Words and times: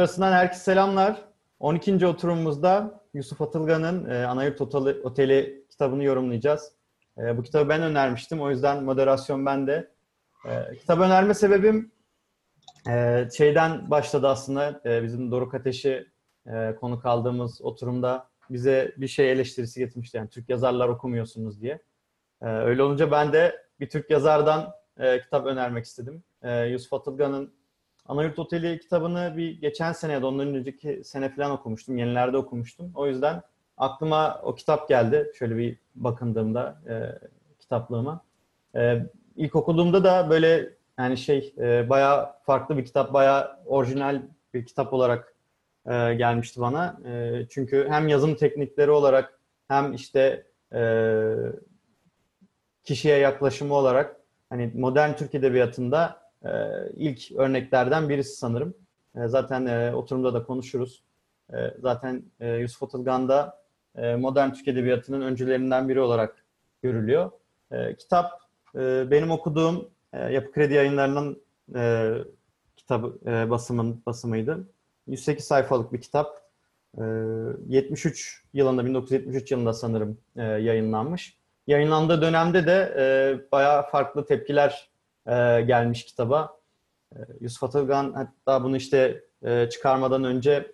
Satır 0.00 0.08
arasından 0.08 0.32
herkese 0.32 0.62
selamlar. 0.62 1.24
12. 1.58 2.06
oturumumuzda 2.06 3.00
Yusuf 3.14 3.42
Atılgan'ın 3.42 4.10
e, 4.10 4.26
Anayurt 4.26 4.60
Oteli, 4.60 5.02
Oteli 5.02 5.64
kitabını 5.70 6.04
yorumlayacağız. 6.04 6.72
E, 7.18 7.36
bu 7.36 7.42
kitabı 7.42 7.68
ben 7.68 7.82
önermiştim. 7.82 8.40
O 8.40 8.50
yüzden 8.50 8.84
moderasyon 8.84 9.46
bende. 9.46 9.90
E, 10.48 10.76
kitabı 10.76 11.02
önerme 11.02 11.34
sebebim 11.34 11.92
e, 12.88 13.28
şeyden 13.36 13.90
başladı 13.90 14.28
aslında. 14.28 14.80
E, 14.84 15.02
bizim 15.02 15.30
Doruk 15.30 15.54
Ateş'i 15.54 16.06
e, 16.46 16.76
konu 16.80 17.00
kaldığımız 17.00 17.62
oturumda 17.62 18.28
bize 18.50 18.94
bir 18.96 19.08
şey 19.08 19.32
eleştirisi 19.32 19.80
getirmişti. 19.80 20.16
Yani 20.16 20.28
Türk 20.28 20.48
yazarlar 20.48 20.88
okumuyorsunuz 20.88 21.62
diye. 21.62 21.82
E, 22.42 22.46
öyle 22.46 22.82
olunca 22.82 23.10
ben 23.10 23.32
de 23.32 23.56
bir 23.80 23.88
Türk 23.88 24.10
yazardan 24.10 24.72
e, 24.98 25.20
kitap 25.20 25.46
önermek 25.46 25.84
istedim. 25.84 26.22
E, 26.42 26.64
Yusuf 26.64 26.92
Atılgan'ın 26.92 27.59
Anayurt 28.10 28.38
Oteli 28.38 28.80
kitabını 28.80 29.34
bir 29.36 29.60
geçen 29.60 29.92
sene 29.92 30.12
ya 30.12 30.22
da 30.22 30.26
ondan 30.26 30.54
önceki 30.54 31.02
sene 31.04 31.34
falan 31.34 31.50
okumuştum. 31.50 31.98
Yenilerde 31.98 32.36
okumuştum. 32.36 32.92
O 32.94 33.06
yüzden 33.06 33.42
aklıma 33.76 34.40
o 34.42 34.54
kitap 34.54 34.88
geldi. 34.88 35.32
Şöyle 35.38 35.56
bir 35.56 35.78
bakındığımda 35.94 36.78
e, 36.88 36.94
kitaplığıma. 37.58 38.24
E, 38.76 39.06
ilk 39.36 39.56
okuduğumda 39.56 40.04
da 40.04 40.30
böyle 40.30 40.70
yani 40.98 41.16
şey 41.16 41.54
e, 41.58 41.88
bayağı 41.88 42.28
farklı 42.46 42.76
bir 42.76 42.84
kitap, 42.84 43.12
bayağı 43.12 43.56
orijinal 43.66 44.22
bir 44.54 44.66
kitap 44.66 44.92
olarak 44.92 45.34
e, 45.86 46.14
gelmişti 46.14 46.60
bana. 46.60 47.00
E, 47.04 47.46
çünkü 47.50 47.86
hem 47.90 48.08
yazım 48.08 48.34
teknikleri 48.34 48.90
olarak 48.90 49.40
hem 49.68 49.92
işte 49.92 50.46
e, 50.72 50.82
kişiye 52.84 53.18
yaklaşımı 53.18 53.74
olarak 53.74 54.16
hani 54.48 54.72
modern 54.74 55.12
Türk 55.12 55.34
edebiyatında 55.34 56.19
e, 56.44 56.50
ilk 56.96 57.32
örneklerden 57.32 58.08
birisi 58.08 58.36
sanırım. 58.36 58.74
E, 59.16 59.28
zaten 59.28 59.66
e, 59.66 59.94
oturumda 59.94 60.34
da 60.34 60.42
konuşuruz. 60.42 61.02
E, 61.52 61.56
zaten 61.78 62.22
e, 62.40 62.48
Yusuf 62.56 62.82
Atılgan 62.82 63.28
da 63.28 63.60
e, 63.96 64.16
modern 64.16 64.52
Türk 64.52 64.68
edebiyatının 64.68 65.20
öncülerinden 65.20 65.88
biri 65.88 66.00
olarak 66.00 66.44
görülüyor. 66.82 67.30
Kitap 67.98 68.40
benim 69.10 69.30
okuduğum 69.30 69.88
Yapı 70.30 70.52
Kredi 70.52 70.74
yayınlarının 70.74 71.42
e, 71.74 72.12
kitabı 72.76 73.18
basımın 73.50 74.02
basımıydı. 74.06 74.68
108 75.06 75.44
sayfalık 75.44 75.92
bir 75.92 76.00
kitap. 76.00 76.40
E, 76.98 77.02
73 77.68 78.42
yılında 78.52 78.86
1973 78.86 79.50
yılında 79.50 79.72
sanırım 79.72 80.18
yayınlanmış. 80.36 81.36
Yayınlandığı 81.66 82.22
dönemde 82.22 82.66
de 82.66 82.94
e, 82.98 83.04
bayağı 83.52 83.90
farklı 83.90 84.26
tepkiler 84.26 84.89
e, 85.26 85.60
gelmiş 85.60 86.04
kitaba. 86.04 86.60
E, 87.12 87.18
Yusuf 87.40 87.64
Atılgan 87.64 88.12
hatta 88.12 88.64
bunu 88.64 88.76
işte 88.76 89.24
e, 89.42 89.68
çıkarmadan 89.68 90.24
önce 90.24 90.72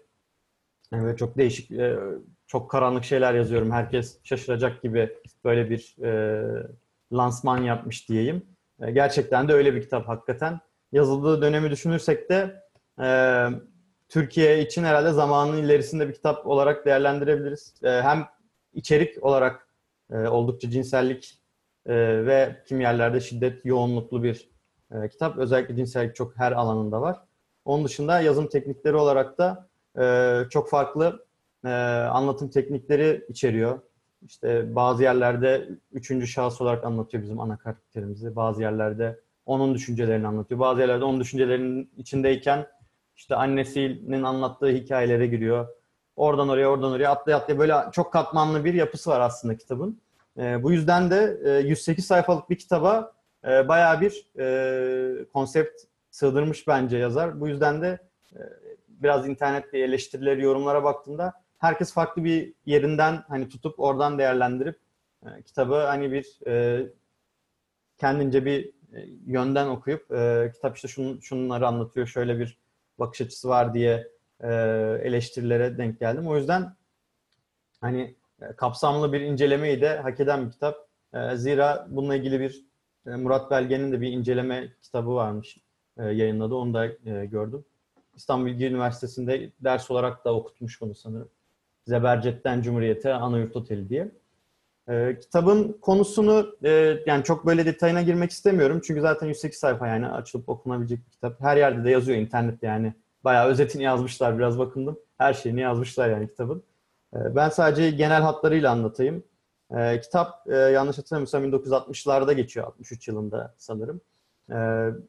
e, 0.92 1.16
çok 1.16 1.38
değişik, 1.38 1.70
e, 1.70 1.98
çok 2.46 2.70
karanlık 2.70 3.04
şeyler 3.04 3.34
yazıyorum. 3.34 3.70
Herkes 3.70 4.18
şaşıracak 4.24 4.82
gibi 4.82 5.16
böyle 5.44 5.70
bir 5.70 5.96
e, 6.04 6.42
lansman 7.12 7.62
yapmış 7.62 8.08
diyeyim. 8.08 8.46
E, 8.80 8.90
gerçekten 8.90 9.48
de 9.48 9.52
öyle 9.52 9.74
bir 9.74 9.82
kitap 9.82 10.08
hakikaten. 10.08 10.60
Yazıldığı 10.92 11.42
dönemi 11.42 11.70
düşünürsek 11.70 12.30
de 12.30 12.62
e, 13.00 13.08
Türkiye 14.08 14.62
için 14.62 14.84
herhalde 14.84 15.12
zamanın 15.12 15.56
ilerisinde 15.56 16.08
bir 16.08 16.14
kitap 16.14 16.46
olarak 16.46 16.86
değerlendirebiliriz. 16.86 17.74
E, 17.82 17.88
hem 17.88 18.26
içerik 18.72 19.24
olarak 19.24 19.68
e, 20.10 20.16
oldukça 20.16 20.70
cinsellik 20.70 21.40
e, 21.86 22.26
ve 22.26 22.56
kim 22.68 22.80
yerlerde 22.80 23.20
şiddet 23.20 23.64
yoğunluklu 23.64 24.22
bir 24.22 24.50
e, 24.92 25.08
kitap. 25.08 25.38
Özellikle 25.38 25.76
cinsellik 25.76 26.16
çok 26.16 26.36
her 26.36 26.52
alanında 26.52 27.00
var. 27.00 27.20
Onun 27.64 27.84
dışında 27.84 28.20
yazım 28.20 28.48
teknikleri 28.48 28.96
olarak 28.96 29.38
da 29.38 29.68
e, 29.98 30.42
çok 30.50 30.70
farklı 30.70 31.26
e, 31.64 31.68
anlatım 32.12 32.48
teknikleri 32.50 33.24
içeriyor. 33.28 33.80
İşte 34.22 34.74
bazı 34.74 35.02
yerlerde 35.02 35.68
üçüncü 35.92 36.26
şahıs 36.26 36.60
olarak 36.60 36.84
anlatıyor 36.84 37.22
bizim 37.22 37.40
ana 37.40 37.58
karakterimizi. 37.58 38.36
Bazı 38.36 38.62
yerlerde 38.62 39.20
onun 39.46 39.74
düşüncelerini 39.74 40.26
anlatıyor. 40.26 40.60
Bazı 40.60 40.80
yerlerde 40.80 41.04
onun 41.04 41.20
düşüncelerinin 41.20 41.90
içindeyken 41.96 42.66
işte 43.16 43.34
annesinin 43.34 44.22
anlattığı 44.22 44.68
hikayelere 44.68 45.26
giriyor. 45.26 45.68
Oradan 46.16 46.48
oraya, 46.48 46.68
oradan 46.68 46.92
oraya 46.92 47.10
atlaya 47.10 47.36
atlaya 47.38 47.58
böyle 47.58 47.74
çok 47.92 48.12
katmanlı 48.12 48.64
bir 48.64 48.74
yapısı 48.74 49.10
var 49.10 49.20
aslında 49.20 49.56
kitabın. 49.56 50.00
E, 50.38 50.62
bu 50.62 50.72
yüzden 50.72 51.10
de 51.10 51.38
e, 51.44 51.50
108 51.50 52.06
sayfalık 52.06 52.50
bir 52.50 52.58
kitaba 52.58 53.12
e, 53.44 53.68
bayağı 53.68 54.00
bir 54.00 54.26
e, 54.38 55.24
konsept 55.24 55.82
sığdırmış 56.10 56.68
bence 56.68 56.98
yazar. 56.98 57.40
Bu 57.40 57.48
yüzden 57.48 57.82
de 57.82 57.98
e, 58.32 58.40
biraz 58.88 59.28
internette 59.28 59.78
eleştirileri, 59.78 60.42
yorumlara 60.42 60.84
baktığımda 60.84 61.32
herkes 61.58 61.92
farklı 61.92 62.24
bir 62.24 62.52
yerinden 62.66 63.24
hani 63.28 63.48
tutup 63.48 63.80
oradan 63.80 64.18
değerlendirip 64.18 64.78
e, 65.26 65.42
kitabı 65.42 65.74
hani 65.74 66.12
bir 66.12 66.46
e, 66.46 66.86
kendince 67.98 68.44
bir 68.44 68.66
e, 68.66 69.06
yönden 69.26 69.66
okuyup 69.66 70.10
e, 70.12 70.50
kitap 70.54 70.76
işte 70.76 70.88
şun, 70.88 71.20
şunları 71.20 71.66
anlatıyor, 71.66 72.06
şöyle 72.06 72.38
bir 72.38 72.58
bakış 72.98 73.20
açısı 73.20 73.48
var 73.48 73.74
diye 73.74 74.08
e, 74.40 74.48
eleştirilere 75.02 75.78
denk 75.78 76.00
geldim. 76.00 76.26
O 76.26 76.36
yüzden 76.36 76.76
hani 77.80 78.14
kapsamlı 78.56 79.12
bir 79.12 79.20
incelemeyi 79.20 79.80
de 79.80 79.96
hak 79.96 80.20
eden 80.20 80.46
bir 80.46 80.52
kitap. 80.52 80.76
E, 81.14 81.36
zira 81.36 81.86
bununla 81.90 82.16
ilgili 82.16 82.40
bir 82.40 82.64
e, 83.06 83.10
Murat 83.10 83.50
Belge'nin 83.50 83.92
de 83.92 84.00
bir 84.00 84.12
inceleme 84.12 84.68
kitabı 84.82 85.14
varmış 85.14 85.58
yayınladı. 85.96 86.54
Onu 86.54 86.74
da 86.74 86.86
gördüm. 87.24 87.64
İstanbul 88.16 88.46
Bilgi 88.46 88.66
Üniversitesi'nde 88.66 89.50
ders 89.60 89.90
olarak 89.90 90.24
da 90.24 90.34
okutmuş 90.34 90.80
bunu 90.80 90.94
sanırım. 90.94 91.28
Zebercet'ten 91.86 92.62
Cumhuriyet'e 92.62 93.14
Anayurt 93.14 93.56
Oteli 93.56 93.88
diye. 93.88 94.10
kitabın 95.20 95.78
konusunu 95.80 96.56
yani 97.06 97.24
çok 97.24 97.46
böyle 97.46 97.66
detayına 97.66 98.02
girmek 98.02 98.30
istemiyorum. 98.30 98.80
Çünkü 98.84 99.00
zaten 99.00 99.26
108 99.26 99.58
sayfa 99.58 99.86
yani 99.86 100.08
açılıp 100.08 100.48
okunabilecek 100.48 101.06
bir 101.06 101.10
kitap. 101.10 101.40
Her 101.40 101.56
yerde 101.56 101.84
de 101.84 101.90
yazıyor 101.90 102.18
internette 102.18 102.66
yani. 102.66 102.94
Bayağı 103.24 103.46
özetini 103.48 103.82
yazmışlar 103.82 104.38
biraz 104.38 104.58
bakındım. 104.58 104.98
Her 105.18 105.32
şeyini 105.32 105.60
yazmışlar 105.60 106.10
yani 106.10 106.28
kitabın. 106.28 106.62
Ee, 107.14 107.34
ben 107.36 107.48
sadece 107.48 107.90
genel 107.90 108.22
hatlarıyla 108.22 108.72
anlatayım. 108.72 109.24
E, 109.76 110.00
kitap 110.00 110.50
e, 110.50 110.56
yanlış 110.56 110.98
hatırlamıyorsam 110.98 111.44
1960'larda 111.44 112.32
geçiyor, 112.32 112.66
63 112.66 113.08
yılında 113.08 113.54
sanırım. 113.56 114.00
E, 114.50 114.56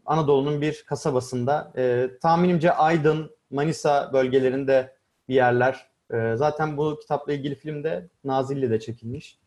Anadolu'nun 0.05 0.61
bir 0.61 0.83
kasabasında, 0.87 1.71
e, 1.77 2.09
tahminimce 2.21 2.71
Aydın, 2.73 3.31
Manisa 3.49 4.13
bölgelerinde 4.13 4.97
bir 5.29 5.35
yerler. 5.35 5.87
Zaten 6.35 6.77
bu 6.77 6.99
kitapla 7.01 7.33
ilgili 7.33 7.55
film 7.55 7.83
de 7.83 8.07
Nazilli'de 8.23 8.79
çekilmiş. 8.79 9.39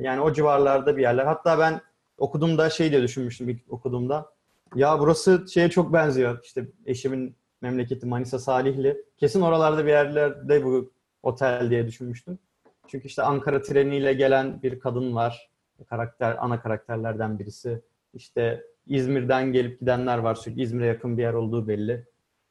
Yani 0.00 0.20
o 0.20 0.32
civarlarda 0.32 0.96
bir 0.96 1.02
yerler. 1.02 1.24
Hatta 1.24 1.58
ben 1.58 1.80
okuduğumda 2.18 2.70
şey 2.70 2.90
diye 2.90 3.02
düşünmüştüm 3.02 3.48
ilk 3.48 3.72
okuduğumda. 3.72 4.26
Ya 4.74 5.00
burası 5.00 5.46
şeye 5.54 5.70
çok 5.70 5.92
benziyor. 5.92 6.38
İşte 6.44 6.68
eşimin 6.86 7.36
memleketi 7.60 8.06
Manisa 8.06 8.38
Salihli. 8.38 9.04
Kesin 9.16 9.40
oralarda 9.40 9.84
bir 9.84 9.90
yerlerde 9.90 10.64
bu 10.64 10.92
otel 11.22 11.70
diye 11.70 11.86
düşünmüştüm. 11.86 12.38
Çünkü 12.88 13.06
işte 13.06 13.22
Ankara 13.22 13.62
treniyle 13.62 14.12
gelen 14.12 14.62
bir 14.62 14.80
kadın 14.80 15.14
var. 15.14 15.50
Karakter, 15.88 16.36
ana 16.38 16.60
karakterlerden 16.60 17.38
birisi. 17.38 17.82
İşte 18.14 18.66
İzmir'den 18.86 19.52
gelip 19.52 19.80
gidenler 19.80 20.18
var 20.18 20.34
sürekli. 20.34 20.62
İzmir'e 20.62 20.86
yakın 20.86 21.18
bir 21.18 21.22
yer 21.22 21.32
olduğu 21.32 21.68
belli. 21.68 22.06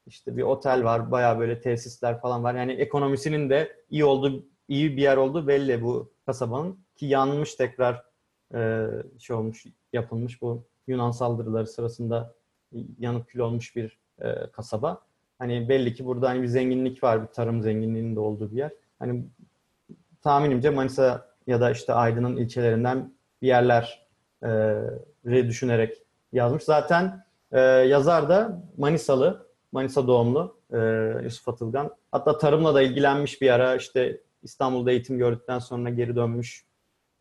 İşte 0.08 0.38
bir 0.38 0.44
otel 0.44 0.84
var. 0.84 1.12
Bayağı 1.12 1.40
böyle 1.40 1.62
tesisler 1.62 2.22
falan 2.22 2.44
var. 2.44 2.56
Yani 2.56 2.74
ekonomisinin 2.74 3.50
de 3.50 3.76
iyi 3.90 4.06
olduğu, 4.06 4.46
iyi 4.68 4.98
bir 4.98 5.02
yer 5.02 5.18
olduğu 5.18 5.48
belli 5.48 5.84
bu 5.84 6.14
kasabanın. 6.26 6.80
Ki 6.96 7.06
yanmış 7.06 7.56
tekrar 7.56 8.04
e, 8.54 8.88
şey 9.20 9.36
olmuş, 9.36 9.66
yapılmış 9.94 10.42
bu 10.42 10.66
Yunan 10.88 11.12
saldırıları 11.12 11.68
sırasında 11.68 12.36
yanıp 13.00 13.28
kül 13.28 13.40
olmuş 13.40 13.76
bir 13.76 14.00
e, 14.22 14.52
kasaba. 14.52 15.02
Hani 15.42 15.70
belli 15.70 15.94
ki 15.94 16.06
burada 16.06 16.30
hani 16.30 16.42
bir 16.42 16.48
zenginlik 16.48 17.04
var, 17.04 17.22
bir 17.22 17.28
tarım 17.28 17.62
zenginliğinin 17.62 18.16
de 18.16 18.20
olduğu 18.20 18.52
bir 18.52 18.58
yer. 18.58 18.72
Hani 19.00 19.24
tahminimce 20.22 20.70
Manisa 20.70 21.28
ya 21.48 21.62
da 21.62 21.72
işte 21.72 21.94
Aydın'ın 21.94 22.38
ilçelerinden 22.38 23.14
bir 23.42 23.48
yerler 23.48 24.08
e, 24.44 24.78
düşünerek 25.26 26.04
yazmış. 26.34 26.64
Zaten 26.64 27.26
e, 27.52 27.60
yazar 27.62 28.30
da 28.30 28.64
Manisalı, 28.78 29.48
Manisa 29.72 30.08
doğumlu 30.08 30.58
e, 30.74 30.78
Yusuf 31.24 31.50
Atılgan. 31.50 31.96
Hatta 32.12 32.38
tarımla 32.38 32.76
da 32.76 32.82
ilgilenmiş 32.82 33.42
bir 33.42 33.50
ara 33.50 33.76
işte 33.76 34.22
İstanbul'da 34.44 34.92
eğitim 34.92 35.18
gördükten 35.18 35.60
sonra 35.60 35.90
geri 35.90 36.16
dönmüş. 36.16 36.66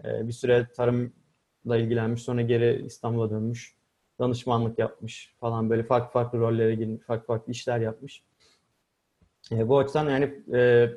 E, 0.05 0.29
bir 0.29 0.33
süre 0.33 0.67
tarımla 0.77 1.77
ilgilenmiş 1.77 2.23
sonra 2.23 2.43
geri 2.43 2.83
İstanbul'a 2.87 3.31
dönmüş 3.31 3.80
danışmanlık 4.21 4.79
yapmış 4.79 5.35
falan 5.41 5.71
böyle 5.71 5.83
farklı 5.83 6.13
farklı 6.13 6.39
rollere 6.39 6.75
girmiş, 6.75 7.07
farklı 7.07 7.27
farklı 7.27 7.53
işler 7.53 7.81
yapmış. 7.81 8.23
E, 9.53 9.69
bu 9.69 9.79
açıdan 9.79 10.09
yani 10.09 10.35
e, 10.53 10.91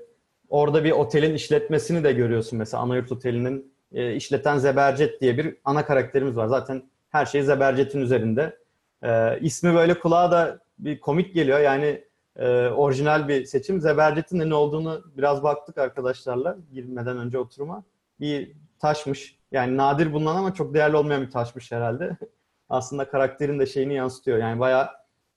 orada 0.49 0.83
bir 0.83 0.91
otelin 0.91 1.33
işletmesini 1.33 2.03
de 2.03 2.13
görüyorsun 2.13 2.59
mesela 2.59 2.83
Anayurt 2.83 3.11
Oteli'nin 3.11 3.73
e, 3.91 4.15
işleten 4.15 4.57
Zebercet 4.57 5.21
diye 5.21 5.37
bir 5.37 5.57
ana 5.65 5.85
karakterimiz 5.85 6.35
var. 6.35 6.47
Zaten 6.47 6.83
her 7.09 7.25
şey 7.25 7.43
Zebercet'in 7.43 8.01
üzerinde. 8.01 8.57
E, 9.03 9.39
ismi 9.39 9.73
böyle 9.73 9.99
kulağa 9.99 10.31
da 10.31 10.59
bir 10.79 10.99
komik 10.99 11.33
geliyor. 11.33 11.59
Yani 11.59 12.03
e, 12.35 12.67
orijinal 12.67 13.27
bir 13.27 13.45
seçim. 13.45 13.81
Zebercet'in 13.81 14.39
de 14.39 14.49
ne 14.49 14.55
olduğunu 14.55 15.03
biraz 15.17 15.43
baktık 15.43 15.77
arkadaşlarla 15.77 16.57
girmeden 16.73 17.17
önce 17.17 17.37
oturuma. 17.39 17.83
Bir 18.19 18.51
taşmış. 18.79 19.37
Yani 19.51 19.77
nadir 19.77 20.13
bulunan 20.13 20.35
ama 20.35 20.53
çok 20.53 20.73
değerli 20.73 20.95
olmayan 20.95 21.21
bir 21.21 21.31
taşmış 21.31 21.71
herhalde. 21.71 22.17
Aslında 22.73 23.09
karakterin 23.09 23.59
de 23.59 23.65
şeyini 23.65 23.93
yansıtıyor. 23.93 24.37
Yani 24.37 24.59
bayağı 24.59 24.89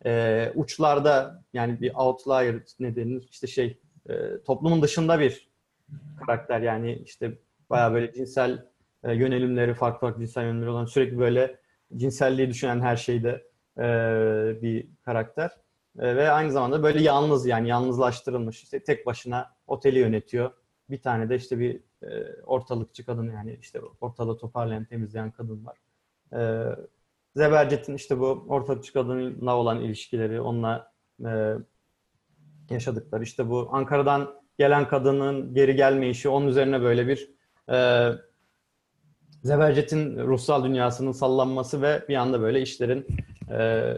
e, 0.06 0.52
uçlarda 0.54 1.42
yani 1.52 1.80
bir 1.80 1.94
outlier 1.94 2.62
ne 2.80 2.96
denir 2.96 3.28
işte 3.30 3.46
şey 3.46 3.78
e, 4.08 4.14
toplumun 4.46 4.82
dışında 4.82 5.20
bir 5.20 5.48
karakter 6.26 6.60
yani 6.60 7.02
işte 7.04 7.38
bayağı 7.70 7.92
böyle 7.92 8.12
cinsel 8.12 8.66
e, 9.04 9.14
yönelimleri 9.14 9.74
farklı 9.74 10.00
farklı 10.00 10.20
cinsel 10.20 10.42
yönelimleri 10.42 10.70
olan 10.70 10.84
sürekli 10.84 11.18
böyle 11.18 11.58
cinselliği 11.96 12.48
düşünen 12.48 12.80
her 12.80 12.96
şeyde 12.96 13.46
e, 13.78 13.82
bir 14.62 14.86
karakter. 15.04 15.50
E, 15.98 16.16
ve 16.16 16.30
aynı 16.30 16.52
zamanda 16.52 16.82
böyle 16.82 17.02
yalnız 17.02 17.46
yani 17.46 17.68
yalnızlaştırılmış 17.68 18.62
işte 18.62 18.84
tek 18.84 19.06
başına 19.06 19.54
oteli 19.66 19.98
yönetiyor. 19.98 20.50
Bir 20.90 21.02
tane 21.02 21.28
de 21.28 21.36
işte 21.36 21.58
bir 21.58 21.80
e, 22.02 22.42
ortalıkçı 22.42 23.06
kadın 23.06 23.32
yani 23.32 23.58
işte 23.60 23.80
ortalığı 24.00 24.38
toparlayan 24.38 24.84
temizleyen 24.84 25.30
kadın 25.30 25.66
var. 25.66 25.76
E, 26.32 26.40
Zebercet'in 27.36 27.94
işte 27.94 28.18
bu 28.18 28.46
ortalıkçı 28.48 28.92
kadınla 28.92 29.56
olan 29.56 29.80
ilişkileri, 29.80 30.40
onunla 30.40 30.92
e, 31.24 31.54
yaşadıkları 32.70 33.22
işte 33.22 33.50
bu 33.50 33.68
Ankara'dan 33.72 34.42
gelen 34.58 34.88
kadının 34.88 35.54
geri 35.54 35.76
gelme 35.76 36.10
işi 36.10 36.28
onun 36.28 36.46
üzerine 36.46 36.82
böyle 36.82 37.08
bir 37.08 37.30
e, 37.70 38.10
Zebercet'in 39.42 40.18
ruhsal 40.18 40.64
dünyasının 40.64 41.12
sallanması 41.12 41.82
ve 41.82 42.04
bir 42.08 42.14
anda 42.14 42.40
böyle 42.40 42.62
işlerin 42.62 43.06
e, 43.50 43.94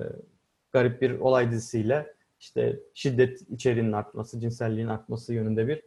garip 0.72 1.02
bir 1.02 1.18
olay 1.20 1.50
dizisiyle 1.50 2.14
işte 2.40 2.80
şiddet 2.94 3.50
içeriğinin 3.50 3.92
artması, 3.92 4.40
cinselliğin 4.40 4.88
artması 4.88 5.34
yönünde 5.34 5.68
bir 5.68 5.82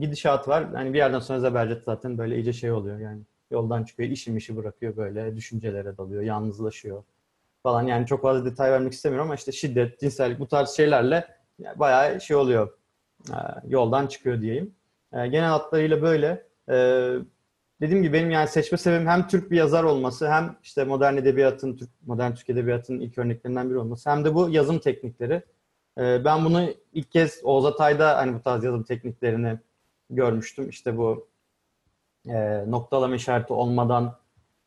gidişat 0.00 0.48
var. 0.48 0.68
Yani 0.74 0.92
bir 0.92 0.98
yerden 0.98 1.18
sonra 1.18 1.40
Zebercet 1.40 1.84
zaten 1.84 2.18
böyle 2.18 2.36
iyice 2.36 2.52
şey 2.52 2.72
oluyor 2.72 2.98
yani 2.98 3.22
yoldan 3.50 3.84
çıkıyor, 3.84 4.10
işim 4.10 4.36
işi 4.36 4.56
bırakıyor 4.56 4.96
böyle, 4.96 5.36
düşüncelere 5.36 5.96
dalıyor, 5.96 6.22
yalnızlaşıyor 6.22 7.02
falan. 7.62 7.82
Yani 7.82 8.06
çok 8.06 8.22
fazla 8.22 8.44
detay 8.44 8.70
vermek 8.70 8.92
istemiyorum 8.92 9.26
ama 9.26 9.34
işte 9.34 9.52
şiddet, 9.52 10.00
cinsellik 10.00 10.40
bu 10.40 10.48
tarz 10.48 10.70
şeylerle 10.70 11.24
bayağı 11.76 12.20
şey 12.20 12.36
oluyor, 12.36 12.78
yoldan 13.68 14.06
çıkıyor 14.06 14.40
diyeyim. 14.40 14.74
Genel 15.12 15.48
hatlarıyla 15.48 16.02
böyle. 16.02 16.46
Dediğim 17.80 18.02
gibi 18.02 18.12
benim 18.12 18.30
yani 18.30 18.48
seçme 18.48 18.78
sebebim 18.78 19.06
hem 19.06 19.28
Türk 19.28 19.50
bir 19.50 19.56
yazar 19.56 19.84
olması 19.84 20.30
hem 20.30 20.56
işte 20.62 20.84
modern 20.84 21.16
edebiyatın, 21.16 21.76
Türk, 21.76 21.90
modern 22.06 22.32
Türk 22.32 22.50
edebiyatının 22.50 23.00
ilk 23.00 23.18
örneklerinden 23.18 23.70
biri 23.70 23.78
olması 23.78 24.10
hem 24.10 24.24
de 24.24 24.34
bu 24.34 24.48
yazım 24.50 24.78
teknikleri. 24.78 25.42
Ben 25.98 26.44
bunu 26.44 26.74
ilk 26.92 27.12
kez 27.12 27.40
Oğuz 27.44 27.66
Atay'da 27.66 28.16
hani 28.16 28.34
bu 28.34 28.42
tarz 28.42 28.64
yazım 28.64 28.82
tekniklerini 28.82 29.58
görmüştüm. 30.10 30.68
İşte 30.68 30.96
bu 30.96 31.27
e, 32.28 32.64
noktalama 32.70 33.14
işareti 33.14 33.52
olmadan 33.52 34.16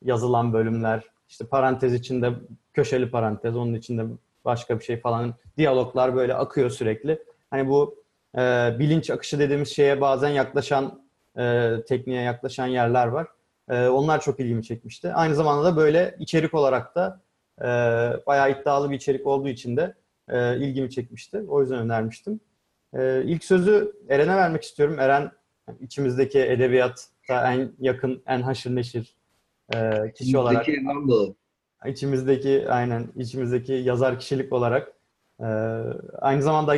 yazılan 0.06 0.54
bölümler, 0.54 1.04
işte 1.30 1.46
parantez 1.46 1.94
içinde 1.94 2.31
köşeli 2.74 3.12
parantez, 3.12 3.56
onun 3.56 3.74
içinde 3.74 4.06
başka 4.46 4.80
bir 4.80 4.84
şey 4.84 5.00
falan, 5.00 5.34
diyaloglar 5.58 6.16
böyle 6.16 6.34
akıyor 6.34 6.69
sürekli. 6.69 7.24
Hani 7.50 7.69
bu 7.69 8.04
e, 8.38 8.40
bilinç 8.80 9.10
akışı 9.10 9.40
dediğimiz 9.40 9.69
şeye 9.69 10.02
bazen 10.02 10.30
yaklaşan, 10.30 11.02
e, 11.38 11.74
tekniğe 11.88 12.22
yaklaşan 12.22 12.68
yerler 12.68 13.08
var. 13.08 13.28
E, 13.69 13.88
onlar 13.88 14.22
çok 14.22 14.40
ilgimi 14.40 14.63
çekmişti. 14.63 15.13
Aynı 15.13 15.36
zamanda 15.36 15.63
da 15.63 15.78
böyle 15.78 16.16
içerik 16.19 16.54
olarak 16.54 16.96
da 16.96 17.22
e, 17.60 17.66
bayağı 18.28 18.52
iddialı 18.52 18.90
bir 18.90 18.96
içerik 18.96 19.28
olduğu 19.28 19.50
için 19.50 19.78
de 19.78 19.94
e, 20.30 20.58
ilgimi 20.58 20.90
çekmişti. 20.90 21.44
O 21.48 21.62
yüzden 21.62 21.80
önermiştim. 21.80 22.40
E, 22.94 23.24
ilk 23.25 23.44
sözü 23.44 23.94
Eren'e 24.10 24.36
vermek 24.36 24.63
istiyorum. 24.63 25.00
Eren 25.00 25.31
içimizdeki 25.81 26.40
edebiyat 26.40 27.08
en 27.29 27.71
yakın, 27.79 28.23
en 28.27 28.41
haşır 28.41 28.75
neşir 28.75 29.15
e, 29.75 30.12
kişi 30.13 30.38
olarak. 30.38 30.69
İrlandalı. 30.69 31.35
İçimizdeki 31.85 32.65
aynen 32.69 33.07
içimizdeki 33.15 33.73
yazar 33.73 34.19
kişilik 34.19 34.53
olarak 34.53 34.94
e, 35.39 35.45
aynı 36.19 36.41
zamanda 36.41 36.75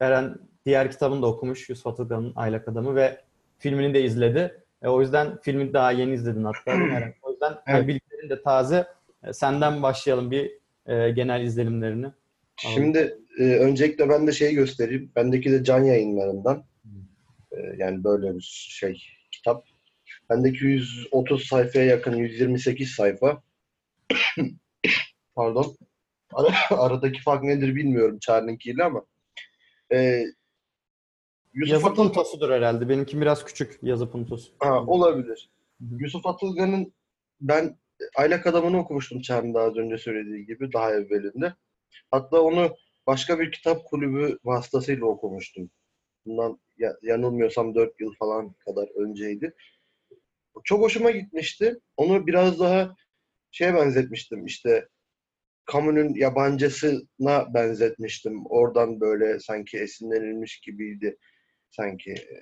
Eren 0.00 0.38
diğer 0.66 0.90
kitabını 0.90 1.22
da 1.22 1.26
okumuş 1.26 1.68
Yusuf 1.68 1.86
Atılgan'ın 1.86 2.32
Aylak 2.36 2.68
Adamı 2.68 2.94
ve 2.94 3.20
filmini 3.58 3.94
de 3.94 4.02
izledi. 4.02 4.64
E, 4.82 4.88
o 4.88 5.00
yüzden 5.00 5.38
filmi 5.42 5.72
daha 5.72 5.92
yeni 5.92 6.14
izledin 6.14 6.44
hatta 6.44 6.70
Eren. 6.70 7.14
O 7.22 7.30
yüzden 7.30 7.50
evet. 7.50 7.62
hani 7.66 7.88
bilgilerin 7.88 8.30
de 8.30 8.42
taze. 8.42 8.86
E, 9.24 9.32
senden 9.32 9.82
başlayalım 9.82 10.30
bir 10.30 10.52
e, 10.86 11.10
genel 11.10 11.42
izlenimlerini. 11.42 12.06
Şimdi 12.56 13.18
e, 13.38 13.42
öncelikle 13.42 14.08
ben 14.08 14.26
de 14.26 14.32
şeyi 14.32 14.54
göstereyim. 14.54 15.10
Bendeki 15.16 15.52
de 15.52 15.64
can 15.64 15.84
yayınlarından. 15.84 16.64
E, 17.52 17.56
yani 17.76 18.04
böyle 18.04 18.34
bir 18.34 18.68
şey 18.70 19.02
kitap. 19.30 19.66
Bendeki 20.30 20.64
130 20.64 21.46
sayfaya 21.46 21.84
yakın 21.84 22.16
128 22.16 22.90
sayfa. 22.90 23.42
Pardon. 25.34 25.76
Ar 26.32 26.66
aradaki 26.70 27.22
fark 27.22 27.42
nedir 27.42 27.74
bilmiyorum 27.74 28.18
Çağrı'nınkiyle 28.18 28.84
ama. 28.84 29.04
Ee, 29.92 30.24
Yusuf 31.54 31.72
yazı 31.72 31.86
Atıl... 31.86 31.96
puntosudur 31.96 32.50
herhalde. 32.50 32.88
Benimki 32.88 33.20
biraz 33.20 33.44
küçük 33.44 33.78
yazı 33.82 34.10
puntosu. 34.10 34.52
Ha, 34.58 34.80
olabilir. 34.86 35.50
Hı-hı. 35.80 36.02
Yusuf 36.02 36.26
Atılgan'ın 36.26 36.92
ben 37.40 37.78
Aylak 38.16 38.46
Adamı'nı 38.46 38.78
okumuştum 38.78 39.20
Çağrı'nın 39.20 39.54
daha 39.54 39.64
az 39.64 39.76
önce 39.76 39.98
söylediği 39.98 40.46
gibi 40.46 40.72
daha 40.72 40.92
evvelinde. 40.92 41.54
Hatta 42.10 42.40
onu 42.40 42.76
başka 43.06 43.38
bir 43.40 43.52
kitap 43.52 43.84
kulübü 43.84 44.38
vasıtasıyla 44.44 45.06
okumuştum. 45.06 45.70
Bundan 46.26 46.58
yanılmıyorsam 47.02 47.74
4 47.74 48.00
yıl 48.00 48.14
falan 48.18 48.52
kadar 48.52 48.88
önceydi. 49.06 49.54
Çok 50.64 50.82
hoşuma 50.82 51.10
gitmişti. 51.10 51.76
Onu 51.96 52.26
biraz 52.26 52.60
daha 52.60 52.96
şeye 53.50 53.74
benzetmiştim 53.74 54.46
işte 54.46 54.88
kamunun 55.64 56.14
yabancısına 56.14 57.54
benzetmiştim. 57.54 58.46
Oradan 58.46 59.00
böyle 59.00 59.40
sanki 59.40 59.78
esinlenilmiş 59.78 60.60
gibiydi 60.60 61.16
sanki 61.70 62.10
e, 62.12 62.38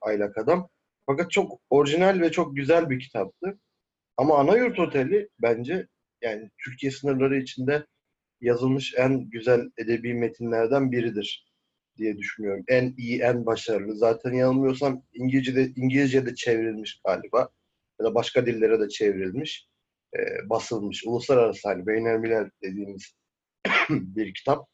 Aylak 0.00 0.38
Adam. 0.38 0.68
Fakat 1.06 1.30
çok 1.30 1.60
orijinal 1.70 2.20
ve 2.20 2.32
çok 2.32 2.56
güzel 2.56 2.90
bir 2.90 3.00
kitaptı. 3.00 3.58
Ama 4.16 4.38
Anayurt 4.38 4.78
Oteli 4.78 5.28
bence 5.42 5.86
yani 6.22 6.50
Türkiye 6.64 6.92
sınırları 6.92 7.38
içinde 7.38 7.86
yazılmış 8.40 8.94
en 8.96 9.30
güzel 9.30 9.60
edebi 9.78 10.14
metinlerden 10.14 10.92
biridir 10.92 11.46
diye 11.96 12.18
düşünüyorum. 12.18 12.64
En 12.68 12.94
iyi, 12.98 13.20
en 13.20 13.46
başarılı. 13.46 13.96
Zaten 13.96 14.32
yanılmıyorsam 14.32 15.02
İngilizce'de, 15.14 15.72
İngilizce'de 15.76 16.34
çevrilmiş 16.34 17.00
galiba. 17.06 17.48
Ya 18.00 18.06
da 18.06 18.14
başka 18.14 18.46
dillere 18.46 18.80
de 18.80 18.88
çevrilmiş. 18.88 19.68
E, 20.16 20.48
basılmış. 20.50 21.04
Uluslararası 21.06 21.68
hani 21.68 21.86
Beynelmilel 21.86 22.50
dediğimiz 22.62 23.14
bir 23.90 24.34
kitap. 24.34 24.68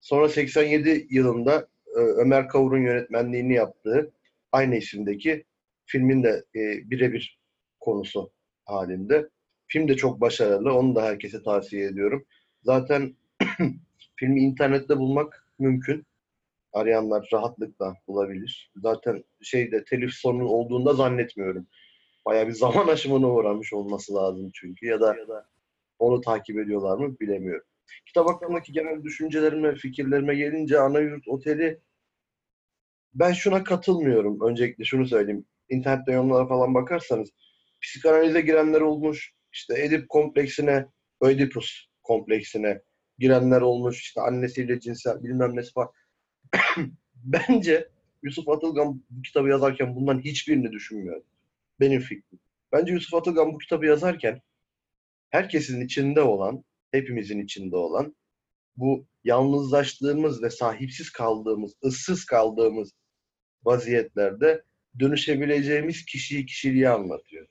Sonra 0.00 0.28
87 0.28 1.06
yılında 1.10 1.68
e, 1.96 1.98
Ömer 2.00 2.48
Kavur'un 2.48 2.82
yönetmenliğini 2.82 3.54
yaptığı 3.54 4.12
aynı 4.52 4.76
isimdeki 4.76 5.44
filmin 5.86 6.22
de 6.22 6.44
e, 6.56 6.90
birebir 6.90 7.40
konusu 7.80 8.32
halinde. 8.64 9.28
Film 9.66 9.88
de 9.88 9.96
çok 9.96 10.20
başarılı. 10.20 10.72
Onu 10.74 10.94
da 10.94 11.02
herkese 11.02 11.42
tavsiye 11.42 11.86
ediyorum. 11.86 12.26
Zaten 12.62 13.16
filmi 14.16 14.40
internette 14.40 14.98
bulmak 14.98 15.46
mümkün 15.58 16.06
arayanlar 16.74 17.28
rahatlıkla 17.32 17.94
bulabilir. 18.08 18.72
Zaten 18.76 19.24
şeyde 19.42 19.84
telif 19.84 20.12
sorunu 20.12 20.48
olduğunda 20.48 20.94
zannetmiyorum. 20.94 21.66
Baya 22.26 22.48
bir 22.48 22.52
zaman 22.52 22.88
aşımına 22.92 23.30
uğramış 23.30 23.72
olması 23.72 24.14
lazım 24.14 24.50
çünkü 24.54 24.86
ya 24.86 25.00
da, 25.00 25.16
ya 25.16 25.28
da 25.28 25.46
onu 25.98 26.20
takip 26.20 26.58
ediyorlar 26.58 26.98
mı 26.98 27.16
bilemiyorum. 27.20 27.66
Kitap 28.06 28.28
hakkındaki 28.28 28.72
genel 28.72 29.02
düşüncelerime, 29.02 29.74
fikirlerime 29.74 30.34
gelince 30.34 30.80
Anayurt 30.80 31.28
Oteli 31.28 31.80
ben 33.14 33.32
şuna 33.32 33.64
katılmıyorum. 33.64 34.40
Öncelikle 34.40 34.84
şunu 34.84 35.06
söyleyeyim. 35.06 35.46
İnternette 35.68 36.12
yorumlara 36.12 36.46
falan 36.46 36.74
bakarsanız 36.74 37.30
psikanalize 37.82 38.40
girenler 38.40 38.80
olmuş. 38.80 39.32
İşte 39.52 39.82
Edip 39.82 40.08
kompleksine, 40.08 40.86
Oedipus 41.20 41.86
kompleksine 42.02 42.82
girenler 43.18 43.60
olmuş. 43.60 44.00
İşte 44.00 44.20
annesiyle 44.20 44.80
cinsel 44.80 45.22
bilmem 45.22 45.56
nesi 45.56 45.70
var. 45.76 45.88
Bence 47.24 47.88
Yusuf 48.22 48.48
Atılgan 48.48 49.02
bu 49.10 49.22
kitabı 49.22 49.48
yazarken 49.48 49.96
bundan 49.96 50.20
hiçbirini 50.20 50.72
düşünmüyor. 50.72 51.22
Benim 51.80 52.00
fikrim. 52.00 52.38
Bence 52.72 52.92
Yusuf 52.92 53.14
Atılgan 53.14 53.52
bu 53.52 53.58
kitabı 53.58 53.86
yazarken 53.86 54.40
herkesin 55.30 55.80
içinde 55.80 56.20
olan, 56.20 56.64
hepimizin 56.90 57.40
içinde 57.40 57.76
olan 57.76 58.16
bu 58.76 59.06
yalnızlaştığımız 59.24 60.42
ve 60.42 60.50
sahipsiz 60.50 61.10
kaldığımız, 61.10 61.74
ıssız 61.84 62.24
kaldığımız 62.24 62.92
vaziyetlerde 63.64 64.62
dönüşebileceğimiz 64.98 66.04
kişiyi, 66.04 66.46
kişiliği 66.46 66.88
anlatıyor. 66.88 67.46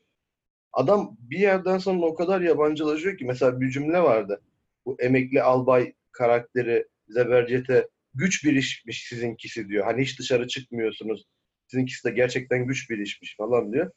Adam 0.73 1.17
bir 1.19 1.39
yerden 1.39 1.77
sonra 1.77 2.05
o 2.05 2.15
kadar 2.15 2.41
yabancılaşıyor 2.41 3.17
ki 3.17 3.25
mesela 3.25 3.61
bir 3.61 3.71
cümle 3.71 3.99
vardı. 3.99 4.41
Bu 4.85 4.95
emekli 4.99 5.41
albay 5.41 5.93
karakteri 6.11 6.87
Zebercet'e 7.07 7.87
güç 8.13 8.45
bir 8.45 8.55
işmiş 8.55 9.07
sizinkisi 9.07 9.69
diyor. 9.69 9.85
Hani 9.85 10.01
hiç 10.01 10.19
dışarı 10.19 10.47
çıkmıyorsunuz. 10.47 11.25
Sizinkisi 11.67 12.07
de 12.07 12.11
gerçekten 12.11 12.67
güç 12.67 12.89
bir 12.89 12.97
işmiş 12.97 13.35
falan 13.37 13.73
diyor. 13.73 13.91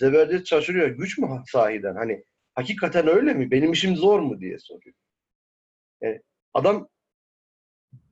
Zebercet 0.00 0.46
şaşırıyor. 0.46 0.88
Güç 0.88 1.18
mü 1.18 1.28
sahiden? 1.46 1.94
Hani 1.94 2.24
hakikaten 2.54 3.08
öyle 3.08 3.34
mi? 3.34 3.50
Benim 3.50 3.72
işim 3.72 3.96
zor 3.96 4.20
mu 4.20 4.40
diye 4.40 4.58
soruyor. 4.58 4.96
Yani 6.00 6.20
adam 6.54 6.88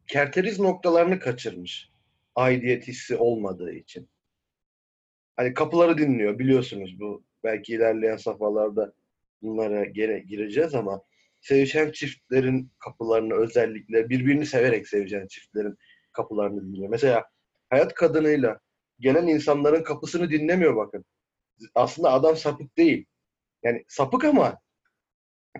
kerteriz 0.06 0.60
noktalarını 0.60 1.18
kaçırmış. 1.20 1.90
Aidiyet 2.34 2.88
hissi 2.88 3.16
olmadığı 3.16 3.72
için. 3.72 4.08
Hani 5.36 5.54
kapıları 5.54 5.98
dinliyor 5.98 6.38
biliyorsunuz 6.38 7.00
bu. 7.00 7.24
Belki 7.44 7.72
ilerleyen 7.72 8.16
safhalarda 8.16 8.92
bunlara 9.42 9.84
gene 9.84 10.18
gireceğiz 10.18 10.74
ama 10.74 11.02
sevişen 11.48 11.92
çiftlerin 11.92 12.72
kapılarını 12.78 13.34
özellikle 13.34 14.08
birbirini 14.08 14.46
severek 14.46 14.88
sevişen 14.88 15.26
çiftlerin 15.26 15.76
kapılarını 16.12 16.62
dinliyor. 16.62 16.88
Mesela 16.88 17.24
hayat 17.70 17.94
kadınıyla 17.94 18.60
gelen 19.00 19.26
insanların 19.26 19.82
kapısını 19.82 20.30
dinlemiyor 20.30 20.76
bakın. 20.76 21.04
Aslında 21.74 22.12
adam 22.12 22.36
sapık 22.36 22.76
değil. 22.78 23.06
Yani 23.62 23.84
sapık 23.88 24.24
ama 24.24 24.58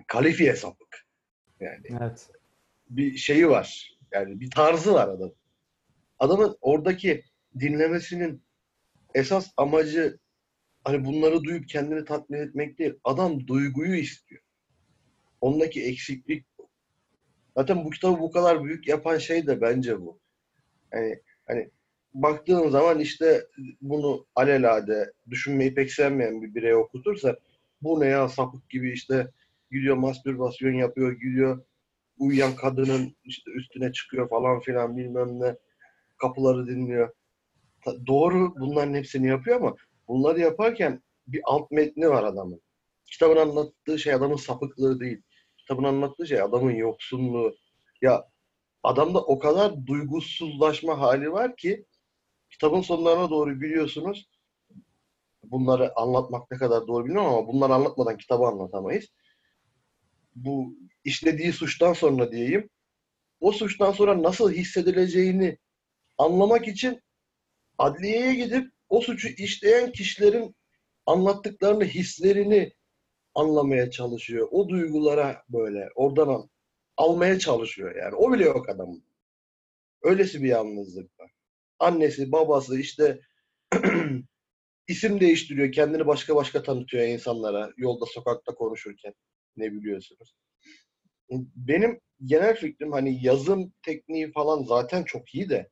kalifiye 0.07 0.55
sapık. 0.55 1.05
Yani 1.59 1.81
Evet. 2.01 2.29
bir 2.89 3.17
şeyi 3.17 3.49
var. 3.49 3.97
Yani 4.11 4.39
bir 4.39 4.51
tarzı 4.51 4.93
var 4.93 5.07
adam. 5.07 5.31
Adamın 6.19 6.57
oradaki 6.61 7.23
dinlemesinin 7.59 8.43
esas 9.13 9.51
amacı 9.57 10.19
hani 10.83 11.05
bunları 11.05 11.43
duyup 11.43 11.69
kendini 11.69 12.05
tatmin 12.05 12.39
etmek 12.39 12.79
değil. 12.79 12.93
Adam 13.03 13.47
duyguyu 13.47 13.95
istiyor. 13.95 14.41
Ondaki 15.41 15.83
eksiklik. 15.83 16.45
Zaten 17.57 17.85
bu 17.85 17.89
kitabı 17.89 18.19
bu 18.19 18.31
kadar 18.31 18.63
büyük 18.63 18.87
yapan 18.87 19.17
şey 19.17 19.47
de 19.47 19.61
bence 19.61 20.01
bu. 20.01 20.19
Yani 20.93 21.21
hani 21.47 21.69
baktığın 22.13 22.69
zaman 22.69 22.99
işte 22.99 23.47
bunu 23.81 24.25
alelade 24.35 25.13
düşünmeyi 25.29 25.73
pek 25.73 25.91
sevmeyen 25.91 26.41
bir 26.41 26.55
birey 26.55 26.75
okutursa 26.75 27.35
bu 27.81 27.99
ne 27.99 28.05
ya 28.07 28.29
sapık 28.29 28.69
gibi 28.69 28.91
işte 28.91 29.31
gidiyor 29.71 29.95
mastürbasyon 29.95 30.73
yapıyor, 30.73 31.11
gidiyor 31.11 31.65
uyuyan 32.17 32.55
kadının 32.55 33.15
işte 33.23 33.51
üstüne 33.51 33.91
çıkıyor 33.91 34.29
falan 34.29 34.59
filan 34.59 34.97
bilmem 34.97 35.39
ne 35.39 35.55
kapıları 36.17 36.67
dinliyor. 36.67 37.13
Doğru 38.07 38.55
bunların 38.59 38.93
hepsini 38.93 39.27
yapıyor 39.27 39.57
ama 39.57 39.75
bunları 40.07 40.39
yaparken 40.39 41.03
bir 41.27 41.41
alt 41.43 41.71
metni 41.71 42.09
var 42.09 42.23
adamın. 42.23 42.61
Kitabın 43.05 43.37
anlattığı 43.37 43.99
şey 43.99 44.13
adamın 44.13 44.35
sapıklığı 44.35 44.99
değil. 44.99 45.21
Kitabın 45.69 45.83
anlattığı 45.83 46.27
şey 46.27 46.41
adamın 46.41 46.71
yoksunluğu. 46.71 47.55
Ya 48.01 48.25
adamda 48.83 49.21
o 49.21 49.39
kadar 49.39 49.85
duygusuzlaşma 49.87 50.99
hali 50.99 51.31
var 51.31 51.55
ki 51.55 51.85
kitabın 52.49 52.81
sonlarına 52.81 53.29
doğru 53.29 53.61
biliyorsunuz 53.61 54.29
bunları 55.43 55.99
anlatmak 55.99 56.51
ne 56.51 56.57
kadar 56.57 56.87
doğru 56.87 57.05
bilmiyorum 57.05 57.29
ama 57.33 57.47
bunları 57.47 57.73
anlatmadan 57.73 58.17
kitabı 58.17 58.43
anlatamayız. 58.43 59.05
Bu 60.35 60.75
işlediği 61.03 61.53
suçtan 61.53 61.93
sonra 61.93 62.31
diyeyim 62.31 62.69
o 63.39 63.51
suçtan 63.51 63.91
sonra 63.91 64.23
nasıl 64.23 64.51
hissedileceğini 64.51 65.57
anlamak 66.17 66.67
için 66.67 67.01
adliyeye 67.77 68.35
gidip 68.35 68.71
o 68.89 69.01
suçu 69.01 69.27
işleyen 69.27 69.91
kişilerin 69.91 70.55
anlattıklarını, 71.05 71.83
hislerini 71.83 72.73
anlamaya 73.35 73.91
çalışıyor. 73.91 74.47
O 74.51 74.69
duygulara 74.69 75.43
böyle 75.49 75.89
oradan 75.95 76.27
al- 76.27 76.47
almaya 76.97 77.39
çalışıyor 77.39 77.95
yani. 77.95 78.15
O 78.15 78.33
bile 78.33 78.43
yok 78.43 78.69
adamın. 78.69 79.03
Öylesi 80.03 80.43
bir 80.43 80.47
yalnızlık 80.47 81.19
var. 81.19 81.31
Annesi, 81.79 82.31
babası 82.31 82.79
işte 82.79 83.19
isim 84.87 85.19
değiştiriyor. 85.19 85.71
Kendini 85.71 86.07
başka 86.07 86.35
başka 86.35 86.63
tanıtıyor 86.63 87.03
insanlara. 87.03 87.71
Yolda, 87.77 88.05
sokakta 88.05 88.55
konuşurken. 88.55 89.13
Ne 89.57 89.71
biliyorsunuz. 89.71 90.35
Benim 91.55 91.99
genel 92.25 92.55
fikrim 92.55 92.91
hani 92.91 93.25
yazım 93.25 93.73
tekniği 93.83 94.31
falan 94.31 94.63
zaten 94.63 95.03
çok 95.03 95.35
iyi 95.35 95.49
de 95.49 95.69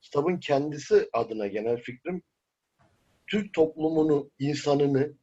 kitabın 0.00 0.38
kendisi 0.38 1.08
adına 1.12 1.46
genel 1.46 1.76
fikrim 1.82 2.22
Türk 3.30 3.54
toplumunu, 3.54 4.30
insanını 4.38 5.14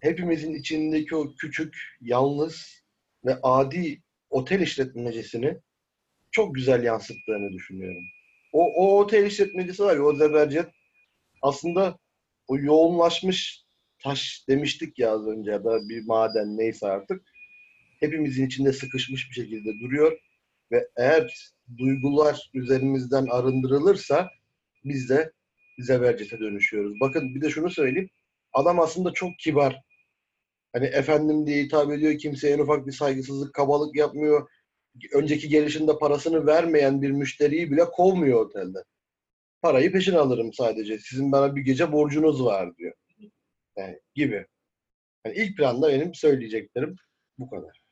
hepimizin 0.00 0.54
içindeki 0.54 1.16
o 1.16 1.34
küçük, 1.34 1.76
yalnız 2.00 2.84
ve 3.24 3.36
adi 3.42 4.02
otel 4.30 4.60
işletmecisini 4.60 5.56
çok 6.30 6.54
güzel 6.54 6.84
yansıttığını 6.84 7.52
düşünüyorum. 7.52 8.04
O, 8.52 8.64
o 8.74 9.00
otel 9.00 9.26
işletmecisi 9.26 9.82
var 9.82 9.96
ya, 9.96 10.02
o 10.02 10.16
Zebercet 10.16 10.66
aslında 11.42 11.98
o 12.48 12.58
yoğunlaşmış 12.58 13.64
taş 13.98 14.44
demiştik 14.48 14.98
ya 14.98 15.10
az 15.10 15.26
önce 15.26 15.50
ya 15.50 15.64
da 15.64 15.88
bir 15.88 16.06
maden 16.06 16.56
neyse 16.58 16.86
artık 16.86 17.22
hepimizin 18.00 18.46
içinde 18.46 18.72
sıkışmış 18.72 19.30
bir 19.30 19.34
şekilde 19.34 19.80
duruyor 19.80 20.18
ve 20.72 20.88
eğer 20.96 21.52
duygular 21.78 22.50
üzerimizden 22.54 23.26
arındırılırsa 23.26 24.30
biz 24.84 25.08
de 25.08 25.32
zebercete 25.78 26.40
dönüşüyoruz. 26.40 27.00
Bakın 27.00 27.34
bir 27.34 27.40
de 27.40 27.50
şunu 27.50 27.70
söyleyeyim. 27.70 28.10
Adam 28.52 28.80
aslında 28.80 29.12
çok 29.12 29.38
kibar. 29.38 29.82
Hani 30.72 30.86
efendim 30.86 31.46
diye 31.46 31.64
hitap 31.64 31.92
ediyor. 31.92 32.18
Kimseye 32.18 32.54
en 32.54 32.58
ufak 32.58 32.86
bir 32.86 32.92
saygısızlık, 32.92 33.54
kabalık 33.54 33.96
yapmıyor. 33.96 34.48
Önceki 35.14 35.48
gelişinde 35.48 35.98
parasını 35.98 36.46
vermeyen 36.46 37.02
bir 37.02 37.10
müşteriyi 37.10 37.70
bile 37.70 37.84
kovmuyor 37.84 38.40
otelde. 38.40 38.78
Parayı 39.62 39.92
peşin 39.92 40.14
alırım 40.14 40.52
sadece. 40.52 40.98
Sizin 40.98 41.32
bana 41.32 41.56
bir 41.56 41.60
gece 41.60 41.92
borcunuz 41.92 42.44
var 42.44 42.76
diyor. 42.76 42.94
Yani 43.76 44.00
gibi. 44.14 44.46
Yani 45.26 45.36
ilk 45.36 45.56
planda 45.56 45.88
benim 45.88 46.14
söyleyeceklerim 46.14 46.96
bu 47.38 47.50
kadar. 47.50 47.82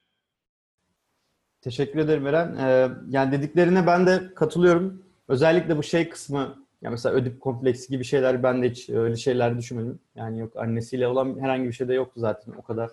Teşekkür 1.61 1.99
ederim 1.99 2.27
Eren. 2.27 2.57
Ee, 2.57 2.89
yani 3.09 3.33
dediklerine 3.33 3.87
ben 3.87 4.07
de 4.07 4.35
katılıyorum. 4.35 5.07
Özellikle 5.29 5.77
bu 5.77 5.83
şey 5.83 6.09
kısmı, 6.09 6.66
ya 6.83 6.91
mesela 6.91 7.15
ödip 7.15 7.41
kompleksi 7.41 7.89
gibi 7.89 8.05
şeyler 8.05 8.43
ben 8.43 8.63
de 8.63 8.71
hiç 8.71 8.91
öyle 8.91 9.17
şeyler 9.17 9.59
düşünmedim. 9.59 9.99
Yani 10.15 10.39
yok 10.39 10.57
annesiyle 10.57 11.09
olan 11.09 11.41
herhangi 11.41 11.69
bir 11.69 11.73
şey 11.73 11.89
de 11.89 11.95
yoktu 11.95 12.21
zaten 12.21 12.53
o 12.59 12.63
kadar 12.63 12.91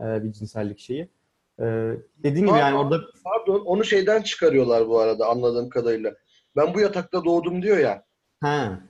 e, 0.00 0.24
bir 0.24 0.32
cinsellik 0.32 0.78
şeyi. 0.78 1.08
Ee, 1.60 1.96
dediğim 2.18 2.46
gibi 2.46 2.58
yani 2.58 2.78
orada 2.78 3.00
Pardon, 3.24 3.60
onu 3.60 3.84
şeyden 3.84 4.22
çıkarıyorlar 4.22 4.88
bu 4.88 5.00
arada 5.00 5.26
anladığım 5.26 5.68
kadarıyla. 5.68 6.14
Ben 6.56 6.74
bu 6.74 6.80
yatakta 6.80 7.24
doğdum 7.24 7.62
diyor 7.62 7.78
ya. 7.78 8.04
ha, 8.40 8.80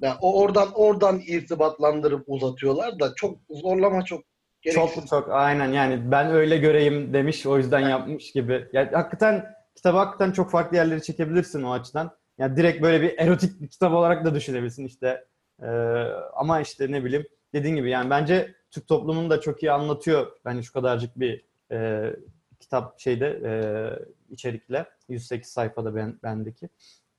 Yani 0.00 0.14
o 0.20 0.42
oradan 0.42 0.68
oradan 0.74 1.20
irtibatlandırıp 1.26 2.24
uzatıyorlar 2.26 3.00
da 3.00 3.14
çok 3.14 3.38
zorlama 3.50 4.04
çok 4.04 4.24
gereksiz. 4.62 4.94
çok 4.94 5.08
çok 5.08 5.28
aynen 5.32 5.72
yani 5.72 6.10
ben 6.10 6.30
öyle 6.30 6.56
göreyim 6.56 7.12
demiş 7.14 7.46
o 7.46 7.58
yüzden 7.58 7.80
yapmış 7.80 8.32
gibi. 8.32 8.68
Yani 8.72 8.90
hakikaten 8.92 9.46
kitabı 9.76 9.98
hakikaten 9.98 10.32
çok 10.32 10.50
farklı 10.50 10.76
yerlere 10.76 11.00
çekebilirsin 11.00 11.62
o 11.62 11.72
açıdan. 11.72 12.10
Yani 12.38 12.56
direkt 12.56 12.82
böyle 12.82 13.02
bir 13.02 13.18
erotik 13.18 13.60
bir 13.60 13.68
kitap 13.68 13.92
olarak 13.92 14.24
da 14.24 14.34
düşünebilirsin 14.34 14.86
işte. 14.86 15.24
Ee, 15.62 15.66
ama 16.36 16.60
işte 16.60 16.92
ne 16.92 17.04
bileyim 17.04 17.26
dediğin 17.52 17.76
gibi 17.76 17.90
yani 17.90 18.10
bence 18.10 18.54
Türk 18.70 18.88
toplumunu 18.88 19.30
da 19.30 19.40
çok 19.40 19.62
iyi 19.62 19.72
anlatıyor. 19.72 20.26
Bence 20.44 20.62
şu 20.62 20.72
kadarcık 20.72 21.20
bir 21.20 21.44
e, 21.72 22.10
kitap 22.60 23.00
şeyde 23.00 23.40
e, 23.44 23.52
içerikle 24.30 24.86
108 25.08 25.50
sayfada 25.50 25.94
ben, 25.94 26.18
bendeki. 26.22 26.68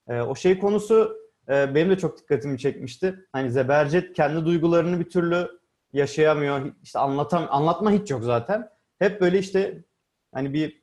E, 0.08 0.22
o 0.22 0.36
şey 0.36 0.60
konusu 0.60 1.18
e, 1.50 1.76
benim 1.76 1.90
de 1.90 1.98
çok 1.98 2.18
dikkatimi 2.18 2.60
çekmişti. 2.60 3.26
Hani 3.32 3.52
Zebercet 3.52 4.14
kendi 4.14 4.46
duygularını 4.46 5.00
bir 5.00 5.10
türlü 5.10 5.60
yaşayamıyor. 5.94 6.74
İşte 6.84 7.00
anlatam 7.00 7.48
anlatma 7.50 7.92
hiç 7.92 8.12
yok 8.12 8.24
zaten. 8.24 8.70
Hep 9.00 9.22
böyle 9.22 9.40
işte 9.40 9.84
hani 10.34 10.54
bir 10.54 10.82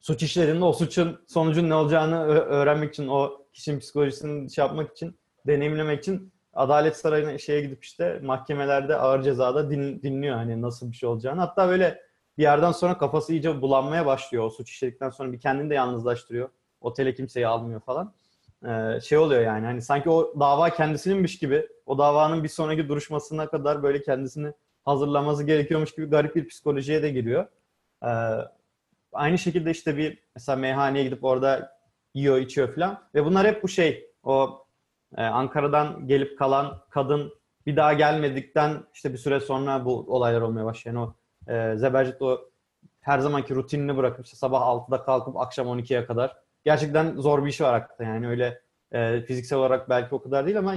suç 0.00 0.22
işlerinde 0.22 0.64
o 0.64 0.72
suçun 0.72 1.24
sonucun 1.26 1.70
ne 1.70 1.74
olacağını 1.74 2.24
öğrenmek 2.26 2.90
için 2.90 3.08
o 3.08 3.39
kişinin 3.52 3.78
psikolojisini 3.78 4.50
şey 4.50 4.64
yapmak 4.64 4.92
için 4.92 5.18
deneyimlemek 5.46 5.98
için 5.98 6.32
Adalet 6.52 6.96
Sarayı'na 6.96 7.38
şeye 7.38 7.60
gidip 7.60 7.84
işte 7.84 8.20
mahkemelerde 8.22 8.96
ağır 8.96 9.22
cezada 9.22 9.70
din, 9.70 10.02
dinliyor 10.02 10.36
hani 10.36 10.62
nasıl 10.62 10.90
bir 10.90 10.96
şey 10.96 11.08
olacağını. 11.08 11.40
Hatta 11.40 11.68
böyle 11.68 12.02
bir 12.38 12.42
yerden 12.42 12.72
sonra 12.72 12.98
kafası 12.98 13.32
iyice 13.32 13.62
bulanmaya 13.62 14.06
başlıyor. 14.06 14.44
O 14.44 14.50
suç 14.50 14.70
işledikten 14.70 15.10
sonra 15.10 15.32
bir 15.32 15.40
kendini 15.40 15.70
de 15.70 15.74
yalnızlaştırıyor. 15.74 16.48
Otele 16.80 17.14
kimseyi 17.14 17.46
almıyor 17.46 17.80
falan. 17.80 18.14
Ee, 18.66 19.00
şey 19.00 19.18
oluyor 19.18 19.40
yani 19.40 19.66
hani 19.66 19.82
sanki 19.82 20.10
o 20.10 20.34
dava 20.40 20.70
kendisininmiş 20.70 21.38
gibi 21.38 21.68
o 21.86 21.98
davanın 21.98 22.44
bir 22.44 22.48
sonraki 22.48 22.88
duruşmasına 22.88 23.48
kadar 23.50 23.82
böyle 23.82 24.02
kendisini 24.02 24.52
hazırlaması 24.84 25.44
gerekiyormuş 25.44 25.94
gibi 25.94 26.06
garip 26.06 26.36
bir 26.36 26.48
psikolojiye 26.48 27.02
de 27.02 27.10
giriyor. 27.10 27.46
Ee, 28.04 28.08
aynı 29.12 29.38
şekilde 29.38 29.70
işte 29.70 29.96
bir 29.96 30.18
mesela 30.34 30.56
meyhaneye 30.56 31.04
gidip 31.04 31.24
orada 31.24 31.79
yiyor 32.14 32.38
içiyor 32.38 32.74
falan 32.74 33.02
ve 33.14 33.24
bunlar 33.24 33.46
hep 33.46 33.62
bu 33.62 33.68
şey 33.68 34.10
o 34.22 34.66
e, 35.16 35.22
Ankara'dan 35.22 36.06
gelip 36.06 36.38
kalan 36.38 36.82
kadın 36.90 37.34
bir 37.66 37.76
daha 37.76 37.92
gelmedikten 37.92 38.84
işte 38.94 39.12
bir 39.12 39.18
süre 39.18 39.40
sonra 39.40 39.84
bu 39.84 40.04
olaylar 40.08 40.40
olmaya 40.40 40.64
başlayan 40.64 40.96
o 40.96 41.14
e, 41.48 41.76
Zebercet 41.76 42.22
o 42.22 42.50
her 43.00 43.18
zamanki 43.18 43.54
rutinini 43.54 43.96
bırakıp 43.96 44.24
işte 44.24 44.36
sabah 44.36 44.60
6'da 44.60 45.02
kalkıp 45.02 45.36
akşam 45.36 45.66
12'ye 45.66 46.06
kadar 46.06 46.36
gerçekten 46.64 47.16
zor 47.16 47.44
bir 47.44 47.50
işi 47.50 47.64
var 47.64 47.72
hakikaten. 47.72 48.14
Yani 48.14 48.28
öyle 48.28 48.62
e, 48.92 49.20
fiziksel 49.20 49.58
olarak 49.58 49.88
belki 49.88 50.14
o 50.14 50.22
kadar 50.22 50.46
değil 50.46 50.58
ama 50.58 50.74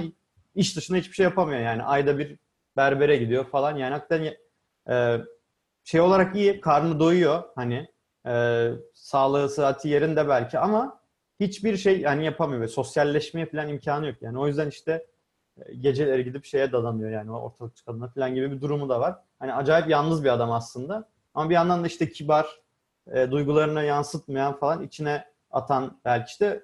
iş 0.54 0.76
dışında 0.76 0.98
hiçbir 0.98 1.14
şey 1.14 1.24
yapamıyor 1.24 1.60
yani. 1.60 1.82
Ayda 1.82 2.18
bir 2.18 2.38
berbere 2.76 3.16
gidiyor 3.16 3.44
falan. 3.44 3.76
Yani 3.76 3.92
hakikaten 3.92 4.34
e, 4.88 5.24
şey 5.84 6.00
olarak 6.00 6.36
iyi, 6.36 6.60
karnı 6.60 7.00
doyuyor 7.00 7.42
hani. 7.54 7.88
E, 8.26 8.70
sağlığı, 8.94 9.48
sıhhati 9.48 9.88
yerinde 9.88 10.28
belki 10.28 10.58
ama 10.58 11.00
hiçbir 11.40 11.76
şey 11.76 12.00
yani 12.00 12.24
yapamıyor 12.24 12.60
ve 12.60 12.68
sosyalleşmeye 12.68 13.46
falan 13.46 13.68
imkanı 13.68 14.06
yok. 14.06 14.16
Yani 14.20 14.38
o 14.38 14.46
yüzden 14.46 14.68
işte 14.68 15.06
e, 15.58 15.74
geceleri 15.74 16.24
gidip 16.24 16.44
şeye 16.44 16.72
dadanıyor 16.72 17.10
yani 17.10 17.30
o 17.32 17.34
ortalık 17.34 17.76
çıkadına 17.76 18.08
falan 18.08 18.34
gibi 18.34 18.52
bir 18.52 18.60
durumu 18.60 18.88
da 18.88 19.00
var. 19.00 19.16
Hani 19.38 19.54
acayip 19.54 19.88
yalnız 19.88 20.24
bir 20.24 20.28
adam 20.28 20.52
aslında. 20.52 21.08
Ama 21.34 21.50
bir 21.50 21.54
yandan 21.54 21.82
da 21.82 21.86
işte 21.86 22.08
kibar, 22.08 22.60
e, 23.12 23.30
duygularına 23.30 23.82
yansıtmayan 23.82 24.56
falan 24.56 24.82
içine 24.82 25.24
atan 25.50 25.98
belki 26.04 26.26
işte 26.30 26.62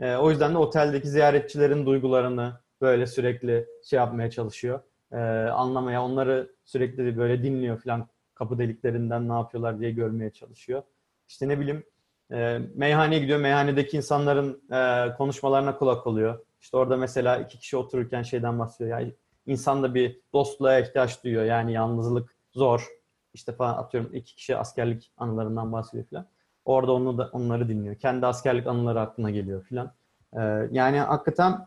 e, 0.00 0.16
o 0.16 0.30
yüzden 0.30 0.54
de 0.54 0.58
oteldeki 0.58 1.08
ziyaretçilerin 1.08 1.86
duygularını 1.86 2.60
böyle 2.80 3.06
sürekli 3.06 3.66
şey 3.84 3.96
yapmaya 3.96 4.30
çalışıyor. 4.30 4.80
E, 5.12 5.16
anlamaya, 5.50 6.02
onları 6.02 6.52
sürekli 6.64 7.18
böyle 7.18 7.42
dinliyor 7.42 7.78
falan 7.82 8.08
kapı 8.34 8.58
deliklerinden 8.58 9.28
ne 9.28 9.32
yapıyorlar 9.32 9.80
diye 9.80 9.90
görmeye 9.90 10.30
çalışıyor. 10.30 10.82
İşte 11.28 11.48
ne 11.48 11.60
bileyim 11.60 11.84
e, 12.32 12.60
meyhaneye 12.74 13.20
gidiyor, 13.20 13.40
meyhanedeki 13.40 13.96
insanların 13.96 14.62
e, 14.72 15.14
konuşmalarına 15.14 15.78
kulak 15.78 16.06
oluyor. 16.06 16.38
İşte 16.60 16.76
orada 16.76 16.96
mesela 16.96 17.36
iki 17.36 17.58
kişi 17.58 17.76
otururken 17.76 18.22
şeyden 18.22 18.58
bahsediyor. 18.58 19.00
Yani 19.00 19.14
insan 19.46 19.82
da 19.82 19.94
bir 19.94 20.20
dostluğa 20.32 20.78
ihtiyaç 20.78 21.24
duyuyor. 21.24 21.44
Yani 21.44 21.72
yalnızlık 21.72 22.36
zor. 22.52 22.86
İşte 23.34 23.52
falan 23.52 23.76
atıyorum 23.76 24.14
iki 24.14 24.34
kişi 24.36 24.56
askerlik 24.56 25.12
anılarından 25.16 25.72
bahsediyor 25.72 26.04
falan. 26.10 26.26
Orada 26.64 26.92
onu 26.92 27.18
da 27.18 27.30
onları 27.32 27.68
dinliyor. 27.68 27.94
Kendi 27.94 28.26
askerlik 28.26 28.66
anıları 28.66 29.00
aklına 29.00 29.30
geliyor 29.30 29.66
falan. 29.70 29.92
Ee, 30.36 30.68
yani 30.72 30.98
hakikaten 30.98 31.66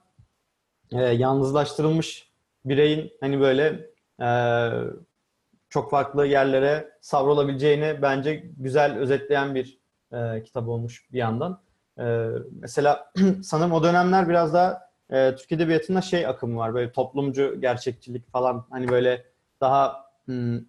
e, 0.91 1.01
yalnızlaştırılmış 1.01 2.31
bireyin 2.65 3.11
hani 3.19 3.39
böyle 3.39 3.89
e, 4.21 4.29
çok 5.69 5.91
farklı 5.91 6.25
yerlere 6.25 6.91
savrulabileceğini 7.01 8.01
bence 8.01 8.43
güzel 8.57 8.97
özetleyen 8.97 9.55
bir 9.55 9.79
e, 10.11 10.43
kitap 10.43 10.67
olmuş 10.67 11.07
bir 11.13 11.17
yandan. 11.17 11.61
E, 11.99 12.27
mesela 12.59 13.11
sanırım 13.43 13.71
o 13.71 13.83
dönemler 13.83 14.29
biraz 14.29 14.53
daha 14.53 14.89
e, 15.09 15.35
Türk 15.35 15.51
Edebiyatı'nda 15.51 16.01
şey 16.01 16.27
akımı 16.27 16.57
var. 16.57 16.73
Böyle 16.73 16.91
toplumcu 16.91 17.61
gerçekçilik 17.61 18.31
falan 18.31 18.65
hani 18.69 18.87
böyle 18.87 19.25
daha 19.61 20.05
hmm, 20.25 20.59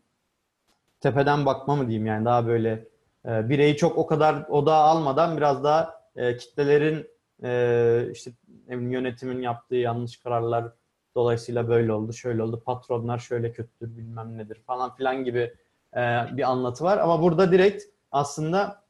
tepeden 1.00 1.46
bakma 1.46 1.76
mı 1.76 1.88
diyeyim 1.88 2.06
yani 2.06 2.24
daha 2.24 2.46
böyle 2.46 2.88
e, 3.26 3.48
bireyi 3.48 3.76
çok 3.76 3.98
o 3.98 4.06
kadar 4.06 4.44
odağa 4.48 4.74
almadan 4.74 5.36
biraz 5.36 5.64
daha 5.64 6.00
e, 6.16 6.36
kitlelerin 6.36 7.06
e, 7.42 8.08
işte 8.12 8.30
yönetimin 8.68 9.42
yaptığı 9.42 9.76
yanlış 9.76 10.16
kararlar 10.16 10.72
dolayısıyla 11.14 11.68
böyle 11.68 11.92
oldu, 11.92 12.12
şöyle 12.12 12.42
oldu, 12.42 12.62
patronlar 12.66 13.18
şöyle 13.18 13.52
kötüdür 13.52 13.96
bilmem 13.96 14.38
nedir 14.38 14.60
falan 14.66 14.94
filan 14.94 15.24
gibi 15.24 15.54
e, 15.96 16.00
bir 16.32 16.50
anlatı 16.50 16.84
var. 16.84 16.98
Ama 16.98 17.22
burada 17.22 17.52
direkt 17.52 17.84
aslında 18.12 18.85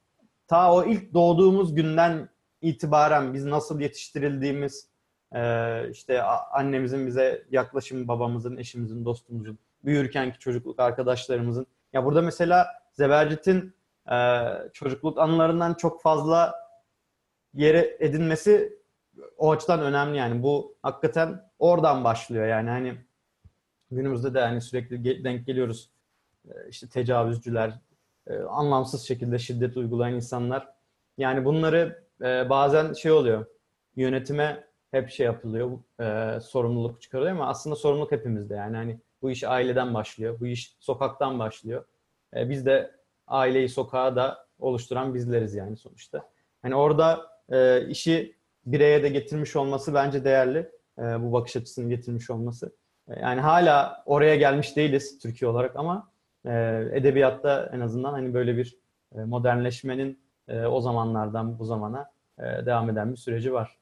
ta 0.48 0.72
o 0.74 0.84
ilk 0.84 1.14
doğduğumuz 1.14 1.74
günden 1.74 2.28
itibaren 2.60 3.34
biz 3.34 3.44
nasıl 3.44 3.80
yetiştirildiğimiz, 3.80 4.88
e, 5.34 5.90
işte 5.90 6.22
annemizin 6.52 7.06
bize 7.06 7.44
yaklaşımı, 7.50 8.08
babamızın, 8.08 8.56
eşimizin, 8.56 9.04
dostumuzun, 9.04 9.58
büyürkenki 9.84 10.38
çocukluk 10.38 10.80
arkadaşlarımızın. 10.80 11.66
Ya 11.92 12.04
burada 12.04 12.22
mesela 12.22 12.66
Zebercet'in 12.92 13.74
e, 14.10 14.16
çocukluk 14.72 15.18
anılarından 15.18 15.74
çok 15.74 16.02
fazla 16.02 16.54
yere 17.54 17.96
edinmesi 18.00 18.78
o 19.38 19.50
açıdan 19.50 19.80
önemli 19.80 20.16
yani. 20.16 20.42
Bu 20.42 20.76
hakikaten 20.82 21.42
oradan 21.58 22.04
başlıyor 22.04 22.46
yani 22.46 22.70
hani 22.70 22.96
günümüzde 23.90 24.34
de 24.34 24.40
hani 24.40 24.60
sürekli 24.60 25.24
denk 25.24 25.46
geliyoruz. 25.46 25.90
E, 26.48 26.50
işte 26.68 26.88
tecavüzcüler, 26.88 27.72
e, 28.26 28.38
anlamsız 28.38 29.02
şekilde 29.02 29.38
şiddet 29.38 29.76
uygulayan 29.76 30.14
insanlar. 30.14 30.68
Yani 31.18 31.44
bunları 31.44 32.06
e, 32.22 32.50
bazen 32.50 32.92
şey 32.92 33.12
oluyor. 33.12 33.46
Yönetime 33.96 34.64
hep 34.90 35.10
şey 35.10 35.26
yapılıyor. 35.26 35.78
e, 36.00 36.40
sorumluluk 36.40 37.02
çıkarılıyor 37.02 37.34
ama 37.34 37.48
aslında 37.48 37.76
sorumluluk 37.76 38.12
hepimizde 38.12 38.54
yani 38.54 38.76
hani 38.76 39.00
bu 39.22 39.30
iş 39.30 39.44
aileden 39.44 39.94
başlıyor. 39.94 40.40
Bu 40.40 40.46
iş 40.46 40.76
sokaktan 40.80 41.38
başlıyor. 41.38 41.84
E, 42.36 42.50
biz 42.50 42.66
de 42.66 42.90
aileyi 43.26 43.68
sokağa 43.68 44.16
da 44.16 44.46
oluşturan 44.58 45.14
bizleriz 45.14 45.54
yani 45.54 45.76
sonuçta. 45.76 46.30
Hani 46.62 46.74
orada 46.74 47.26
e, 47.52 47.86
işi 47.88 48.36
bireye 48.66 49.02
de 49.02 49.08
getirmiş 49.08 49.56
olması 49.56 49.94
bence 49.94 50.24
değerli. 50.24 50.70
E, 50.98 51.02
bu 51.02 51.32
bakış 51.32 51.56
açısını 51.56 51.88
getirmiş 51.88 52.30
olması. 52.30 52.76
E, 53.08 53.20
yani 53.20 53.40
hala 53.40 54.02
oraya 54.06 54.36
gelmiş 54.36 54.76
değiliz 54.76 55.18
Türkiye 55.18 55.50
olarak 55.50 55.76
ama 55.76 56.10
edebiyatta 56.92 57.70
en 57.72 57.80
azından 57.80 58.12
hani 58.12 58.34
böyle 58.34 58.56
bir 58.56 58.76
e, 59.14 59.20
modernleşmenin 59.20 60.18
e, 60.48 60.60
o 60.66 60.80
zamanlardan 60.80 61.58
bu 61.58 61.64
zamana 61.64 62.10
e, 62.38 62.42
devam 62.42 62.90
eden 62.90 63.12
bir 63.12 63.16
süreci 63.16 63.52
var. 63.52 63.78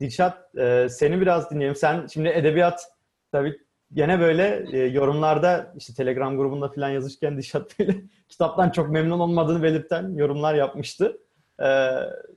Dilşat 0.00 0.56
e, 0.56 0.88
seni 0.90 1.20
biraz 1.20 1.50
dinleyelim. 1.50 1.76
Sen 1.76 2.06
şimdi 2.06 2.28
edebiyat 2.28 2.84
tabii 3.32 3.58
gene 3.92 4.20
böyle 4.20 4.66
e, 4.72 4.78
yorumlarda 4.78 5.74
işte 5.76 5.94
Telegram 5.94 6.36
grubunda 6.36 6.68
falan 6.68 6.88
yazışken 6.88 7.36
Dilşat 7.36 7.78
böyle 7.78 7.96
kitaptan 8.28 8.70
çok 8.70 8.90
memnun 8.90 9.20
olmadığını 9.20 9.62
belirten 9.62 10.14
yorumlar 10.14 10.54
yapmıştı. 10.54 11.18
E, 11.62 11.68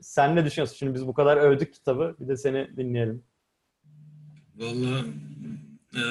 sen 0.02 0.36
ne 0.36 0.45
düşünüyorsun? 0.45 0.76
Şimdi 0.76 0.93
biz 0.93 1.08
bu 1.08 1.13
kadar 1.13 1.38
övdük 1.38 1.74
kitabı. 1.74 2.15
Bir 2.19 2.28
de 2.28 2.38
seni 2.38 2.78
dinleyelim. 2.78 3.24
Vallahi 4.56 5.06
eee, 5.95 6.02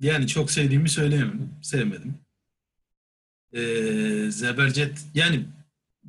yani 0.00 0.26
çok 0.26 0.50
sevdiğimi 0.50 0.88
söyleyemem. 0.88 1.50
Sevmedim. 1.62 2.14
Eee 3.56 4.30
Zebercet 4.30 5.04
yani 5.14 5.44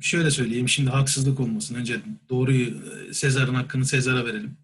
şöyle 0.00 0.30
söyleyeyim 0.30 0.68
şimdi 0.68 0.90
haksızlık 0.90 1.40
olmasın. 1.40 1.74
Önce 1.74 2.00
doğruyu 2.30 2.66
e, 2.68 3.14
Sezar'ın 3.14 3.54
hakkını 3.54 3.84
Sezar'a 3.84 4.26
verelim. 4.26 4.56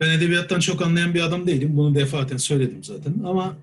Ben 0.00 0.10
edebiyattan 0.10 0.60
çok 0.60 0.82
anlayan 0.82 1.14
bir 1.14 1.20
adam 1.20 1.46
değilim. 1.46 1.76
Bunu 1.76 1.94
defaten 1.94 2.36
söyledim 2.36 2.84
zaten. 2.84 3.14
Ama 3.24 3.56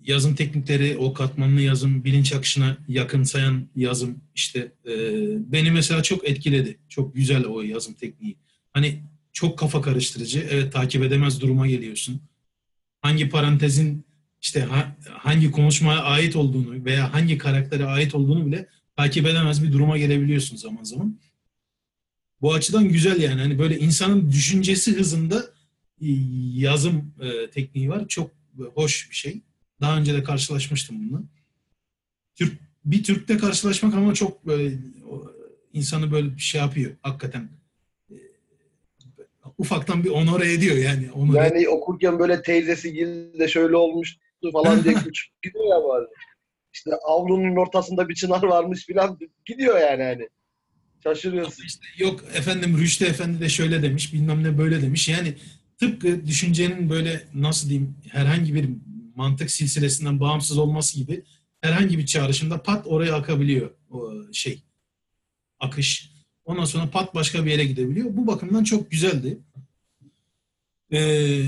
yazım 0.00 0.34
teknikleri, 0.34 0.96
o 0.98 1.12
katmanlı 1.12 1.60
yazım, 1.60 2.04
bilinç 2.04 2.32
akışına 2.32 2.76
yakınsayan 2.88 3.68
yazım 3.76 4.20
işte 4.34 4.72
e, 4.86 4.92
beni 5.52 5.70
mesela 5.70 6.02
çok 6.02 6.28
etkiledi. 6.28 6.78
Çok 6.88 7.14
güzel 7.14 7.44
o 7.44 7.62
yazım 7.62 7.94
tekniği. 7.94 8.36
Hani 8.72 9.02
çok 9.32 9.58
kafa 9.58 9.82
karıştırıcı. 9.82 10.46
Evet 10.50 10.72
takip 10.72 11.02
edemez 11.02 11.40
duruma 11.40 11.66
geliyorsun. 11.66 12.20
Hangi 13.00 13.28
parantezin 13.28 14.04
işte 14.40 14.60
ha- 14.60 14.96
hangi 15.10 15.50
konuşmaya 15.50 16.02
ait 16.02 16.36
olduğunu 16.36 16.84
veya 16.84 17.12
hangi 17.14 17.38
karaktere 17.38 17.84
ait 17.84 18.14
olduğunu 18.14 18.46
bile 18.46 18.66
takip 18.96 19.26
edemez 19.26 19.62
bir 19.62 19.72
duruma 19.72 19.98
gelebiliyorsun 19.98 20.56
zaman 20.56 20.82
zaman. 20.82 21.18
Bu 22.40 22.54
açıdan 22.54 22.88
güzel 22.88 23.22
yani. 23.22 23.40
Hani 23.40 23.58
böyle 23.58 23.78
insanın 23.78 24.30
düşüncesi 24.30 24.98
hızında 24.98 25.38
e, 26.00 26.06
yazım 26.54 27.14
e, 27.20 27.50
tekniği 27.50 27.90
var. 27.90 28.08
Çok 28.08 28.30
hoş 28.74 29.10
bir 29.10 29.16
şey. 29.16 29.40
Daha 29.80 29.98
önce 29.98 30.14
de 30.14 30.22
karşılaşmıştım 30.22 30.96
bununla. 30.98 31.22
Türk 32.34 32.60
bir 32.84 33.04
Türk'te 33.04 33.36
karşılaşmak 33.36 33.94
ama 33.94 34.14
çok 34.14 34.46
böyle 34.46 34.78
insanı 35.72 36.12
böyle 36.12 36.36
bir 36.36 36.42
şey 36.42 36.60
yapıyor 36.60 36.92
hakikaten. 37.02 37.48
E, 38.10 38.14
ufaktan 39.58 40.04
bir 40.04 40.10
onore 40.10 40.52
ediyor 40.52 40.76
yani. 40.76 41.12
Onore 41.12 41.38
Yani 41.38 41.68
okurken 41.68 42.18
böyle 42.18 42.42
teyzesi 42.42 42.92
gibi 42.92 43.38
de 43.38 43.48
şöyle 43.48 43.76
olmuştu 43.76 44.20
falan 44.52 44.84
diye 44.84 44.94
küçük 45.04 45.42
gidiyor 45.42 45.64
ya 45.64 45.84
bari. 45.88 46.06
İşte 46.72 46.90
avlunun 47.04 47.56
ortasında 47.56 48.08
bir 48.08 48.14
çınar 48.14 48.42
varmış 48.42 48.86
filan 48.86 49.18
gidiyor 49.46 49.80
yani 49.80 50.02
hani. 50.02 50.28
Şaşırıyorsun. 51.02 51.64
İşte 51.64 51.84
yok 51.98 52.24
efendim 52.34 52.78
Rüştü 52.78 53.04
Efendi 53.04 53.40
de 53.40 53.48
şöyle 53.48 53.82
demiş 53.82 54.14
bilmem 54.14 54.44
ne 54.44 54.58
böyle 54.58 54.82
demiş. 54.82 55.08
Yani 55.08 55.34
tıpkı 55.78 56.26
düşüncenin 56.26 56.90
böyle 56.90 57.22
nasıl 57.34 57.68
diyeyim 57.68 57.96
herhangi 58.08 58.54
bir 58.54 58.68
mantık 59.14 59.50
silsilesinden 59.50 60.20
bağımsız 60.20 60.58
olması 60.58 60.96
gibi 60.96 61.24
herhangi 61.60 61.98
bir 61.98 62.06
çağrışımda 62.06 62.62
pat 62.62 62.86
oraya 62.86 63.14
akabiliyor 63.14 63.70
o 63.90 64.12
şey 64.32 64.62
akış. 65.60 66.10
Ondan 66.44 66.64
sonra 66.64 66.90
pat 66.90 67.14
başka 67.14 67.44
bir 67.44 67.50
yere 67.50 67.64
gidebiliyor. 67.64 68.06
Bu 68.10 68.26
bakımdan 68.26 68.64
çok 68.64 68.90
güzeldi. 68.90 69.38
Ee, 70.92 71.42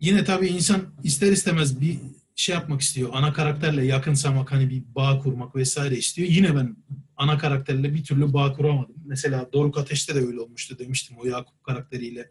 yine 0.00 0.24
tabii 0.24 0.46
insan 0.46 0.94
ister 1.04 1.32
istemez 1.32 1.80
bir 1.80 1.98
şey 2.34 2.54
yapmak 2.54 2.80
istiyor. 2.80 3.10
Ana 3.12 3.32
karakterle 3.32 3.86
yakınsamak, 3.86 4.52
hani 4.52 4.70
bir 4.70 4.82
bağ 4.94 5.18
kurmak 5.18 5.56
vesaire 5.56 5.96
istiyor. 5.96 6.28
Yine 6.28 6.56
ben 6.56 6.76
ana 7.16 7.38
karakterle 7.38 7.94
bir 7.94 8.04
türlü 8.04 8.32
bağ 8.32 8.52
kuramadım. 8.52 8.94
Mesela 9.04 9.52
Doruk 9.52 9.78
Ateş'te 9.78 10.14
de 10.14 10.18
öyle 10.18 10.40
olmuştu 10.40 10.78
demiştim 10.78 11.16
o 11.20 11.26
Yakup 11.26 11.64
karakteriyle. 11.64 12.30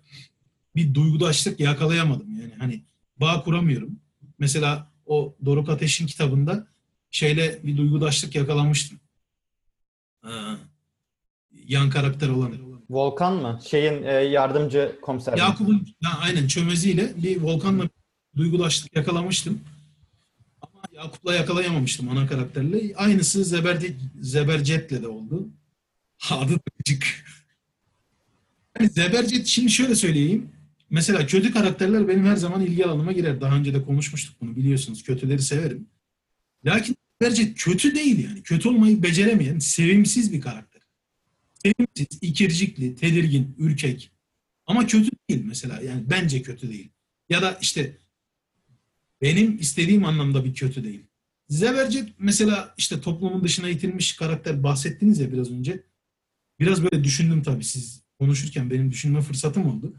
Bir 0.76 0.94
duygudaşlık 0.94 1.60
yakalayamadım 1.60 2.40
yani 2.42 2.54
hani 2.60 2.84
bağ 3.18 3.44
kuramıyorum. 3.44 4.00
Mesela 4.40 4.92
o 5.06 5.36
Doruk 5.46 5.70
Ateş'in 5.70 6.08
kitabında 6.08 6.68
şeyle 7.12 7.60
bir 7.64 7.78
duygudaşlık 7.78 8.36
yakalamıştım. 8.36 9.00
Ha, 10.22 10.58
yan 11.52 11.90
karakter 11.90 12.30
olanı. 12.30 12.56
Volkan 12.90 13.36
mı? 13.36 13.60
Şeyin 13.70 14.04
e, 14.04 14.12
yardımcı 14.12 14.96
komiser. 15.02 15.34
mi? 15.34 15.40
Yakup'un 15.40 15.88
ya 16.02 16.10
aynen 16.22 16.48
çömeziyle 16.48 17.14
bir 17.24 17.42
Volkan'la 17.42 17.90
duygulaştık 18.36 18.96
yakalamıştım. 18.96 19.62
Yakup'la 20.94 21.36
yakalayamamıştım 21.36 22.10
ana 22.10 22.28
karakterle. 22.28 22.96
Aynısı 22.96 23.44
Zeberdi, 23.46 23.98
Zebercet'le 24.22 24.92
de 25.02 25.08
oldu. 25.08 25.50
Adı 26.30 26.54
da 26.54 26.62
gıcık. 26.78 27.26
Yani 28.80 28.90
Zebercet 28.90 29.48
şimdi 29.48 29.72
şöyle 29.72 29.96
söyleyeyim. 29.96 30.50
Mesela 30.90 31.28
kötü 31.28 31.54
karakterler 31.54 32.08
benim 32.08 32.26
her 32.26 32.36
zaman 32.36 32.62
ilgi 32.62 32.86
alanıma 32.86 33.12
girer. 33.12 33.42
Daha 33.42 33.56
önce 33.56 33.74
de 33.74 33.84
konuşmuştuk 33.84 34.36
bunu 34.42 34.56
biliyorsunuz. 34.56 35.04
Kötüleri 35.04 35.42
severim. 35.42 35.88
Lakin 36.66 36.96
Zebercet 37.22 37.58
kötü 37.58 37.96
değil 37.96 38.24
yani. 38.24 38.44
Kötü 38.44 38.70
olmayı 38.70 39.04
beceremeyen, 39.04 39.60
sevimsiz 39.60 40.34
bir 40.34 40.42
karakter. 40.42 40.82
Sevimsiz, 41.54 42.20
ikircikli, 42.22 42.96
tedirgin, 42.96 43.56
ürkek. 43.58 44.12
Ama 44.66 44.88
kötü 44.88 45.10
değil 45.30 45.44
mesela. 45.46 45.82
Yani 45.82 46.04
bence 46.10 46.42
kötü 46.42 46.70
değil. 46.70 46.90
Ya 47.30 47.42
da 47.42 47.58
işte 47.62 47.98
benim 49.22 49.58
istediğim 49.58 50.06
anlamda 50.06 50.46
bir 50.46 50.54
kötü 50.54 50.84
değil. 50.84 51.06
Zebercet 51.50 52.10
mesela 52.20 52.74
işte 52.78 53.02
toplumun 53.02 53.44
dışına 53.44 53.70
itilmiş 53.70 54.16
karakter 54.16 54.64
bahsettiniz 54.64 55.20
ya 55.20 55.32
biraz 55.32 55.52
önce. 55.52 55.84
Biraz 56.60 56.84
böyle 56.84 57.04
düşündüm 57.04 57.44
tabii 57.44 57.64
siz 57.64 58.04
konuşurken 58.20 58.70
benim 58.72 58.92
düşünme 58.92 59.22
fırsatım 59.22 59.66
oldu. 59.68 59.94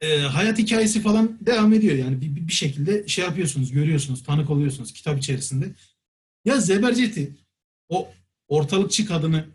Ee, 0.00 0.18
hayat 0.18 0.58
hikayesi 0.58 1.00
falan 1.00 1.38
devam 1.46 1.72
ediyor 1.72 1.96
yani 1.96 2.20
bir, 2.20 2.36
bir- 2.36 2.52
şekilde 2.52 3.08
şey 3.08 3.24
yapıyorsunuz, 3.24 3.72
görüyorsunuz, 3.72 4.22
tanık 4.22 4.50
oluyorsunuz 4.50 4.92
kitap 4.92 5.18
içerisinde. 5.18 5.74
Ya 6.44 6.60
Zebercet'i 6.60 7.36
o 7.88 8.12
ortalıkçı 8.48 9.06
kadını 9.06 9.48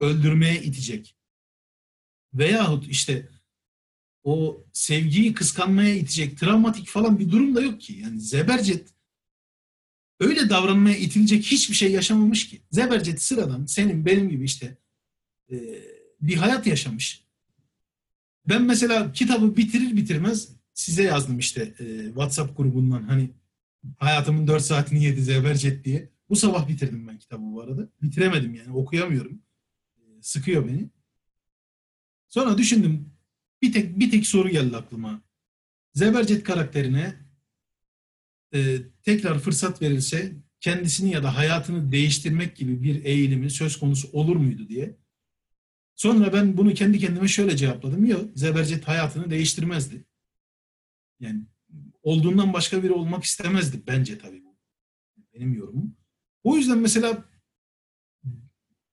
öldürmeye 0.00 0.62
itecek 0.62 1.16
veyahut 2.34 2.88
işte 2.88 3.28
o 4.24 4.64
sevgiyi 4.72 5.34
kıskanmaya 5.34 5.94
itecek 5.94 6.38
travmatik 6.38 6.88
falan 6.88 7.18
bir 7.18 7.30
durum 7.30 7.54
da 7.54 7.60
yok 7.60 7.80
ki. 7.80 7.92
Yani 7.92 8.20
Zebercet 8.20 8.88
öyle 10.20 10.50
davranmaya 10.50 10.96
itilecek 10.96 11.44
hiçbir 11.44 11.74
şey 11.74 11.92
yaşamamış 11.92 12.48
ki. 12.48 12.62
Zebercet 12.70 13.22
sıradan 13.22 13.66
senin 13.66 14.06
benim 14.06 14.28
gibi 14.28 14.44
işte 14.44 14.76
e, 15.50 15.56
bir 16.20 16.36
hayat 16.36 16.66
yaşamış. 16.66 17.24
Ben 18.48 18.62
mesela 18.62 19.12
kitabı 19.12 19.56
bitirir 19.56 19.96
bitirmez 19.96 20.48
size 20.74 21.02
yazdım 21.02 21.38
işte 21.38 21.74
e, 21.78 22.06
WhatsApp 22.06 22.56
grubundan 22.56 23.02
hani 23.02 23.30
hayatımın 23.98 24.46
4 24.46 24.62
saatini 24.62 25.04
yedi 25.04 25.22
Zebercet 25.22 25.84
diye. 25.84 26.10
Bu 26.28 26.36
sabah 26.36 26.68
bitirdim 26.68 27.08
ben 27.08 27.18
kitabı 27.18 27.42
bu 27.42 27.60
arada. 27.60 27.88
Bitiremedim 28.02 28.54
yani 28.54 28.72
okuyamıyorum. 28.72 29.42
E, 29.96 30.02
sıkıyor 30.22 30.68
beni. 30.68 30.90
Sonra 32.28 32.58
düşündüm 32.58 33.12
bir 33.62 33.72
tek 33.72 33.98
bir 33.98 34.10
tek 34.10 34.26
soru 34.26 34.48
geldi 34.48 34.76
aklıma. 34.76 35.22
Zebercet 35.94 36.44
karakterine 36.44 37.14
e, 38.54 38.78
tekrar 39.02 39.38
fırsat 39.38 39.82
verilse 39.82 40.36
kendisini 40.60 41.10
ya 41.12 41.22
da 41.22 41.36
hayatını 41.36 41.92
değiştirmek 41.92 42.56
gibi 42.56 42.82
bir 42.82 43.04
eğilimi 43.04 43.50
söz 43.50 43.78
konusu 43.78 44.08
olur 44.12 44.36
muydu 44.36 44.68
diye. 44.68 44.96
Sonra 45.94 46.32
ben 46.32 46.56
bunu 46.56 46.74
kendi 46.74 46.98
kendime 46.98 47.28
şöyle 47.28 47.56
cevapladım. 47.56 48.04
Yok, 48.04 48.30
Zebercet 48.34 48.88
hayatını 48.88 49.30
değiştirmezdi. 49.30 50.04
Yani 51.20 51.44
olduğundan 52.02 52.52
başka 52.52 52.82
biri 52.82 52.92
olmak 52.92 53.24
istemezdi 53.24 53.82
bence 53.86 54.18
tabii 54.18 54.44
bu. 54.44 54.56
Benim 55.34 55.54
yorumum. 55.54 55.96
O 56.44 56.56
yüzden 56.56 56.78
mesela 56.78 57.24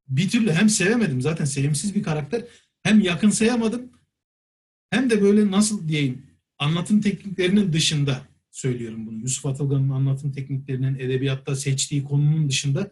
bir 0.07 0.29
türlü 0.29 0.51
hem 0.51 0.69
sevemedim 0.69 1.21
zaten 1.21 1.45
sevimsiz 1.45 1.95
bir 1.95 2.03
karakter 2.03 2.43
hem 2.83 3.01
yakınsayamadım 3.01 3.91
hem 4.89 5.09
de 5.09 5.21
böyle 5.21 5.51
nasıl 5.51 5.87
diyeyim 5.87 6.25
anlatım 6.57 7.01
tekniklerinin 7.01 7.73
dışında 7.73 8.27
söylüyorum 8.51 9.07
bunu. 9.07 9.21
Yusuf 9.21 9.45
Atılgan'ın 9.45 9.89
anlatım 9.89 10.31
tekniklerinin 10.31 10.95
edebiyatta 10.99 11.55
seçtiği 11.55 12.03
konunun 12.03 12.49
dışında 12.49 12.91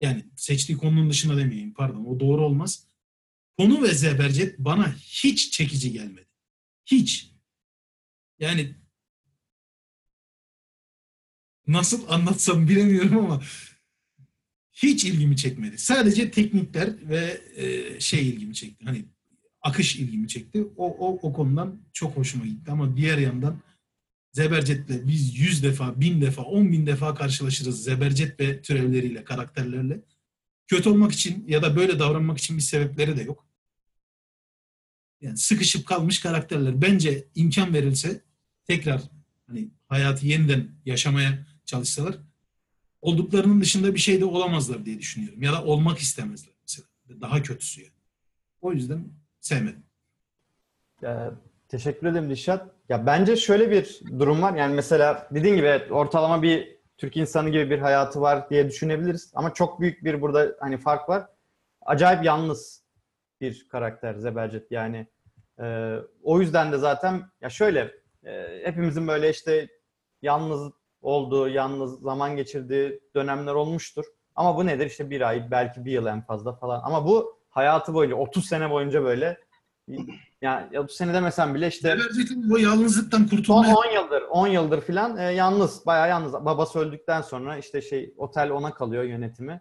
yani 0.00 0.24
seçtiği 0.36 0.78
konunun 0.78 1.10
dışında 1.10 1.36
demeyeyim 1.36 1.74
pardon 1.74 2.04
o 2.04 2.20
doğru 2.20 2.44
olmaz. 2.44 2.86
Konu 3.58 3.82
ve 3.82 3.94
Zebercet 3.94 4.58
bana 4.58 4.96
hiç 4.96 5.52
çekici 5.52 5.92
gelmedi. 5.92 6.26
Hiç. 6.86 7.32
Yani 8.38 8.74
nasıl 11.66 12.08
anlatsam 12.08 12.68
bilemiyorum 12.68 13.18
ama 13.18 13.42
hiç 14.72 15.04
ilgimi 15.04 15.36
çekmedi. 15.36 15.78
Sadece 15.78 16.30
teknikler 16.30 17.08
ve 17.08 17.40
e, 17.56 18.00
şey 18.00 18.28
ilgimi 18.28 18.54
çekti. 18.54 18.84
Hani 18.84 19.04
akış 19.62 19.96
ilgimi 19.96 20.28
çekti. 20.28 20.64
O, 20.76 20.86
o, 20.86 21.28
o 21.28 21.32
konudan 21.32 21.80
çok 21.92 22.16
hoşuma 22.16 22.46
gitti. 22.46 22.70
Ama 22.70 22.96
diğer 22.96 23.18
yandan 23.18 23.60
Zebercet'le 24.32 25.06
biz 25.08 25.38
yüz 25.38 25.62
defa, 25.62 26.00
bin 26.00 26.20
defa, 26.20 26.42
on 26.42 26.72
bin 26.72 26.86
defa 26.86 27.14
karşılaşırız. 27.14 27.84
Zebercet 27.84 28.40
ve 28.40 28.62
türevleriyle, 28.62 29.24
karakterlerle. 29.24 30.00
Kötü 30.66 30.88
olmak 30.88 31.12
için 31.12 31.44
ya 31.48 31.62
da 31.62 31.76
böyle 31.76 31.98
davranmak 31.98 32.38
için 32.38 32.56
bir 32.56 32.62
sebepleri 32.62 33.16
de 33.16 33.22
yok. 33.22 33.46
Yani 35.20 35.38
sıkışıp 35.38 35.86
kalmış 35.86 36.20
karakterler. 36.20 36.82
Bence 36.82 37.28
imkan 37.34 37.74
verilse 37.74 38.20
tekrar 38.66 39.02
hani 39.46 39.70
hayatı 39.88 40.26
yeniden 40.26 40.68
yaşamaya 40.86 41.46
çalışsalar 41.64 42.16
olduklarının 43.00 43.60
dışında 43.60 43.94
bir 43.94 44.00
şey 44.00 44.20
de 44.20 44.24
olamazlar 44.24 44.86
diye 44.86 44.98
düşünüyorum. 44.98 45.42
Ya 45.42 45.52
da 45.52 45.64
olmak 45.64 45.98
istemezler 45.98 46.54
mesela. 46.62 46.88
Daha 47.20 47.42
kötüsü 47.42 47.80
yani. 47.80 47.92
O 48.60 48.72
yüzden 48.72 49.08
sevmedim. 49.42 49.82
Ee, 51.04 51.30
teşekkür 51.68 52.06
ederim 52.06 52.30
Dişat. 52.30 52.68
Ya 52.88 53.06
bence 53.06 53.36
şöyle 53.36 53.70
bir 53.70 54.00
durum 54.18 54.42
var. 54.42 54.54
Yani 54.54 54.74
mesela 54.74 55.28
dediğin 55.30 55.56
gibi 55.56 55.66
evet, 55.66 55.92
ortalama 55.92 56.42
bir 56.42 56.78
Türk 56.98 57.16
insanı 57.16 57.50
gibi 57.50 57.70
bir 57.70 57.78
hayatı 57.78 58.20
var 58.20 58.50
diye 58.50 58.68
düşünebiliriz. 58.68 59.32
Ama 59.34 59.54
çok 59.54 59.80
büyük 59.80 60.04
bir 60.04 60.20
burada 60.20 60.56
hani 60.60 60.78
fark 60.78 61.08
var. 61.08 61.26
Acayip 61.82 62.24
yalnız 62.24 62.82
bir 63.40 63.68
karakter 63.68 64.14
Zebercet 64.14 64.70
yani. 64.70 65.06
Ee, 65.60 65.96
o 66.22 66.40
yüzden 66.40 66.72
de 66.72 66.78
zaten 66.78 67.22
ya 67.40 67.50
şöyle 67.50 67.94
e, 68.24 68.60
hepimizin 68.64 69.08
böyle 69.08 69.30
işte 69.30 69.68
yalnız 70.22 70.72
olduğu, 71.02 71.48
yalnız 71.48 72.00
zaman 72.00 72.36
geçirdiği 72.36 73.00
dönemler 73.14 73.54
olmuştur. 73.54 74.04
Ama 74.34 74.56
bu 74.56 74.66
nedir? 74.66 74.86
İşte 74.86 75.10
bir 75.10 75.20
ay, 75.20 75.50
belki 75.50 75.84
bir 75.84 75.92
yıl 75.92 76.06
en 76.06 76.22
fazla 76.22 76.52
falan. 76.52 76.80
Ama 76.84 77.06
bu 77.06 77.41
hayatı 77.52 77.94
boyunca, 77.94 78.16
30 78.16 78.46
sene 78.46 78.70
boyunca 78.70 79.02
böyle 79.02 79.38
yani 80.42 80.78
30 80.78 80.96
sene 80.96 81.14
demesem 81.14 81.54
bile 81.54 81.68
işte 81.68 81.96
bu 82.36 82.58
yalnızlıktan 82.58 83.18
son 83.18 83.26
kurtulmaya 83.28 83.74
10 83.74 83.94
yıldır, 83.94 84.22
10 84.22 84.46
yıldır 84.46 84.80
filan 84.80 85.16
e, 85.16 85.22
yalnız, 85.22 85.86
bayağı 85.86 86.08
yalnız. 86.08 86.32
Babası 86.32 86.78
öldükten 86.78 87.22
sonra 87.22 87.56
işte 87.56 87.82
şey 87.82 88.14
otel 88.16 88.50
ona 88.50 88.74
kalıyor 88.74 89.04
yönetimi. 89.04 89.60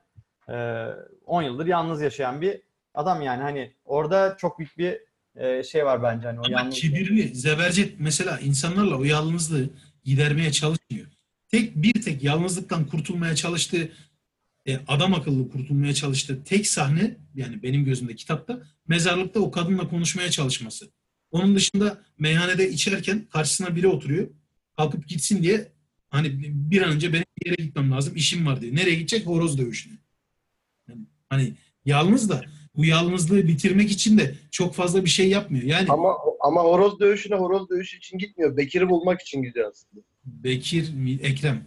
E, 0.49 0.85
10 1.25 1.41
yıldır 1.41 1.65
yalnız 1.65 2.01
yaşayan 2.01 2.41
bir 2.41 2.61
adam 2.93 3.21
yani 3.21 3.41
hani 3.41 3.75
orada 3.85 4.37
çok 4.37 4.59
büyük 4.59 4.77
bir 4.77 4.99
e, 5.35 5.63
şey 5.63 5.85
var 5.85 6.03
bence 6.03 6.27
hani 6.27 6.39
o 6.39 6.43
Ama 6.45 6.59
yalnız. 6.59 6.75
kibirli. 6.75 7.35
Zebercet 7.35 7.95
mesela 7.99 8.39
insanlarla 8.39 8.95
o 8.97 9.03
yalnızlığı 9.03 9.69
gidermeye 10.03 10.51
çalışmıyor. 10.51 11.07
Tek 11.51 11.75
bir 11.75 12.01
tek 12.01 12.23
yalnızlıktan 12.23 12.85
kurtulmaya 12.85 13.35
çalıştığı 13.35 13.89
e, 14.67 14.79
adam 14.87 15.13
akıllı 15.13 15.49
kurtulmaya 15.49 15.93
çalıştığı 15.93 16.43
tek 16.43 16.67
sahne 16.67 17.17
yani 17.35 17.63
benim 17.63 17.85
gözümde 17.85 18.15
kitapta 18.15 18.63
mezarlıkta 18.87 19.39
o 19.39 19.51
kadınla 19.51 19.89
konuşmaya 19.89 20.31
çalışması. 20.31 20.91
Onun 21.31 21.55
dışında 21.55 22.01
meyhanede 22.19 22.69
içerken 22.69 23.25
karşısına 23.29 23.75
biri 23.75 23.87
oturuyor. 23.87 24.27
Kalkıp 24.77 25.07
gitsin 25.07 25.43
diye 25.43 25.71
hani 26.09 26.31
bir 26.71 26.81
an 26.81 26.91
önce 26.91 27.13
benim 27.13 27.25
bir 27.41 27.51
yere 27.51 27.63
gitmem 27.63 27.91
lazım 27.91 28.15
işim 28.15 28.45
var 28.45 28.61
diye. 28.61 28.75
Nereye 28.75 28.95
gidecek? 28.95 29.25
Horoz 29.25 29.57
dövüşüne. 29.57 29.93
Yani, 30.89 31.01
hani 31.29 31.53
yalnız 31.85 32.29
da 32.29 32.41
bu 32.75 32.85
yalnızlığı 32.85 33.47
bitirmek 33.47 33.91
için 33.91 34.17
de 34.17 34.35
çok 34.51 34.75
fazla 34.75 35.05
bir 35.05 35.09
şey 35.09 35.29
yapmıyor. 35.29 35.63
Yani 35.63 35.89
Ama 35.89 36.17
ama 36.39 36.61
horoz 36.61 36.99
dövüşüne 36.99 37.35
horoz 37.35 37.69
dövüşü 37.69 37.97
için 37.97 38.17
gitmiyor. 38.17 38.57
Bekir'i 38.57 38.89
bulmak 38.89 39.21
için 39.21 39.43
gidiyor 39.43 39.71
aslında. 39.71 40.03
Bekir, 40.25 40.93
mi- 40.93 41.19
Ekrem. 41.23 41.63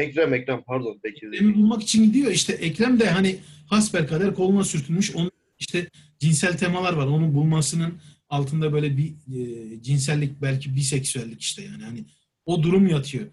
Ekrem 0.00 0.34
Ekrem 0.34 0.62
pardon 0.66 1.00
Bekir 1.04 1.32
Ekrem'i 1.32 1.54
bulmak 1.54 1.82
için 1.82 2.04
gidiyor. 2.04 2.32
İşte 2.32 2.52
Ekrem 2.52 3.00
de 3.00 3.10
hani 3.10 3.36
hasbelkader 3.66 4.34
koluna 4.34 4.64
sürtünmüş. 4.64 5.16
Onun 5.16 5.30
işte 5.58 5.90
cinsel 6.18 6.58
temalar 6.58 6.92
var. 6.92 7.06
Onu 7.06 7.34
bulmasının 7.34 8.00
altında 8.28 8.72
böyle 8.72 8.96
bir 8.96 9.08
e, 9.08 9.82
cinsellik 9.82 10.42
belki 10.42 10.76
biseksüellik 10.76 11.40
işte 11.40 11.62
yani. 11.62 11.84
Hani 11.84 12.04
o 12.46 12.62
durum 12.62 12.86
yatıyor. 12.86 13.26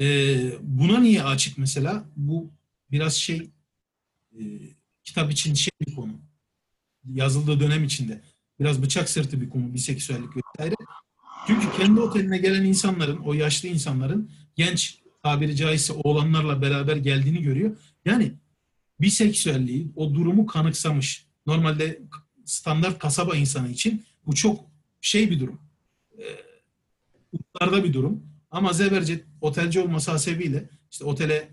E, 0.00 0.06
buna 0.62 0.98
niye 0.98 1.22
açık 1.22 1.58
mesela? 1.58 2.04
Bu 2.16 2.50
biraz 2.90 3.14
şey 3.14 3.50
e, 4.32 4.40
kitap 5.04 5.32
için 5.32 5.54
şey 5.54 5.70
bir 5.86 5.94
konu. 5.94 6.12
Yazıldığı 7.04 7.60
dönem 7.60 7.84
içinde. 7.84 8.20
Biraz 8.60 8.82
bıçak 8.82 9.08
sırtı 9.08 9.40
bir 9.40 9.50
konu. 9.50 9.74
Biseksüellik 9.74 10.30
vesaire. 10.36 10.74
Çünkü 11.46 11.66
kendi 11.76 12.00
oteline 12.00 12.38
gelen 12.38 12.64
insanların, 12.64 13.16
o 13.16 13.34
yaşlı 13.34 13.68
insanların 13.68 14.30
genç 14.56 14.98
tabiri 15.22 15.56
caizse 15.56 15.92
oğlanlarla 15.92 16.62
beraber 16.62 16.96
geldiğini 16.96 17.42
görüyor. 17.42 17.76
Yani 18.04 18.32
biseksüelliği, 19.00 19.92
o 19.96 20.14
durumu 20.14 20.46
kanıksamış. 20.46 21.26
normalde 21.46 22.00
standart 22.44 22.98
kasaba 22.98 23.36
insanı 23.36 23.68
için 23.68 24.04
bu 24.26 24.34
çok 24.34 24.64
şey 25.00 25.30
bir 25.30 25.40
durum. 25.40 25.60
Ee, 26.18 26.22
uçlarda 27.32 27.84
bir 27.84 27.92
durum. 27.92 28.22
Ama 28.50 28.72
Zebercet 28.72 29.24
otelci 29.40 29.80
olması 29.80 30.10
hasebiyle 30.10 30.68
işte 30.90 31.04
otele 31.04 31.48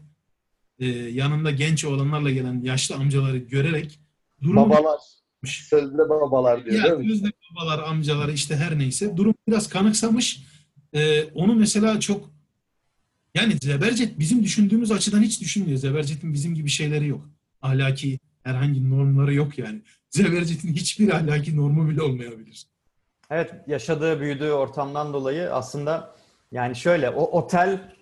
e, 0.79 0.85
yanında 0.87 1.51
genç 1.51 1.85
olanlarla 1.85 2.31
gelen 2.31 2.61
yaşlı 2.61 2.95
amcaları 2.95 3.37
görerek 3.37 3.99
durum 4.41 4.55
Babalar. 4.55 4.99
Sözde 5.45 6.09
babalar 6.09 6.65
diyor 6.65 6.75
ya 6.75 6.99
değil 6.99 7.21
mi? 7.23 7.31
babalar, 7.55 7.83
amcaları 7.83 8.31
işte 8.31 8.55
her 8.55 8.79
neyse 8.79 9.17
durum 9.17 9.35
biraz 9.47 9.69
kanıksamış. 9.69 10.43
Ee, 10.93 11.23
onu 11.23 11.55
mesela 11.55 11.99
çok 11.99 12.34
yani 13.35 13.57
Zebercet 13.63 14.19
bizim 14.19 14.43
düşündüğümüz 14.43 14.91
açıdan 14.91 15.21
hiç 15.21 15.41
düşünmüyor. 15.41 15.77
Zebercet'in 15.77 16.33
bizim 16.33 16.55
gibi 16.55 16.69
şeyleri 16.69 17.07
yok. 17.07 17.29
Ahlaki 17.61 18.19
herhangi 18.43 18.89
normları 18.89 19.33
yok 19.33 19.59
yani. 19.59 19.81
Zebercet'in 20.09 20.73
hiçbir 20.73 21.09
ahlaki 21.09 21.57
normu 21.57 21.89
bile 21.89 22.01
olmayabilir. 22.01 22.67
Evet, 23.31 23.53
yaşadığı, 23.67 24.19
büyüdüğü 24.19 24.51
ortamdan 24.51 25.13
dolayı 25.13 25.53
aslında 25.53 26.15
yani 26.51 26.75
şöyle 26.75 27.09
o 27.09 27.23
otel 27.23 27.95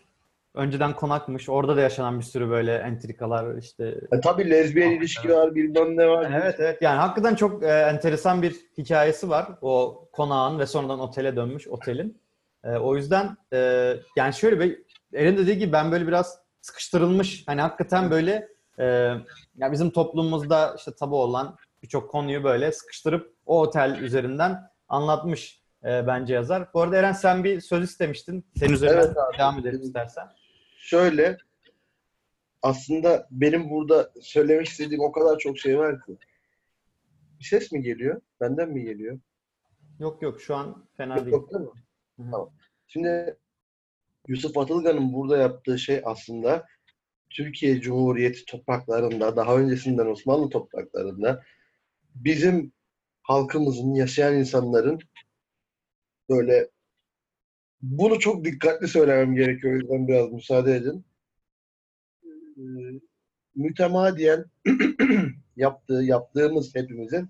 önceden 0.53 0.95
konakmış. 0.95 1.49
Orada 1.49 1.75
da 1.77 1.81
yaşanan 1.81 2.19
bir 2.19 2.25
sürü 2.25 2.49
böyle 2.49 2.75
entrikalar 2.75 3.57
işte. 3.57 3.95
E, 4.11 4.19
tabii 4.19 4.49
lezbiyen 4.49 4.91
ilişki 4.91 5.29
var, 5.29 5.55
bilmem 5.55 5.97
ne 5.97 6.07
var. 6.07 6.31
Evet 6.41 6.55
evet 6.59 6.81
yani 6.81 6.99
hakikaten 6.99 7.35
çok 7.35 7.63
e, 7.63 7.67
enteresan 7.67 8.41
bir 8.41 8.55
hikayesi 8.77 9.29
var. 9.29 9.47
O 9.61 10.05
konağın 10.11 10.59
ve 10.59 10.65
sonradan 10.65 10.99
otele 10.99 11.35
dönmüş 11.35 11.67
otelin. 11.67 12.17
E, 12.63 12.69
o 12.69 12.95
yüzden 12.95 13.37
e, 13.53 13.93
yani 14.15 14.33
şöyle 14.33 14.59
bir 14.59 14.82
Erin 15.13 15.37
dediği 15.37 15.57
gibi 15.57 15.71
ben 15.73 15.91
böyle 15.91 16.07
biraz 16.07 16.39
sıkıştırılmış 16.61 17.43
hani 17.47 17.61
hakikaten 17.61 18.11
böyle 18.11 18.47
e, 18.79 18.85
ya 19.57 19.71
bizim 19.71 19.89
toplumumuzda 19.91 20.75
işte 20.77 20.91
tabu 20.95 21.21
olan 21.21 21.57
birçok 21.83 22.11
konuyu 22.11 22.43
böyle 22.43 22.71
sıkıştırıp 22.71 23.33
o 23.45 23.61
otel 23.61 23.99
üzerinden 24.01 24.61
anlatmış 24.89 25.61
e, 25.83 26.07
bence 26.07 26.33
yazar. 26.33 26.73
Bu 26.73 26.81
arada 26.81 26.97
Eren 26.97 27.11
sen 27.11 27.43
bir 27.43 27.61
söz 27.61 27.83
istemiştin. 27.83 28.45
Senin 28.57 28.73
üzerinden 28.73 28.97
Evet 28.97 29.17
abi. 29.17 29.37
devam 29.37 29.59
edelim 29.59 29.81
istersen. 29.81 30.27
Şöyle 30.77 31.37
aslında 32.61 33.27
benim 33.31 33.69
burada 33.69 34.11
söylemek 34.21 34.67
istediğim 34.67 35.03
o 35.03 35.11
kadar 35.11 35.37
çok 35.37 35.57
şey 35.57 35.79
var 35.79 36.05
ki. 36.05 36.17
Bir 37.39 37.43
ses 37.45 37.71
mi 37.71 37.81
geliyor? 37.81 38.21
Benden 38.41 38.69
mi 38.69 38.83
geliyor? 38.83 39.19
Yok 39.99 40.21
yok 40.21 40.41
şu 40.41 40.55
an 40.55 40.85
fena 40.97 41.15
değil. 41.25 41.27
Yok 41.27 41.51
değil 41.53 41.63
mi? 41.63 41.69
Hı 42.19 42.23
hı. 42.23 42.31
Tamam. 42.31 42.49
Şimdi 42.87 43.37
Yusuf 44.27 44.57
Atılgan'ın 44.57 45.13
burada 45.13 45.37
yaptığı 45.37 45.79
şey 45.79 46.01
aslında 46.05 46.67
Türkiye 47.29 47.81
Cumhuriyeti 47.81 48.45
topraklarında, 48.45 49.35
daha 49.35 49.57
öncesinden 49.57 50.05
Osmanlı 50.05 50.49
topraklarında 50.49 51.43
bizim 52.15 52.71
halkımızın, 53.21 53.93
yaşayan 53.93 54.35
insanların 54.35 54.99
böyle 56.29 56.69
bunu 57.81 58.19
çok 58.19 58.45
dikkatli 58.45 58.87
söylemem 58.87 59.35
gerekiyor. 59.35 59.73
O 59.73 59.77
yüzden 59.77 60.07
biraz 60.07 60.31
müsaade 60.31 60.75
edin. 60.75 61.05
Ee, 62.57 62.61
mütemadiyen 63.55 64.45
yaptığı, 65.55 66.03
yaptığımız 66.03 66.75
hepimizin 66.75 67.29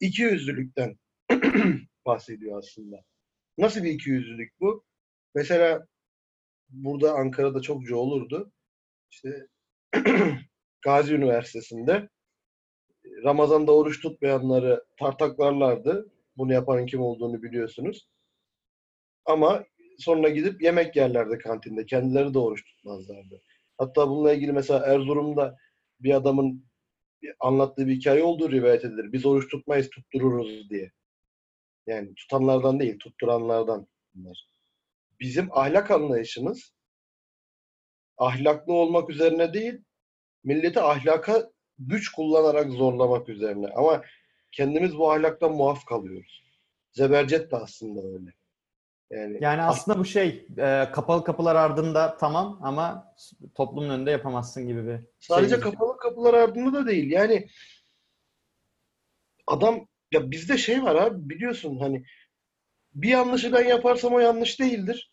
ikiyüzlülükten 0.00 0.96
bahsediyor 2.06 2.58
aslında. 2.58 3.04
Nasıl 3.58 3.84
bir 3.84 3.90
ikiyüzlülük 3.90 4.60
bu? 4.60 4.84
Mesela 5.34 5.86
burada 6.70 7.14
Ankara'da 7.14 7.60
çokça 7.60 7.96
olurdu. 7.96 8.52
İşte 9.10 9.46
Gazi 10.82 11.14
Üniversitesi'nde 11.14 12.08
Ramazan'da 13.24 13.72
oruç 13.72 14.02
tutmayanları 14.02 14.84
tartaklarlardı. 14.98 16.12
Bunu 16.36 16.52
yapanın 16.52 16.86
kim 16.86 17.00
olduğunu 17.00 17.42
biliyorsunuz. 17.42 18.08
Ama 19.24 19.64
sonra 19.98 20.28
gidip 20.28 20.62
yemek 20.62 20.96
yerlerdi 20.96 21.38
kantinde. 21.38 21.86
Kendileri 21.86 22.34
de 22.34 22.38
oruç 22.38 22.64
tutmazlardı. 22.64 23.42
Hatta 23.78 24.08
bununla 24.08 24.32
ilgili 24.32 24.52
mesela 24.52 24.86
Erzurum'da 24.86 25.56
bir 26.00 26.14
adamın 26.14 26.64
anlattığı 27.40 27.86
bir 27.86 27.94
hikaye 27.94 28.22
olduğu 28.22 28.50
rivayet 28.50 28.84
edilir. 28.84 29.12
Biz 29.12 29.26
oruç 29.26 29.50
tutmayız, 29.50 29.90
tuttururuz 29.90 30.70
diye. 30.70 30.92
Yani 31.86 32.14
tutanlardan 32.14 32.80
değil, 32.80 32.98
tutturanlardan 32.98 33.86
bunlar. 34.14 34.46
Bizim 35.20 35.58
ahlak 35.58 35.90
anlayışımız 35.90 36.72
ahlaklı 38.18 38.72
olmak 38.72 39.10
üzerine 39.10 39.54
değil, 39.54 39.84
milleti 40.44 40.80
ahlaka 40.80 41.50
güç 41.78 42.08
kullanarak 42.12 42.70
zorlamak 42.70 43.28
üzerine. 43.28 43.68
Ama 43.76 44.02
kendimiz 44.52 44.98
bu 44.98 45.12
ahlaktan 45.12 45.52
muaf 45.52 45.84
kalıyoruz. 45.84 46.44
Zebercet 46.92 47.50
de 47.52 47.56
aslında 47.56 48.00
öyle. 48.00 48.32
Yani, 49.10 49.38
Yani 49.40 49.62
aslında 49.62 49.98
bu 49.98 50.04
şey 50.04 50.46
e, 50.58 50.90
kapalı 50.92 51.24
kapılar 51.24 51.56
ardında 51.56 52.16
tamam 52.20 52.60
ama 52.62 53.14
toplumun 53.54 53.90
önünde 53.90 54.10
yapamazsın 54.10 54.68
gibi 54.68 54.86
bir 54.86 55.00
sadece 55.20 55.54
şey. 55.54 55.60
kapalı 55.60 55.96
kapılar 55.96 56.34
ardında 56.34 56.72
da 56.72 56.86
değil. 56.86 57.10
Yani 57.10 57.48
adam 59.46 59.88
ya 60.12 60.30
bizde 60.30 60.58
şey 60.58 60.82
var 60.82 60.94
abi 60.94 61.28
biliyorsun 61.30 61.78
hani 61.78 62.04
bir 62.94 63.08
yanlışı 63.08 63.52
ben 63.52 63.64
yaparsam 63.64 64.14
o 64.14 64.18
yanlış 64.18 64.60
değildir. 64.60 65.09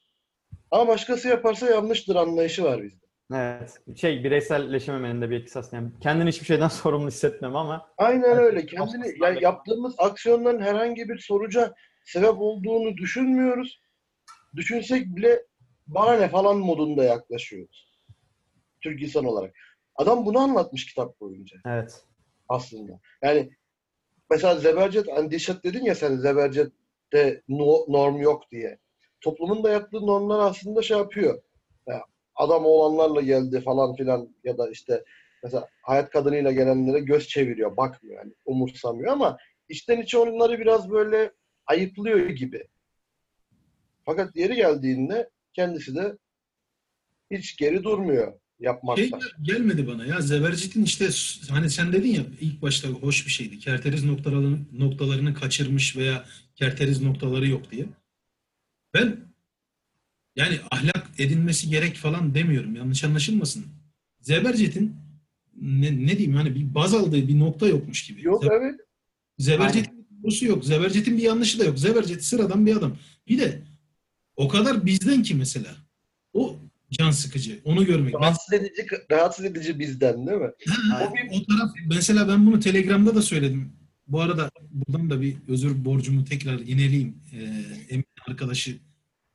Ama 0.71 0.87
başkası 0.87 1.27
yaparsa 1.27 1.69
yanlıştır 1.69 2.15
anlayışı 2.15 2.63
var 2.63 2.83
bizde. 2.83 3.05
Evet. 3.33 3.81
Şey 3.95 4.23
bireyselleşememenin 4.23 5.21
de 5.21 5.29
bir 5.29 5.35
etkisi 5.39 5.59
aslında. 5.59 5.75
Yani 5.75 5.91
kendini 6.01 6.29
hiçbir 6.29 6.45
şeyden 6.45 6.67
sorumlu 6.67 7.07
hissetmem 7.07 7.55
ama 7.55 7.89
Aynen 7.97 8.37
öyle. 8.37 8.65
Kendini 8.65 8.99
başkasından 9.03 9.29
ya 9.29 9.35
da- 9.35 9.41
yaptığımız 9.41 9.95
aksiyonların 9.97 10.59
herhangi 10.59 11.09
bir 11.09 11.19
sonuca 11.19 11.73
sebep 12.05 12.35
olduğunu 12.39 12.97
düşünmüyoruz. 12.97 13.81
Düşünsek 14.55 15.05
bile 15.15 15.43
bana 15.87 16.13
ne 16.13 16.27
falan 16.29 16.57
modunda 16.57 17.03
yaklaşıyoruz. 17.03 17.99
Türk 18.81 19.01
insan 19.01 19.25
olarak. 19.25 19.55
Adam 19.95 20.25
bunu 20.25 20.39
anlatmış 20.39 20.85
kitap 20.85 21.19
boyunca 21.19 21.57
evet. 21.65 22.03
aslında. 22.49 22.99
Yani 23.23 23.49
mesela 24.29 24.55
Zebercet, 24.55 25.07
hani 25.15 25.31
Dişat 25.31 25.63
dedin 25.63 25.83
ya 25.85 25.95
sen 25.95 26.15
Zebercet'te 26.15 27.41
no- 27.49 27.85
norm 27.87 28.17
yok 28.17 28.51
diye. 28.51 28.79
Toplumun 29.21 29.63
da 29.63 29.69
yaptığı 29.69 30.07
normlar 30.07 30.39
aslında 30.39 30.81
şey 30.81 30.97
yapıyor. 30.97 31.41
Ya, 31.87 32.03
adam 32.35 32.65
oğlanlarla 32.65 33.21
geldi 33.21 33.61
falan 33.61 33.95
filan 33.95 34.35
ya 34.43 34.57
da 34.57 34.69
işte 34.71 35.03
mesela 35.43 35.67
hayat 35.81 36.09
kadınıyla 36.09 36.51
gelenlere 36.51 36.99
göz 36.99 37.27
çeviriyor, 37.27 37.77
bakmıyor 37.77 38.17
yani 38.17 38.33
umursamıyor 38.45 39.11
ama 39.11 39.37
içten 39.69 40.01
içe 40.01 40.17
onları 40.17 40.59
biraz 40.59 40.89
böyle 40.89 41.31
ayıplıyor 41.65 42.29
gibi. 42.29 42.67
Fakat 44.05 44.35
yeri 44.35 44.55
geldiğinde 44.55 45.29
kendisi 45.53 45.95
de 45.95 46.17
hiç 47.31 47.57
geri 47.57 47.83
durmuyor 47.83 48.33
yapmakta. 48.59 49.01
Şey 49.01 49.11
gelmedi 49.41 49.87
bana 49.87 50.05
ya 50.05 50.21
Zebercet'in 50.21 50.83
işte 50.83 51.09
hani 51.49 51.69
sen 51.69 51.93
dedin 51.93 52.13
ya 52.13 52.21
ilk 52.41 52.61
başta 52.61 52.87
hoş 52.87 53.25
bir 53.25 53.31
şeydi. 53.31 53.59
Kerteriz 53.59 54.05
noktalarını, 54.05 54.59
noktalarını 54.71 55.33
kaçırmış 55.33 55.97
veya 55.97 56.25
kerteriz 56.55 57.01
noktaları 57.01 57.47
yok 57.47 57.71
diye. 57.71 57.85
Ben 58.97 59.17
yani 60.35 60.59
ahlak 60.71 61.09
edinmesi 61.17 61.69
gerek 61.69 61.95
falan 61.95 62.35
demiyorum. 62.35 62.75
Yanlış 62.75 63.03
anlaşılmasın. 63.03 63.65
Zebercet'in 64.21 64.95
ne, 65.61 66.05
ne 66.05 66.17
diyeyim 66.17 66.33
hani 66.33 66.55
bir 66.55 66.75
baz 66.75 66.93
aldığı 66.93 67.27
bir 67.27 67.39
nokta 67.39 67.67
yokmuş 67.67 68.07
gibi. 68.07 68.25
Yok 68.25 68.43
Zeber- 68.43 68.59
evet. 68.61 68.79
Zebercet'in 69.37 69.97
bir 69.97 70.23
doğrusu 70.23 70.45
yok. 70.45 70.65
Zebercet'in 70.65 71.17
bir 71.17 71.23
yanlışı 71.23 71.59
da 71.59 71.63
yok. 71.63 71.79
Zebercet 71.79 72.23
sıradan 72.23 72.65
bir 72.65 72.75
adam. 72.75 72.97
Bir 73.27 73.39
de 73.39 73.61
o 74.35 74.47
kadar 74.47 74.85
bizden 74.85 75.23
ki 75.23 75.35
mesela. 75.35 75.75
O 76.33 76.55
can 76.91 77.11
sıkıcı. 77.11 77.59
Onu 77.63 77.85
görmek. 77.85 78.15
Rahatsız 78.15 78.53
edici, 78.53 78.87
rahatsız 79.11 79.45
edici 79.45 79.79
bizden 79.79 80.27
değil 80.27 80.37
mi? 80.37 80.51
Ha, 80.91 81.13
o 81.31 81.45
taraf 81.45 81.71
mesela 81.87 82.27
ben 82.27 82.45
bunu 82.45 82.59
Telegram'da 82.59 83.15
da 83.15 83.21
söyledim. 83.21 83.71
Bu 84.07 84.21
arada 84.21 84.51
buradan 84.71 85.09
da 85.09 85.21
bir 85.21 85.35
özür 85.47 85.85
borcumu 85.85 86.25
tekrar 86.25 86.59
ineleyeyim. 86.59 87.15
Ee, 87.33 87.63
Emin 87.89 88.05
arkadaşı 88.27 88.77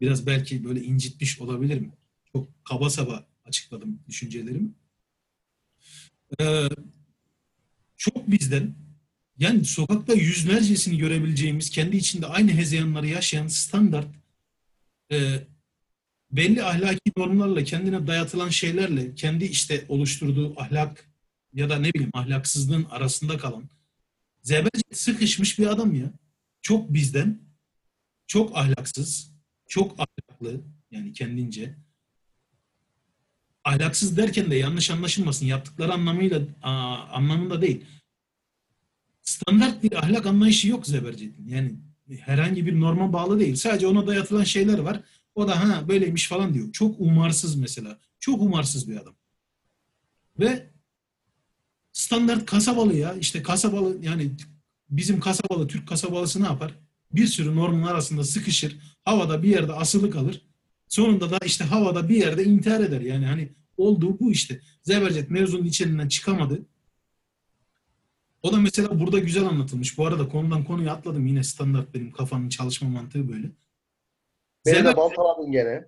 biraz 0.03 0.27
belki 0.27 0.65
böyle 0.65 0.83
incitmiş 0.83 1.41
olabilirim. 1.41 1.93
Çok 2.33 2.65
kaba 2.65 2.91
saba 2.91 3.27
açıkladım 3.45 4.01
düşüncelerimi. 4.09 4.71
Ee, 6.41 6.69
çok 7.97 8.31
bizden 8.31 8.75
yani 9.39 9.65
sokakta 9.65 10.15
yüzlercesini 10.15 10.99
görebileceğimiz 10.99 11.71
kendi 11.71 11.97
içinde 11.97 12.27
aynı 12.27 12.51
hezeyanları 12.51 13.07
yaşayan 13.07 13.47
standart 13.47 14.09
e, 15.13 15.47
belli 16.31 16.63
ahlaki 16.63 17.13
normlarla 17.17 17.65
kendine 17.65 18.07
dayatılan 18.07 18.49
şeylerle 18.49 19.15
kendi 19.15 19.45
işte 19.45 19.85
oluşturduğu 19.89 20.61
ahlak 20.61 21.11
ya 21.53 21.71
da 21.71 21.79
ne 21.79 21.95
bileyim 21.95 22.11
ahlaksızlığın 22.15 22.85
arasında 22.85 23.39
kalan 23.39 23.71
zebercet 24.43 24.99
sıkışmış 24.99 25.59
bir 25.59 25.67
adam 25.67 25.95
ya. 25.95 26.13
Çok 26.63 26.95
bizden, 26.95 27.41
çok 28.27 28.57
ahlaksız, 28.57 29.32
çok 29.73 29.97
ahlaklı 30.01 30.61
yani 30.91 31.13
kendince. 31.13 31.75
Ahlaksız 33.65 34.17
derken 34.17 34.51
de 34.51 34.57
yanlış 34.57 34.91
anlaşılmasın 34.91 35.47
yaptıkları 35.47 35.93
anlamıyla 35.93 36.43
aa, 36.63 36.97
anlamında 36.97 37.63
değil. 37.63 37.85
standart 39.23 39.83
bir 39.83 39.93
ahlak 39.93 40.27
anlayışı 40.27 40.69
yok 40.69 40.87
Zebercet'in. 40.87 41.49
Yani 41.49 41.75
herhangi 42.21 42.67
bir 42.67 42.81
norma 42.81 43.13
bağlı 43.13 43.41
değil. 43.41 43.57
Sadece 43.57 43.87
ona 43.87 44.07
dayatılan 44.07 44.45
şeyler 44.45 44.79
var. 44.79 45.01
O 45.35 45.49
da 45.49 45.61
ha 45.61 45.89
böyleymiş 45.89 46.29
falan 46.29 46.55
diyor. 46.55 46.73
Çok 46.73 47.01
umarsız 47.01 47.57
mesela. 47.57 47.99
Çok 48.21 48.43
umarsız 48.43 48.91
bir 48.91 48.97
adam. 48.97 49.15
Ve 50.39 50.71
standart 51.93 52.47
kasabalı 52.47 52.95
ya. 52.95 53.15
işte 53.15 53.43
kasabalı 53.43 54.05
yani 54.05 54.31
bizim 54.91 55.21
kasabalı, 55.21 55.69
Türk 55.69 55.89
kasabalısı 55.89 56.43
ne 56.43 56.47
yapar? 56.47 56.75
Bir 57.13 57.27
sürü 57.27 57.57
normun 57.57 57.83
arasında 57.83 58.25
sıkışır. 58.25 58.79
Havada 59.05 59.43
bir 59.43 59.49
yerde 59.49 59.73
asılı 59.73 60.11
kalır. 60.11 60.43
Sonunda 60.89 61.31
da 61.31 61.39
işte 61.45 61.65
havada 61.65 62.09
bir 62.09 62.17
yerde 62.17 62.45
intihar 62.45 62.81
eder. 62.81 63.01
Yani 63.01 63.27
hani 63.27 63.53
olduğu 63.77 64.21
bu 64.21 64.33
işte. 64.33 64.61
Zebercet 64.83 65.31
mevzunun 65.31 65.65
içeriğinden 65.65 66.09
çıkamadı. 66.09 66.63
O 68.43 68.53
da 68.53 68.57
mesela 68.57 69.01
burada 69.01 69.19
güzel 69.19 69.45
anlatılmış. 69.45 69.99
Bu 69.99 70.07
arada 70.07 70.29
konudan 70.29 70.65
konuya 70.65 70.93
atladım. 70.93 71.27
Yine 71.27 71.45
standart 71.45 71.95
benim 71.95 72.13
kafanın 72.13 72.49
çalışma 72.49 72.89
mantığı 72.89 73.29
böyle. 73.29 73.51
Beni 74.67 74.75
Zeber- 74.75 74.93
de 74.93 74.97
baltaladın 74.97 75.53
gene. 75.53 75.85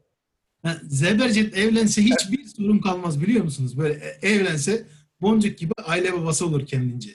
Ha, 0.63 0.81
Zebercet 0.83 1.59
evlense 1.59 2.03
hiçbir 2.03 2.45
sorun 2.47 2.79
kalmaz 2.79 3.21
biliyor 3.21 3.45
musunuz? 3.45 3.79
Böyle 3.79 3.95
e- 3.95 4.29
evlense 4.29 4.87
boncuk 5.21 5.59
gibi 5.59 5.73
aile 5.85 6.13
babası 6.13 6.47
olur 6.47 6.67
kendince. 6.67 7.11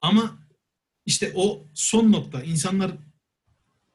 Ama 0.00 0.38
işte 1.06 1.32
o 1.34 1.66
son 1.74 2.12
nokta. 2.12 2.42
insanlar 2.42 2.90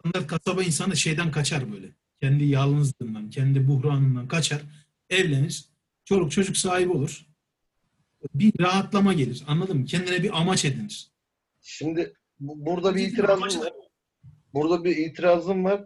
standart 0.06 0.28
kasaba 0.28 0.64
insanı 0.64 0.98
şeyden 0.98 1.32
kaçar 1.32 1.72
böyle. 1.72 1.88
Kendi 2.22 2.44
yalnızlığından, 2.46 3.30
kendi 3.30 3.68
buhranından 3.68 4.28
kaçar. 4.28 4.62
Evlenir. 5.10 5.66
Çoluk 6.06 6.32
çocuk 6.32 6.58
sahibi 6.58 6.92
olur. 6.92 7.26
Bir 8.36 8.54
rahatlama 8.60 9.14
gelir. 9.14 9.44
Anladın 9.48 9.78
mı? 9.78 9.86
Kendine 9.86 10.24
bir 10.24 10.42
amaç 10.42 10.66
edinir. 10.66 11.08
Şimdi 11.62 12.14
bu- 12.40 12.66
burada 12.66 12.96
bir 12.96 13.08
itirazım 13.08 13.62
var. 13.62 13.74
Burada 14.54 14.84
bir 14.84 14.98
itirazım 14.98 15.64
var. 15.64 15.86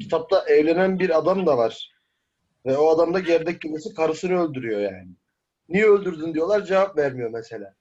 Kitapta 0.00 0.44
evlenen 0.48 0.98
bir 0.98 1.18
adam 1.18 1.46
da 1.46 1.56
var. 1.58 1.92
Ve 2.66 2.76
o 2.78 2.88
adam 2.90 3.14
da 3.14 3.20
gerdek 3.20 3.60
kümesi 3.60 3.94
karısını 3.94 4.40
öldürüyor 4.40 4.80
yani. 4.80 5.10
Niye 5.68 5.86
öldürdün 5.86 6.34
diyorlar 6.34 6.64
cevap 6.66 6.96
vermiyor 6.96 7.30
mesela. 7.30 7.74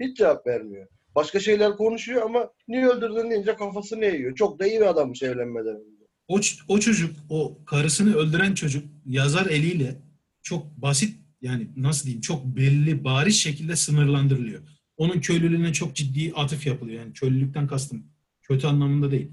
Hiç 0.00 0.16
cevap 0.18 0.46
vermiyor. 0.46 0.88
Başka 1.14 1.40
şeyler 1.40 1.76
konuşuyor 1.76 2.22
ama 2.22 2.50
niye 2.68 2.88
öldürdün 2.88 3.30
deyince 3.30 3.54
kafasını 3.56 4.04
eğiyor. 4.04 4.34
Çok 4.34 4.60
da 4.60 4.66
iyi 4.66 4.80
bir 4.80 4.86
adammış 4.86 5.22
evlenmeden 5.22 5.76
önce. 5.76 6.04
O, 6.28 6.40
o 6.68 6.78
çocuk, 6.80 7.16
o 7.28 7.64
karısını 7.64 8.14
öldüren 8.14 8.54
çocuk 8.54 8.84
yazar 9.06 9.46
eliyle 9.46 10.02
çok 10.42 10.66
basit 10.76 11.18
yani 11.42 11.68
nasıl 11.76 12.04
diyeyim 12.04 12.20
çok 12.20 12.44
belli 12.44 13.04
bariz 13.04 13.36
şekilde 13.36 13.76
sınırlandırılıyor. 13.76 14.62
Onun 14.96 15.20
köylülüğüne 15.20 15.72
çok 15.72 15.96
ciddi 15.96 16.32
atıf 16.36 16.66
yapılıyor. 16.66 17.00
Yani 17.00 17.12
köylülükten 17.12 17.66
kastım 17.66 18.06
kötü 18.42 18.66
anlamında 18.66 19.10
değil. 19.10 19.30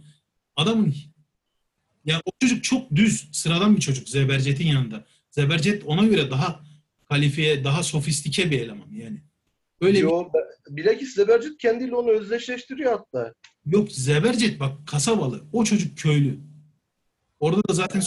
Adamın 0.55 0.95
ya 2.05 2.21
o 2.25 2.31
çocuk 2.41 2.63
çok 2.63 2.95
düz, 2.95 3.29
sıradan 3.31 3.75
bir 3.75 3.81
çocuk 3.81 4.09
Zebercet'in 4.09 4.67
yanında. 4.67 5.05
Zebercet 5.31 5.83
ona 5.85 6.05
göre 6.05 6.31
daha 6.31 6.63
kalifiye, 7.09 7.63
daha 7.63 7.83
sofistike 7.83 8.51
bir 8.51 8.59
eleman 8.59 8.91
yani. 8.91 9.21
Öyle 9.81 9.97
bir 9.97 10.03
Yo, 10.03 10.25
be- 10.33 10.75
bilakis 10.75 11.13
Zebercet 11.13 11.57
kendiyle 11.57 11.95
onu 11.95 12.09
özdeşleştiriyor 12.09 12.91
hatta. 12.91 13.33
Yok 13.65 13.91
Zebercet 13.91 14.59
bak 14.59 14.87
kasabalı. 14.87 15.43
O 15.53 15.63
çocuk 15.63 15.97
köylü. 15.97 16.39
Orada 17.39 17.61
da 17.69 17.73
zaten 17.73 18.01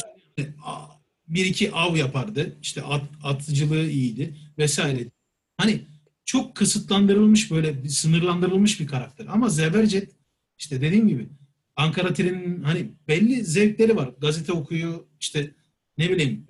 bir 1.28 1.44
iki 1.44 1.72
av 1.72 1.96
yapardı. 1.96 2.58
İşte 2.62 2.82
at, 2.82 3.02
atıcılığı 3.24 3.88
iyiydi 3.90 4.36
vesaire. 4.58 5.10
Hani 5.56 5.80
çok 6.24 6.56
kısıtlandırılmış 6.56 7.50
böyle 7.50 7.84
bir 7.84 7.88
sınırlandırılmış 7.88 8.80
bir 8.80 8.86
karakter. 8.86 9.26
Ama 9.28 9.48
Zebercet 9.48 10.12
işte 10.58 10.80
dediğim 10.80 11.08
gibi 11.08 11.28
Ankara 11.76 12.14
Tren'in 12.14 12.62
hani 12.62 12.92
belli 13.08 13.44
zevkleri 13.44 13.96
var. 13.96 14.10
Gazete 14.18 14.52
okuyor 14.52 15.04
işte 15.20 15.54
ne 15.98 16.10
bileyim 16.10 16.46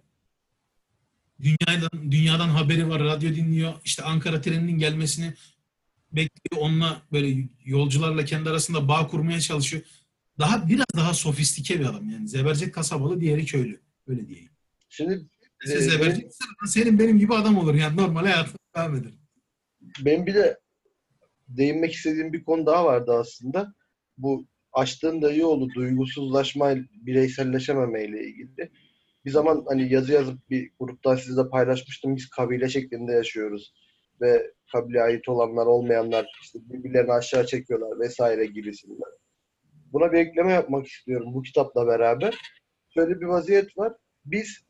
dünyadan 1.43 2.13
dünyadan 2.13 2.49
haberi 2.49 2.89
var, 2.89 3.01
radyo 3.01 3.35
dinliyor. 3.35 3.75
İşte 3.85 4.03
Ankara 4.03 4.41
Treni'nin 4.41 4.79
gelmesini 4.79 5.35
bekliyor. 6.13 6.63
Onunla 6.63 7.03
böyle 7.13 7.49
yolcularla 7.65 8.25
kendi 8.25 8.51
arasında 8.51 8.89
bağ 8.89 9.07
kurmaya 9.07 9.41
çalışıyor. 9.41 9.83
Daha 10.39 10.69
biraz 10.69 10.87
daha 10.97 11.15
sofistike 11.15 11.81
bir 11.81 11.85
adam 11.85 12.11
yani. 12.11 12.29
Zebercet 12.29 12.73
kasabalı, 12.73 13.21
diğeri 13.21 13.47
köylü. 13.47 13.81
Öyle 14.07 14.29
diyeyim. 14.29 14.51
Şimdi 14.89 15.27
Siz 15.65 15.73
Ee, 15.77 15.91
Zebercet 15.91 16.35
senin 16.67 16.99
benim 16.99 17.19
gibi 17.19 17.35
adam 17.35 17.59
olur 17.59 17.75
yani 17.75 17.97
normal 17.97 18.23
hayatına 18.23 18.57
devam 18.77 18.97
eder. 18.97 19.13
Ben 20.05 20.27
bir 20.27 20.35
de 20.35 20.59
değinmek 21.49 21.93
istediğim 21.93 22.33
bir 22.33 22.45
konu 22.45 22.67
daha 22.67 22.85
vardı 22.85 23.13
aslında. 23.13 23.75
Bu 24.19 24.47
açtığın 24.73 25.23
da 25.23 25.33
iyi 25.33 25.45
oldu. 25.45 25.69
Duygusuzlaşma, 25.75 26.75
bireyselleşememe 26.93 28.05
ile 28.05 28.27
ilgili. 28.29 28.71
Bir 29.25 29.31
zaman 29.31 29.65
hani 29.69 29.93
yazı 29.93 30.13
yazıp 30.13 30.51
bir 30.51 30.71
gruptan 30.81 31.17
sizle 31.17 31.49
paylaşmıştım. 31.49 32.17
Biz 32.17 32.31
kabile 32.31 32.69
şeklinde 32.69 33.13
yaşıyoruz. 33.13 33.75
Ve 34.21 34.53
kabile 34.73 35.03
ait 35.03 35.29
olanlar, 35.29 35.67
olmayanlar 35.67 36.27
işte 36.43 36.59
birbirlerini 36.63 37.13
aşağı 37.13 37.47
çekiyorlar 37.47 38.01
vesaire 38.01 38.47
gibisinden. 38.47 39.11
Buna 39.93 40.13
bir 40.13 40.19
ekleme 40.19 40.53
yapmak 40.53 40.87
istiyorum 40.87 41.35
bu 41.35 41.43
kitapla 41.43 41.87
beraber. 41.87 42.39
Şöyle 42.95 43.21
bir 43.21 43.27
vaziyet 43.27 43.79
var. 43.79 43.93
Biz 44.25 44.61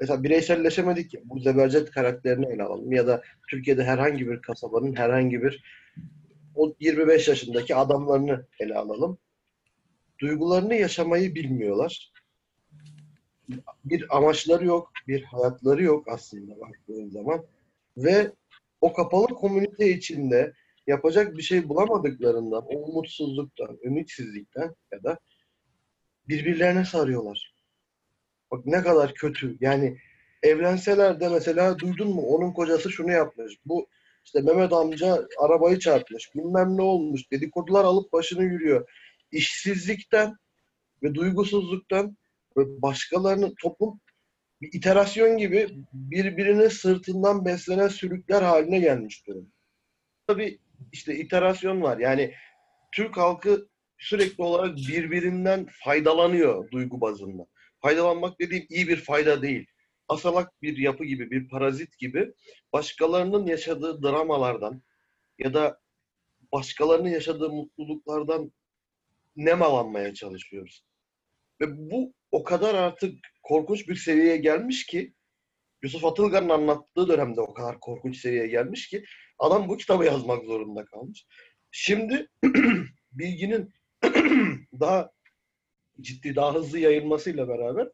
mesela 0.00 0.22
bireyselleşemedik 0.22 1.14
ya. 1.14 1.20
Bu 1.24 1.40
Zebercet 1.40 1.90
karakterini 1.90 2.46
ele 2.46 2.62
alalım. 2.62 2.92
Ya 2.92 3.06
da 3.06 3.22
Türkiye'de 3.50 3.84
herhangi 3.84 4.28
bir 4.28 4.42
kasabanın 4.42 4.96
herhangi 4.96 5.42
bir 5.42 5.64
o 6.54 6.74
25 6.80 7.28
yaşındaki 7.28 7.76
adamlarını 7.76 8.46
ele 8.60 8.74
alalım. 8.74 9.18
Duygularını 10.20 10.74
yaşamayı 10.74 11.34
bilmiyorlar. 11.34 12.12
Bir 13.84 14.16
amaçları 14.16 14.64
yok, 14.64 14.92
bir 15.08 15.22
hayatları 15.22 15.82
yok 15.82 16.08
aslında 16.08 16.60
baktığın 16.60 17.10
zaman. 17.10 17.44
Ve 17.96 18.32
o 18.80 18.92
kapalı 18.92 19.26
komünite 19.26 19.90
içinde 19.90 20.52
yapacak 20.86 21.36
bir 21.36 21.42
şey 21.42 21.68
bulamadıklarından, 21.68 22.64
o 22.66 22.78
umutsuzluktan, 22.78 23.78
ümitsizlikten 23.84 24.74
ya 24.92 25.02
da 25.02 25.18
birbirlerine 26.28 26.84
sarıyorlar. 26.84 27.54
Bak 28.50 28.66
ne 28.66 28.82
kadar 28.82 29.14
kötü. 29.14 29.56
Yani 29.60 29.98
evlenseler 30.42 31.20
de 31.20 31.28
mesela 31.28 31.78
duydun 31.78 32.14
mu 32.14 32.22
onun 32.22 32.52
kocası 32.52 32.90
şunu 32.90 33.12
yapmış. 33.12 33.58
Bu 33.66 33.88
işte 34.24 34.40
Mehmet 34.40 34.72
amca 34.72 35.26
arabayı 35.38 35.78
çarpmış. 35.78 36.34
Bilmem 36.34 36.76
ne 36.76 36.82
olmuş. 36.82 37.30
Dedikodular 37.30 37.84
alıp 37.84 38.12
başını 38.12 38.44
yürüyor. 38.44 38.90
İşsizlikten 39.32 40.36
ve 41.02 41.14
duygusuzluktan 41.14 42.16
başkalarının 42.56 43.54
toplum 43.62 44.00
bir 44.60 44.72
iterasyon 44.72 45.38
gibi 45.38 45.68
birbirinin 45.92 46.68
sırtından 46.68 47.44
beslenen 47.44 47.88
sürükler 47.88 48.42
haline 48.42 48.80
gelmiş 48.80 49.26
durumda. 49.26 49.50
Tabii 50.26 50.58
işte 50.92 51.16
iterasyon 51.16 51.82
var. 51.82 51.98
Yani 51.98 52.34
Türk 52.92 53.16
halkı 53.16 53.68
sürekli 53.98 54.42
olarak 54.42 54.76
birbirinden 54.76 55.66
faydalanıyor 55.84 56.70
duygu 56.70 57.00
bazında. 57.00 57.46
Faydalanmak 57.80 58.40
dediğim 58.40 58.66
iyi 58.68 58.88
bir 58.88 58.96
fayda 58.96 59.42
değil. 59.42 59.66
Asalak 60.08 60.62
bir 60.62 60.76
yapı 60.76 61.04
gibi, 61.04 61.30
bir 61.30 61.48
parazit 61.48 61.98
gibi 61.98 62.32
başkalarının 62.72 63.46
yaşadığı 63.46 64.02
dramalardan 64.02 64.82
ya 65.38 65.54
da 65.54 65.80
başkalarının 66.52 67.08
yaşadığı 67.08 67.50
mutluluklardan 67.50 68.52
nemalanmaya 69.36 70.14
çalışıyoruz. 70.14 70.84
Ve 71.60 71.90
bu 71.90 72.14
o 72.32 72.44
kadar 72.44 72.74
artık 72.74 73.14
korkunç 73.42 73.88
bir 73.88 73.96
seviyeye 73.96 74.36
gelmiş 74.36 74.86
ki 74.86 75.14
Yusuf 75.82 76.04
Atılgan'ın 76.04 76.48
anlattığı 76.48 77.08
dönemde 77.08 77.40
o 77.40 77.54
kadar 77.54 77.80
korkunç 77.80 78.20
seviyeye 78.20 78.46
gelmiş 78.46 78.88
ki 78.88 79.04
adam 79.38 79.68
bu 79.68 79.76
kitabı 79.76 80.04
yazmak 80.04 80.44
zorunda 80.44 80.84
kalmış. 80.84 81.26
Şimdi 81.70 82.28
bilginin 83.12 83.72
daha 84.80 85.10
ciddi, 86.00 86.36
daha 86.36 86.54
hızlı 86.54 86.78
yayılmasıyla 86.78 87.48
beraber 87.48 87.88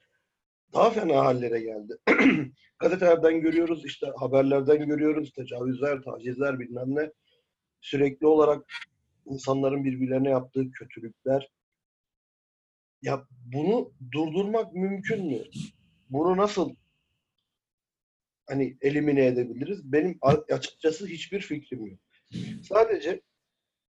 daha 0.73 0.91
fena 0.91 1.25
hallere 1.25 1.61
geldi. 1.61 1.97
Gazetelerden 2.79 3.41
görüyoruz, 3.41 3.85
işte 3.85 4.07
haberlerden 4.17 4.87
görüyoruz, 4.87 5.33
tecavüzler, 5.33 6.03
tacizler 6.03 6.61
bilmem 6.61 6.95
ne. 6.95 7.11
Sürekli 7.81 8.27
olarak 8.27 8.65
insanların 9.27 9.85
birbirlerine 9.85 10.31
yaptığı 10.31 10.71
kötülükler. 10.71 11.49
Ya 13.07 13.27
bunu 13.53 13.93
durdurmak 14.13 14.75
mümkün 14.75 15.27
mü? 15.27 15.43
Bunu 16.11 16.37
nasıl 16.37 16.75
hani 18.47 18.77
elimine 18.81 19.27
edebiliriz? 19.27 19.93
Benim 19.93 20.19
açıkçası 20.51 21.07
hiçbir 21.07 21.41
fikrim 21.41 21.87
yok. 21.87 21.99
Sadece 22.63 23.21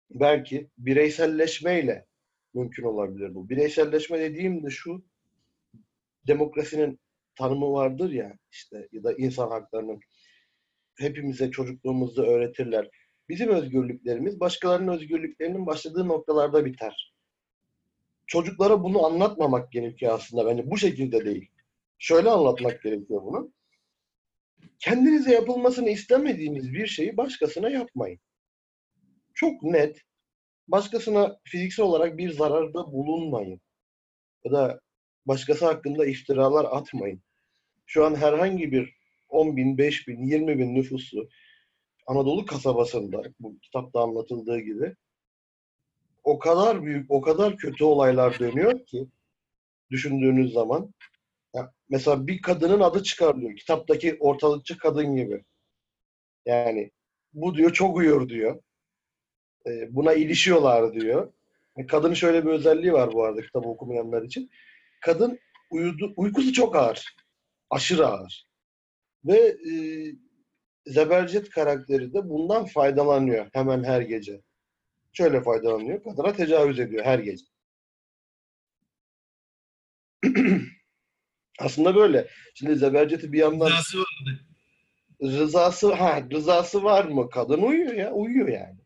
belki 0.10 0.70
bireyselleşmeyle 0.78 2.06
mümkün 2.54 2.84
olabilir 2.84 3.36
bu. 3.36 3.50
Bireyselleşme 3.50 4.20
dediğim 4.20 4.64
de 4.64 4.70
şu, 4.70 5.06
demokrasinin 6.28 7.00
tanımı 7.36 7.72
vardır 7.72 8.12
ya 8.12 8.38
işte 8.52 8.88
ya 8.92 9.04
da 9.04 9.14
insan 9.14 9.50
haklarının 9.50 10.00
hepimize 10.98 11.52
çocukluğumuzda 11.52 12.26
öğretirler. 12.26 12.90
Bizim 13.30 13.50
özgürlüklerimiz 13.50 14.40
başkalarının 14.40 14.94
özgürlüklerinin 14.94 15.66
başladığı 15.66 16.08
noktalarda 16.08 16.66
biter. 16.66 17.11
Çocuklara 18.32 18.84
bunu 18.84 19.06
anlatmamak 19.06 19.72
gerekiyor 19.72 20.14
aslında 20.14 20.46
bence. 20.46 20.72
Bu 20.72 20.78
şekilde 20.78 21.26
değil. 21.26 21.50
Şöyle 22.00 22.30
anlatmak 22.30 22.84
gerekiyor 22.84 23.22
bunu. 23.24 23.54
Kendinize 24.80 25.34
yapılmasını 25.34 25.90
istemediğiniz 25.90 26.74
bir 26.74 26.88
şeyi 26.88 27.18
başkasına 27.18 27.70
yapmayın. 27.70 28.20
Çok 29.34 29.64
net. 29.64 30.02
Başkasına 30.68 31.40
fiziksel 31.44 31.86
olarak 31.86 32.18
bir 32.18 32.32
zararda 32.32 32.92
bulunmayın. 32.94 33.62
Ya 34.44 34.52
da 34.52 34.80
başkası 35.26 35.66
hakkında 35.66 36.06
iftiralar 36.06 36.66
atmayın. 36.66 37.22
Şu 37.86 38.06
an 38.06 38.16
herhangi 38.16 38.72
bir 38.72 38.96
10 39.30 39.58
bin, 39.58 39.78
5 39.78 40.08
bin, 40.08 40.24
20 40.28 40.60
bin 40.60 40.76
nüfuslu 40.76 41.30
Anadolu 42.08 42.46
kasabasında 42.46 43.24
bu 43.40 43.60
kitapta 43.60 44.00
anlatıldığı 44.00 44.60
gibi 44.60 44.96
o 46.24 46.40
kadar 46.40 46.84
büyük, 46.84 47.12
o 47.12 47.22
kadar 47.22 47.58
kötü 47.58 47.84
olaylar 47.84 48.40
dönüyor 48.40 48.86
ki 48.86 49.08
düşündüğünüz 49.92 50.54
zaman 50.54 50.94
ya 51.56 51.74
mesela 51.90 52.28
bir 52.28 52.42
kadının 52.42 52.80
adı 52.80 53.04
çıkarılıyor. 53.04 53.56
Kitaptaki 53.56 54.18
ortalıkçı 54.20 54.78
kadın 54.78 55.16
gibi. 55.16 55.44
Yani 56.46 56.92
bu 57.34 57.56
diyor 57.56 57.74
çok 57.74 57.98
uyur 57.98 58.30
diyor. 58.30 58.62
E, 59.68 59.96
buna 59.96 60.14
ilişiyorlar 60.14 60.94
diyor. 60.94 61.34
E, 61.78 61.86
Kadının 61.86 62.14
şöyle 62.14 62.46
bir 62.46 62.50
özelliği 62.50 62.94
var 62.94 63.14
bu 63.14 63.24
arada 63.24 63.42
kitabı 63.42 63.68
okumayanlar 63.68 64.22
için. 64.24 64.50
Kadın 65.02 65.40
uyudu, 65.70 66.14
uykusu 66.18 66.54
çok 66.54 66.76
ağır. 66.76 67.16
Aşırı 67.70 68.08
ağır. 68.08 68.48
Ve 69.26 69.38
e, 69.38 69.74
Zebercet 70.86 71.50
karakteri 71.50 72.14
de 72.14 72.30
bundan 72.30 72.66
faydalanıyor 72.66 73.50
hemen 73.54 73.84
her 73.84 74.02
gece. 74.02 74.42
Şöyle 75.14 75.42
faydalanıyor. 75.42 76.04
Kadına 76.04 76.34
tecavüz 76.34 76.80
ediyor 76.80 77.06
her 77.06 77.20
gece. 77.20 77.46
Aslında 81.60 81.96
böyle. 81.96 82.28
Şimdi 82.56 82.76
Zebercet'i 82.76 83.34
bir 83.34 83.40
yandan 83.40 83.68
Rızası 83.70 83.98
vardı. 83.98 84.40
rızası 85.24 85.94
ha 85.94 86.24
rızası 86.32 86.84
var 86.84 87.06
mı? 87.06 87.30
Kadın 87.30 87.62
uyuyor 87.62 87.94
ya. 87.94 88.12
Uyuyor 88.14 88.48
yani. 88.48 88.80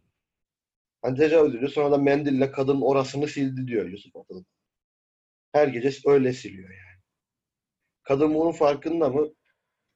Hani 1.02 1.18
tecavüz 1.18 1.56
ediyor. 1.56 1.72
Sonra 1.72 1.92
da 1.92 1.98
mendille 1.98 2.52
kadın 2.52 2.82
orasını 2.82 3.28
sildi 3.28 3.68
diyor 3.68 3.86
Yusuf 3.90 4.16
Atıl. 4.16 4.44
Her 5.54 5.68
gece 5.68 5.92
öyle 6.06 6.34
siliyor 6.34 6.70
yani. 6.70 7.02
Kadın 8.04 8.34
bunun 8.36 8.52
farkında 8.52 9.10
mı? 9.10 9.30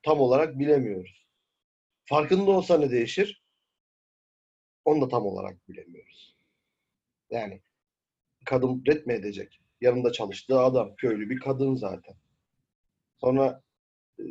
Tam 0.03 0.19
olarak 0.21 0.59
bilemiyoruz. 0.59 1.27
Farkında 2.05 2.51
olsa 2.51 2.77
ne 2.77 2.91
değişir? 2.91 3.38
Onu 4.89 5.01
da 5.01 5.07
tam 5.07 5.25
olarak 5.25 5.69
bilemiyoruz. 5.69 6.35
Yani 7.31 7.61
kadın 8.45 8.83
retme 8.87 9.13
edecek. 9.13 9.61
Yanında 9.81 10.11
çalıştığı 10.11 10.59
adam. 10.59 10.95
Köylü 10.97 11.29
bir 11.29 11.39
kadın 11.39 11.75
zaten. 11.75 12.15
Sonra 13.17 13.63
e, 14.19 14.23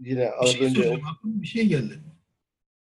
yine 0.00 0.20
Bir 0.20 0.42
az 0.42 0.50
şey 0.50 0.66
önce... 0.66 0.94
Aklıma 0.94 1.42
bir 1.42 1.46
şey 1.46 1.66
geldi. 1.66 1.98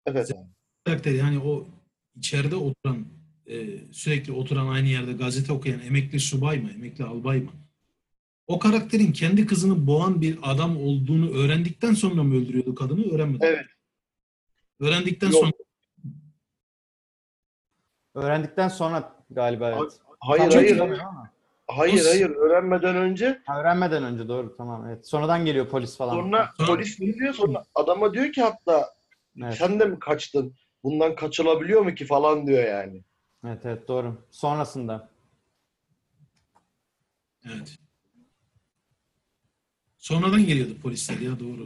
Evet 0.05 0.31
abi. 0.31 0.47
karakteri 0.83 1.17
yani 1.17 1.39
o 1.39 1.67
içeride 2.15 2.55
oturan 2.55 3.05
e, 3.47 3.77
sürekli 3.91 4.31
oturan 4.33 4.67
aynı 4.67 4.87
yerde 4.87 5.13
gazete 5.13 5.53
okuyan 5.53 5.79
emekli 5.79 6.19
subay 6.19 6.59
mı, 6.59 6.71
emekli 6.71 7.03
albay 7.03 7.39
mı? 7.39 7.51
O 8.47 8.59
karakterin 8.59 9.11
kendi 9.11 9.45
kızını 9.45 9.87
boğan 9.87 10.21
bir 10.21 10.37
adam 10.41 10.77
olduğunu 10.77 11.31
öğrendikten 11.31 11.93
sonra 11.93 12.23
mı 12.23 12.35
öldürüyordu 12.35 12.75
kadını? 12.75 13.11
Öğrenmedi. 13.11 13.45
Evet. 13.45 13.65
Öğrendikten 14.79 15.31
Yok. 15.31 15.39
sonra 15.39 15.51
Öğrendikten 18.15 18.67
sonra 18.67 19.15
galiba 19.29 19.69
evet. 19.71 19.99
Hayır 20.19 20.49
Tam 20.51 20.57
hayır. 20.59 20.79
Hayır 21.67 21.93
Nasıl? 21.93 22.09
hayır. 22.09 22.29
Öğrenmeden 22.29 22.95
önce 22.95 23.41
Ha, 23.45 23.59
Öğrenmeden 23.61 24.03
önce 24.03 24.27
doğru 24.27 24.55
tamam 24.57 24.87
evet. 24.87 25.07
Sonradan 25.07 25.45
geliyor 25.45 25.67
polis 25.69 25.97
falan. 25.97 26.15
sonra 26.15 26.49
polis 26.67 26.99
diyor 26.99 27.33
sonra 27.33 27.63
adama 27.75 28.13
diyor 28.13 28.31
ki 28.31 28.41
hatta 28.41 28.89
Evet. 29.43 29.57
sen 29.57 29.79
de 29.79 29.85
mi 29.85 29.99
kaçtın? 29.99 30.55
Bundan 30.83 31.15
kaçılabiliyor 31.15 31.81
mu 31.81 31.95
ki 31.95 32.05
falan 32.05 32.47
diyor 32.47 32.63
yani. 32.63 33.03
Evet 33.45 33.65
evet 33.65 33.87
doğru. 33.87 34.17
Sonrasında. 34.31 35.09
evet. 37.45 37.75
Sonradan 39.97 40.45
geliyordu 40.45 40.73
polisler 40.83 41.19
ya 41.19 41.39
doğru. 41.39 41.61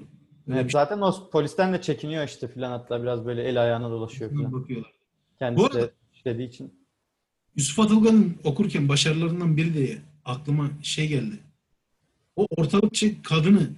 Öyle 0.48 0.60
Evet, 0.60 0.66
bir 0.66 0.70
zaten 0.72 1.02
o 1.02 1.30
polisten 1.30 1.74
de 1.74 1.82
çekiniyor 1.82 2.24
işte 2.24 2.48
filan 2.48 2.72
hatta 2.72 3.04
biraz 3.04 3.26
böyle 3.26 3.44
el 3.44 3.62
ayağına 3.62 3.90
dolaşıyor 3.90 4.30
şey 4.32 4.38
filan. 4.38 4.54
bakıyorlar. 4.54 4.92
Kendisi 5.40 5.64
Bu 5.64 5.66
arada- 5.68 5.88
de 5.88 5.92
işlediği 6.26 6.48
için. 6.48 6.74
Yusuf 7.56 7.80
Atılgan'ın 7.80 8.36
okurken 8.44 8.90
başarılarından 8.90 9.58
biri 9.58 9.74
de 9.74 10.02
aklıma 10.26 10.72
şey 10.84 11.08
geldi. 11.08 11.40
O 12.36 12.48
ortalıkçı 12.58 13.22
kadını 13.22 13.70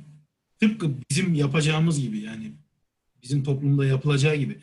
tıpkı 0.60 0.92
bizim 1.10 1.34
yapacağımız 1.34 2.02
gibi 2.02 2.20
yani 2.20 2.52
bizim 3.24 3.44
toplumda 3.44 3.86
yapılacağı 3.86 4.36
gibi 4.36 4.58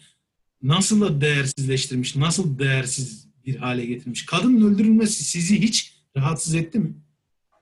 nasıl 0.62 1.00
da 1.00 1.20
değersizleştirmiş, 1.20 2.16
nasıl 2.16 2.58
değersiz 2.58 3.28
bir 3.46 3.56
hale 3.56 3.86
getirmiş. 3.86 4.26
Kadının 4.26 4.74
öldürülmesi 4.74 5.24
sizi 5.24 5.62
hiç 5.62 5.94
rahatsız 6.16 6.54
etti 6.54 6.78
mi? 6.78 6.94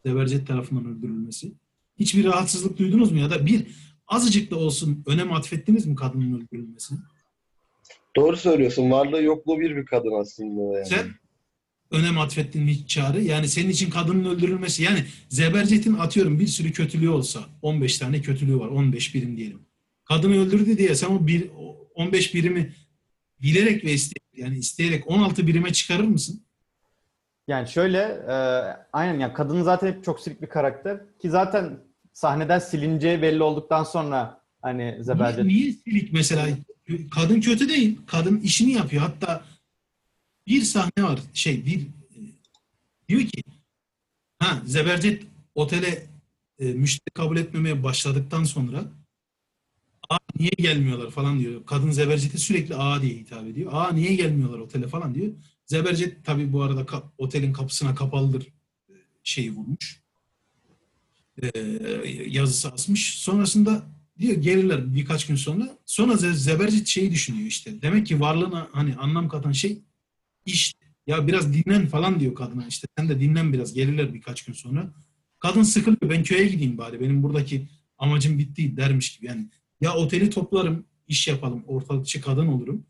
Zebercet 0.06 0.46
tarafından 0.46 0.86
öldürülmesi. 0.86 1.52
Hiçbir 1.98 2.24
rahatsızlık 2.24 2.78
duydunuz 2.78 3.12
mu? 3.12 3.18
Ya 3.18 3.30
da 3.30 3.46
bir 3.46 3.66
azıcık 4.06 4.50
da 4.50 4.56
olsun 4.56 5.02
önem 5.06 5.32
atfettiniz 5.32 5.86
mi 5.86 5.94
kadının 5.94 6.40
öldürülmesine? 6.40 6.98
Doğru 8.16 8.36
söylüyorsun. 8.36 8.90
Varlığı 8.90 9.22
yokluğu 9.22 9.60
bir 9.60 9.76
bir 9.76 9.86
kadın 9.86 10.20
aslında 10.20 10.78
yani. 10.78 10.86
Sen 10.86 11.06
önem 11.90 12.18
atfettin 12.18 12.66
hiç 12.66 12.88
çağrı. 12.90 13.22
Yani 13.22 13.48
senin 13.48 13.70
için 13.70 13.90
kadının 13.90 14.24
öldürülmesi. 14.24 14.82
Yani 14.82 15.04
Zebercet'in 15.28 15.94
atıyorum 15.94 16.38
bir 16.38 16.46
sürü 16.46 16.72
kötülüğü 16.72 17.08
olsa 17.08 17.40
15 17.62 17.98
tane 17.98 18.20
kötülüğü 18.20 18.58
var. 18.58 18.68
15 18.68 19.14
birim 19.14 19.36
diyelim. 19.36 19.60
Kadını 20.04 20.36
öldürdü 20.36 20.78
diye 20.78 20.94
sen 20.94 21.08
o 21.08 21.26
bir, 21.26 21.50
o 21.58 21.88
15 21.94 22.34
birimi 22.34 22.72
bilerek 23.42 23.84
ve 23.84 23.92
isteyerek 23.92 24.22
yani 24.36 24.58
isteyerek 24.58 25.10
16 25.10 25.46
birime 25.46 25.72
çıkarır 25.72 26.04
mısın? 26.04 26.42
Yani 27.48 27.68
şöyle 27.68 27.98
e, 28.28 28.34
aynen 28.92 29.20
ya 29.20 29.34
kadın 29.34 29.62
zaten 29.62 29.86
hep 29.86 30.04
çok 30.04 30.20
silik 30.20 30.42
bir 30.42 30.46
karakter 30.46 31.00
ki 31.18 31.30
zaten 31.30 31.78
sahneden 32.12 32.58
silineceği 32.58 33.22
belli 33.22 33.42
olduktan 33.42 33.84
sonra 33.84 34.40
hani 34.62 34.82
Niye, 34.82 35.02
Zebercet 35.02 35.44
niye 35.44 35.72
silik 35.72 36.12
mesela? 36.12 36.46
Kadın 37.10 37.40
kötü 37.40 37.68
değil. 37.68 37.98
Kadın 38.06 38.40
işini 38.40 38.72
yapıyor. 38.72 39.02
Hatta 39.02 39.44
bir 40.46 40.62
sahne 40.62 41.02
var 41.04 41.20
şey 41.34 41.66
bir 41.66 41.80
e, 41.80 42.18
diyor 43.08 43.20
ki 43.20 43.42
ha 44.38 44.62
Zebercet 44.66 45.22
otele 45.54 46.06
e, 46.58 46.64
müşteri 46.64 47.14
kabul 47.14 47.36
etmemeye 47.36 47.82
başladıktan 47.82 48.44
sonra 48.44 48.84
Aa 50.10 50.18
niye 50.38 50.50
gelmiyorlar 50.58 51.10
falan 51.10 51.40
diyor. 51.40 51.66
Kadın 51.66 51.90
Zebercet'e 51.90 52.38
sürekli 52.38 52.74
Aa 52.76 53.02
diye 53.02 53.14
hitap 53.14 53.46
ediyor. 53.46 53.70
Aa 53.74 53.92
niye 53.92 54.14
gelmiyorlar 54.14 54.58
otele 54.58 54.88
falan 54.88 55.14
diyor. 55.14 55.32
Zebercet 55.66 56.24
tabii 56.24 56.52
bu 56.52 56.62
arada 56.62 56.80
ka- 56.80 57.02
otelin 57.18 57.52
kapısına 57.52 57.94
kapalıdır 57.94 58.46
e, 58.88 58.94
şeyi 59.24 59.52
vurmuş. 59.52 60.02
E, 61.42 61.58
yazısı 62.26 62.68
asmış. 62.72 63.18
Sonrasında 63.18 63.82
diyor 64.22 64.36
gelirler 64.36 64.94
birkaç 64.94 65.26
gün 65.26 65.36
sonra. 65.36 65.78
Sonra 65.86 66.12
Ze- 66.12 66.32
Zebercet 66.32 66.86
şeyi 66.86 67.10
düşünüyor 67.10 67.46
işte. 67.46 67.82
Demek 67.82 68.06
ki 68.06 68.20
varlığına 68.20 68.68
hani 68.72 68.96
anlam 68.96 69.28
katan 69.28 69.52
şey 69.52 69.78
iş. 70.46 70.74
Ya 71.06 71.26
biraz 71.26 71.54
dinlen 71.54 71.86
falan 71.86 72.20
diyor 72.20 72.34
kadına 72.34 72.66
işte. 72.66 72.86
Sen 72.98 73.08
de 73.08 73.20
dinlen 73.20 73.52
biraz. 73.52 73.74
Gelirler 73.74 74.14
birkaç 74.14 74.44
gün 74.44 74.52
sonra. 74.52 74.92
Kadın 75.38 75.62
sıkılıyor. 75.62 76.10
Ben 76.10 76.22
köye 76.22 76.46
gideyim 76.48 76.78
bari. 76.78 77.00
Benim 77.00 77.22
buradaki 77.22 77.68
amacım 77.98 78.38
bitti 78.38 78.76
dermiş 78.76 79.16
gibi. 79.16 79.26
Yani 79.26 79.48
ya 79.80 79.94
oteli 79.94 80.30
toplarım, 80.30 80.84
iş 81.08 81.28
yapalım, 81.28 81.64
ortalıkçı 81.66 82.20
kadın 82.20 82.46
olurum. 82.46 82.86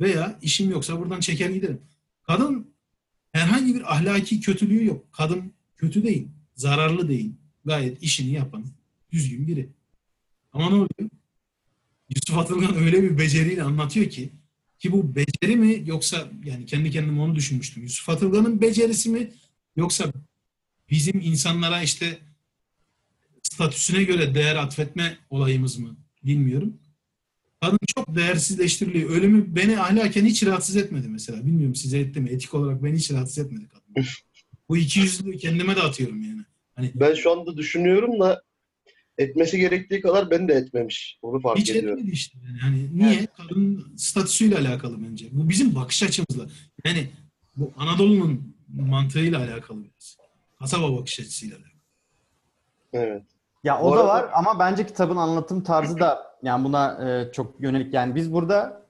Veya 0.00 0.38
işim 0.42 0.70
yoksa 0.70 1.00
buradan 1.00 1.20
çeker 1.20 1.50
giderim. 1.50 1.80
Kadın 2.22 2.74
herhangi 3.32 3.74
bir 3.74 3.94
ahlaki 3.94 4.40
kötülüğü 4.40 4.84
yok. 4.86 5.12
Kadın 5.12 5.52
kötü 5.76 6.02
değil, 6.02 6.28
zararlı 6.54 7.08
değil. 7.08 7.32
Gayet 7.64 8.02
işini 8.02 8.30
yapan, 8.32 8.64
düzgün 9.12 9.46
biri. 9.46 9.68
Ama 10.52 10.68
ne 10.68 10.74
oluyor? 10.74 11.10
Yusuf 12.08 12.38
Atılgan 12.38 12.76
öyle 12.76 13.02
bir 13.02 13.18
beceriyle 13.18 13.62
anlatıyor 13.62 14.10
ki 14.10 14.32
ki 14.78 14.92
bu 14.92 15.14
beceri 15.14 15.56
mi 15.56 15.82
yoksa 15.86 16.28
yani 16.44 16.66
kendi 16.66 16.90
kendime 16.90 17.20
onu 17.20 17.34
düşünmüştüm. 17.34 17.82
Yusuf 17.82 18.08
Atılgan'ın 18.08 18.60
becerisi 18.60 19.10
mi 19.10 19.30
yoksa 19.76 20.12
bizim 20.90 21.20
insanlara 21.20 21.82
işte 21.82 22.18
statüsüne 23.42 24.02
göre 24.02 24.34
değer 24.34 24.56
atfetme 24.56 25.18
olayımız 25.30 25.78
mı 25.78 25.96
bilmiyorum. 26.24 26.78
Kadın 27.60 27.78
çok 27.96 28.16
değersizleştiriliyor. 28.16 29.10
Ölümü 29.10 29.56
beni 29.56 29.80
ahlaken 29.80 30.24
hiç 30.24 30.46
rahatsız 30.46 30.76
etmedi 30.76 31.08
mesela. 31.08 31.46
Bilmiyorum 31.46 31.74
size 31.74 31.98
etti 31.98 32.20
mi? 32.20 32.30
Etik 32.30 32.54
olarak 32.54 32.84
beni 32.84 32.96
hiç 32.96 33.10
rahatsız 33.10 33.38
etmedi 33.38 33.68
kadın. 33.68 34.06
Bu 34.68 34.76
iki 34.76 35.00
yüzlülüğü 35.00 35.36
kendime 35.38 35.76
de 35.76 35.80
atıyorum 35.80 36.22
yani. 36.22 36.42
Ben 36.94 37.14
şu 37.14 37.32
anda 37.32 37.56
düşünüyorum 37.56 38.20
da 38.20 38.42
etmesi 39.18 39.58
gerektiği 39.58 40.00
kadar 40.00 40.30
ben 40.30 40.48
de 40.48 40.52
etmemiş. 40.54 41.18
Onu 41.22 41.40
fark 41.40 41.58
Hiç 41.58 41.70
ediyorum. 41.70 41.98
etmedi 41.98 42.14
işte. 42.14 42.38
Yani 42.46 42.58
hani 42.58 42.98
niye? 42.98 43.26
Kadın 43.36 43.92
statüsüyle 43.96 44.58
alakalı 44.58 44.96
bence. 45.10 45.26
Bu 45.32 45.48
bizim 45.48 45.74
bakış 45.74 46.02
açımızla. 46.02 46.44
Yani 46.84 47.08
bu 47.56 47.72
Anadolu'nun 47.76 48.54
mantığıyla 48.74 49.38
alakalı 49.38 49.84
biraz. 49.84 50.16
Kasaba 50.58 50.96
bakış 50.96 51.20
açısıyla 51.20 51.56
alakalı. 51.56 51.72
Evet. 52.92 53.22
Ya 53.64 53.80
Bu 53.82 53.84
o 53.86 53.96
da 53.96 54.00
arada- 54.00 54.08
var 54.08 54.30
ama 54.34 54.58
bence 54.58 54.86
kitabın 54.86 55.16
anlatım 55.16 55.62
tarzı 55.62 55.98
da 56.00 56.36
yani 56.42 56.64
buna 56.64 57.08
e, 57.10 57.32
çok 57.32 57.60
yönelik. 57.60 57.94
Yani 57.94 58.14
biz 58.14 58.32
burada 58.32 58.82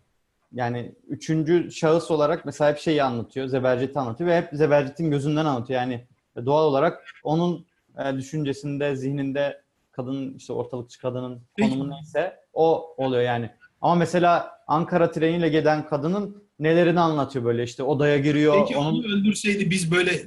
yani 0.52 0.94
üçüncü 1.08 1.70
şahıs 1.72 2.10
olarak 2.10 2.44
mesela 2.46 2.70
hep 2.70 2.78
şeyi 2.78 3.02
anlatıyor, 3.02 3.46
Zebercet'i 3.46 3.98
anlatıyor 3.98 4.30
ve 4.30 4.36
hep 4.36 4.48
Zebercet'in 4.52 5.10
gözünden 5.10 5.44
anlatıyor. 5.44 5.80
Yani 5.80 6.06
doğal 6.46 6.64
olarak 6.64 7.04
onun 7.24 7.66
e, 8.04 8.16
düşüncesinde, 8.16 8.96
zihninde 8.96 9.61
kadının 9.92 10.34
işte 10.34 10.52
ortalıkçı 10.52 11.00
kadının 11.00 11.42
konumu 11.60 11.90
neyse 11.90 12.36
o 12.52 12.94
oluyor 12.96 13.22
yani. 13.22 13.50
Ama 13.80 13.94
mesela 13.94 14.58
Ankara 14.66 15.10
treniyle 15.10 15.48
gelen 15.48 15.88
kadının 15.88 16.42
nelerini 16.58 17.00
anlatıyor 17.00 17.44
böyle 17.44 17.64
işte 17.64 17.82
odaya 17.82 18.18
giriyor. 18.18 18.60
Peki 18.60 18.76
onun 18.76 18.92
onu 18.92 19.06
öldürseydi 19.06 19.70
biz 19.70 19.90
böyle 19.90 20.22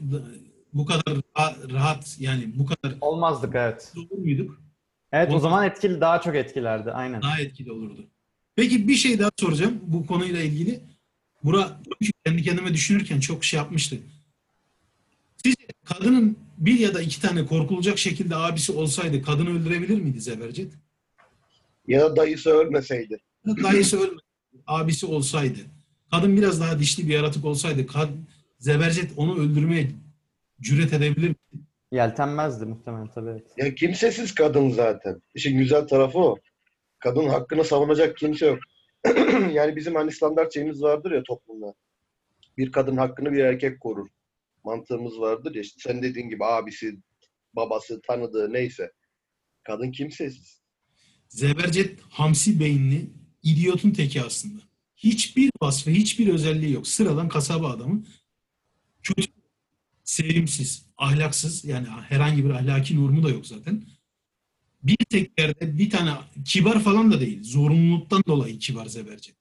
bu 0.74 0.86
kadar 0.86 1.04
ra- 1.36 1.74
rahat 1.74 2.18
yani 2.20 2.52
bu 2.56 2.66
kadar 2.66 2.98
olmazdık 3.02 3.56
evet. 3.56 3.94
olur 3.98 4.18
muyduk? 4.18 4.62
Evet 5.12 5.28
o 5.28 5.30
Olmaz. 5.30 5.42
zaman 5.42 5.66
etkili 5.68 6.02
daha 6.02 6.22
çok 6.22 6.36
etkilerdi 6.36 6.92
aynen. 6.92 7.22
Daha 7.22 7.40
etkili 7.42 7.72
olurdu. 7.72 8.08
Peki 8.56 8.88
bir 8.88 8.96
şey 8.96 9.20
daha 9.20 9.32
soracağım 9.40 9.80
bu 9.88 10.08
konuyla 10.08 10.42
ilgili. 10.42 10.80
Bura 11.44 11.80
kendi 12.26 12.44
kendime 12.44 12.74
düşünürken 12.74 13.20
çok 13.20 13.44
şey 13.44 13.58
yapmıştı. 13.58 13.96
Sizce 15.44 15.68
kadının 15.84 16.38
bir 16.58 16.80
ya 16.80 16.94
da 16.94 17.02
iki 17.02 17.22
tane 17.22 17.46
korkulacak 17.46 17.98
şekilde 17.98 18.36
abisi 18.36 18.72
olsaydı 18.72 19.22
kadını 19.22 19.50
öldürebilir 19.50 20.02
miydi 20.02 20.22
Zebercet? 20.22 20.74
Ya 21.88 22.02
da 22.02 22.16
dayısı 22.16 22.50
ölmeseydi. 22.50 23.18
Dayısı 23.64 24.00
ölmedi. 24.00 24.22
Abisi 24.68 25.06
olsaydı. 25.06 25.60
Kadın 26.12 26.38
biraz 26.38 26.62
daha 26.62 26.80
dişli 26.80 27.08
bir 27.08 27.14
yaratık 27.14 27.46
olsaydı 27.46 27.88
kad 27.88 28.10
Zebercet 28.60 29.12
onu 29.18 29.40
öldürmeye 29.40 29.92
cüret 30.62 30.94
edebilir 30.94 31.28
miydi? 31.28 31.66
Yeltenmezdi 31.92 32.66
muhtemelen 32.66 33.08
tabii. 33.08 33.30
Evet. 33.30 33.44
Ya 33.58 33.76
kimsesiz 33.76 34.36
kadın 34.36 34.70
zaten. 34.70 35.22
İşin 35.34 35.58
güzel 35.58 35.88
tarafı 35.88 36.20
o. 36.20 36.38
Kadın 37.00 37.28
hakkını 37.28 37.64
savunacak 37.64 38.18
kimse 38.18 38.46
yok. 38.46 38.60
yani 39.52 39.76
bizim 39.76 39.96
hani 39.96 40.12
standart 40.12 40.54
şeyimiz 40.54 40.82
vardır 40.82 41.12
ya 41.12 41.24
toplumda. 41.24 41.74
Bir 42.58 42.72
kadın 42.72 42.98
hakkını 42.98 43.32
bir 43.32 43.40
erkek 43.40 43.80
korur. 43.80 44.08
Mantığımız 44.66 45.20
vardır 45.20 45.56
ya 45.56 45.62
işte 45.62 45.80
sen 45.80 46.04
dediğin 46.04 46.30
gibi 46.30 46.46
abisi, 46.46 46.98
babası, 47.54 48.02
tanıdığı 48.08 48.54
neyse. 48.54 48.92
Kadın 49.64 49.92
kimsesiz. 49.92 50.62
Zebercet 51.30 52.00
hamsi 52.02 52.60
beyinli 52.60 53.10
idiotun 53.44 53.92
teki 53.92 54.22
aslında. 54.22 54.62
Hiçbir 54.96 55.52
vasfı, 55.62 55.90
hiçbir 55.90 56.28
özelliği 56.28 56.74
yok. 56.74 56.88
Sıradan 56.88 57.30
kasaba 57.30 57.70
adamı. 57.70 58.06
Kötü, 59.04 59.32
sevimsiz, 60.04 60.86
ahlaksız 60.98 61.66
yani 61.66 61.88
herhangi 61.88 62.46
bir 62.46 62.50
ahlaki 62.50 62.96
normu 62.96 63.24
da 63.24 63.30
yok 63.30 63.48
zaten. 63.48 63.84
Bir 64.84 64.98
tek 65.10 65.40
yerde 65.40 65.78
bir 65.78 65.90
tane 65.90 66.12
kibar 66.46 66.80
falan 66.84 67.12
da 67.12 67.20
değil. 67.20 67.44
Zorunluluktan 67.44 68.24
dolayı 68.28 68.60
kibar 68.60 68.86
Zebercet. 68.86 69.36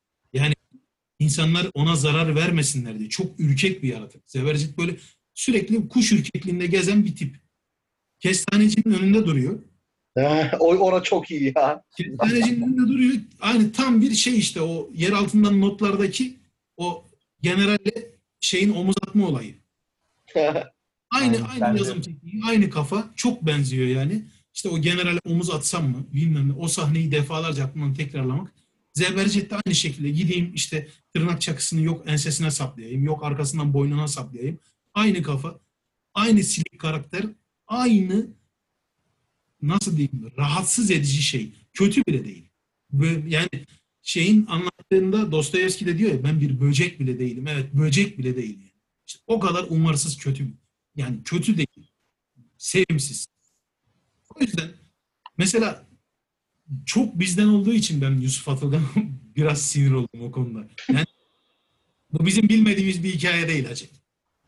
İnsanlar 1.25 1.66
ona 1.75 1.97
zarar 1.97 2.35
vermesinler 2.35 2.99
diye. 2.99 3.09
Çok 3.09 3.41
ürkek 3.41 3.83
bir 3.83 3.89
yaratık. 3.89 4.22
Zebercet 4.27 4.79
böyle 4.79 4.97
sürekli 5.35 5.89
kuş 5.89 6.12
ürkekliğinde 6.12 6.66
gezen 6.66 7.05
bir 7.05 7.16
tip. 7.16 7.37
Kestanecinin 8.20 8.95
önünde 8.95 9.27
duruyor. 9.27 9.62
o 10.59 10.77
ona 10.77 11.03
çok 11.03 11.31
iyi 11.31 11.53
ya. 11.57 11.83
Kestanecinin 11.97 12.62
önünde 12.62 12.93
duruyor. 12.93 13.14
Aynı 13.41 13.72
tam 13.72 14.01
bir 14.01 14.14
şey 14.14 14.39
işte 14.39 14.61
o 14.61 14.91
yer 14.95 15.12
altından 15.12 15.61
notlardaki 15.61 16.37
o 16.77 17.05
generalle 17.43 18.09
şeyin 18.41 18.75
omuz 18.75 18.97
atma 19.03 19.29
olayı. 19.29 19.55
Aynı 21.11 21.37
aynı 21.49 21.79
yazım 21.79 22.01
tekniği, 22.01 22.43
aynı 22.45 22.70
kafa 22.70 23.05
çok 23.16 23.47
benziyor 23.47 23.87
yani. 23.87 24.22
İşte 24.55 24.68
o 24.68 24.79
generale 24.79 25.20
omuz 25.25 25.51
atsam 25.51 25.89
mı 25.89 26.07
bilmem 26.12 26.49
ne. 26.49 26.53
O 26.53 26.68
sahneyi 26.68 27.12
defalarca 27.12 27.64
aklımdan 27.64 27.95
tekrarlamak. 27.95 28.63
Zebercet 28.95 29.51
de 29.51 29.57
aynı 29.66 29.74
şekilde 29.74 30.11
gideyim 30.11 30.55
işte 30.55 30.88
tırnak 31.14 31.40
çakısını 31.40 31.82
yok 31.82 32.05
ensesine 32.07 32.51
saplayayım, 32.51 33.05
yok 33.05 33.24
arkasından 33.24 33.74
boynuna 33.74 34.09
saplayayım. 34.09 34.59
Aynı 34.95 35.22
kafa, 35.22 35.61
aynı 36.14 36.45
silik 36.45 36.78
karakter, 36.78 37.26
aynı 37.66 38.26
nasıl 39.62 39.97
diyeyim 39.97 40.32
rahatsız 40.38 40.90
edici 40.90 41.22
şey. 41.22 41.53
Kötü 41.72 42.03
bile 42.05 42.24
değil. 42.24 42.49
Yani 43.26 43.49
şeyin 44.03 44.47
anlattığında 44.47 45.32
Dostoyevski 45.32 45.86
de 45.86 45.99
diyor 45.99 46.12
ya 46.12 46.24
ben 46.24 46.40
bir 46.40 46.61
böcek 46.61 47.01
bile 47.01 47.18
değilim. 47.18 47.47
Evet 47.47 47.74
böcek 47.74 48.18
bile 48.18 48.36
değil. 48.36 48.59
Yani. 48.59 48.72
İşte 49.07 49.20
o 49.26 49.40
kadar 49.40 49.66
umarsız 49.68 50.18
kötü. 50.18 50.49
Yani 50.97 51.22
kötü 51.24 51.57
değil. 51.57 51.90
Sevimsiz. 52.59 53.26
O 54.34 54.40
yüzden 54.40 54.70
mesela 55.38 55.86
çok 56.86 57.18
bizden 57.18 57.46
olduğu 57.46 57.72
için 57.72 58.02
ben 58.02 58.10
Yusuf 58.20 58.48
Atılgan'a 58.48 58.82
biraz 59.36 59.62
sinir 59.62 59.92
oldum 59.92 60.22
o 60.22 60.30
konuda. 60.30 60.58
Yani 60.92 61.06
bu 62.12 62.26
bizim 62.26 62.48
bilmediğimiz 62.48 63.04
bir 63.04 63.08
hikaye 63.12 63.48
değil 63.48 63.68
hacı. 63.68 63.86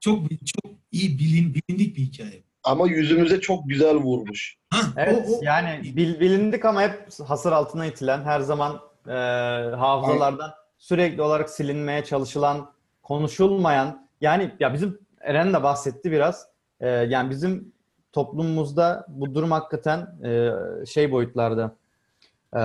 Çok 0.00 0.22
çok 0.30 0.72
iyi 0.92 1.18
bilin, 1.18 1.54
bilindik 1.54 1.96
bir 1.96 2.02
hikaye. 2.02 2.42
Ama 2.64 2.86
yüzümüze 2.88 3.40
çok 3.40 3.68
güzel 3.68 3.96
vurmuş. 3.96 4.56
Ha, 4.70 4.80
Evet 4.96 5.28
o, 5.28 5.38
o, 5.38 5.40
yani 5.42 5.96
bil- 5.96 6.20
bilindik 6.20 6.64
ama 6.64 6.82
hep 6.82 7.08
hasır 7.26 7.52
altına 7.52 7.86
itilen 7.86 8.22
her 8.24 8.40
zaman 8.40 8.80
e, 9.06 9.12
hafızalardan 9.76 10.50
sürekli 10.78 11.22
olarak 11.22 11.50
silinmeye 11.50 12.04
çalışılan, 12.04 12.72
konuşulmayan 13.02 14.08
yani 14.20 14.50
ya 14.60 14.74
bizim 14.74 14.98
Eren 15.20 15.52
de 15.54 15.62
bahsetti 15.62 16.12
biraz. 16.12 16.46
E, 16.80 16.88
yani 16.88 17.30
bizim 17.30 17.72
toplumumuzda 18.12 19.06
bu 19.08 19.34
durum 19.34 19.50
hakikaten 19.50 20.00
e, 20.24 20.50
şey 20.86 21.10
boyutlarda 21.12 21.76
e, 22.56 22.60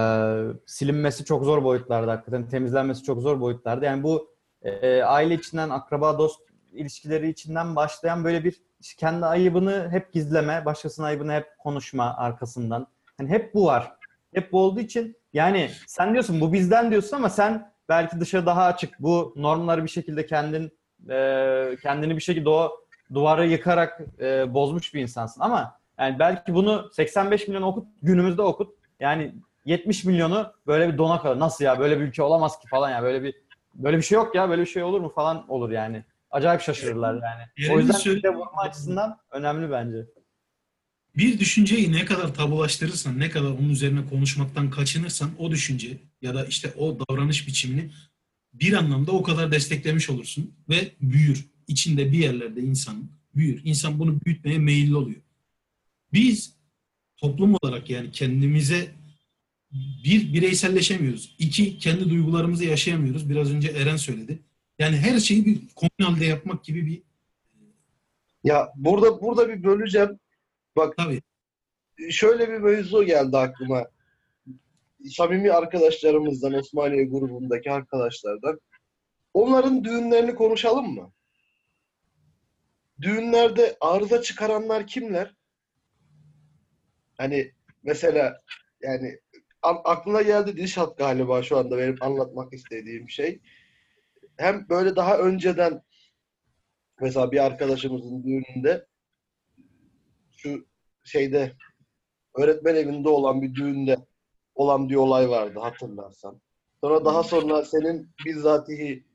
silinmesi 0.66 1.26
çok 1.26 1.44
zor 1.46 1.64
boyutlarda 1.64 2.12
hakikaten 2.12 2.50
temizlenmesi 2.50 3.04
çok 3.04 3.22
zor 3.22 3.40
boyutlarda. 3.40 3.86
Yani 3.86 4.04
bu 4.04 4.32
e, 4.62 5.04
aile 5.04 5.34
içinden 5.34 5.70
akraba 5.70 6.18
dost 6.18 6.42
ilişkileri 6.74 7.30
içinden 7.30 7.76
başlayan 7.76 8.24
böyle 8.24 8.44
bir 8.44 8.62
kendi 8.98 9.26
ayıbını 9.26 9.90
hep 9.92 10.14
gizleme, 10.14 10.66
başkasının 10.66 11.08
ayıbını 11.08 11.34
hep 11.34 11.58
konuşma 11.60 12.18
arkasından. 12.18 12.88
Hani 13.18 13.30
hep 13.30 13.54
bu 13.54 13.66
var. 13.66 13.92
Hep 14.34 14.52
bu 14.52 14.60
olduğu 14.60 14.80
için 14.80 15.16
yani 15.34 15.72
sen 15.88 16.14
diyorsun 16.14 16.42
bu 16.42 16.54
bizden 16.54 16.92
diyorsun 16.92 17.18
ama 17.18 17.30
sen 17.30 17.72
belki 17.90 18.20
dışa 18.20 18.46
daha 18.46 18.64
açık 18.64 19.00
bu 19.00 19.34
normları 19.36 19.84
bir 19.84 19.90
şekilde 19.90 20.26
kendin 20.26 20.72
e, 21.10 21.78
kendini 21.82 22.16
bir 22.16 22.22
şekilde 22.22 22.50
o 22.50 22.72
duvarı 23.14 23.48
yıkarak 23.48 24.02
e, 24.20 24.54
bozmuş 24.54 24.94
bir 24.94 25.02
insansın 25.02 25.42
ama 25.42 25.80
yani 26.00 26.20
belki 26.20 26.54
bunu 26.54 26.90
85 26.94 27.48
milyon 27.48 27.62
okut 27.62 27.88
günümüzde 28.02 28.42
okut 28.42 28.76
yani 29.00 29.36
70 29.66 30.06
milyonu 30.06 30.54
böyle 30.68 30.94
bir 30.94 30.98
dona 30.98 31.22
kalır. 31.22 31.40
Nasıl 31.40 31.66
ya 31.66 31.80
böyle 31.80 32.00
bir 32.00 32.06
ülke 32.06 32.24
olamaz 32.24 32.60
ki 32.60 32.68
falan 32.68 32.90
ya 32.90 33.04
böyle 33.04 33.24
bir 33.24 33.36
böyle 33.76 33.98
bir 33.98 34.02
şey 34.02 34.16
yok 34.16 34.36
ya 34.36 34.50
böyle 34.50 34.62
bir 34.62 34.68
şey 34.68 34.84
olur 34.84 35.02
mu 35.02 35.10
falan 35.10 35.52
olur 35.52 35.72
yani. 35.72 36.04
Acayip 36.32 36.62
şaşırırlar 36.62 37.14
yani. 37.14 37.44
Eren'in 37.58 37.76
O 37.76 37.80
yüzden 37.80 38.16
bir 38.16 38.24
de 38.24 38.30
vurma 38.30 38.62
açısından 38.62 39.18
önemli 39.32 39.72
bence. 39.72 40.06
bir 41.18 41.40
düşünceyi 41.40 41.92
ne 41.92 42.06
kadar 42.06 42.34
tabulaştırırsan, 42.34 43.20
ne 43.20 43.30
kadar 43.30 43.50
onun 43.50 43.70
üzerine 43.70 44.06
konuşmaktan 44.06 44.70
kaçınırsan 44.70 45.30
o 45.40 45.52
düşünce 45.52 45.98
ya 46.22 46.36
da 46.36 46.46
işte 46.46 46.74
o 46.78 46.98
davranış 47.00 47.48
biçimini 47.48 47.92
bir 48.54 48.74
anlamda 48.74 49.12
o 49.12 49.24
kadar 49.24 49.52
desteklemiş 49.52 50.10
olursun 50.10 50.54
ve 50.70 50.92
büyür. 51.02 51.52
İçinde 51.68 52.12
bir 52.12 52.18
yerlerde 52.18 52.62
insan 52.62 52.96
büyür. 53.36 53.62
İnsan 53.64 54.00
bunu 54.00 54.22
büyütmeye 54.26 54.60
meyilli 54.60 54.96
oluyor. 54.96 55.22
Biz 56.14 56.54
toplum 57.18 57.58
olarak 57.62 57.90
yani 57.90 58.12
kendimize 58.12 58.92
bir 60.04 60.34
bireyselleşemiyoruz. 60.34 61.36
İki 61.40 61.78
kendi 61.78 62.10
duygularımızı 62.10 62.66
yaşayamıyoruz. 62.66 63.30
Biraz 63.30 63.54
önce 63.54 63.72
Eren 63.72 63.96
söyledi. 63.96 64.40
Yani 64.80 64.98
her 64.98 65.20
şeyi 65.20 65.46
bir 65.46 65.62
komün 65.76 66.12
halde 66.12 66.26
yapmak 66.26 66.64
gibi 66.64 66.86
bir 66.86 67.02
Ya 68.44 68.74
burada 68.76 69.22
burada 69.22 69.50
bir 69.50 69.64
böleceğim. 69.64 70.20
Bak 70.76 70.98
tabii 70.98 71.22
şöyle 72.10 72.50
bir 72.50 72.58
mevzu 72.58 73.04
geldi 73.04 73.38
aklıma. 73.38 73.88
Samimi 75.10 75.52
arkadaşlarımızdan, 75.52 76.54
Osmaniye 76.54 77.06
grubundaki 77.06 77.72
arkadaşlardan. 77.72 78.60
Onların 79.34 79.84
düğünlerini 79.84 80.36
konuşalım 80.36 80.94
mı? 80.94 81.12
Düğünlerde 83.02 83.78
arıza 83.82 84.22
çıkaranlar 84.22 84.88
kimler? 84.88 85.36
Hani 87.18 87.52
mesela 87.84 88.42
yani 88.82 89.20
aklına 89.62 90.22
geldi 90.22 90.58
Dilşat 90.58 90.98
galiba 90.98 91.44
şu 91.44 91.58
anda 91.58 91.78
benim 91.78 91.96
anlatmak 92.02 92.54
istediğim 92.54 93.10
şey. 93.10 93.42
Hem 94.38 94.70
böyle 94.70 94.96
daha 94.96 95.18
önceden 95.18 95.82
mesela 97.02 97.32
bir 97.32 97.46
arkadaşımızın 97.46 98.24
düğününde 98.24 98.88
şu 100.32 100.66
şeyde 101.04 101.54
öğretmen 102.36 102.76
evinde 102.76 103.10
olan 103.10 103.42
bir 103.42 103.56
düğünde 103.56 103.98
olan 104.56 104.90
bir 104.90 104.96
olay 104.96 105.30
vardı 105.30 105.60
hatırlarsan. 105.60 106.42
Sonra 106.82 107.06
daha 107.06 107.24
sonra 107.24 107.66
senin 107.66 108.10
bizzatihi 108.26 109.06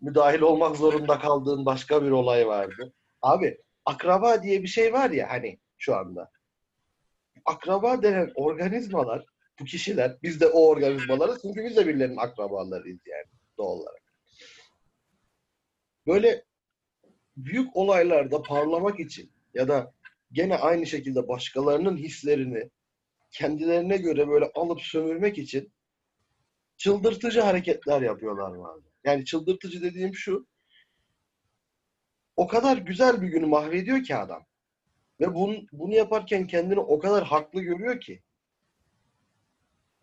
müdahil 0.00 0.40
olmak 0.40 0.76
zorunda 0.76 1.18
kaldığın 1.18 1.66
başka 1.66 2.02
bir 2.02 2.10
olay 2.10 2.46
vardı. 2.46 2.92
Abi 3.22 3.58
akraba 3.84 4.42
diye 4.42 4.62
bir 4.62 4.68
şey 4.68 4.92
var 4.92 5.10
ya 5.10 5.30
hani 5.30 5.58
şu 5.78 5.96
anda. 5.96 6.30
Akraba 7.44 8.02
denen 8.02 8.32
organizmalar, 8.34 9.24
bu 9.60 9.64
kişiler, 9.64 10.16
biz 10.22 10.40
de 10.40 10.46
o 10.46 10.68
organizmalarız 10.68 11.42
çünkü 11.42 11.64
biz 11.64 11.76
de 11.76 11.86
birilerinin 11.86 12.16
akrabalarıyız 12.16 13.00
yani 13.06 13.26
doğal 13.58 13.78
olarak. 13.78 14.02
Böyle 16.06 16.44
büyük 17.36 17.76
olaylarda 17.76 18.42
parlamak 18.42 19.00
için 19.00 19.32
ya 19.54 19.68
da 19.68 19.92
gene 20.32 20.56
aynı 20.56 20.86
şekilde 20.86 21.28
başkalarının 21.28 21.96
hislerini 21.96 22.70
kendilerine 23.30 23.96
göre 23.96 24.28
böyle 24.28 24.50
alıp 24.54 24.80
sömürmek 24.80 25.38
için 25.38 25.72
çıldırtıcı 26.76 27.40
hareketler 27.40 28.02
yapıyorlar 28.02 28.54
vardı. 28.54 28.84
Yani 29.04 29.24
çıldırtıcı 29.24 29.82
dediğim 29.82 30.14
şu. 30.14 30.46
O 32.36 32.46
kadar 32.46 32.76
güzel 32.76 33.22
bir 33.22 33.28
günü 33.28 33.46
mahvediyor 33.46 34.02
ki 34.02 34.16
adam. 34.16 34.46
Ve 35.20 35.34
bunu, 35.34 35.56
bunu 35.72 35.94
yaparken 35.94 36.46
kendini 36.46 36.80
o 36.80 36.98
kadar 36.98 37.24
haklı 37.24 37.60
görüyor 37.60 38.00
ki. 38.00 38.22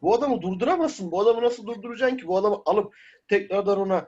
Bu 0.02 0.16
adamı 0.16 0.42
durduramazsın. 0.42 1.12
Bu 1.12 1.22
adamı 1.22 1.42
nasıl 1.42 1.68
durduracaksın 1.68 2.18
ki? 2.18 2.28
Bu 2.28 2.38
adamı 2.38 2.62
alıp 2.66 2.96
tekrardan 3.28 3.80
ona 3.80 4.08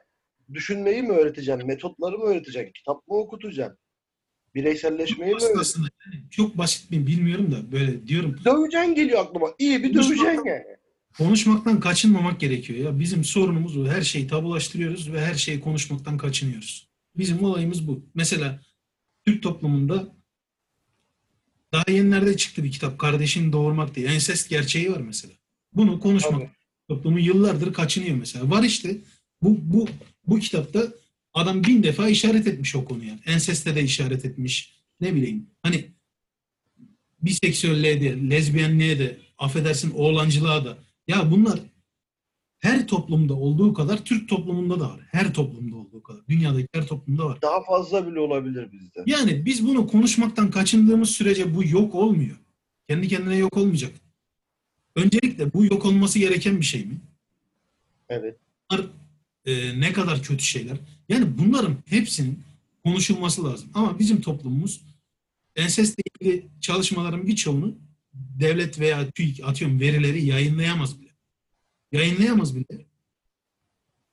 düşünmeyi 0.53 1.01
mi 1.01 1.11
öğreteceksin? 1.11 1.67
Metotları 1.67 2.17
mı 2.17 2.25
öğreteceksin? 2.25 2.73
Kitap 2.73 3.07
mı 3.07 3.17
okutacaksın? 3.17 3.77
Bireyselleşmeyi 4.55 5.35
mi 5.35 5.41
öğreteceksin? 5.41 5.81
Yani 5.81 6.29
çok 6.29 6.57
basit 6.57 6.91
mi 6.91 7.07
bilmiyorum 7.07 7.51
da 7.51 7.71
böyle 7.71 8.07
diyorum. 8.07 8.39
Döveceksin 8.45 8.95
geliyor 8.95 9.25
aklıma. 9.25 9.47
İyi 9.59 9.83
bir 9.83 9.93
döveceksin 9.93 10.45
yani. 10.45 10.63
Konuşmaktan 11.17 11.79
kaçınmamak 11.79 12.39
gerekiyor 12.39 12.79
ya. 12.79 12.99
Bizim 12.99 13.23
sorunumuz 13.23 13.79
bu. 13.79 13.87
Her 13.87 14.01
şeyi 14.01 14.27
tabulaştırıyoruz 14.27 15.13
ve 15.13 15.21
her 15.21 15.33
şeyi 15.33 15.59
konuşmaktan 15.59 16.17
kaçınıyoruz. 16.17 16.89
Bizim 17.17 17.43
olayımız 17.43 17.87
bu. 17.87 18.05
Mesela 18.13 18.59
Türk 19.25 19.43
toplumunda 19.43 20.07
daha 21.73 21.83
yenilerde 21.87 22.37
çıktı 22.37 22.63
bir 22.63 22.71
kitap. 22.71 22.99
Kardeşini 22.99 23.53
doğurmak 23.53 23.95
diye. 23.95 24.07
Ensest 24.07 24.49
gerçeği 24.49 24.91
var 24.91 25.01
mesela. 25.01 25.33
Bunu 25.73 25.99
konuşmak 25.99 26.41
Tabii. 26.41 26.49
toplumu 26.87 27.19
yıllardır 27.19 27.73
kaçınıyor 27.73 28.17
mesela. 28.17 28.49
Var 28.49 28.63
işte 28.63 28.97
bu 29.41 29.57
bu 29.61 29.87
bu 30.27 30.39
kitapta 30.39 30.87
adam 31.33 31.63
bin 31.63 31.83
defa 31.83 32.09
işaret 32.09 32.47
etmiş 32.47 32.75
o 32.75 32.85
konuya. 32.85 33.19
Enseste 33.25 33.75
de 33.75 33.83
işaret 33.83 34.25
etmiş. 34.25 34.79
Ne 35.01 35.15
bileyim. 35.15 35.47
Hani 35.63 35.85
biseksüelliğe 37.21 38.01
de, 38.01 38.29
lezbiyenliğe 38.29 38.99
de, 38.99 39.17
affedersin 39.37 39.91
oğlancılığa 39.91 40.65
da. 40.65 40.77
Ya 41.07 41.31
bunlar 41.31 41.59
her 42.59 42.87
toplumda 42.87 43.33
olduğu 43.33 43.73
kadar 43.73 44.05
Türk 44.05 44.29
toplumunda 44.29 44.79
da 44.79 44.89
var. 44.89 44.99
Her 45.11 45.33
toplumda 45.33 45.75
olduğu 45.75 46.03
kadar. 46.03 46.21
Dünyadaki 46.29 46.67
her 46.73 46.87
toplumda 46.87 47.25
var. 47.25 47.41
Daha 47.41 47.63
fazla 47.63 48.07
bile 48.07 48.19
olabilir 48.19 48.71
bizde. 48.71 49.03
Yani 49.05 49.45
biz 49.45 49.67
bunu 49.67 49.87
konuşmaktan 49.87 50.51
kaçındığımız 50.51 51.09
sürece 51.09 51.55
bu 51.55 51.63
yok 51.63 51.95
olmuyor. 51.95 52.35
Kendi 52.89 53.07
kendine 53.07 53.35
yok 53.35 53.57
olmayacak. 53.57 53.91
Öncelikle 54.95 55.53
bu 55.53 55.65
yok 55.65 55.85
olması 55.85 56.19
gereken 56.19 56.59
bir 56.59 56.65
şey 56.65 56.85
mi? 56.85 56.97
Evet. 58.09 58.37
Bunlar 58.71 58.85
e, 59.45 59.79
ne 59.79 59.93
kadar 59.93 60.23
kötü 60.23 60.43
şeyler. 60.43 60.77
Yani 61.09 61.37
bunların 61.37 61.75
hepsinin 61.89 62.43
konuşulması 62.83 63.43
lazım. 63.45 63.69
Ama 63.73 63.99
bizim 63.99 64.21
toplumumuz 64.21 64.81
ensestle 65.55 66.03
ilgili 66.21 66.45
çalışmaların 66.61 67.27
birçoğunu 67.27 67.75
devlet 68.13 68.79
veya 68.79 69.11
TÜİK 69.11 69.41
atıyorum 69.45 69.79
verileri 69.79 70.25
yayınlayamaz 70.25 71.01
bile. 71.01 71.09
Yayınlayamaz 71.91 72.55
bile. 72.55 72.85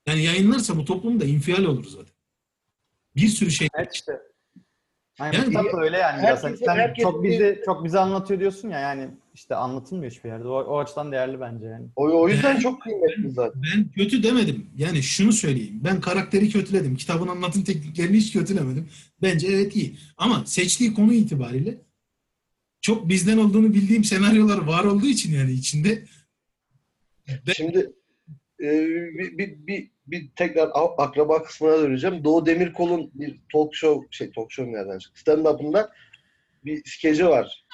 Yani 0.07 0.23
yayınlarsa 0.23 0.77
bu 0.77 0.85
toplumda 0.85 1.25
infial 1.25 1.65
olur 1.65 1.85
zaten. 1.85 2.15
Bir 3.17 3.29
sürü 3.29 3.51
şey. 3.51 3.69
Evet 3.79 3.95
işte. 3.95 4.13
Yani, 5.19 5.37
Yani 5.37 5.69
öyle 5.73 5.97
yani. 5.99 6.23
biraz. 6.23 6.45
herkes- 6.45 6.61
Sen 6.65 6.77
herkes 6.77 7.03
çok 7.03 7.25
bizi 7.25 7.63
çok 7.65 7.85
bize 7.85 7.99
anlatıyor 7.99 8.41
diyorsun 8.41 8.69
ya 8.71 8.79
yani 8.81 9.09
işte 9.37 9.55
anlatılmıyor 9.55 10.13
hiçbir 10.13 10.29
yerde. 10.29 10.49
O, 10.49 10.55
o 10.55 10.79
açıdan 10.79 11.13
değerli 11.13 11.41
bence 11.41 11.67
yani. 11.67 11.87
O, 11.97 12.05
o 12.05 12.29
yüzden 12.29 12.59
çok 12.59 12.83
kıymetli 12.83 13.31
zaten. 13.31 13.63
Ben 13.63 13.89
kötü 13.89 14.23
demedim. 14.23 14.71
Yani 14.77 15.03
şunu 15.03 15.33
söyleyeyim. 15.33 15.81
Ben 15.85 16.01
karakteri 16.01 16.51
kötüledim. 16.51 16.97
Kitabın 16.97 17.29
anlatım 17.29 17.65
tekniklerini 17.65 18.17
hiç 18.17 18.33
kötülemedim. 18.33 18.89
Bence 19.23 19.47
evet 19.47 19.77
iyi. 19.77 19.97
Ama 20.17 20.47
seçtiği 20.47 20.95
konu 20.95 21.13
itibariyle 21.13 21.79
çok 22.81 23.09
bizden 23.09 23.39
olduğunu 23.39 23.75
bildiğim 23.75 24.05
senaryolar 24.05 24.59
var 24.59 24.85
olduğu 24.85 25.07
için 25.07 25.35
yani 25.35 25.53
içinde 25.53 26.05
Şimdi 27.57 27.93
e, 28.61 28.87
bir, 28.89 29.39
bir, 29.39 29.67
bir, 29.67 29.91
bir 30.07 30.29
tekrar 30.37 30.71
akraba 30.99 31.43
kısmına 31.43 31.79
döneceğim. 31.79 32.25
Doğu 32.25 32.47
Demirkol'un 32.47 33.11
bir 33.15 33.41
talk 33.53 33.75
show, 33.75 34.07
şey 34.11 34.31
talk 34.31 34.53
show 34.53 34.73
nereden 34.73 34.99
çıktı? 34.99 35.21
Stand-up'ında 35.21 35.93
bir 36.65 36.83
skeci 36.85 37.27
var. 37.27 37.66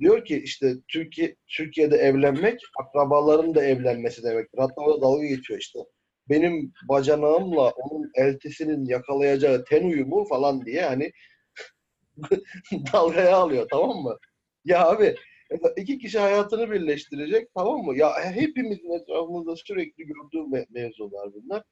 Diyor 0.00 0.24
ki 0.24 0.42
işte 0.44 0.74
Türkiye 0.88 1.36
Türkiye'de 1.48 1.96
evlenmek 1.96 2.60
akrabaların 2.80 3.54
da 3.54 3.64
evlenmesi 3.64 4.22
demektir. 4.22 4.58
Hatta 4.58 4.82
o 4.82 4.96
da 4.96 5.02
dalga 5.02 5.24
geçiyor 5.26 5.60
işte. 5.60 5.78
Benim 6.28 6.72
bacanağımla 6.88 7.70
onun 7.70 8.10
eltisinin 8.14 8.84
yakalayacağı 8.84 9.64
ten 9.64 9.84
uyumu 9.84 10.24
falan 10.24 10.66
diye 10.66 10.82
hani 10.82 11.12
dalgaya 12.92 13.36
alıyor 13.36 13.66
tamam 13.70 13.96
mı? 13.96 14.18
Ya 14.64 14.88
abi 14.88 15.16
iki 15.76 15.98
kişi 15.98 16.18
hayatını 16.18 16.70
birleştirecek 16.70 17.48
tamam 17.54 17.78
mı? 17.80 17.96
Ya 17.98 18.24
hepimizin 18.24 19.00
etrafımızda 19.00 19.56
sürekli 19.56 20.04
gördüğü 20.04 20.38
me- 20.38 20.66
mevzular 20.70 21.34
bunlar. 21.34 21.62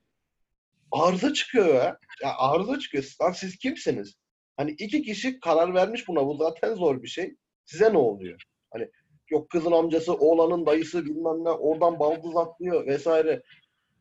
Arıza 0.93 1.33
çıkıyor 1.33 1.75
ya. 1.75 1.99
Ya 2.23 2.37
arıza 2.39 2.79
çıkıyor. 2.79 3.05
Lan 3.23 3.33
siz 3.33 3.57
kimsiniz? 3.59 4.15
Hani 4.57 4.71
iki 4.71 5.03
kişi 5.03 5.41
karar 5.41 5.75
vermiş 5.75 6.09
buna. 6.09 6.27
Bu 6.27 6.37
zaten 6.37 6.75
zor 6.75 7.03
bir 7.03 7.09
şey. 7.09 7.37
Size 7.65 7.93
ne 7.93 7.99
oluyor? 7.99 8.43
Hani 8.71 8.91
yok 9.31 9.51
kızın 9.51 9.73
amcası, 9.73 10.15
oğlanın 10.15 10.67
dayısı 10.67 11.05
bilmem 11.05 11.45
ne 11.45 11.51
oradan 11.51 11.99
baldız 11.99 12.37
atlıyor 12.37 12.87
vesaire. 12.87 13.43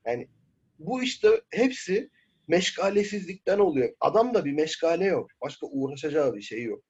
Yani 0.05 0.27
bu 0.79 1.03
işte 1.03 1.41
hepsi 1.49 2.09
meşgalesizlikten 2.47 3.59
oluyor. 3.59 3.93
Adamda 3.99 4.45
bir 4.45 4.53
meşgale 4.53 5.05
yok. 5.05 5.31
Başka 5.41 5.67
uğraşacağı 5.67 6.35
bir 6.35 6.41
şey 6.41 6.63
yok. 6.63 6.83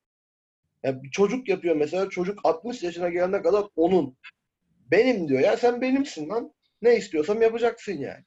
Ya 0.84 1.04
bir 1.04 1.12
çocuk 1.12 1.50
yapıyor 1.50 1.76
mesela 1.76 2.10
çocuk 2.10 2.40
60 2.44 2.84
yaşına 2.84 3.10
gelene 3.10 3.42
kadar 3.42 3.66
onun. 3.76 4.18
Benim 4.92 5.28
diyor 5.28 5.40
ya 5.40 5.58
sen 5.58 5.82
benimsin 5.82 6.30
lan. 6.30 6.54
Ne 6.82 6.98
istiyorsam 6.98 7.42
yapacaksın 7.42 7.94
yani. 7.94 8.24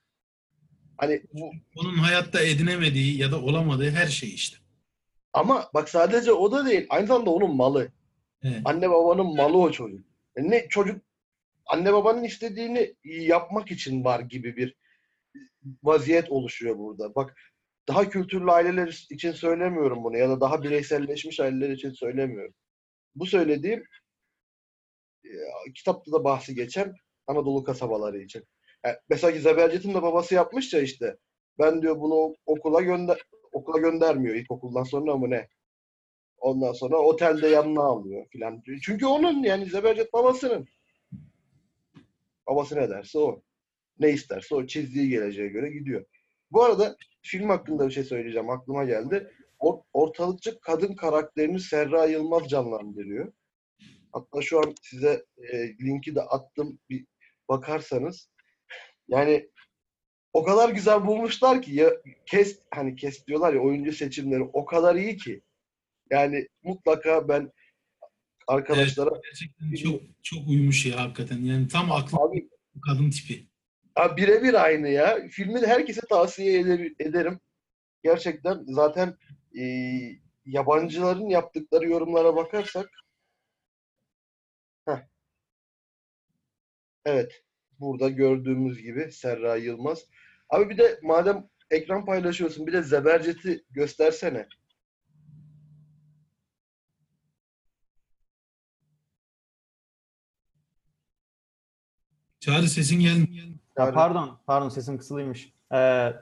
Hani 0.98 1.22
bu, 1.32 1.50
onun 1.76 1.94
hayatta 1.94 2.40
edinemediği 2.40 3.18
ya 3.18 3.32
da 3.32 3.40
olamadığı 3.42 3.90
her 3.90 4.06
şey 4.06 4.34
işte. 4.34 4.56
ama 5.32 5.70
bak 5.74 5.88
sadece 5.88 6.32
o 6.32 6.52
da 6.52 6.66
değil. 6.66 6.86
Aynı 6.88 7.06
zamanda 7.06 7.30
onun 7.30 7.56
malı. 7.56 7.92
Evet. 8.46 8.60
Anne 8.64 8.90
babanın 8.90 9.36
malı 9.36 9.58
o 9.58 9.70
çocuk. 9.70 10.06
Yani 10.36 10.50
ne 10.50 10.68
çocuk 10.68 11.02
anne 11.66 11.92
babanın 11.92 12.24
istediğini 12.24 12.94
yapmak 13.04 13.70
için 13.70 14.04
var 14.04 14.20
gibi 14.20 14.56
bir 14.56 14.74
vaziyet 15.82 16.30
oluşuyor 16.30 16.78
burada. 16.78 17.14
Bak 17.14 17.36
daha 17.88 18.08
kültürlü 18.08 18.50
aileler 18.50 19.06
için 19.10 19.32
söylemiyorum 19.32 20.04
bunu 20.04 20.16
ya 20.16 20.28
da 20.28 20.40
daha 20.40 20.62
bireyselleşmiş 20.62 21.40
aileler 21.40 21.70
için 21.70 21.90
söylemiyorum. 21.90 22.54
Bu 23.14 23.26
söylediğim 23.26 23.84
e, 25.24 25.30
kitapta 25.74 26.12
da 26.12 26.24
bahsi 26.24 26.54
geçen 26.54 26.94
Anadolu 27.26 27.64
kasabaları 27.64 28.18
için. 28.18 28.44
Yani 28.84 28.96
mesela 29.08 29.38
Zebercet'in 29.38 29.94
de 29.94 30.02
babası 30.02 30.34
yapmış 30.34 30.72
ya 30.72 30.80
işte. 30.80 31.16
Ben 31.58 31.82
diyor 31.82 32.00
bunu 32.00 32.36
okula 32.46 32.80
gönder 32.80 33.22
okula 33.52 33.78
göndermiyor 33.78 34.34
ilkokuldan 34.34 34.84
sonra 34.84 35.16
mı 35.16 35.30
ne? 35.30 35.48
Ondan 36.46 36.72
sonra 36.72 36.96
otelde 36.96 37.48
yanına 37.48 37.82
alıyor 37.82 38.26
filan. 38.30 38.62
Çünkü 38.82 39.06
onun 39.06 39.42
yani 39.42 39.66
Zebercet 39.66 40.12
babasının. 40.12 40.68
Babası 42.46 42.76
ne 42.76 42.90
derse 42.90 43.18
o. 43.18 43.42
Ne 43.98 44.10
isterse 44.10 44.54
o 44.54 44.66
çizdiği 44.66 45.08
geleceğe 45.08 45.48
göre 45.48 45.70
gidiyor. 45.70 46.04
Bu 46.50 46.64
arada 46.64 46.96
film 47.22 47.48
hakkında 47.48 47.86
bir 47.86 47.92
şey 47.92 48.04
söyleyeceğim. 48.04 48.50
Aklıma 48.50 48.84
geldi. 48.84 49.30
Or- 49.60 49.82
ortalıkçı 49.92 50.60
kadın 50.60 50.94
karakterini 50.94 51.60
Serra 51.60 52.06
Yılmaz 52.06 52.48
canlandırıyor. 52.48 53.32
Hatta 54.12 54.42
şu 54.42 54.58
an 54.58 54.74
size 54.82 55.24
e, 55.52 55.68
linki 55.68 56.14
de 56.14 56.22
attım. 56.22 56.78
Bir 56.90 57.06
bakarsanız. 57.48 58.30
Yani 59.08 59.50
o 60.32 60.44
kadar 60.44 60.68
güzel 60.68 61.06
bulmuşlar 61.06 61.62
ki 61.62 61.74
ya 61.74 61.92
kes 62.26 62.60
hani 62.70 62.96
kes 62.96 63.26
diyorlar 63.26 63.54
ya 63.54 63.60
oyuncu 63.60 63.92
seçimleri 63.92 64.42
o 64.42 64.64
kadar 64.64 64.94
iyi 64.94 65.16
ki. 65.16 65.42
Yani 66.10 66.48
mutlaka 66.62 67.28
ben 67.28 67.52
arkadaşlara 68.48 69.10
Gerçekten 69.24 69.74
çok 69.74 70.02
çok 70.22 70.48
uyumuş 70.48 70.86
ya 70.86 71.00
hakikaten. 71.00 71.38
Yani 71.38 71.68
tam 71.68 71.92
aklı 71.92 72.18
abi 72.18 72.48
kadın 72.86 73.10
tipi. 73.10 73.46
Ya 73.98 74.16
birebir 74.16 74.64
aynı 74.64 74.88
ya. 74.88 75.28
Filmi 75.30 75.66
herkese 75.66 76.00
tavsiye 76.08 76.60
ede- 76.60 76.94
ederim. 76.98 77.40
Gerçekten 78.02 78.64
zaten 78.66 79.16
e, 79.58 79.62
yabancıların 80.46 81.28
yaptıkları 81.28 81.88
yorumlara 81.88 82.36
bakarsak 82.36 82.88
heh, 84.88 85.06
Evet. 87.04 87.42
Burada 87.80 88.08
gördüğümüz 88.08 88.82
gibi 88.82 89.12
Serra 89.12 89.56
Yılmaz. 89.56 90.04
Abi 90.48 90.70
bir 90.70 90.78
de 90.78 91.00
madem 91.02 91.48
ekran 91.70 92.04
paylaşıyorsun 92.04 92.66
bir 92.66 92.72
de 92.72 92.82
Zebercet'i 92.82 93.64
göstersene. 93.70 94.48
Çağrı 102.46 102.68
sesin 102.68 103.00
gelmiyor. 103.00 103.46
Ya 103.78 103.92
pardon, 103.92 104.38
pardon 104.46 104.68
sesim 104.68 104.98
kısılıymış. 104.98 105.52
Ee, 105.72 106.12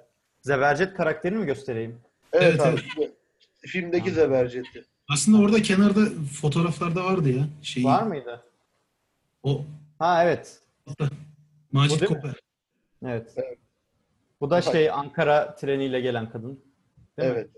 Zebercet 0.41 0.95
karakterini 0.95 1.39
mi 1.39 1.47
göstereyim? 1.47 2.01
Evet, 2.33 2.61
Evet, 2.61 2.61
abi. 2.61 3.13
Filmdeki 3.61 4.11
Zebercet'i. 4.11 4.85
Aslında 5.09 5.39
orada 5.39 5.63
kenarda 5.63 6.01
fotoğraflarda 6.41 7.05
vardı 7.05 7.31
ya. 7.31 7.49
Şeyi, 7.63 7.87
Var 7.87 8.03
mıydı? 8.03 8.45
O 9.43 9.65
Ha 9.99 10.25
evet. 10.25 10.61
altta. 10.87 11.09
Macit 11.73 11.97
Bu 11.97 12.01
değil 12.01 12.11
mi? 12.13 12.17
Koper. 12.17 12.41
Evet. 13.05 13.33
Evet. 13.37 13.59
Bu 14.41 14.51
da 14.51 14.63
şey 14.63 14.91
Ankara 14.91 15.55
treniyle 15.55 16.01
gelen 16.01 16.31
kadın. 16.31 16.65
Değil 17.19 17.31
mi? 17.31 17.37
Evet. 17.37 17.51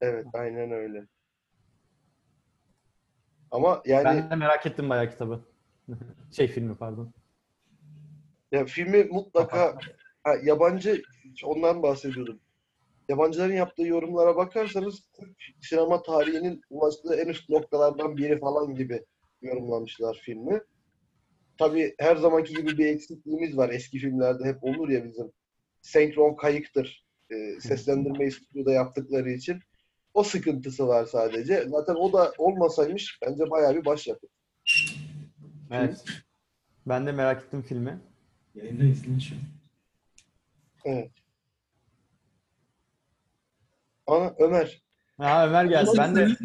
Evet, 0.00 0.26
aynen 0.32 0.70
öyle. 0.70 1.06
Ama 3.50 3.82
yani 3.86 4.04
Ben 4.04 4.30
de 4.30 4.34
merak 4.34 4.66
ettim 4.66 4.90
bayağı 4.90 5.10
kitabı. 5.10 5.40
şey 6.32 6.48
filmi 6.48 6.74
pardon. 6.76 7.12
Ya 8.56 8.64
filmi 8.64 9.04
mutlaka 9.04 9.78
ha, 10.24 10.34
yabancı 10.42 11.02
ondan 11.44 11.82
bahsediyordum. 11.82 12.40
Yabancıların 13.08 13.54
yaptığı 13.54 13.82
yorumlara 13.82 14.36
bakarsanız 14.36 15.10
sinema 15.60 16.02
tarihinin 16.02 16.60
ulaştığı 16.70 17.14
en 17.14 17.28
üst 17.28 17.48
noktalardan 17.48 18.16
biri 18.16 18.40
falan 18.40 18.74
gibi 18.74 19.04
yorumlamışlar 19.42 20.20
filmi. 20.22 20.60
Tabii 21.58 21.94
her 21.98 22.16
zamanki 22.16 22.54
gibi 22.54 22.78
bir 22.78 22.86
eksikliğimiz 22.86 23.56
var. 23.56 23.70
Eski 23.70 23.98
filmlerde 23.98 24.44
hep 24.44 24.64
olur 24.64 24.88
ya 24.88 25.04
bizim. 25.04 25.32
Senkron 25.82 26.36
kayıktır. 26.36 27.06
E, 27.30 27.60
seslendirmeyi 27.60 28.32
stüdyoda 28.32 28.72
yaptıkları 28.72 29.30
için. 29.30 29.60
O 30.14 30.22
sıkıntısı 30.22 30.88
var 30.88 31.04
sadece. 31.04 31.64
Zaten 31.68 31.94
o 31.94 32.12
da 32.12 32.32
olmasaymış 32.38 33.18
bence 33.26 33.50
bayağı 33.50 33.74
bir 33.74 33.84
başyapıt. 33.84 34.30
Evet. 35.70 36.04
Ben 36.86 37.06
de 37.06 37.12
merak 37.12 37.42
ettim 37.44 37.62
filmi. 37.62 38.00
Yayındayız 38.56 39.08
lan 39.08 39.18
şu 39.18 39.34
an. 39.34 39.40
Evet. 40.84 41.10
Ana 44.06 44.34
Ömer. 44.38 44.82
Ha 45.18 45.46
Ömer 45.48 45.64
geldi. 45.64 45.90
Ben 45.98 46.16
de 46.16 46.28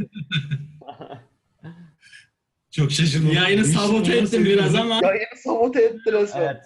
Çok 2.72 2.92
şaşırdım. 2.92 3.32
Yayını 3.32 3.66
sabote 3.66 4.18
ettim 4.18 4.46
biraz 4.46 4.76
ama 4.76 5.00
Yayını 5.04 5.38
sabote 5.44 5.82
etti 5.82 6.12
resmen. 6.14 6.42
evet. 6.42 6.66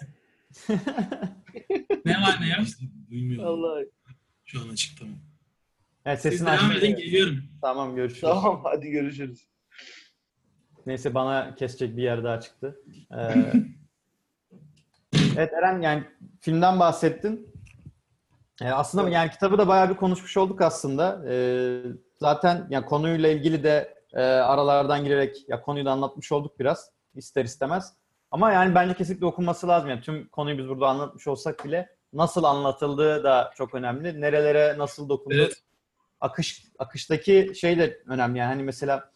ne 2.05 2.13
var 2.21 2.37
ne 2.41 2.49
yok. 2.49 2.67
Duymuyorum. 3.11 3.45
Vallahi. 3.45 3.89
Şu 4.45 4.61
an 4.61 4.69
açık 4.69 4.99
tamam. 4.99 5.15
Evet 6.05 6.21
Siz 6.21 6.31
sesini 6.31 6.47
devam 6.47 6.71
edin 6.71 6.95
geliyorum. 6.95 7.43
Tamam 7.61 7.95
görüşürüz. 7.95 8.21
Tamam 8.21 8.61
hadi 8.63 8.89
görüşürüz. 8.89 9.47
Neyse 10.85 11.13
bana 11.13 11.55
kesecek 11.55 11.97
bir 11.97 12.03
yer 12.03 12.23
daha 12.23 12.39
çıktı. 12.39 12.79
Ee, 13.11 13.53
evet 15.37 15.53
Eren 15.53 15.81
yani 15.81 16.03
filmden 16.41 16.79
bahsettin. 16.79 17.55
Ee, 18.61 18.69
aslında 18.69 19.03
Evet. 19.03 19.13
yani 19.13 19.31
kitabı 19.31 19.57
da 19.57 19.67
bayağı 19.67 19.89
bir 19.89 19.95
konuşmuş 19.95 20.37
olduk 20.37 20.61
aslında. 20.61 21.21
Ee, 21.29 21.81
zaten 22.19 22.67
yani 22.69 22.85
konuyla 22.85 23.29
ilgili 23.29 23.63
de 23.63 23.95
e, 24.13 24.21
aralardan 24.23 25.03
girerek 25.03 25.49
ya 25.49 25.61
konuyu 25.61 25.85
da 25.85 25.91
anlatmış 25.91 26.31
olduk 26.31 26.59
biraz 26.59 26.91
ister 27.15 27.45
istemez. 27.45 27.93
Ama 28.31 28.51
yani 28.51 28.75
bence 28.75 28.93
kesinlikle 28.93 29.25
okunması 29.25 29.67
lazım. 29.67 29.89
Yani 29.89 30.01
tüm 30.01 30.27
konuyu 30.27 30.57
biz 30.57 30.67
burada 30.67 30.87
anlatmış 30.87 31.27
olsak 31.27 31.65
bile 31.65 31.89
nasıl 32.13 32.43
anlatıldığı 32.43 33.23
da 33.23 33.51
çok 33.55 33.75
önemli. 33.75 34.21
Nerelere 34.21 34.77
nasıl 34.77 35.09
dokundu. 35.09 35.35
Evet. 35.35 35.63
Akış 36.21 36.63
akıştaki 36.79 37.51
şey 37.55 37.77
de 37.77 38.03
önemli. 38.07 38.39
Yani 38.39 38.47
hani 38.47 38.63
mesela 38.63 39.09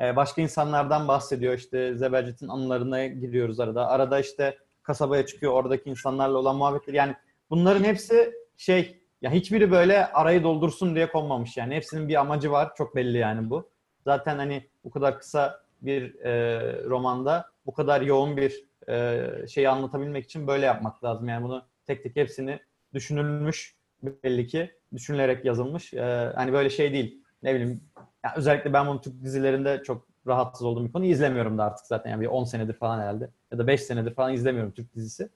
ee, 0.00 0.16
başka 0.16 0.42
insanlardan 0.42 1.08
bahsediyor. 1.08 1.54
İşte 1.54 1.96
Zebercet'in 1.96 2.48
anılarına 2.48 3.06
giriyoruz 3.06 3.60
arada. 3.60 3.86
Arada 3.88 4.20
işte 4.20 4.58
kasabaya 4.86 5.26
çıkıyor. 5.26 5.52
Oradaki 5.52 5.90
insanlarla 5.90 6.38
olan 6.38 6.56
muhabbetler. 6.56 6.94
Yani 6.94 7.14
bunların 7.50 7.84
hepsi 7.84 8.32
şey 8.56 9.00
ya 9.22 9.30
hiçbiri 9.30 9.70
böyle 9.70 10.06
arayı 10.06 10.42
doldursun 10.42 10.94
diye 10.94 11.08
konmamış 11.08 11.56
yani. 11.56 11.74
Hepsinin 11.74 12.08
bir 12.08 12.20
amacı 12.20 12.50
var. 12.52 12.72
Çok 12.78 12.96
belli 12.96 13.18
yani 13.18 13.50
bu. 13.50 13.70
Zaten 14.04 14.36
hani 14.36 14.66
bu 14.84 14.90
kadar 14.90 15.18
kısa 15.18 15.60
bir 15.82 16.20
e, 16.20 16.60
romanda 16.84 17.50
bu 17.66 17.74
kadar 17.74 18.00
yoğun 18.00 18.36
bir 18.36 18.64
e, 18.88 19.26
şeyi 19.48 19.68
anlatabilmek 19.68 20.24
için 20.24 20.46
böyle 20.46 20.66
yapmak 20.66 21.04
lazım. 21.04 21.28
Yani 21.28 21.44
bunu 21.44 21.64
tek 21.86 22.02
tek 22.02 22.16
hepsini 22.16 22.60
düşünülmüş 22.94 23.76
belli 24.02 24.46
ki. 24.46 24.70
Düşünülerek 24.94 25.44
yazılmış. 25.44 25.94
E, 25.94 26.32
hani 26.34 26.52
böyle 26.52 26.70
şey 26.70 26.92
değil. 26.92 27.22
Ne 27.42 27.54
bileyim 27.54 27.80
ya 28.24 28.32
özellikle 28.36 28.72
ben 28.72 28.86
bunu 28.86 29.00
Türk 29.00 29.22
dizilerinde 29.22 29.82
çok 29.82 30.06
rahatsız 30.26 30.66
olduğum 30.66 30.84
bir 30.84 30.92
konu. 30.92 31.04
İzlemiyorum 31.04 31.58
da 31.58 31.64
artık 31.64 31.86
zaten. 31.86 32.10
Yani 32.10 32.20
bir 32.20 32.26
10 32.26 32.44
senedir 32.44 32.74
falan 32.74 33.00
herhalde. 33.00 33.30
Ya 33.52 33.58
da 33.58 33.66
5 33.66 33.82
senedir 33.82 34.14
falan 34.14 34.32
izlemiyorum 34.32 34.72
Türk 34.72 34.94
dizisi. 34.94 35.28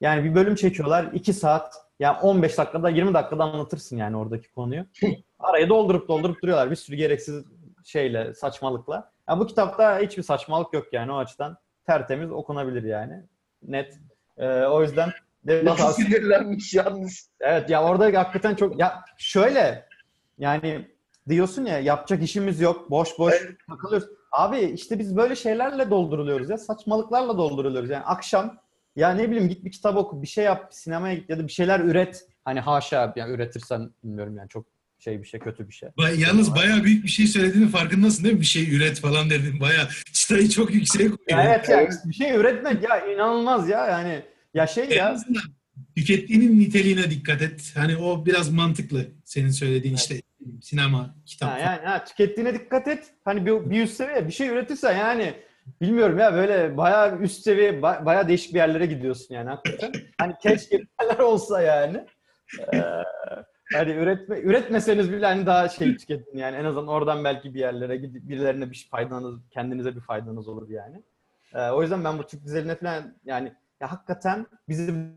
Yani 0.00 0.24
bir 0.24 0.34
bölüm 0.34 0.54
çekiyorlar. 0.54 1.04
2 1.12 1.32
saat. 1.32 1.74
Yani 2.00 2.18
15 2.18 2.58
dakikada 2.58 2.88
20 2.88 3.14
dakikada 3.14 3.44
anlatırsın 3.44 3.96
yani 3.96 4.16
oradaki 4.16 4.52
konuyu. 4.52 4.86
Araya 5.38 5.68
doldurup 5.68 6.08
doldurup 6.08 6.42
duruyorlar. 6.42 6.70
Bir 6.70 6.76
sürü 6.76 6.96
gereksiz 6.96 7.44
şeyle, 7.84 8.34
saçmalıkla. 8.34 9.10
Ya 9.28 9.38
bu 9.38 9.46
kitapta 9.46 9.98
hiçbir 9.98 10.22
saçmalık 10.22 10.72
yok 10.72 10.92
yani 10.92 11.12
o 11.12 11.16
açıdan. 11.16 11.56
Tertemiz 11.86 12.32
okunabilir 12.32 12.82
yani. 12.82 13.22
Net. 13.62 13.98
Ee, 14.36 14.48
o 14.48 14.82
yüzden 14.82 15.12
de 15.44 15.64
Nasıl 15.64 15.92
sinirlenmiş 15.92 16.74
yalnız. 16.74 17.30
Evet 17.40 17.70
ya 17.70 17.84
orada 17.84 18.04
hakikaten 18.20 18.54
çok 18.54 18.80
ya 18.80 19.04
şöyle 19.16 19.86
yani 20.38 20.88
diyorsun 21.28 21.64
ya 21.64 21.78
yapacak 21.78 22.22
işimiz 22.22 22.60
yok 22.60 22.90
boş 22.90 23.18
boş 23.18 23.34
Evet. 23.40 23.56
takılıyoruz. 23.68 24.08
Abi 24.32 24.58
işte 24.60 24.98
biz 24.98 25.16
böyle 25.16 25.36
şeylerle 25.36 25.90
dolduruluyoruz 25.90 26.50
ya 26.50 26.58
saçmalıklarla 26.58 27.38
dolduruluyoruz 27.38 27.90
yani 27.90 28.04
akşam 28.04 28.58
ya 28.96 29.10
ne 29.10 29.30
bileyim 29.30 29.48
git 29.48 29.64
bir 29.64 29.70
kitap 29.72 29.96
oku 29.96 30.22
bir 30.22 30.26
şey 30.26 30.44
yap 30.44 30.68
sinemaya 30.70 31.14
git 31.14 31.30
ya 31.30 31.38
da 31.38 31.46
bir 31.46 31.52
şeyler 31.52 31.80
üret. 31.80 32.24
Hani 32.44 32.60
haşa 32.60 33.12
ya 33.16 33.28
üretirsen 33.28 33.90
bilmiyorum 34.04 34.36
yani 34.36 34.48
çok 34.48 34.66
şey 34.98 35.22
bir 35.22 35.26
şey 35.26 35.40
kötü 35.40 35.68
bir 35.68 35.72
şey. 35.74 35.88
Ba- 35.88 36.20
Yalnız 36.20 36.54
bayağı 36.54 36.84
büyük 36.84 37.04
bir 37.04 37.08
şey 37.08 37.26
söylediğinin 37.26 37.68
farkındasın 37.68 38.24
değil 38.24 38.34
mi? 38.34 38.40
Bir 38.40 38.46
şey 38.46 38.76
üret 38.76 39.00
falan 39.00 39.30
dedin. 39.30 39.60
Bayağı 39.60 39.88
çıtayı 40.12 40.48
çok 40.48 40.74
yükseğe 40.74 41.08
koyuyor. 41.08 41.46
Evet 41.46 41.68
ya 41.68 41.80
Evet. 41.80 41.94
bir 42.04 42.14
şey 42.14 42.36
üretmek 42.36 42.82
ya 42.82 43.06
inanılmaz 43.14 43.68
ya 43.68 43.86
yani 43.86 44.22
ya 44.54 44.66
şey 44.66 44.84
En 44.84 44.90
ya 44.96 45.10
azından 45.10 45.42
tükettiğinin 45.96 46.60
niteliğine 46.60 47.10
dikkat 47.10 47.42
et. 47.42 47.72
Hani 47.76 47.96
o 47.96 48.26
biraz 48.26 48.50
mantıklı. 48.50 49.06
Senin 49.24 49.50
söylediğin 49.50 49.94
işte 49.94 50.20
sinema, 50.62 51.14
kitap. 51.26 51.50
Ha, 51.50 51.58
yani 51.58 51.86
ha, 51.86 52.04
tükettiğine 52.04 52.54
dikkat 52.54 52.88
et. 52.88 53.14
Hani 53.24 53.46
bir, 53.46 53.70
bir 53.70 53.82
üst 53.82 53.96
seviye 53.96 54.26
bir 54.26 54.32
şey 54.32 54.48
üretirsen 54.48 54.96
yani 54.96 55.34
bilmiyorum 55.80 56.18
ya 56.18 56.34
böyle 56.34 56.76
bayağı 56.76 57.18
üst 57.18 57.42
seviye 57.42 57.70
ba- 57.72 58.04
bayağı 58.04 58.28
değişik 58.28 58.54
bir 58.54 58.58
yerlere 58.58 58.86
gidiyorsun 58.86 59.34
yani 59.34 59.50
hakikaten. 59.50 59.92
Hani 60.18 60.34
keşke 60.42 60.82
yerler 61.00 61.18
olsa 61.18 61.62
yani. 61.62 62.06
Ee, 62.72 62.80
hani 63.72 63.90
üretme, 63.90 64.40
üretmeseniz 64.40 65.12
bile 65.12 65.26
hani 65.26 65.46
daha 65.46 65.68
şey 65.68 65.96
tüketin 65.96 66.38
yani 66.38 66.56
en 66.56 66.64
azından 66.64 66.88
oradan 66.88 67.24
belki 67.24 67.54
bir 67.54 67.60
yerlere 67.60 67.96
gidip 67.96 68.28
birilerine 68.28 68.70
bir 68.70 68.88
faydanız 68.90 69.40
kendinize 69.50 69.96
bir 69.96 70.00
faydanız 70.00 70.48
olur 70.48 70.68
yani. 70.68 71.02
Ee, 71.54 71.70
o 71.70 71.82
yüzden 71.82 72.04
ben 72.04 72.18
bu 72.18 72.26
Türk 72.26 72.44
dizilerine 72.44 72.74
falan 72.74 73.14
yani 73.24 73.52
ya 73.80 73.92
hakikaten 73.92 74.46
bizim 74.68 75.16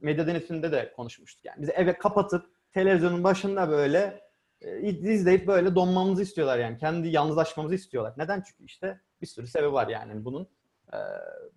medya 0.00 0.26
denetinde 0.26 0.72
de 0.72 0.92
konuşmuştuk 0.96 1.44
yani. 1.44 1.62
Bizi 1.62 1.72
eve 1.72 1.92
kapatıp 1.92 2.46
televizyonun 2.72 3.24
başında 3.24 3.70
böyle 3.70 4.20
e, 4.60 4.80
izleyip 4.88 5.46
böyle 5.46 5.74
donmamızı 5.74 6.22
istiyorlar 6.22 6.58
yani. 6.58 6.78
Kendi 6.78 7.08
yalnızlaşmamızı 7.08 7.74
istiyorlar. 7.74 8.14
Neden? 8.16 8.42
Çünkü 8.46 8.64
işte 8.64 9.00
bir 9.22 9.26
sürü 9.26 9.46
sebebi 9.46 9.72
var 9.72 9.88
yani 9.88 10.24
bunun. 10.24 10.48
Ee, 10.92 10.96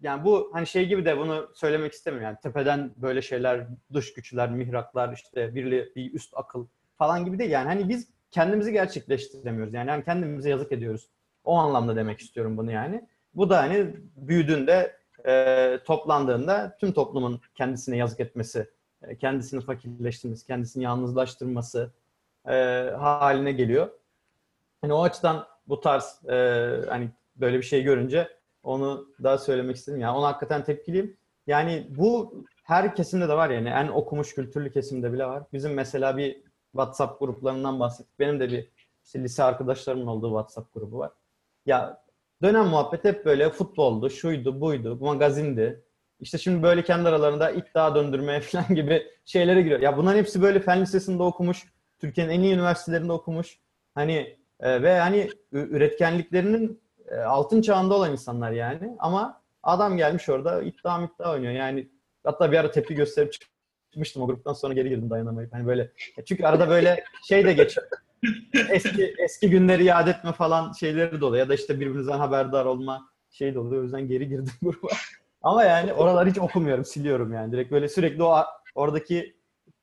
yani 0.01 0.23
bu 0.25 0.49
hani 0.53 0.67
şey 0.67 0.87
gibi 0.87 1.05
de 1.05 1.17
bunu 1.17 1.51
söylemek 1.55 1.93
istemiyorum 1.93 2.25
yani 2.25 2.37
tepeden 2.43 2.93
böyle 2.97 3.21
şeyler, 3.21 3.67
dış 3.93 4.13
güçler, 4.13 4.51
mihraklar 4.51 5.13
işte 5.13 5.55
birli, 5.55 5.91
bir 5.95 6.13
üst 6.13 6.33
akıl 6.37 6.67
falan 6.97 7.25
gibi 7.25 7.39
değil 7.39 7.51
yani. 7.51 7.67
Hani 7.67 7.89
biz 7.89 8.09
kendimizi 8.31 8.71
gerçekleştiremiyoruz 8.71 9.73
yani. 9.73 9.89
yani 9.89 10.03
kendimize 10.03 10.49
yazık 10.49 10.71
ediyoruz. 10.71 11.09
O 11.43 11.55
anlamda 11.55 11.95
demek 11.95 12.19
istiyorum 12.19 12.57
bunu 12.57 12.71
yani. 12.71 13.07
Bu 13.33 13.49
da 13.49 13.57
hani 13.57 13.95
büyüdüğünde, 14.15 14.97
e, 15.27 15.79
toplandığında 15.85 16.77
tüm 16.79 16.91
toplumun 16.91 17.41
kendisine 17.55 17.97
yazık 17.97 18.19
etmesi, 18.19 18.59
e, 18.59 18.65
kendisini 19.19 19.61
fakirleştirmesi, 19.61 20.47
kendisini 20.47 20.83
yalnızlaştırması 20.83 21.91
e, 22.47 22.53
haline 22.97 23.51
geliyor. 23.51 23.89
Hani 24.81 24.93
o 24.93 25.03
açıdan 25.03 25.47
bu 25.67 25.79
tarz 25.79 26.25
e, 26.29 26.35
hani 26.89 27.09
böyle 27.35 27.57
bir 27.57 27.63
şey 27.63 27.83
görünce 27.83 28.29
onu 28.63 29.07
daha 29.23 29.37
söylemek 29.37 29.75
istedim. 29.75 29.99
Yani 29.99 30.17
ona 30.17 30.27
hakikaten 30.27 30.63
tepkiliyim. 30.63 31.17
Yani 31.47 31.87
bu 31.89 32.43
her 32.63 32.95
kesimde 32.95 33.29
de 33.29 33.33
var 33.33 33.49
yani 33.49 33.69
en 33.69 33.87
okumuş 33.87 34.35
kültürlü 34.35 34.71
kesimde 34.71 35.13
bile 35.13 35.25
var. 35.25 35.43
Bizim 35.53 35.73
mesela 35.73 36.17
bir 36.17 36.41
WhatsApp 36.71 37.19
gruplarından 37.19 37.79
bahsettik. 37.79 38.19
Benim 38.19 38.39
de 38.39 38.51
bir 38.51 38.71
işte 39.05 39.23
lise 39.23 39.43
arkadaşlarımın 39.43 40.07
olduğu 40.07 40.29
WhatsApp 40.29 40.73
grubu 40.73 40.97
var. 40.97 41.11
Ya 41.65 42.03
dönem 42.41 42.65
muhabbet 42.65 43.03
hep 43.03 43.25
böyle 43.25 43.49
futboldu, 43.49 44.09
şuydu, 44.09 44.61
buydu, 44.61 44.97
magazindi. 45.01 45.84
İşte 46.19 46.37
şimdi 46.37 46.63
böyle 46.63 46.83
kendi 46.83 47.09
aralarında 47.09 47.51
iddia 47.51 47.95
döndürmeye 47.95 48.39
falan 48.41 48.75
gibi 48.75 49.07
şeylere 49.25 49.61
giriyor. 49.61 49.79
Ya 49.79 49.97
bunların 49.97 50.17
hepsi 50.17 50.41
böyle 50.41 50.59
fen 50.59 50.81
lisesinde 50.81 51.23
okumuş, 51.23 51.65
Türkiye'nin 51.99 52.31
en 52.31 52.41
iyi 52.41 52.53
üniversitelerinde 52.53 53.11
okumuş. 53.11 53.59
Hani 53.95 54.37
e, 54.59 54.83
ve 54.83 54.99
hani 54.99 55.29
üretkenliklerinin 55.51 56.81
e, 57.11 57.15
altın 57.15 57.61
çağında 57.61 57.93
olan 57.93 58.11
insanlar 58.11 58.51
yani. 58.51 58.95
Ama 58.99 59.41
adam 59.63 59.97
gelmiş 59.97 60.29
orada 60.29 60.61
iddia 60.61 61.03
iddia 61.03 61.33
oynuyor. 61.33 61.53
Yani 61.53 61.89
hatta 62.23 62.51
bir 62.51 62.57
ara 62.57 62.71
tepki 62.71 62.95
gösterip 62.95 63.33
çıkmıştım 63.91 64.23
o 64.23 64.27
gruptan 64.27 64.53
sonra 64.53 64.73
geri 64.73 64.89
girdim 64.89 65.09
dayanamayıp. 65.09 65.53
Hani 65.53 65.67
böyle 65.67 65.91
çünkü 66.25 66.45
arada 66.45 66.69
böyle 66.69 67.03
şey 67.27 67.45
de 67.45 67.53
geçiyor. 67.53 67.87
eski 68.69 69.15
eski 69.17 69.49
günleri 69.49 69.83
yad 69.83 70.07
etme 70.07 70.31
falan 70.31 70.71
şeyleri 70.71 71.21
de 71.21 71.25
oluyor. 71.25 71.43
Ya 71.43 71.49
da 71.49 71.53
işte 71.53 71.79
birbirinizden 71.79 72.17
haberdar 72.17 72.65
olma 72.65 73.09
şey 73.29 73.53
de 73.53 73.59
oluyor. 73.59 73.81
O 73.81 73.83
yüzden 73.83 74.07
geri 74.07 74.29
girdim 74.29 74.53
gruba. 74.61 74.87
Ama 75.45 75.63
yani 75.63 75.93
oraları 75.93 76.29
hiç 76.29 76.37
okumuyorum, 76.37 76.85
siliyorum 76.85 77.33
yani. 77.33 77.51
Direkt 77.51 77.71
böyle 77.71 77.89
sürekli 77.89 78.23
o 78.23 78.43
oradaki 78.75 79.35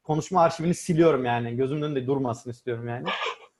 konuşma 0.02 0.42
arşivini 0.42 0.74
siliyorum 0.74 1.24
yani. 1.24 1.56
Gözümün 1.56 1.82
önünde 1.82 2.06
durmasın 2.06 2.50
istiyorum 2.50 2.88
yani. 2.88 3.08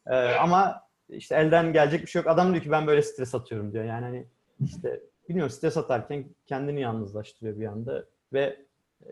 Ee, 0.07 0.17
ama 0.17 0.83
işte 1.09 1.35
elden 1.35 1.73
gelecek 1.73 2.03
bir 2.03 2.07
şey 2.07 2.23
yok. 2.23 2.31
Adam 2.31 2.53
diyor 2.53 2.65
ki 2.65 2.71
ben 2.71 2.87
böyle 2.87 3.03
stres 3.03 3.35
atıyorum 3.35 3.73
diyor. 3.73 3.85
Yani 3.85 4.05
hani 4.05 4.27
işte 4.65 5.01
bilmiyorum 5.29 5.51
stres 5.51 5.77
atarken 5.77 6.25
kendini 6.47 6.81
yalnızlaştırıyor 6.81 7.61
bir 7.61 7.67
anda 7.67 8.05
ve 8.33 8.57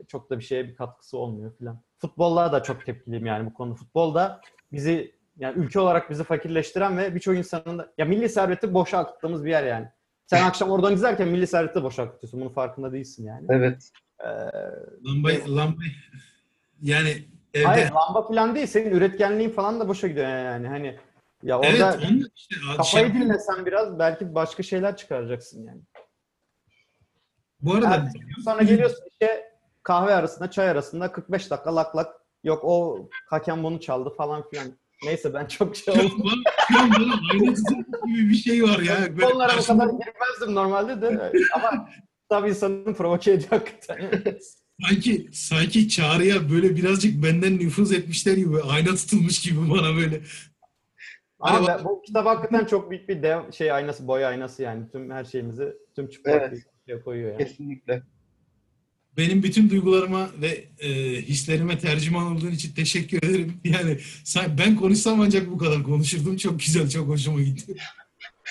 çok 0.09 0.31
da 0.31 0.39
bir 0.39 0.45
şeye 0.45 0.69
bir 0.69 0.75
katkısı 0.75 1.19
olmuyor 1.19 1.53
filan. 1.59 1.81
Futbolla 1.99 2.53
da 2.53 2.63
çok 2.63 2.87
tepkiliyim 2.87 3.27
yani 3.27 3.47
bu 3.47 3.55
konu. 3.55 3.75
Futbolda 3.75 4.41
bizi 4.73 5.15
yani 5.39 5.59
ülke 5.59 5.81
olarak 5.81 6.11
bizi 6.11 6.25
fakirleştiren 6.25 6.99
ve 6.99 7.15
birçok 7.15 7.37
insanın 7.37 7.79
da 7.79 7.93
ya 7.99 8.05
milli 8.05 8.29
serveti 8.29 8.75
boşa 8.75 8.99
akıttığımız 8.99 9.45
bir 9.45 9.51
yer 9.51 9.65
yani. 9.65 9.89
Sen 10.31 10.45
akşam 10.45 10.71
oradan 10.71 10.95
izlerken 10.95 11.29
milli 11.29 11.47
serveti 11.47 11.83
boşa 11.83 12.03
akıtıyorsun. 12.03 12.41
Bunun 12.41 12.51
farkında 12.51 12.93
değilsin 12.93 13.27
yani. 13.27 13.47
Evet. 13.51 13.91
Ee, 14.21 14.29
Lambayı, 15.07 15.57
lambayı 15.57 15.91
yani 16.83 17.25
evde 17.55 17.67
hayır 17.67 17.91
lamba 17.91 18.29
falan 18.29 18.55
değil. 18.55 18.67
Senin 18.67 18.91
üretkenliğin 18.91 19.51
falan 19.51 19.81
da 19.81 19.89
boşa 19.89 20.09
gidiyor 20.09 20.29
yani. 20.29 20.69
Hani 20.69 20.99
ya 21.43 21.61
evet 21.63 21.83
orada 21.83 21.99
onu 22.09 22.19
işte 22.37 22.57
kafayı 22.77 23.07
şey- 23.07 23.15
dinlesen 23.15 23.67
biraz 23.67 23.99
belki 23.99 24.35
başka 24.35 24.63
şeyler 24.63 24.97
çıkaracaksın 24.97 25.67
yani. 25.67 25.81
bu 27.61 27.75
arada 27.75 27.97
gün 28.15 28.43
sonra 28.45 28.63
geliyorsun 28.63 29.05
işte 29.11 29.53
kahve 29.83 30.15
arasında, 30.15 30.51
çay 30.51 30.69
arasında 30.71 31.13
45 31.13 31.51
dakika 31.51 31.77
lak 31.77 31.97
lak 31.97 32.15
yok 32.45 32.65
o 32.65 33.09
hakem 33.27 33.65
bunu 33.65 33.81
çaldı 33.81 34.11
falan 34.17 34.49
filan. 34.51 34.80
Neyse 35.05 35.35
ben 35.35 35.47
çok 35.47 35.77
şey 35.77 35.95
oldum. 35.95 36.23
bana, 36.25 36.43
şu 36.73 36.81
an 36.81 36.91
bana 36.91 37.21
tutulmuş 37.55 37.59
gibi 38.07 38.29
bir 38.31 38.35
şey 38.35 38.63
var 38.63 38.79
ya. 38.79 39.17
Böyle 39.17 39.27
Onlara 39.27 39.49
bu 39.49 39.53
karşımda- 39.57 39.87
kadar 39.87 39.99
girmezdim 39.99 40.55
normalde 40.55 41.03
de 41.03 41.33
ama 41.55 41.89
tabii 42.29 42.49
insanın 42.49 42.95
provoke 42.95 43.31
ediyor 43.33 43.51
hakikaten. 43.51 44.11
sanki 44.89 45.29
sanki 45.33 45.89
çağrıya 45.89 46.51
böyle 46.51 46.77
birazcık 46.77 47.23
benden 47.25 47.59
nüfuz 47.59 47.93
etmişler 47.93 48.37
gibi 48.37 48.61
ayna 48.63 48.95
tutulmuş 48.95 49.41
gibi 49.41 49.71
bana 49.71 49.97
böyle. 49.97 50.21
Ama 51.41 51.67
ben- 51.67 51.85
bu 51.85 52.03
kitap 52.03 52.27
hakikaten 52.27 52.65
çok 52.67 52.91
büyük 52.91 53.09
bir 53.09 53.23
dev 53.23 53.53
şey 53.53 53.73
aynası, 53.73 54.09
boy 54.09 54.27
aynası 54.27 54.63
yani. 54.63 54.91
Tüm 54.93 55.11
her 55.11 55.25
şeyimizi, 55.25 55.73
tüm 55.97 56.09
çıplaklığı 56.09 56.59
Evet. 56.89 57.05
koyuyor 57.05 57.33
yani. 57.33 57.45
Kesinlikle. 57.45 58.03
Benim 59.17 59.43
bütün 59.43 59.71
duygularıma 59.71 60.31
ve 60.41 60.65
e, 60.79 60.89
hislerime 61.23 61.79
tercüman 61.79 62.37
olduğun 62.37 62.51
için 62.51 62.75
teşekkür 62.75 63.19
ederim. 63.19 63.61
Yani 63.65 63.99
sen- 64.25 64.59
ben 64.59 64.77
konuşsam 64.77 65.21
ancak 65.21 65.51
bu 65.51 65.59
kadar 65.59 65.83
konuşurdum. 65.83 66.37
Çok 66.37 66.61
güzel, 66.61 66.89
çok 66.91 67.09
hoşuma 67.09 67.41
gitti. 67.43 67.75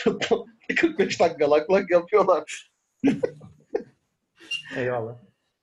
45 0.76 1.20
dakika 1.20 1.52
lak 1.52 1.72
lak 1.72 1.90
yapıyorlar. 1.92 2.72
Eyvallah. 4.78 5.16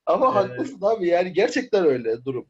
Ama 0.07 0.27
Ee, 0.27 0.33
haklısın 0.33 0.79
abi 0.83 1.07
yani 1.09 1.33
gerçekten 1.33 1.85
öyle 1.87 2.25
durum. 2.25 2.47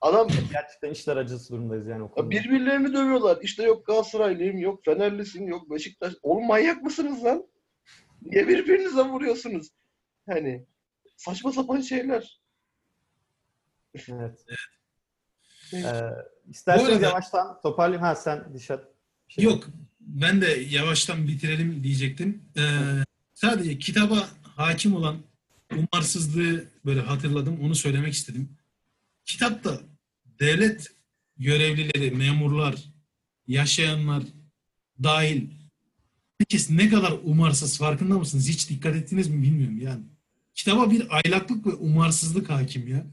Adam 0.00 0.28
Gerçekten 0.52 0.90
işler 0.90 1.16
acısı 1.16 1.52
durumdayız 1.52 1.86
yani 1.86 2.02
o 2.02 2.10
konuda. 2.10 2.30
birbirlerini 2.30 2.92
dövüyorlar. 2.92 3.38
İşte 3.42 3.62
yok 3.62 3.86
Galatasaraylıyım, 3.86 4.58
yok 4.58 4.84
Fenerlisin, 4.84 5.46
yok 5.46 5.70
Beşiktaş. 5.70 6.12
Oğlum 6.22 6.46
manyak 6.46 6.82
mısınız 6.82 7.24
lan? 7.24 7.46
Niye 8.22 8.48
birbirinize 8.48 9.02
vuruyorsunuz? 9.02 9.68
Hani 10.28 10.66
saçma 11.24 11.52
sapan 11.52 11.80
şeyler. 11.80 12.40
Evet. 13.94 14.44
Evet. 15.72 15.84
Ee, 15.84 16.00
isterseniz 16.50 16.90
arada- 16.92 17.06
yavaştan 17.06 17.60
toparlayayım. 17.62 18.02
Ha 18.02 18.14
sen 18.14 18.54
Dişat. 18.54 18.84
şey- 19.28 19.44
Yok, 19.44 19.68
ben 20.00 20.40
de 20.40 20.46
yavaştan 20.46 21.28
bitirelim 21.28 21.84
diyecektim. 21.84 22.42
Ee, 22.56 22.62
sadece 23.34 23.78
kitaba 23.78 24.28
hakim 24.56 24.94
olan 24.96 25.18
umarsızlığı 25.76 26.64
böyle 26.84 27.00
hatırladım. 27.00 27.60
Onu 27.62 27.74
söylemek 27.74 28.12
istedim. 28.12 28.56
Kitapta 29.24 29.80
devlet 30.40 30.92
görevlileri, 31.38 32.10
memurlar, 32.10 32.74
yaşayanlar 33.46 34.22
dahil 35.02 35.50
herkes 36.38 36.70
ne 36.70 36.88
kadar 36.88 37.12
umarsız 37.22 37.78
farkında 37.78 38.18
mısınız? 38.18 38.48
Hiç 38.48 38.70
dikkat 38.70 38.96
ettiniz 38.96 39.28
mi 39.28 39.42
bilmiyorum 39.42 39.78
yani. 39.80 40.02
Kitaba 40.54 40.90
bir 40.90 41.16
aylaklık 41.16 41.66
ve 41.66 41.70
umarsızlık 41.70 42.50
hakim 42.50 42.88
ya. 42.88 43.06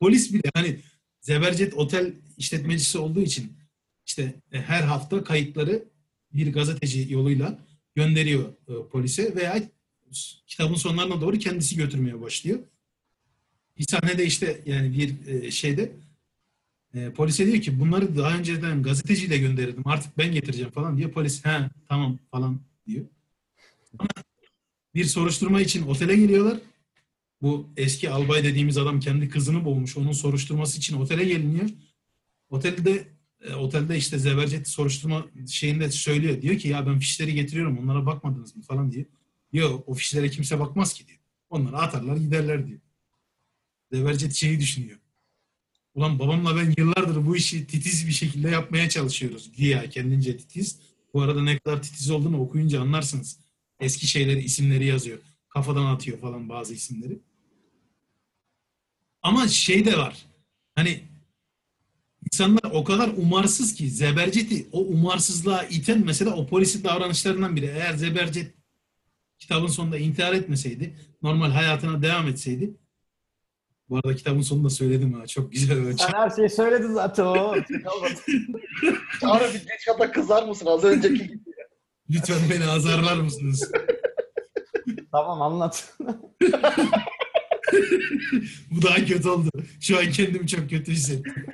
Polis 0.00 0.32
bile 0.32 0.50
hani 0.54 0.80
Zebercet 1.20 1.74
otel 1.74 2.14
işletmecisi 2.38 2.98
olduğu 2.98 3.20
için 3.20 3.52
işte 4.06 4.34
e, 4.52 4.60
her 4.60 4.82
hafta 4.82 5.24
kayıtları 5.24 5.84
bir 6.32 6.52
gazeteci 6.52 7.12
yoluyla 7.12 7.58
gönderiyor 7.94 8.48
e, 8.68 8.88
polise 8.92 9.36
veya 9.36 9.62
kitabın 10.46 10.74
sonlarına 10.74 11.20
doğru 11.20 11.38
kendisi 11.38 11.76
götürmeye 11.76 12.20
başlıyor. 12.20 12.58
Bir 13.78 13.84
sahnede 13.88 14.26
işte 14.26 14.60
yani 14.66 14.98
bir 14.98 15.26
e, 15.26 15.50
şeyde 15.50 15.92
e, 16.94 17.10
polise 17.10 17.46
diyor 17.46 17.62
ki 17.62 17.80
bunları 17.80 18.16
daha 18.16 18.38
önceden 18.38 18.82
gazeteciyle 18.82 19.38
gönderirdim 19.38 19.86
artık 19.86 20.18
ben 20.18 20.32
getireceğim 20.32 20.70
falan 20.70 20.98
diyor. 20.98 21.10
Polis 21.10 21.44
he 21.44 21.70
tamam 21.88 22.18
falan 22.30 22.60
diyor. 22.86 23.04
Ama 23.98 24.08
bir 24.94 25.04
soruşturma 25.04 25.60
için 25.60 25.86
otele 25.86 26.16
geliyorlar. 26.16 26.58
Bu 27.42 27.68
eski 27.76 28.10
albay 28.10 28.44
dediğimiz 28.44 28.78
adam 28.78 29.00
kendi 29.00 29.28
kızını 29.28 29.64
boğmuş. 29.64 29.96
Onun 29.96 30.12
soruşturması 30.12 30.78
için 30.78 30.96
otele 30.96 31.24
geliniyor. 31.24 31.70
Otelde 32.50 33.08
e, 33.40 33.54
otelde 33.54 33.96
işte 33.96 34.18
Zebercet 34.18 34.68
soruşturma 34.68 35.26
şeyinde 35.48 35.90
söylüyor. 35.90 36.42
Diyor 36.42 36.58
ki 36.58 36.68
ya 36.68 36.86
ben 36.86 36.98
fişleri 36.98 37.34
getiriyorum 37.34 37.78
onlara 37.78 38.06
bakmadınız 38.06 38.56
mı 38.56 38.62
falan 38.62 38.92
diye. 38.92 39.06
Yok 39.52 39.84
o 39.86 39.94
fişlere 39.94 40.30
kimse 40.30 40.60
bakmaz 40.60 40.92
ki 40.92 41.06
diyor. 41.06 41.18
Onları 41.50 41.76
atarlar 41.76 42.16
giderler 42.16 42.66
diyor. 42.66 42.80
Zebercet 43.92 44.32
şeyi 44.32 44.60
düşünüyor. 44.60 44.98
Ulan 45.94 46.18
babamla 46.18 46.56
ben 46.56 46.74
yıllardır 46.78 47.26
bu 47.26 47.36
işi 47.36 47.66
titiz 47.66 48.06
bir 48.06 48.12
şekilde 48.12 48.48
yapmaya 48.50 48.88
çalışıyoruz. 48.88 49.52
Güya 49.56 49.90
kendince 49.90 50.36
titiz. 50.36 50.78
Bu 51.14 51.22
arada 51.22 51.42
ne 51.42 51.58
kadar 51.58 51.82
titiz 51.82 52.10
olduğunu 52.10 52.40
okuyunca 52.40 52.80
anlarsınız. 52.80 53.38
Eski 53.80 54.06
şeyleri, 54.06 54.40
isimleri 54.40 54.86
yazıyor. 54.86 55.18
Kafadan 55.48 55.86
atıyor 55.86 56.18
falan 56.18 56.48
bazı 56.48 56.74
isimleri. 56.74 57.18
Ama 59.22 59.48
şey 59.48 59.86
de 59.86 59.98
var. 59.98 60.26
Hani 60.74 61.00
insanlar 62.32 62.70
o 62.72 62.84
kadar 62.84 63.08
umarsız 63.08 63.74
ki 63.74 63.90
Zebercet'i 63.90 64.68
o 64.72 64.80
umarsızlığa 64.80 65.62
iten 65.64 66.04
mesela 66.04 66.36
o 66.36 66.46
polisin 66.46 66.84
davranışlarından 66.84 67.56
biri. 67.56 67.66
Eğer 67.66 67.92
Zebercet 67.92 68.54
kitabın 69.38 69.66
sonunda 69.66 69.98
intihar 69.98 70.32
etmeseydi, 70.32 70.96
normal 71.22 71.50
hayatına 71.50 72.02
devam 72.02 72.28
etseydi 72.28 72.74
bu 73.90 73.96
arada 73.96 74.16
kitabın 74.16 74.40
sonunda 74.40 74.70
söyledim 74.70 75.12
ha. 75.12 75.26
Çok 75.26 75.52
güzel. 75.52 75.96
Sen 75.96 76.12
her 76.12 76.30
şeyi 76.30 76.50
söyledin 76.50 76.94
zaten 76.94 77.24
o. 77.24 77.54
Çağrı 79.20 79.48
bir 79.54 79.58
geç 79.58 79.84
kata 79.86 80.12
kızar 80.12 80.48
mısın 80.48 80.66
az 80.66 80.84
önceki 80.84 81.14
gibi? 81.14 81.40
Lütfen 82.10 82.50
beni 82.50 82.64
azarlar 82.64 83.16
mısınız? 83.16 83.72
tamam 85.12 85.42
anlat. 85.42 85.94
Bu 88.70 88.82
daha 88.82 89.04
kötü 89.04 89.28
oldu. 89.28 89.50
Şu 89.80 89.98
an 89.98 90.10
kendimi 90.10 90.46
çok 90.46 90.70
kötü 90.70 90.92
hissettim. 90.92 91.34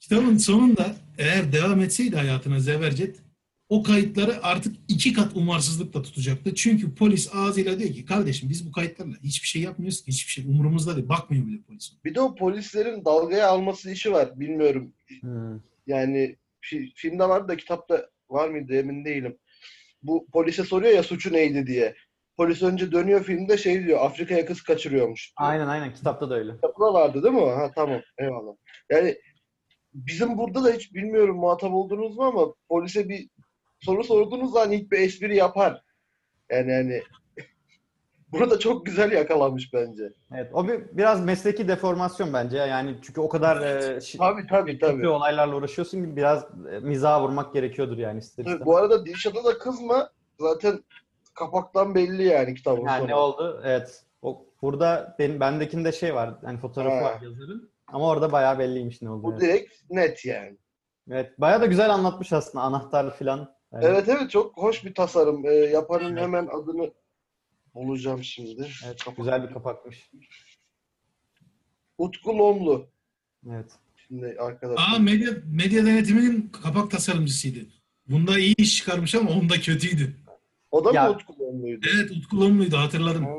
Kitabın 0.00 0.36
sonunda 0.36 0.96
eğer 1.18 1.52
devam 1.52 1.80
etseydi 1.80 2.16
hayatına 2.16 2.60
Zebercet 2.60 3.16
o 3.70 3.82
kayıtları 3.82 4.44
artık 4.44 4.76
iki 4.88 5.12
kat 5.12 5.36
umarsızlıkla 5.36 6.02
tutacaktı. 6.02 6.54
Çünkü 6.54 6.94
polis 6.94 7.30
ağzıyla 7.34 7.78
diyor 7.78 7.90
ki 7.90 8.04
kardeşim 8.04 8.48
biz 8.48 8.66
bu 8.66 8.72
kayıtlarla 8.72 9.16
hiçbir 9.22 9.48
şey 9.48 9.62
yapmıyoruz 9.62 10.02
ki 10.02 10.08
hiçbir 10.08 10.32
şey 10.32 10.44
umurumuzda 10.44 10.96
değil. 10.96 11.08
Bakmıyor 11.08 11.46
bile 11.46 11.62
polis. 11.68 11.92
Bir 12.04 12.14
de 12.14 12.20
o 12.20 12.34
polislerin 12.34 13.04
dalgaya 13.04 13.48
alması 13.48 13.90
işi 13.90 14.12
var. 14.12 14.40
Bilmiyorum. 14.40 14.92
Hmm. 15.20 15.60
Yani 15.86 16.36
fi- 16.62 16.92
filmde 16.94 17.28
vardı 17.28 17.48
da 17.48 17.56
kitapta 17.56 18.10
var 18.30 18.48
mıydı 18.48 18.74
emin 18.74 19.04
değilim. 19.04 19.36
Bu 20.02 20.26
polise 20.32 20.64
soruyor 20.64 20.92
ya 20.92 21.02
suçu 21.02 21.32
neydi 21.32 21.66
diye. 21.66 21.94
Polis 22.40 22.62
önce 22.62 22.92
dönüyor 22.92 23.22
filmde 23.24 23.56
şey 23.58 23.84
diyor 23.84 23.98
Afrika'ya 24.04 24.46
kız 24.46 24.62
kaçırıyormuş. 24.62 25.32
diyor. 25.38 25.50
Aynen 25.50 25.66
aynen 25.66 25.94
kitapta 25.94 26.30
da 26.30 26.34
öyle. 26.34 26.54
Kitapta 26.54 26.94
vardı 26.94 27.22
değil 27.22 27.34
mi? 27.34 27.50
Ha 27.50 27.70
tamam 27.74 28.00
eyvallah. 28.18 28.52
Yani 28.90 29.16
bizim 29.94 30.38
burada 30.38 30.64
da 30.64 30.70
hiç 30.70 30.94
bilmiyorum 30.94 31.36
muhatap 31.36 31.72
oldunuz 31.72 32.16
mu 32.16 32.24
ama 32.24 32.54
polise 32.68 33.08
bir 33.08 33.28
soru 33.80 34.04
sorduğunuz 34.04 34.52
zaman 34.52 34.72
ilk 34.72 34.90
bir 34.92 34.98
espri 34.98 35.36
yapar. 35.36 35.82
Yani 36.50 36.72
hani 36.72 37.02
Bunu 38.32 38.50
da 38.50 38.58
çok 38.58 38.86
güzel 38.86 39.12
yakalamış 39.12 39.70
bence. 39.74 40.12
Evet, 40.34 40.50
o 40.52 40.68
bir 40.68 40.96
biraz 40.96 41.24
mesleki 41.24 41.68
deformasyon 41.68 42.32
bence. 42.32 42.56
Yani 42.56 42.96
çünkü 43.02 43.20
o 43.20 43.28
kadar 43.28 43.56
e, 43.62 43.96
şi- 43.96 44.18
Tabii 44.18 44.46
tabii 44.46 44.78
tabii. 44.78 45.08
olaylarla 45.08 45.56
uğraşıyorsun 45.56 46.04
ki 46.04 46.16
biraz 46.16 46.44
e, 46.72 46.78
mizaha 46.78 47.22
vurmak 47.22 47.54
gerekiyordur 47.54 47.98
yani 47.98 48.18
ister 48.18 48.44
istemez. 48.44 48.66
Bu 48.66 48.76
arada 48.76 49.06
Dilşat'a 49.06 49.44
da 49.44 49.58
kızma. 49.58 50.10
Zaten 50.38 50.84
kapaktan 51.40 51.94
belli 51.94 52.22
yani 52.24 52.54
kitabın 52.54 52.86
Yani 52.86 52.98
sonu. 52.98 53.08
ne 53.08 53.14
oldu? 53.14 53.60
Evet. 53.64 54.04
O, 54.22 54.46
burada 54.62 55.16
benim 55.18 55.40
bendekinde 55.40 55.92
şey 55.92 56.14
var. 56.14 56.34
Hani 56.44 56.58
fotoğrafı 56.58 56.96
Ha. 56.96 57.02
var 57.04 57.20
yazarın. 57.22 57.70
Ama 57.86 58.08
orada 58.08 58.32
bayağı 58.32 58.58
belliymiş 58.58 59.02
ne 59.02 59.08
Bu 59.08 59.12
oldu. 59.12 59.28
Evet. 59.32 59.40
direkt 59.42 59.72
net 59.90 60.24
yani. 60.24 60.56
evet. 61.10 61.40
Bayağı 61.40 61.60
da 61.60 61.66
güzel 61.66 61.90
anlatmış 61.94 62.32
aslında 62.32 62.64
anahtar 62.64 63.16
falan. 63.18 63.54
Evet. 63.72 63.84
Evet 63.84 64.08
evet 64.08 64.30
çok 64.30 64.56
hoş 64.56 64.84
bir 64.84 64.94
tasarım. 64.94 65.46
Ee, 65.46 65.50
yapanın 65.54 66.12
Evet. 66.12 66.22
hemen 66.22 66.46
adını 66.46 66.90
bulacağım 67.74 68.24
şimdi. 68.24 68.68
Evet, 68.86 68.96
Kapak- 69.04 69.16
güzel 69.16 69.48
bir 69.48 69.54
kapakmış. 69.54 70.10
Utku 71.98 72.38
Lomlu. 72.38 72.86
Evet. 73.50 73.70
Şimdi 73.96 74.36
arkadaşlar. 74.40 74.84
Aa 74.94 74.98
medya, 74.98 75.30
medya 75.44 75.86
denetiminin 75.86 76.48
kapak 76.62 76.90
tasarımcısıydı. 76.90 77.58
Bunda 78.08 78.38
iyi 78.38 78.54
iş 78.58 78.76
çıkarmış 78.76 79.14
ama 79.14 79.30
onda 79.30 79.54
kötüydü. 79.54 80.16
O 80.70 80.84
da 80.84 80.92
Ya- 80.92 81.04
mı 81.04 81.10
Utku 81.10 81.38
Lomlu'ydu? 81.40 81.86
Evet 81.96 82.10
Utku 82.10 82.40
Lomlu'ydu 82.40 82.76
hatırladım. 82.76 83.24
Ha. 83.24 83.30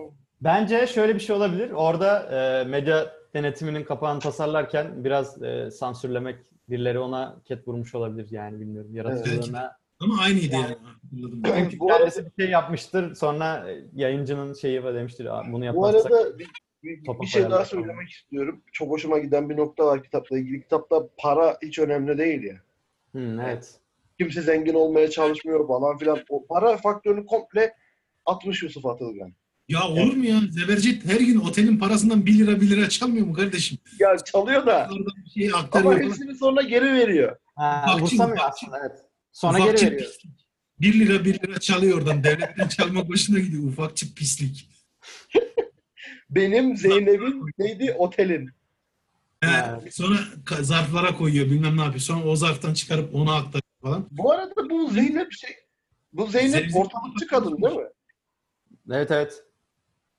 Bence 0.41 0.87
şöyle 0.87 1.15
bir 1.15 1.19
şey 1.19 1.35
olabilir. 1.35 1.71
Orada 1.71 2.19
e, 2.21 2.63
medya 2.69 3.11
denetiminin 3.33 3.83
kapağını 3.83 4.19
tasarlarken 4.19 5.03
biraz 5.03 5.43
e, 5.43 5.71
sansürlemek 5.71 6.35
birileri 6.69 6.99
ona 6.99 7.35
ket 7.45 7.67
vurmuş 7.67 7.95
olabilir 7.95 8.27
yani 8.31 8.59
bilmiyorum. 8.59 8.95
Yaratıcılığına. 8.95 9.77
Ama 9.99 10.21
aynıydı 10.21 10.53
Yani- 10.53 10.63
yani. 10.63 10.75
Hatırladım. 11.03 11.41
Çünkü 11.63 11.79
Bu 11.79 11.85
arada- 11.91 11.97
kendisi 11.97 12.25
bir 12.37 12.43
şey 12.43 12.51
yapmıştır. 12.51 13.15
Sonra 13.15 13.71
e, 13.71 13.83
yayıncının 13.95 14.53
şeyi 14.53 14.83
var 14.83 14.93
demiştir. 14.95 15.25
"Aa, 15.25 15.43
Bunu 15.51 15.61
Bu 15.61 15.65
yaparsak 15.65 16.11
arada 16.11 16.39
bir, 16.39 16.47
bir, 16.83 17.03
topa 17.05 17.21
bir 17.21 17.27
şey 17.27 17.41
koyarlar 17.41 17.57
daha 17.59 17.65
falan." 17.65 17.81
söylemek 17.83 18.09
istiyorum. 18.09 18.61
Çok 18.71 18.89
hoşuma 18.89 19.17
giden 19.19 19.49
bir 19.49 19.57
nokta 19.57 19.85
var 19.85 20.03
kitapla 20.03 20.37
ilgili. 20.39 20.61
Kitapta 20.61 21.07
para 21.17 21.57
hiç 21.61 21.79
önemli 21.79 22.17
değil 22.17 22.43
ya. 22.43 22.55
Hı, 23.15 23.41
evet. 23.45 23.75
Kimse 24.21 24.41
zengin 24.41 24.73
olmaya 24.73 25.09
çalışmıyor 25.09 25.67
falan 25.67 25.97
filan. 25.97 26.19
O 26.29 26.45
para 26.47 26.77
faktörünü 26.77 27.25
komple 27.25 27.73
atmış 28.25 28.63
Yusuf 28.63 28.85
Atılgan. 28.85 29.33
Ya 29.69 29.87
olur 29.87 30.13
mu 30.15 30.25
ya? 30.25 30.41
Zebercet 30.49 31.05
her 31.05 31.19
gün 31.19 31.39
otelin 31.39 31.77
parasından 31.77 32.25
1 32.25 32.39
lira 32.39 32.61
1 32.61 32.69
lira 32.69 32.89
çalmıyor 32.89 33.25
mu 33.27 33.33
kardeşim? 33.33 33.77
Ya 33.99 34.17
çalıyor 34.17 34.65
da 34.65 34.89
şey 35.33 35.51
ama 35.71 35.97
hepsini 35.99 36.35
sonra 36.35 36.61
geri 36.61 36.93
veriyor. 36.93 37.35
Ha, 37.55 37.81
Ufakçı, 37.85 37.97
umursamıyor 37.97 38.37
ufakçı. 38.37 38.65
aslında 38.65 38.79
evet. 38.79 38.99
Sonra 39.31 39.57
Ufakçı 39.57 39.85
geri 39.85 39.95
veriyor. 39.95 40.11
pislik. 40.11 40.31
1 40.79 40.99
lira 40.99 41.25
1 41.25 41.33
lira 41.33 41.59
çalıyor 41.59 41.97
oradan. 41.97 42.23
Devletten 42.23 42.67
çalmak 42.67 43.09
hoşuna 43.09 43.39
gidiyor. 43.39 43.63
Ufakçı 43.63 44.13
pislik. 44.15 44.69
Benim 46.29 46.77
Zeynep'in 46.77 47.45
neydi? 47.57 47.93
Otelin. 47.97 48.47
He, 49.43 49.49
Evet. 49.81 49.95
sonra 49.95 50.17
zarflara 50.61 51.15
koyuyor 51.17 51.45
bilmem 51.45 51.77
ne 51.77 51.81
yapıyor. 51.81 51.99
Sonra 52.01 52.25
o 52.25 52.35
zarftan 52.35 52.73
çıkarıp 52.73 53.15
ona 53.15 53.35
aktarıyor 53.35 53.61
falan. 53.81 54.07
Bu 54.11 54.31
arada 54.31 54.69
bu 54.69 54.89
Zeynep 54.89 55.31
şey 55.33 55.55
bu 56.13 56.27
Zeynep 56.27 56.51
Zeynep- 56.51 56.75
ortalıkçı 56.77 57.27
kadın 57.27 57.61
değil 57.61 57.75
mi? 57.75 57.87
Evet 58.91 59.11
evet. 59.11 59.43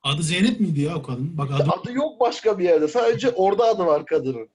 Adı 0.03 0.23
Zeynep 0.23 0.61
miydi 0.61 0.81
ya 0.81 0.97
o 0.97 1.03
kadın? 1.03 1.39
Bak 1.39 1.51
adı 1.51 1.71
Adı 1.71 1.93
yok 1.93 2.21
başka 2.21 2.59
bir 2.59 2.65
yerde. 2.65 2.89
Sadece 2.89 3.31
orada 3.31 3.65
adı 3.65 3.87
var 3.87 4.07
kadının. 4.07 4.49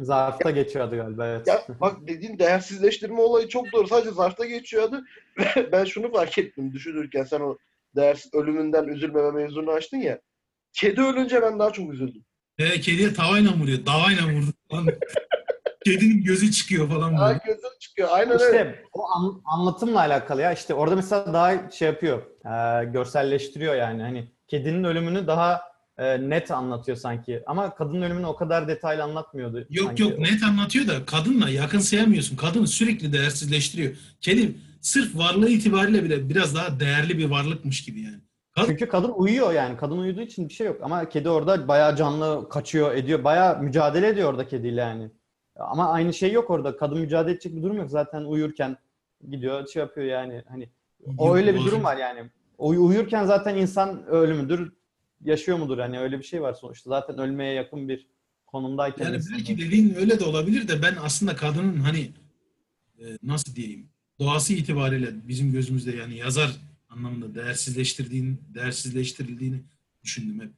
Zarfta 0.00 0.50
geçiyor 0.50 0.84
adı 0.88 0.96
galiba 0.96 1.26
evet. 1.26 1.46
Ya 1.46 1.62
bak 1.80 1.96
dediğin 2.08 2.38
değersizleştirme 2.38 3.20
olayı 3.20 3.48
çok 3.48 3.72
doğru. 3.72 3.86
Sadece 3.88 4.10
zarfta 4.10 4.44
geçiyor 4.46 4.82
adı. 4.82 5.04
ben 5.72 5.84
şunu 5.84 6.12
fark 6.12 6.38
ettim 6.38 6.72
düşünürken 6.72 7.24
sen 7.24 7.40
o 7.40 7.56
değersiz 7.96 8.34
ölümünden 8.34 8.84
üzülmeme 8.88 9.30
mevzunu 9.30 9.70
açtın 9.70 9.96
ya. 9.96 10.20
Kedi 10.72 11.00
ölünce 11.00 11.42
ben 11.42 11.58
daha 11.58 11.72
çok 11.72 11.92
üzüldüm. 11.92 12.24
e, 12.58 12.80
kediye 12.80 13.12
tavayla 13.12 13.52
vuruyor. 13.52 13.86
Davayla 13.86 14.22
vurdu. 14.22 14.52
Kedinin 15.86 16.24
gözü 16.24 16.50
çıkıyor 16.52 16.88
falan 16.88 17.14
Aa, 17.14 17.28
böyle. 17.28 17.40
gözüm 17.46 17.70
çıkıyor. 17.80 18.08
Aynen 18.12 18.32
öyle. 18.32 18.44
İşte 18.44 18.82
o 18.92 19.02
an- 19.10 19.40
anlatımla 19.44 19.98
alakalı 19.98 20.42
ya. 20.42 20.52
İşte 20.52 20.74
orada 20.74 20.96
mesela 20.96 21.32
daha 21.32 21.70
şey 21.70 21.88
yapıyor. 21.88 22.22
e, 22.44 22.84
görselleştiriyor 22.84 23.74
yani. 23.74 24.02
Hani 24.02 24.28
kedinin 24.48 24.84
ölümünü 24.84 25.26
daha 25.26 25.60
e, 25.98 26.30
net 26.30 26.50
anlatıyor 26.50 26.96
sanki. 26.96 27.42
Ama 27.46 27.74
kadının 27.74 28.02
ölümünü 28.02 28.26
o 28.26 28.36
kadar 28.36 28.68
detaylı 28.68 29.02
anlatmıyordu. 29.02 29.66
Yok 29.70 29.86
sanki. 29.86 30.02
yok 30.02 30.18
net 30.18 30.42
anlatıyor 30.42 30.88
da 30.88 31.04
kadınla 31.06 31.48
yakınsayamıyorsun. 31.48 32.36
Kadını 32.36 32.66
sürekli 32.66 33.12
değersizleştiriyor. 33.12 33.92
Kedi 34.20 34.54
sırf 34.80 35.16
varlığı 35.18 35.48
itibariyle 35.48 36.04
bile 36.04 36.28
biraz 36.28 36.54
daha 36.54 36.80
değerli 36.80 37.18
bir 37.18 37.30
varlıkmış 37.30 37.84
gibi 37.84 38.00
yani. 38.00 38.20
Çünkü 38.66 38.88
kadın 38.88 39.12
uyuyor 39.16 39.52
yani. 39.52 39.76
Kadın 39.76 39.98
uyuduğu 39.98 40.20
için 40.20 40.48
bir 40.48 40.54
şey 40.54 40.66
yok. 40.66 40.76
Ama 40.82 41.08
kedi 41.08 41.28
orada 41.28 41.68
bayağı 41.68 41.96
canlı 41.96 42.48
kaçıyor, 42.48 42.94
ediyor. 42.94 43.24
Bayağı 43.24 43.62
mücadele 43.62 44.08
ediyor 44.08 44.30
orada 44.30 44.48
kediyle 44.48 44.80
yani. 44.80 45.10
Ama 45.58 45.88
aynı 45.92 46.14
şey 46.14 46.32
yok 46.32 46.50
orada. 46.50 46.76
Kadın 46.76 46.98
mücadele 46.98 47.32
edecek 47.32 47.56
bir 47.56 47.62
durum 47.62 47.76
yok. 47.76 47.90
Zaten 47.90 48.22
uyurken 48.24 48.76
gidiyor, 49.30 49.66
şey 49.68 49.80
yapıyor 49.80 50.06
yani. 50.06 50.42
Hani 50.48 50.68
o 51.18 51.36
öyle 51.36 51.54
bir 51.54 51.60
durum 51.60 51.84
var 51.84 51.96
yani. 51.96 52.30
Uy- 52.58 52.76
uyurken 52.78 53.24
zaten 53.24 53.56
insan 53.56 54.06
ölü 54.06 54.34
müdür, 54.34 54.72
yaşıyor 55.24 55.58
mudur? 55.58 55.78
Hani 55.78 55.98
öyle 56.00 56.18
bir 56.18 56.24
şey 56.24 56.42
var 56.42 56.52
sonuçta. 56.54 56.90
Zaten 56.90 57.18
ölmeye 57.18 57.52
yakın 57.54 57.88
bir 57.88 58.06
konumdayken 58.46 59.04
Yani 59.04 59.16
insan- 59.16 59.32
belki 59.38 59.58
dediğin 59.58 59.94
öyle 59.94 60.20
de 60.20 60.24
olabilir 60.24 60.68
de 60.68 60.82
ben 60.82 60.96
aslında 61.02 61.36
kadının 61.36 61.76
hani 61.80 62.10
e, 62.98 63.04
nasıl 63.22 63.54
diyeyim 63.54 63.88
doğası 64.20 64.52
itibariyle 64.52 65.28
bizim 65.28 65.52
gözümüzde 65.52 65.96
yani 65.96 66.16
yazar 66.16 66.50
anlamında 66.88 67.34
değersizleştirdiğini 67.34 68.36
değersizleştirildiğini 68.54 69.62
düşündüm 70.04 70.40
hep. 70.40 70.50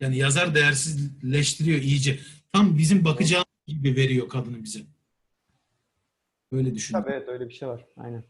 Yani 0.00 0.16
yazar 0.16 0.54
değersizleştiriyor 0.54 1.78
iyice. 1.78 2.18
Tam 2.52 2.78
bizim 2.78 3.04
bakacağımız 3.04 3.51
gibi 3.66 3.96
veriyor 3.96 4.28
kadını 4.28 4.64
bize. 4.64 4.80
Öyle 6.52 6.74
düşündüm. 6.74 7.02
Tabii 7.02 7.12
evet 7.12 7.28
öyle 7.28 7.48
bir 7.48 7.54
şey 7.54 7.68
var. 7.68 7.84
Aynen. 7.96 8.24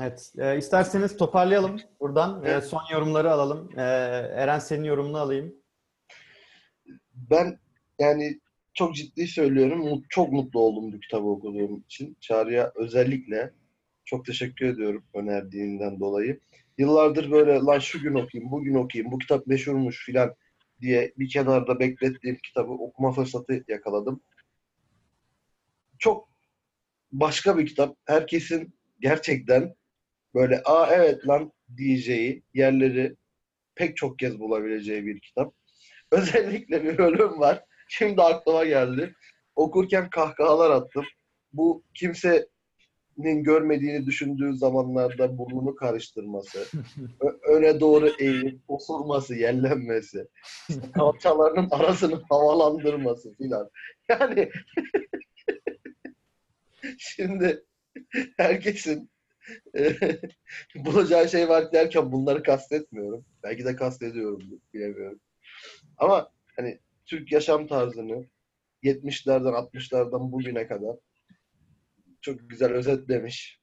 Evet. 0.00 0.32
E, 0.38 0.58
isterseniz 0.58 1.16
toparlayalım 1.16 1.80
buradan. 2.00 2.44
E, 2.44 2.48
Evet. 2.48 2.64
son 2.64 2.82
yorumları 2.92 3.32
alalım. 3.32 3.70
E, 3.78 3.82
Eren 4.34 4.58
senin 4.58 4.84
yorumunu 4.84 5.18
alayım. 5.18 5.54
Ben 7.14 7.58
yani 7.98 8.40
çok 8.74 8.94
ciddi 8.94 9.26
söylüyorum. 9.26 10.02
Çok 10.08 10.32
mutlu 10.32 10.60
oldum 10.60 10.92
bu 10.92 11.00
kitabı 11.00 11.26
okuduğum 11.26 11.80
için. 11.80 12.16
Çağrı'ya 12.20 12.72
özellikle 12.74 13.52
çok 14.04 14.26
teşekkür 14.26 14.66
ediyorum 14.66 15.04
önerdiğinden 15.14 16.00
dolayı. 16.00 16.40
Yıllardır 16.78 17.30
böyle 17.30 17.52
lan 17.52 17.78
şu 17.78 18.00
gün 18.02 18.14
okuyayım, 18.14 18.52
bugün 18.52 18.74
okuyayım, 18.74 19.12
bu 19.12 19.18
kitap 19.18 19.46
meşhurmuş 19.46 20.06
filan 20.06 20.34
diye 20.82 21.12
bir 21.18 21.28
kenarda 21.28 21.80
beklettiğim 21.80 22.38
kitabı 22.42 22.72
okuma 22.72 23.12
fırsatı 23.12 23.64
yakaladım. 23.68 24.22
Çok 25.98 26.28
başka 27.12 27.58
bir 27.58 27.66
kitap. 27.66 27.96
Herkesin 28.04 28.74
gerçekten 29.00 29.74
böyle 30.34 30.62
aa 30.64 30.94
evet 30.94 31.28
lan 31.28 31.52
diyeceği 31.76 32.42
yerleri 32.54 33.16
pek 33.74 33.96
çok 33.96 34.18
kez 34.18 34.38
bulabileceği 34.38 35.06
bir 35.06 35.20
kitap. 35.20 35.54
Özellikle 36.10 36.84
bir 36.84 36.98
bölüm 36.98 37.40
var. 37.40 37.64
Şimdi 37.88 38.22
aklıma 38.22 38.64
geldi. 38.64 39.14
Okurken 39.56 40.10
kahkahalar 40.10 40.70
attım. 40.70 41.04
Bu 41.52 41.84
kimsenin 43.16 43.44
görmediğini 43.44 44.06
düşündüğü 44.06 44.56
zamanlarda 44.56 45.38
burnunu 45.38 45.74
karıştırması, 45.74 46.66
öne 47.48 47.80
doğru 47.80 48.10
eğilip 48.18 48.60
osurması, 48.68 49.34
yellenmesi, 49.34 50.28
kalçalarının 50.94 51.68
arasını 51.70 52.22
havalandırması 52.28 53.34
filan. 53.34 53.70
Yani 54.08 54.50
şimdi 56.98 57.64
herkesin 58.36 59.10
e, 59.76 59.96
bulacağı 60.74 61.28
şey 61.28 61.48
var 61.48 61.72
derken 61.72 62.12
bunları 62.12 62.42
kastetmiyorum. 62.42 63.24
Belki 63.42 63.64
de 63.64 63.76
kastediyorum 63.76 64.60
bilemiyorum. 64.74 65.20
Ama 65.98 66.30
hani 66.56 66.78
Türk 67.06 67.32
yaşam 67.32 67.66
tarzını 67.66 68.26
70'lerden 68.82 69.52
60'lardan 69.52 70.32
bugüne 70.32 70.66
kadar 70.66 70.96
çok 72.22 72.50
güzel 72.50 72.72
özetlemiş. 72.72 73.60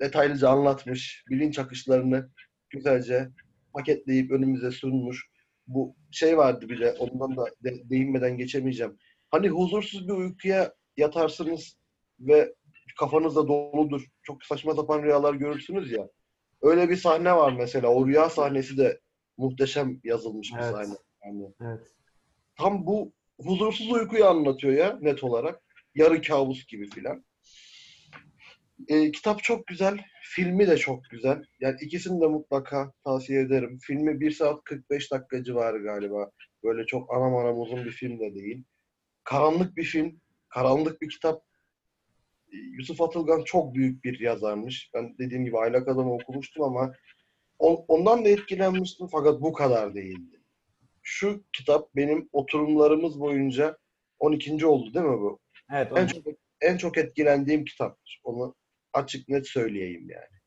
Detaylıca 0.00 0.48
anlatmış. 0.48 1.24
Bilinç 1.30 1.58
akışlarını 1.58 2.30
güzelce 2.70 3.28
paketleyip 3.72 4.30
önümüze 4.30 4.70
sunmuş. 4.70 5.26
Bu 5.66 5.96
şey 6.10 6.36
vardı 6.38 6.68
bir 6.68 6.80
de 6.80 6.92
ondan 6.92 7.36
da 7.36 7.44
de- 7.64 7.90
değinmeden 7.90 8.36
geçemeyeceğim. 8.36 8.98
Hani 9.30 9.48
huzursuz 9.48 10.08
bir 10.08 10.12
uykuya 10.12 10.74
yatarsınız 10.96 11.76
ve 12.20 12.54
kafanız 12.98 13.36
da 13.36 13.48
doludur. 13.48 14.06
Çok 14.22 14.44
saçma 14.44 14.74
sapan 14.74 15.02
rüyalar 15.02 15.34
görürsünüz 15.34 15.92
ya. 15.92 16.08
Öyle 16.62 16.88
bir 16.88 16.96
sahne 16.96 17.36
var 17.36 17.52
mesela. 17.52 17.88
O 17.88 18.06
rüya 18.06 18.30
sahnesi 18.30 18.78
de 18.78 19.00
muhteşem 19.38 20.00
yazılmış 20.04 20.52
bir 20.52 20.58
Evet. 20.58 20.70
sahne. 20.70 20.94
Yani 21.24 21.46
Evet. 21.60 21.80
tam 22.56 22.86
bu 22.86 23.12
huzursuz 23.40 23.92
uykuyu 23.92 24.26
anlatıyor 24.26 24.72
ya 24.72 24.98
net 25.00 25.24
olarak. 25.24 25.62
Yarı 25.94 26.22
kabus 26.22 26.66
gibi 26.66 26.90
filan. 26.90 27.24
e, 28.88 29.10
kitap 29.12 29.42
çok 29.42 29.66
güzel. 29.66 29.98
Filmi 30.22 30.66
de 30.66 30.76
çok 30.76 31.04
güzel. 31.10 31.42
Yani 31.60 31.76
ikisini 31.80 32.20
de 32.20 32.26
mutlaka 32.26 32.92
tavsiye 33.04 33.40
ederim. 33.42 33.78
Filmi 33.82 34.20
1 34.20 34.30
saat 34.30 34.64
45 34.64 35.12
dakika 35.12 35.44
civarı 35.44 35.82
galiba. 35.82 36.30
Böyle 36.64 36.86
çok 36.86 37.14
anam 37.14 37.36
anam 37.36 37.60
uzun 37.60 37.84
bir 37.84 37.90
film 37.90 38.20
de 38.20 38.34
değil. 38.34 38.64
Karanlık 39.24 39.76
bir 39.76 39.84
film. 39.84 40.20
Karanlık 40.48 41.02
bir 41.02 41.08
kitap. 41.08 41.42
E, 42.52 42.56
Yusuf 42.56 43.00
Atılgan 43.00 43.44
çok 43.44 43.74
büyük 43.74 44.04
bir 44.04 44.20
yazarmış. 44.20 44.90
Ben 44.94 45.18
dediğim 45.18 45.44
gibi 45.44 45.58
Aylak 45.58 45.88
Adam'ı 45.88 46.14
okumuştum 46.14 46.62
ama 46.64 46.92
on- 47.58 47.84
ondan 47.88 48.24
da 48.24 48.28
etkilenmiştim 48.28 49.06
fakat 49.12 49.40
bu 49.40 49.52
kadar 49.52 49.94
değildi. 49.94 50.40
Şu 51.02 51.44
kitap 51.52 51.96
benim 51.96 52.28
oturumlarımız 52.32 53.20
boyunca 53.20 53.78
12. 54.18 54.66
oldu 54.66 54.94
değil 54.94 55.06
mi 55.06 55.20
bu? 55.20 55.38
Evet. 55.72 55.92
En 55.96 56.06
çok 56.06 56.26
en 56.60 56.76
çok 56.76 56.98
etkilendiğim 56.98 57.64
kitaptır. 57.64 58.20
Onu 58.24 58.54
açık 58.92 59.28
net 59.28 59.48
söyleyeyim 59.48 60.10
yani. 60.10 60.40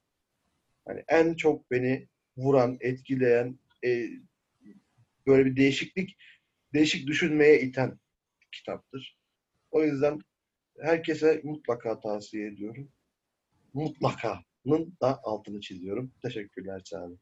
Hani 0.87 1.03
en 1.07 1.33
çok 1.33 1.71
beni 1.71 2.07
vuran, 2.37 2.77
etkileyen, 2.79 3.59
e, 3.85 4.09
böyle 5.27 5.45
bir 5.45 5.55
değişiklik, 5.55 6.17
değişik 6.73 7.07
düşünmeye 7.07 7.61
iten 7.61 7.99
kitaptır. 8.51 9.17
O 9.71 9.83
yüzden 9.83 10.19
herkese 10.79 11.41
mutlaka 11.43 11.99
tavsiye 11.99 12.47
ediyorum. 12.47 12.91
Mutlaka'nın 13.73 14.97
da 15.01 15.19
altını 15.23 15.61
çiziyorum. 15.61 16.11
Teşekkürler 16.21 16.83
Çağrı. 16.83 17.17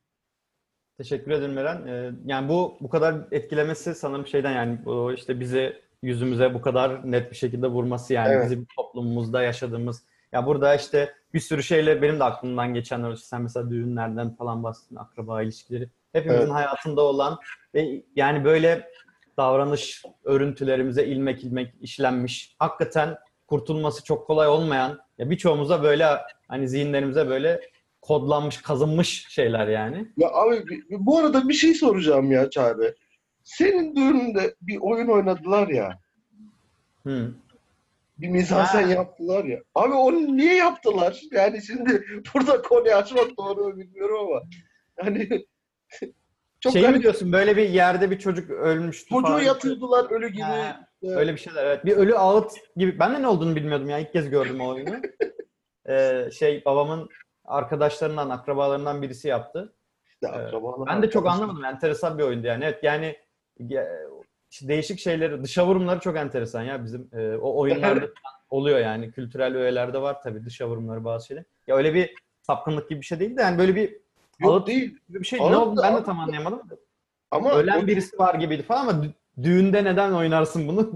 Teşekkür 0.98 1.32
ederim 1.32 1.58
Eren. 1.58 1.88
Ee, 1.88 2.12
yani 2.26 2.50
bu 2.50 2.78
bu 2.82 2.90
kadar 2.90 3.28
etkilemesi 3.32 3.96
sanırım 3.96 4.28
şeyden 4.28 4.52
yani 4.52 4.86
bu 4.86 5.14
işte 5.14 5.40
bizi 5.40 5.83
yüzümüze 6.08 6.54
bu 6.54 6.62
kadar 6.62 7.12
net 7.12 7.32
bir 7.32 7.36
şekilde 7.36 7.68
vurması 7.68 8.14
yani 8.14 8.34
Evet. 8.34 8.46
bizim 8.46 8.66
toplumumuzda 8.76 9.44
yaşadığımız 9.44 10.04
ya 10.32 10.46
burada 10.46 10.76
işte 10.76 11.14
bir 11.34 11.40
sürü 11.40 11.64
şeyle 11.64 12.02
benim 12.02 12.20
de 12.20 12.24
aklımdan 12.24 12.74
geçenler 12.74 13.12
işte 13.12 13.26
sen 13.28 13.42
mesela 13.42 13.70
düğünlerden 13.70 14.36
falan 14.36 14.64
bahsettin 14.64 14.96
akraba 14.96 15.42
ilişkileri 15.42 15.90
hepimizin 16.14 16.42
Evet. 16.42 16.52
hayatında 16.54 17.02
olan 17.02 17.38
ve 17.76 18.04
yani 18.16 18.46
böyle 18.46 18.88
davranış 19.38 20.04
örüntülerimize 20.24 21.06
ilmek 21.06 21.44
ilmek 21.44 21.74
işlenmiş 21.82 22.56
hakikaten 22.60 23.18
kurtulması 23.48 24.04
çok 24.04 24.28
kolay 24.28 24.48
olmayan 24.48 25.00
ya 25.18 25.30
birçoğumuza 25.30 25.84
böyle 25.84 26.06
hani 26.48 26.70
zihinlerimize 26.70 27.30
böyle 27.30 27.62
kodlanmış 28.02 28.58
kazınmış 28.62 29.26
şeyler 29.30 29.68
yani. 29.68 30.08
Ya 30.18 30.30
abi 30.34 30.56
bi- 30.68 30.90
bi- 30.90 31.06
bu 31.06 31.20
arada 31.20 31.50
bir 31.50 31.54
şey 31.54 31.74
soracağım 31.74 32.32
ya 32.32 32.50
Çağrı. 32.50 32.96
Senin 33.44 33.96
düğününde 33.96 34.56
bir 34.62 34.78
oyun 34.82 35.08
oynadılar 35.08 35.68
ya. 35.68 36.00
Hı. 37.08 37.34
bir 38.18 38.28
mizansen 38.30 38.88
yaptılar 38.88 39.44
ya. 39.46 39.60
Abi 39.76 39.94
onu 39.94 40.38
niye 40.38 40.56
yaptılar? 40.56 41.22
Yani 41.32 41.62
şimdi 41.62 42.06
burada 42.34 42.62
konuyu 42.62 42.96
açmak 42.96 43.38
doğru 43.38 43.64
mu 43.64 43.78
bilmiyorum 43.78 44.18
ama. 44.28 44.42
Yani 45.04 45.30
çok 46.60 46.74
Şey 46.74 46.82
garip. 46.82 46.96
mi 46.98 47.04
diyorsun 47.04 47.32
böyle 47.32 47.58
bir 47.58 47.70
yerde 47.70 48.12
bir 48.12 48.20
çocuk 48.20 48.50
ölmüştü 48.50 49.10
Çocuğu 49.10 49.28
falan. 49.28 49.42
yatırdılar 49.42 50.12
ölü 50.12 50.30
gibi. 50.30 50.42
Ha, 50.42 50.88
İşte 51.02 51.16
öyle 51.16 51.34
bir 51.34 51.40
şeyler 51.40 51.66
evet. 51.66 51.86
Bir 51.86 51.96
ölü 51.98 52.16
ağıt 52.18 52.52
gibi. 52.76 53.00
Ben 53.00 53.16
de 53.16 53.22
ne 53.22 53.28
olduğunu 53.28 53.56
bilmiyordum 53.56 53.90
ya. 53.90 54.00
İlk 54.00 54.14
kez 54.14 54.30
gördüm 54.30 54.62
o 54.62 54.68
oyunu. 54.68 54.96
Ee, 55.90 56.30
şey 56.34 56.66
babamın 56.66 57.10
arkadaşlarından, 57.46 58.30
akrabalarından 58.30 59.02
birisi 59.02 59.28
yaptı. 59.28 59.74
işte 60.14 60.28
akrabalar, 60.28 60.88
Ben 60.88 61.02
de 61.02 61.10
çok 61.10 61.28
anlamadım. 61.28 61.66
Enteresan 61.66 62.18
bir 62.18 62.24
oyundu 62.24 62.48
yani. 62.48 62.64
Evet 62.66 62.84
yani 62.84 63.16
değişik 64.62 65.00
şeyleri, 65.00 65.44
dışa 65.44 65.68
vurumları 65.68 66.00
çok 66.00 66.18
enteresan 66.18 66.62
ya 66.64 66.84
bizim 66.86 67.10
e, 67.14 67.36
o 67.36 67.60
oyunlarda 67.60 68.10
oluyor 68.50 68.80
yani. 68.80 69.12
Kültürel 69.12 69.56
öğelerde 69.56 70.02
var 70.02 70.22
tabii 70.24 70.46
dışa 70.46 70.70
vurumları 70.70 71.06
bazı 71.06 71.28
şeyler. 71.28 71.44
Ya 71.68 71.76
öyle 71.76 71.94
bir 71.94 72.14
sapkınlık 72.42 72.90
gibi 72.90 73.02
bir 73.02 73.06
şey 73.06 73.20
değil 73.20 73.38
de 73.38 73.42
yani 73.42 73.58
böyle 73.58 73.76
bir 73.76 73.90
Yok 74.40 74.52
ağıt 74.54 74.68
değil. 74.68 74.98
gibi 75.10 75.20
bir 75.20 75.26
şey. 75.26 75.40
Ne 75.40 75.58
oldu 75.58 75.82
ben 75.84 75.96
de 75.98 76.04
tam 76.04 76.20
anlayamadım. 76.20 76.62
Ama 77.32 77.54
Ölen 77.56 77.84
o- 77.84 77.88
birisi 77.88 78.18
var 78.20 78.36
gibiydi 78.36 78.64
falan 78.64 78.88
ama 78.88 79.06
dü- 79.06 79.44
düğünde 79.44 79.84
neden 79.84 80.12
oynarsın 80.12 80.68
bunu? 80.68 80.94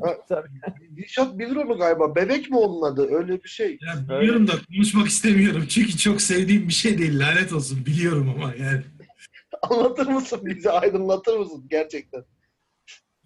Dilşat 0.96 1.34
bilir 1.40 1.56
onu 1.56 1.78
galiba. 1.78 2.16
Bebek 2.16 2.50
mi 2.50 2.58
onun 2.58 2.82
adı? 2.94 3.16
Öyle 3.16 3.44
bir 3.44 3.50
şey. 3.50 3.78
Ya 3.82 4.20
biliyorum 4.20 4.48
da 4.48 4.52
konuşmak 4.68 5.08
istemiyorum. 5.08 5.66
Çünkü 5.70 5.98
çok 5.98 6.22
sevdiğim 6.22 6.68
bir 6.68 6.74
şey 6.74 6.98
değil. 6.98 7.20
Lanet 7.20 7.54
olsun. 7.54 7.86
Biliyorum 7.86 8.34
ama 8.36 8.54
yani. 8.60 8.82
Anlatır 9.62 10.08
mısın 10.08 10.40
bize? 10.44 10.72
Aydınlatır 10.72 11.38
mısın 11.38 11.66
gerçekten? 11.70 12.24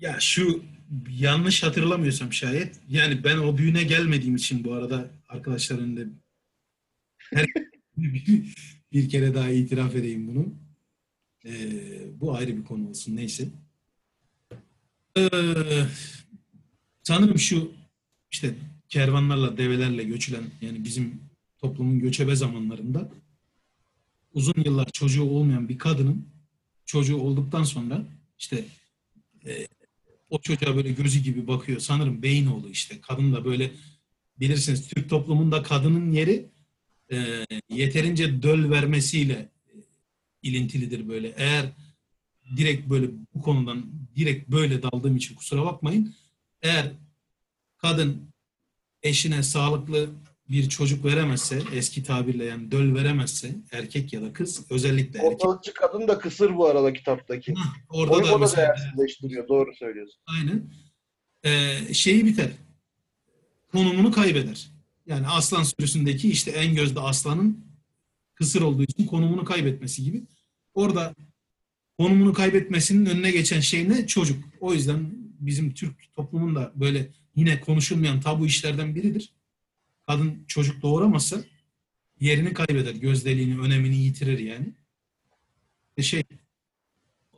Ya 0.01 0.19
şu 0.19 0.63
yanlış 1.09 1.63
hatırlamıyorsam 1.63 2.33
şayet. 2.33 2.79
Yani 2.89 3.23
ben 3.23 3.37
o 3.37 3.57
düğüne 3.57 3.83
gelmediğim 3.83 4.35
için 4.35 4.63
bu 4.63 4.73
arada 4.73 5.09
arkadaşlar 5.29 5.79
önünde 5.79 6.07
her 7.17 7.45
bir 8.93 9.09
kere 9.09 9.33
daha 9.33 9.49
itiraf 9.49 9.95
edeyim 9.95 10.27
bunu. 10.27 10.53
Ee, 11.45 12.19
bu 12.19 12.35
ayrı 12.35 12.57
bir 12.57 12.63
konu 12.63 12.89
olsun. 12.89 13.15
Neyse. 13.15 13.47
Ee, 15.17 15.29
sanırım 17.03 17.39
şu 17.39 17.71
işte 18.31 18.55
kervanlarla, 18.89 19.57
develerle 19.57 20.03
göçülen 20.03 20.43
yani 20.61 20.83
bizim 20.83 21.21
toplumun 21.57 21.99
göçebe 21.99 22.35
zamanlarında 22.35 23.11
uzun 24.33 24.63
yıllar 24.65 24.89
çocuğu 24.93 25.23
olmayan 25.23 25.69
bir 25.69 25.77
kadının 25.77 26.27
çocuğu 26.85 27.17
olduktan 27.17 27.63
sonra 27.63 28.05
işte 28.37 28.65
e, 29.45 29.67
o 30.31 30.41
çocuğa 30.41 30.75
böyle 30.75 30.91
gözü 30.91 31.19
gibi 31.19 31.47
bakıyor. 31.47 31.79
Sanırım 31.79 32.23
Beynoğlu 32.23 32.69
işte. 32.69 33.01
Kadın 33.01 33.33
da 33.33 33.45
böyle 33.45 33.71
bilirsiniz 34.39 34.87
Türk 34.87 35.09
toplumunda 35.09 35.63
kadının 35.63 36.11
yeri 36.11 36.49
e, 37.11 37.45
yeterince 37.69 38.43
döl 38.43 38.69
vermesiyle 38.69 39.33
e, 39.33 39.73
ilintilidir 40.41 41.09
böyle. 41.09 41.33
Eğer 41.37 41.65
direkt 42.57 42.89
böyle 42.89 43.07
bu 43.35 43.41
konudan 43.41 43.85
direkt 44.15 44.49
böyle 44.49 44.83
daldığım 44.83 45.17
için 45.17 45.35
kusura 45.35 45.65
bakmayın. 45.65 46.15
Eğer 46.61 46.91
kadın 47.77 48.33
eşine 49.03 49.43
sağlıklı 49.43 50.09
bir 50.51 50.69
çocuk 50.69 51.05
veremezse, 51.05 51.61
eski 51.73 52.03
tabirle 52.03 52.45
yani 52.45 52.71
döl 52.71 52.95
veremezse, 52.95 53.55
erkek 53.71 54.13
ya 54.13 54.21
da 54.21 54.33
kız, 54.33 54.65
özellikle 54.71 55.19
erkek. 55.19 55.33
Ortalıkçı 55.33 55.73
kadın 55.73 56.07
da 56.07 56.19
kısır 56.19 56.55
bu 56.55 56.67
arada 56.67 56.93
kitaptaki. 56.93 57.53
Orada 57.89 58.15
Onu 58.15 58.23
da 58.23 58.31
da 58.31 58.37
mesela 58.37 58.67
değersizleştiriyor. 58.67 59.47
Doğru 59.47 59.75
söylüyorsun. 59.75 60.21
Aynen. 60.25 60.63
Ee, 61.43 61.93
şeyi 61.93 62.25
biter. 62.25 62.49
Konumunu 63.71 64.11
kaybeder. 64.11 64.71
Yani 65.07 65.27
aslan 65.27 65.63
sürüsündeki 65.63 66.29
işte 66.29 66.51
en 66.51 66.75
gözde 66.75 66.99
aslanın 66.99 67.65
kısır 68.35 68.61
olduğu 68.61 68.83
için 68.83 69.05
konumunu 69.05 69.45
kaybetmesi 69.45 70.03
gibi. 70.03 70.23
Orada 70.73 71.15
konumunu 71.99 72.33
kaybetmesinin 72.33 73.05
önüne 73.05 73.31
geçen 73.31 73.59
şey 73.59 73.89
ne? 73.89 74.07
Çocuk. 74.07 74.43
O 74.59 74.73
yüzden 74.73 75.11
bizim 75.39 75.73
Türk 75.73 76.13
toplumunda 76.15 76.71
böyle 76.75 77.07
yine 77.35 77.61
konuşulmayan 77.61 78.21
tabu 78.21 78.45
işlerden 78.45 78.95
biridir. 78.95 79.33
Kadın 80.07 80.43
çocuk 80.47 80.81
doğuramazsa 80.81 81.37
yerini 82.19 82.53
kaybeder. 82.53 82.93
Gözdeliğini, 82.95 83.61
önemini 83.61 83.95
yitirir 83.97 84.39
yani. 84.39 84.65
E 85.97 86.01
şey 86.03 86.23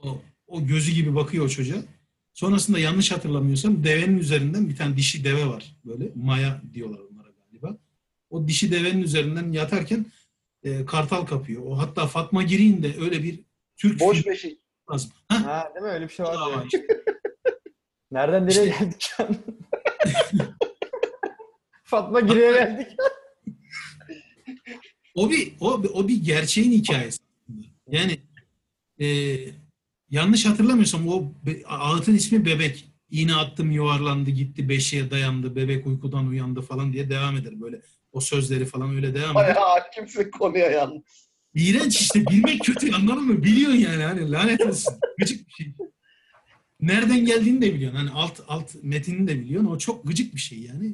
o, 0.02 0.22
o 0.48 0.66
gözü 0.66 0.92
gibi 0.92 1.16
bakıyor 1.16 1.46
o 1.46 1.50
çocuğa. 1.50 1.78
Sonrasında 2.34 2.80
yanlış 2.80 3.12
hatırlamıyorsam 3.12 3.84
devenin 3.84 4.18
üzerinden 4.18 4.70
bir 4.70 4.76
tane 4.76 4.98
dişi 4.98 5.24
deve 5.24 5.46
var. 5.48 5.76
Böyle 5.86 6.12
maya 6.16 6.62
diyorlar 6.74 7.00
onlara 7.00 7.28
galiba. 7.30 7.78
O 8.30 8.48
dişi 8.48 8.72
devenin 8.72 9.02
üzerinden 9.04 9.52
yatarken 9.52 10.06
e, 10.64 10.86
kartal 10.86 11.26
kapıyor. 11.26 11.62
O 11.66 11.78
hatta 11.78 12.08
Fatma 12.08 12.44
Giri'nin 12.44 12.84
de 12.84 12.96
öyle 13.02 13.24
bir 13.24 13.40
Türk 13.78 14.00
Boş 14.00 14.26
beşik. 14.26 14.60
lazım. 14.92 15.12
Hah, 15.28 15.46
Ha, 15.46 15.72
değil 15.76 15.86
mi? 15.86 15.92
Öyle 15.92 16.08
bir 16.10 16.14
şey 16.14 16.26
var. 16.26 16.36
ama 16.42 16.52
yani. 16.52 16.66
işte. 16.66 16.88
Nereden 18.12 18.48
nereye 18.48 18.70
İşte- 18.70 18.86
geldik? 18.86 19.12
Fatma 21.94 22.20
Giri'ye 22.22 22.52
geldik. 22.52 22.88
O 25.16 25.30
bir 25.32 25.54
o, 25.60 25.84
bir- 25.84 25.90
o 25.94 26.08
bir 26.08 26.24
gerçeğin 26.24 26.72
hikayesi. 26.72 27.20
Yani 27.92 28.18
e, 29.02 29.06
yanlış 30.10 30.46
hatırlamıyorsam 30.46 31.08
o 31.08 31.32
ağıtın 31.68 32.16
ismi 32.16 32.46
Bebek. 32.46 32.90
İğne 33.12 33.36
attım 33.36 33.72
yuvarlandı 33.72 34.30
gitti 34.30 34.70
beşiğe 34.70 35.12
dayandı 35.12 35.56
bebek 35.56 35.88
uykudan 35.88 36.28
uyandı 36.28 36.62
falan 36.62 36.94
diye 36.94 37.10
devam 37.10 37.38
eder 37.38 37.62
böyle. 37.62 37.82
O 38.12 38.22
sözleri 38.22 38.66
falan 38.66 38.96
öyle 38.96 39.16
devam 39.16 39.32
eder. 39.32 39.36
Bayağı 39.36 39.80
hakimsin 39.80 40.32
konuya 40.32 40.72
yalnız. 40.72 41.04
İğrenç 41.56 42.02
işte 42.02 42.26
bilmek 42.28 42.62
kötü 42.64 42.94
anladın 42.94 43.24
mı? 43.24 43.44
Biliyorsun 43.44 43.78
yani 43.78 44.04
hani 44.04 44.32
lanet 44.32 44.62
olsun. 44.62 44.94
Gıcık 45.20 45.48
bir 45.48 45.54
şey. 45.54 45.74
Nereden 46.82 47.26
geldiğini 47.26 47.62
de 47.62 47.74
biliyorsun. 47.74 47.98
Hani 47.98 48.10
alt 48.12 48.40
alt 48.48 48.76
metinini 48.84 49.28
de 49.28 49.40
biliyorsun. 49.40 49.70
O 49.70 49.78
çok 49.78 50.08
gıcık 50.08 50.36
bir 50.36 50.40
şey 50.40 50.60
yani. 50.60 50.94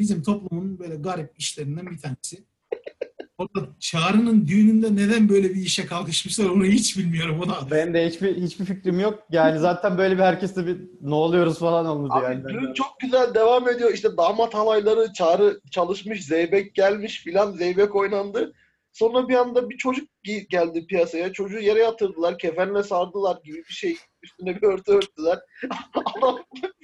Bizim 0.00 0.22
toplumun 0.22 0.78
böyle 0.78 0.96
garip 0.96 1.30
işlerinden 1.38 1.86
bir 1.86 1.98
tanesi. 1.98 2.44
Orada 3.38 3.68
Çağrı'nın 3.80 4.46
düğününde 4.46 4.96
neden 4.96 5.28
böyle 5.28 5.50
bir 5.50 5.62
işe 5.62 5.86
kalkışmışlar 5.86 6.44
onu 6.48 6.64
hiç 6.64 6.98
bilmiyorum. 6.98 7.40
Ona 7.44 7.70
Benim 7.70 7.94
de 7.94 8.08
hiçbir 8.08 8.36
hiçbir 8.36 8.64
fikrim 8.64 9.00
yok. 9.00 9.22
Yani 9.30 9.58
zaten 9.58 9.98
böyle 9.98 10.14
bir 10.14 10.22
herkeste 10.22 10.66
bir 10.66 10.80
ne 11.00 11.14
oluyoruz 11.14 11.58
falan 11.58 11.86
oldu 11.86 12.08
Abi 12.12 12.24
yani. 12.24 12.48
düğün 12.48 12.72
çok 12.72 13.00
güzel 13.00 13.34
devam 13.34 13.68
ediyor. 13.68 13.92
İşte 13.92 14.16
damat 14.16 14.54
halayları, 14.54 15.12
çağrı 15.12 15.60
çalışmış, 15.70 16.26
zeybek 16.26 16.74
gelmiş 16.74 17.22
filan, 17.24 17.52
zeybek 17.52 17.96
oynandı. 17.96 18.52
Sonra 18.92 19.28
bir 19.28 19.34
anda 19.34 19.70
bir 19.70 19.76
çocuk 19.76 20.08
geldi 20.50 20.86
piyasaya. 20.86 21.32
Çocuğu 21.32 21.58
yere 21.58 21.78
yatırdılar, 21.78 22.38
kefenle 22.38 22.82
sardılar 22.82 23.38
gibi 23.44 23.58
bir 23.58 23.74
şey. 23.74 23.96
Üstüne 24.22 24.56
bir 24.56 24.66
örtü 24.66 24.92
örttüler. 24.92 25.38
Adam 25.94 26.38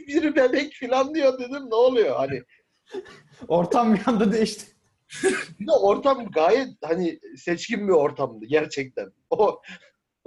biri 0.09 0.37
bebek 0.37 0.73
filan 0.73 1.15
diyor 1.15 1.39
dedim 1.39 1.71
ne 1.71 1.75
oluyor? 1.75 2.17
Hani 2.17 2.43
Ortam 3.49 3.95
bir 3.95 4.01
anda 4.07 4.33
değişti. 4.33 4.67
bir 5.61 5.67
de 5.67 5.73
ortam 5.73 6.27
gayet 6.31 6.69
hani 6.85 7.21
seçkin 7.37 7.89
bir 7.89 7.93
ortamdı 7.93 8.47
gerçekten. 8.47 9.13
O 9.31 9.63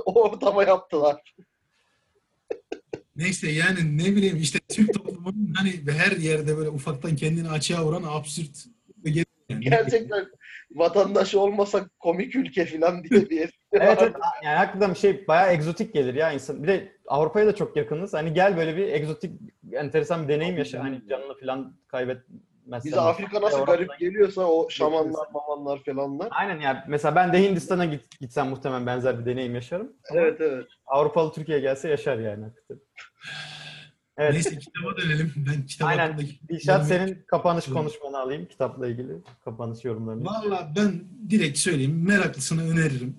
o 0.05 0.23
ortama 0.23 0.63
yaptılar. 0.63 1.35
neyse 3.15 3.51
yani 3.51 3.97
ne 3.97 4.15
bileyim 4.15 4.37
işte 4.37 4.59
Türk 4.69 4.93
toplumunun 4.93 5.53
hani 5.55 5.81
her 5.91 6.17
yerde 6.17 6.57
böyle 6.57 6.69
ufaktan 6.69 7.15
kendini 7.15 7.49
açığa 7.49 7.85
vuran 7.85 8.03
absürt 8.07 8.65
yani. 9.49 9.69
Gerçekten 9.69 10.25
vatandaş 10.71 11.35
olmasak 11.35 11.99
komik 11.99 12.35
ülke 12.35 12.65
filan 12.65 13.03
diye 13.03 13.29
bir 13.29 13.59
Evet, 13.71 13.97
evet 14.01 14.15
yani 14.43 14.57
hakikaten 14.57 14.93
bir 14.93 14.99
şey 14.99 15.27
bayağı 15.27 15.53
egzotik 15.53 15.93
gelir 15.93 16.13
ya 16.13 16.31
insan. 16.31 16.63
Bir 16.63 16.67
de 16.67 16.91
Avrupa'ya 17.07 17.47
da 17.47 17.55
çok 17.55 17.75
yakınız. 17.75 18.13
Hani 18.13 18.33
gel 18.33 18.57
böyle 18.57 18.77
bir 18.77 18.87
egzotik 18.87 19.31
enteresan 19.71 20.23
bir 20.23 20.33
deneyim 20.33 20.57
yaşa. 20.57 20.83
Hani 20.83 21.01
canını 21.09 21.39
falan 21.39 21.75
kaybetmezsen. 22.69 22.91
Bize 22.91 23.01
Afrika 23.01 23.41
nasıl 23.41 23.65
garip 23.65 23.99
geliyorsa 23.99 24.41
o 24.41 24.69
şamanlar, 24.69 25.27
mamanlar 25.33 25.83
falanlar. 25.83 26.27
Aynen 26.31 26.59
ya. 26.59 26.85
Mesela 26.87 27.15
ben 27.15 27.33
de 27.33 27.43
Hindistan'a 27.43 27.85
git, 27.85 28.19
gitsem 28.19 28.49
muhtemelen 28.49 28.85
benzer 28.85 29.19
bir 29.19 29.25
deneyim 29.25 29.55
yaşarım. 29.55 29.91
Evet 30.13 30.41
evet. 30.41 30.67
Avrupalı 30.85 31.33
Türkiye'ye 31.33 31.61
gelse 31.61 31.89
yaşar 31.89 32.19
yani. 32.19 32.45
Evet. 34.17 34.33
Neyse 34.33 34.59
kitaba 34.59 34.97
dönelim. 34.97 35.33
Ben 35.35 35.65
kitap 35.65 35.87
Aynen. 35.87 36.19
Dilşat 36.49 36.87
senin 36.87 37.23
kapanış 37.27 37.65
konuşmanı 37.65 38.19
alayım 38.19 38.45
kitapla 38.45 38.87
ilgili. 38.87 39.13
Kapanış 39.45 39.85
yorumlarını. 39.85 40.25
Valla 40.25 40.73
ben 40.75 41.03
direkt 41.29 41.57
söyleyeyim. 41.57 42.05
Meraklısına 42.07 42.61
öneririm. 42.61 43.17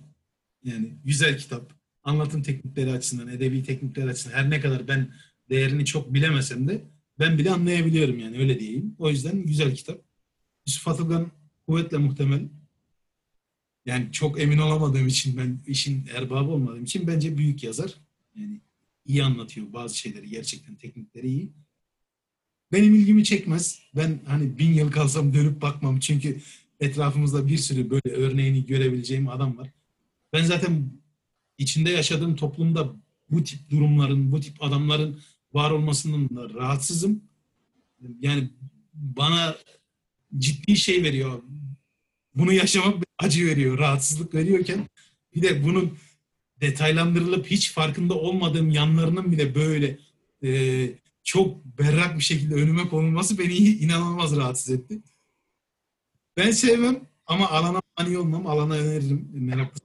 Yani 0.65 0.93
güzel 1.05 1.39
kitap. 1.39 1.63
Anlatım 2.05 2.43
teknikleri 2.43 2.93
açısından, 2.93 3.29
edebi 3.29 3.63
teknikleri 3.63 4.11
açısından 4.11 4.37
her 4.37 4.51
ne 4.51 4.61
kadar 4.61 4.89
ben 4.89 5.09
değerini 5.51 5.85
çok 5.85 6.15
bilemesem 6.15 6.69
de 6.69 6.81
ben 7.21 7.39
bile 7.39 7.51
anlayabiliyorum 7.51 8.19
yani 8.19 8.39
öyle 8.39 8.61
diyeyim. 8.61 8.97
O 8.99 9.11
yüzden 9.11 9.47
güzel 9.47 9.75
kitap. 9.75 10.01
Yusuf 10.67 10.89
Atılgan 10.89 11.31
kuvvetle 11.67 11.99
muhtemel. 11.99 12.49
Yani 13.87 14.13
çok 14.13 14.41
emin 14.41 14.59
olamadığım 14.59 15.07
için 15.07 15.37
ben 15.37 15.61
işin 15.67 16.07
erbabı 16.15 16.51
olmadığım 16.51 16.85
için 16.85 17.07
bence 17.07 17.39
büyük 17.39 17.63
yazar. 17.63 17.95
Yani 18.35 18.61
iyi 19.07 19.25
anlatıyor 19.25 19.73
bazı 19.73 19.99
şeyleri 19.99 20.29
gerçekten 20.29 20.75
teknikleri 20.75 21.29
iyi. 21.29 21.53
Benim 22.73 22.95
ilgimi 22.95 23.25
çekmez. 23.25 23.83
Ben 23.97 24.21
hani 24.27 24.59
bin 24.59 24.73
yıl 24.73 24.91
kalsam 24.91 25.35
dönüp 25.35 25.63
bakmam. 25.63 26.01
Çünkü 26.01 26.41
etrafımızda 26.81 27.49
bir 27.49 27.59
sürü 27.59 27.91
böyle 27.91 28.17
örneğini 28.17 28.67
görebileceğim 28.67 29.29
adam 29.29 29.59
var. 29.59 29.71
Ben 30.33 30.45
zaten 30.45 30.93
içinde 31.59 31.91
yaşadığım 31.91 32.37
toplumda 32.37 32.97
bu 33.31 33.45
tip 33.45 33.71
durumların, 33.71 34.33
bu 34.33 34.41
tip 34.41 34.63
adamların 34.63 35.21
var 35.53 35.71
olmasından 35.71 36.29
da 36.37 36.55
rahatsızım. 36.55 37.25
Yani 38.21 38.51
bana 38.95 39.57
ciddi 40.39 40.77
şey 40.77 41.03
veriyor. 41.03 41.43
Bunu 42.35 42.53
yaşamak 42.53 43.05
acı 43.19 43.47
veriyor, 43.47 43.79
rahatsızlık 43.79 44.35
veriyorken 44.35 44.89
bir 45.35 45.43
de 45.43 45.65
bunun 45.65 45.99
detaylandırılıp 46.61 47.47
hiç 47.47 47.73
farkında 47.73 48.15
olmadığım 48.15 48.71
yanlarının 48.71 49.33
bile 49.33 49.55
böyle 49.55 49.99
e, 50.45 50.51
çok 51.23 51.65
berrak 51.65 52.19
bir 52.19 52.25
şekilde 52.25 52.55
önüme 52.55 52.89
konulması 52.89 53.39
beni 53.39 53.55
inanılmaz 53.57 54.37
rahatsız 54.37 54.71
etti. 54.71 54.99
Ben 56.37 56.51
sevmem 56.51 57.01
ama 57.27 57.49
alana 57.49 57.81
mani 57.99 58.19
olmam. 58.19 58.47
Alana 58.47 58.75
öneririm. 58.75 59.29
Meraklı. 59.33 59.81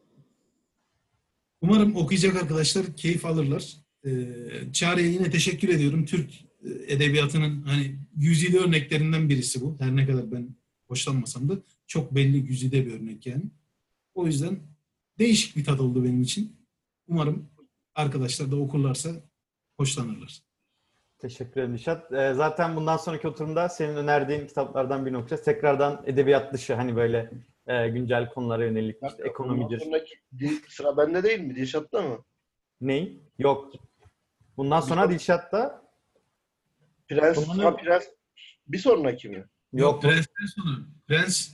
Umarım 1.61 1.95
okuyacak 1.95 2.35
arkadaşlar 2.35 2.95
keyif 2.95 3.25
alırlar. 3.25 3.84
Ee, 4.05 4.71
Çağrı'ya 4.73 5.07
yine 5.07 5.29
teşekkür 5.29 5.69
ediyorum. 5.69 6.05
Türk 6.05 6.31
e, 6.41 6.93
edebiyatının 6.93 7.61
hani 7.61 7.95
güzide 8.15 8.57
örneklerinden 8.57 9.29
birisi 9.29 9.61
bu. 9.61 9.75
Her 9.79 9.95
ne 9.95 10.05
kadar 10.07 10.31
ben 10.31 10.55
hoşlanmasam 10.87 11.49
da 11.49 11.53
çok 11.87 12.15
belli 12.15 12.45
güzide 12.45 12.85
bir 12.85 12.93
örnek 12.93 13.25
yani. 13.25 13.43
O 14.13 14.25
yüzden 14.25 14.59
değişik 15.19 15.55
bir 15.55 15.63
tat 15.63 15.79
oldu 15.79 16.03
benim 16.03 16.21
için. 16.21 16.55
Umarım 17.07 17.49
arkadaşlar 17.95 18.51
da 18.51 18.55
okurlarsa 18.55 19.09
hoşlanırlar. 19.77 20.39
Teşekkür 21.19 21.61
ederim 21.61 21.73
Dilşat. 21.73 22.13
Ee, 22.13 22.33
zaten 22.33 22.75
bundan 22.75 22.97
sonraki 22.97 23.27
oturumda 23.27 23.69
senin 23.69 23.95
önerdiğin 23.95 24.47
kitaplardan 24.47 25.05
birini 25.05 25.17
okuyacağız. 25.17 25.43
Tekrardan 25.43 26.03
edebiyat 26.05 26.53
dışı 26.53 26.73
hani 26.73 26.95
böyle 26.95 27.31
e, 27.67 27.89
güncel 27.89 28.29
konulara 28.29 28.65
yönelik 28.65 28.97
işte 29.09 29.23
ekonomidir. 29.23 29.79
sonraki 29.79 30.15
sıra 30.69 30.97
bende 30.97 31.23
değil 31.23 31.39
mi? 31.39 31.55
Dilşat'ta 31.55 32.01
mı? 32.01 32.23
Ney? 32.81 33.19
Yok. 33.39 33.71
Bundan 34.57 34.81
sonra 34.81 35.09
Dilşat'ta 35.09 35.81
Prens, 37.07 37.37
Bundan 37.49 37.63
ha, 37.63 37.75
prens 37.75 38.03
bir 38.67 38.77
sonraki 38.77 39.29
mi? 39.29 39.45
yok. 39.73 40.01
Prens'ten 40.01 40.45
sonra. 40.45 40.75
Prens, 41.07 41.49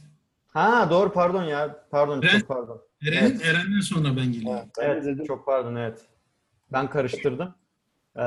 Ha 0.47 0.87
doğru 0.91 1.13
pardon 1.13 1.43
ya. 1.43 1.85
Pardon 1.91 2.21
Prens- 2.21 2.39
çok 2.39 2.47
pardon. 2.47 2.81
Eren'in, 3.07 3.21
Evet. 3.31 3.45
Eren'den 3.45 3.79
sonra 3.79 4.17
ben 4.17 4.31
geliyorum. 4.31 4.57
Ha, 4.59 4.65
ben 4.79 4.85
de 4.87 4.91
Evet 4.91 5.05
dedim. 5.05 5.25
çok 5.25 5.45
pardon 5.45 5.75
evet. 5.75 6.05
Ben 6.71 6.89
karıştırdım. 6.89 7.55
Ee, 8.15 8.21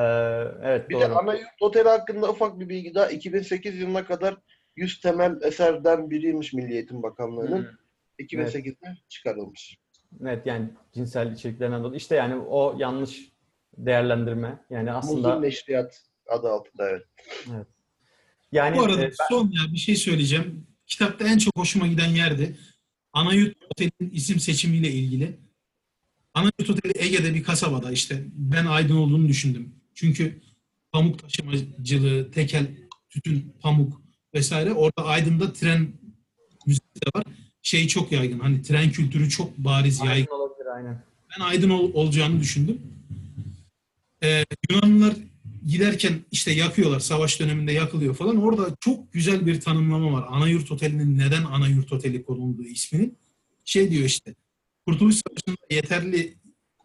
evet 0.63 0.89
Bir 0.91 0.95
doğru. 0.95 1.03
de 1.03 1.09
Anayurt 1.15 1.47
Oteli 1.61 1.89
hakkında 1.89 2.31
ufak 2.31 2.61
bir 2.61 2.69
bilgi 2.69 2.95
daha. 2.95 3.07
2008 3.11 3.79
yılına 3.79 4.05
kadar 4.07 4.37
100 4.77 5.01
temel 5.01 5.43
eserden 5.43 6.11
biriymiş 6.11 6.53
Milli 6.53 6.73
Eğitim 6.75 7.03
Bakanlığı'nın. 7.03 7.63
Hı. 7.63 7.75
2008'de 8.19 8.97
çıkarılmış. 9.09 9.79
Evet 10.23 10.47
yani 10.47 10.69
cinsel 10.95 11.33
içeriklerinden 11.33 11.85
dolayı. 11.85 11.97
İşte 11.97 12.17
yani 12.17 12.37
o 12.37 12.75
yanlış 12.79 13.33
değerlendirme. 13.79 14.65
Yani 14.71 14.93
aslında 14.93 15.29
Muzur 15.29 15.43
Neşriyat 15.43 16.03
adı 16.29 16.49
altında 16.49 16.89
evet. 16.91 17.03
yani 18.53 18.77
Bu 18.77 18.83
arada 18.83 19.03
e, 19.03 19.05
ben- 19.09 19.15
son 19.29 19.51
ya 19.51 19.73
bir 19.73 19.79
şey 19.79 19.97
söyleyeceğim. 19.97 20.67
Kitapta 20.87 21.25
en 21.29 21.39
çok 21.39 21.59
hoşuma 21.59 21.87
giden 21.87 22.09
yerdi. 22.09 22.57
Anayurt 23.13 23.57
Oteli'nin 23.71 24.11
isim 24.11 24.41
seçimiyle 24.41 24.91
ilgili. 24.91 25.39
Anayurt 26.35 26.71
Oteli 26.71 26.93
Ege'de 26.99 27.35
bir 27.35 27.43
kasabada 27.43 27.93
işte 27.93 28.25
ben 28.33 28.67
Aydın 28.67 28.97
olduğunu 28.97 29.29
düşündüm. 29.29 29.75
Çünkü 29.95 30.41
pamuk 30.93 31.19
taşımacılığı, 31.19 32.31
tekel, 32.31 32.67
tütün, 33.09 33.55
pamuk 33.61 34.03
vesaire 34.35 34.73
orada 34.73 35.05
Aydın'da 35.05 35.53
tren 35.53 35.89
müzesi 36.67 36.95
de 37.07 37.19
var. 37.19 37.25
Şey 37.63 37.89
çok 37.89 38.13
yaygın. 38.13 38.39
Hani 38.39 38.63
tren 38.63 38.91
kültürü 38.91 39.31
çok 39.31 39.59
bariz 39.59 39.99
yaygın. 40.01 40.13
Aydın 40.13 40.33
olabilir 40.33 40.67
aynen. 40.77 41.05
Ben 41.39 41.45
Aydın 41.45 41.71
ol- 41.71 41.91
olacağını 41.95 42.41
düşündüm. 42.41 42.81
Ee, 44.25 44.45
Yunanlılar 44.71 45.15
giderken 45.67 46.21
işte 46.33 46.53
yakıyorlar. 46.53 47.01
Savaş 47.01 47.41
döneminde 47.41 47.73
yakılıyor 47.73 48.15
falan. 48.15 48.37
Orada 48.37 48.77
çok 48.81 49.13
güzel 49.13 49.47
bir 49.47 49.61
tanımlama 49.61 50.13
var. 50.13 50.27
Anayurt 50.29 50.73
Oteli'nin 50.73 51.19
neden 51.19 51.45
Anayurt 51.45 51.93
Oteli 51.93 52.25
konulduğu 52.25 52.65
isminin. 52.65 53.19
Şey 53.65 53.91
diyor 53.91 54.05
işte. 54.05 54.35
Kurtuluş 54.87 55.15
Savaşı'nda 55.15 55.67
yeterli 55.71 56.35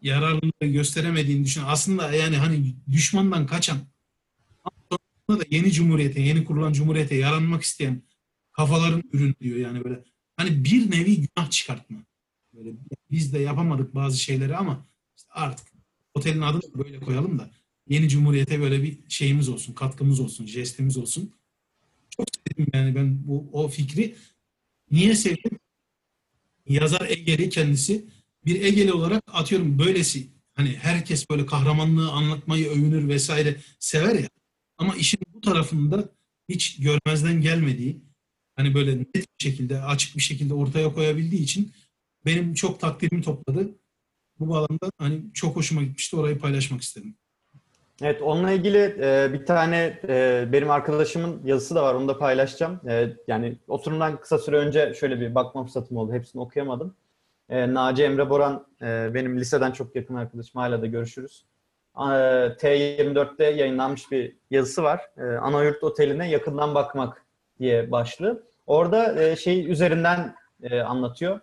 yararlılığı 0.02 0.66
gösteremediğini 0.72 1.44
düşün. 1.44 1.62
Aslında 1.66 2.12
yani 2.12 2.36
hani 2.36 2.74
düşmandan 2.92 3.46
kaçan 3.46 3.78
sonra 5.30 5.40
da 5.40 5.44
yeni 5.50 5.72
cumhuriyete, 5.72 6.20
yeni 6.20 6.44
kurulan 6.44 6.72
cumhuriyete 6.72 7.14
yaranmak 7.14 7.62
isteyen 7.62 8.02
kafaların 8.52 9.02
ürünü 9.12 9.34
diyor 9.40 9.56
yani 9.58 9.84
böyle. 9.84 10.04
Hani 10.36 10.64
bir 10.64 10.90
nevi 10.90 11.16
günah 11.16 11.50
çıkartma. 11.50 11.98
Böyle 12.52 12.70
biz 13.10 13.32
de 13.32 13.38
yapamadık 13.38 13.94
bazı 13.94 14.18
şeyleri 14.18 14.56
ama 14.56 14.86
işte 15.16 15.28
artık 15.32 15.79
otelin 16.14 16.40
adını 16.40 16.74
böyle 16.74 17.00
koyalım 17.00 17.38
da 17.38 17.50
yeni 17.88 18.08
cumhuriyete 18.08 18.60
böyle 18.60 18.82
bir 18.82 18.98
şeyimiz 19.08 19.48
olsun, 19.48 19.74
katkımız 19.74 20.20
olsun, 20.20 20.46
jestimiz 20.46 20.96
olsun. 20.96 21.34
Çok 22.10 22.26
sevdim 22.46 22.66
yani 22.74 22.94
ben 22.94 23.26
bu 23.28 23.48
o 23.52 23.68
fikri. 23.68 24.16
Niye 24.90 25.14
sevdim? 25.14 25.58
Yazar 26.68 27.10
Egeli 27.10 27.48
kendisi. 27.48 28.04
Bir 28.46 28.62
Egeli 28.62 28.92
olarak 28.92 29.22
atıyorum 29.32 29.78
böylesi 29.78 30.28
hani 30.54 30.76
herkes 30.76 31.30
böyle 31.30 31.46
kahramanlığı 31.46 32.10
anlatmayı 32.10 32.68
övünür 32.68 33.08
vesaire 33.08 33.56
sever 33.78 34.14
ya. 34.14 34.28
Ama 34.78 34.96
işin 34.96 35.20
bu 35.34 35.40
tarafında 35.40 36.08
hiç 36.48 36.76
görmezden 36.76 37.40
gelmediği 37.40 38.00
hani 38.56 38.74
böyle 38.74 38.98
net 38.98 39.14
bir 39.14 39.44
şekilde 39.44 39.82
açık 39.82 40.16
bir 40.16 40.22
şekilde 40.22 40.54
ortaya 40.54 40.92
koyabildiği 40.92 41.42
için 41.42 41.72
benim 42.26 42.54
çok 42.54 42.80
takdirimi 42.80 43.22
topladı. 43.22 43.79
Bu 44.40 44.48
bağlamda 44.48 44.90
hani 44.98 45.22
çok 45.34 45.56
hoşuma 45.56 45.82
gitmişti. 45.82 46.16
Orayı 46.16 46.38
paylaşmak 46.38 46.80
istedim. 46.80 47.14
Evet, 48.02 48.22
onunla 48.22 48.50
ilgili 48.50 48.96
e, 49.00 49.32
bir 49.32 49.46
tane 49.46 50.00
e, 50.08 50.48
benim 50.52 50.70
arkadaşımın 50.70 51.40
yazısı 51.44 51.74
da 51.74 51.82
var, 51.82 51.94
onu 51.94 52.08
da 52.08 52.18
paylaşacağım. 52.18 52.80
E, 52.88 53.16
yani 53.26 53.56
oturumdan 53.68 54.20
kısa 54.20 54.38
süre 54.38 54.56
önce 54.56 54.94
şöyle 54.94 55.20
bir 55.20 55.34
bakma 55.34 55.64
fırsatım 55.64 55.96
oldu, 55.96 56.12
hepsini 56.12 56.42
okuyamadım. 56.42 56.94
E, 57.48 57.74
Naci 57.74 58.02
Emre 58.02 58.30
Boran, 58.30 58.66
e, 58.82 59.14
benim 59.14 59.38
liseden 59.38 59.72
çok 59.72 59.96
yakın 59.96 60.14
arkadaşım, 60.14 60.60
hala 60.60 60.82
da 60.82 60.86
görüşürüz. 60.86 61.44
E, 61.96 62.00
T24'te 62.00 63.44
yayınlanmış 63.44 64.10
bir 64.10 64.36
yazısı 64.50 64.82
var. 64.82 65.00
E, 65.16 65.22
Anayurt 65.22 65.84
Oteli'ne 65.84 66.30
yakından 66.30 66.74
bakmak 66.74 67.24
diye 67.58 67.90
başlığı. 67.90 68.42
Orada 68.66 69.22
e, 69.22 69.36
şey 69.36 69.70
üzerinden 69.70 70.34
e, 70.62 70.80
anlatıyor. 70.80 71.40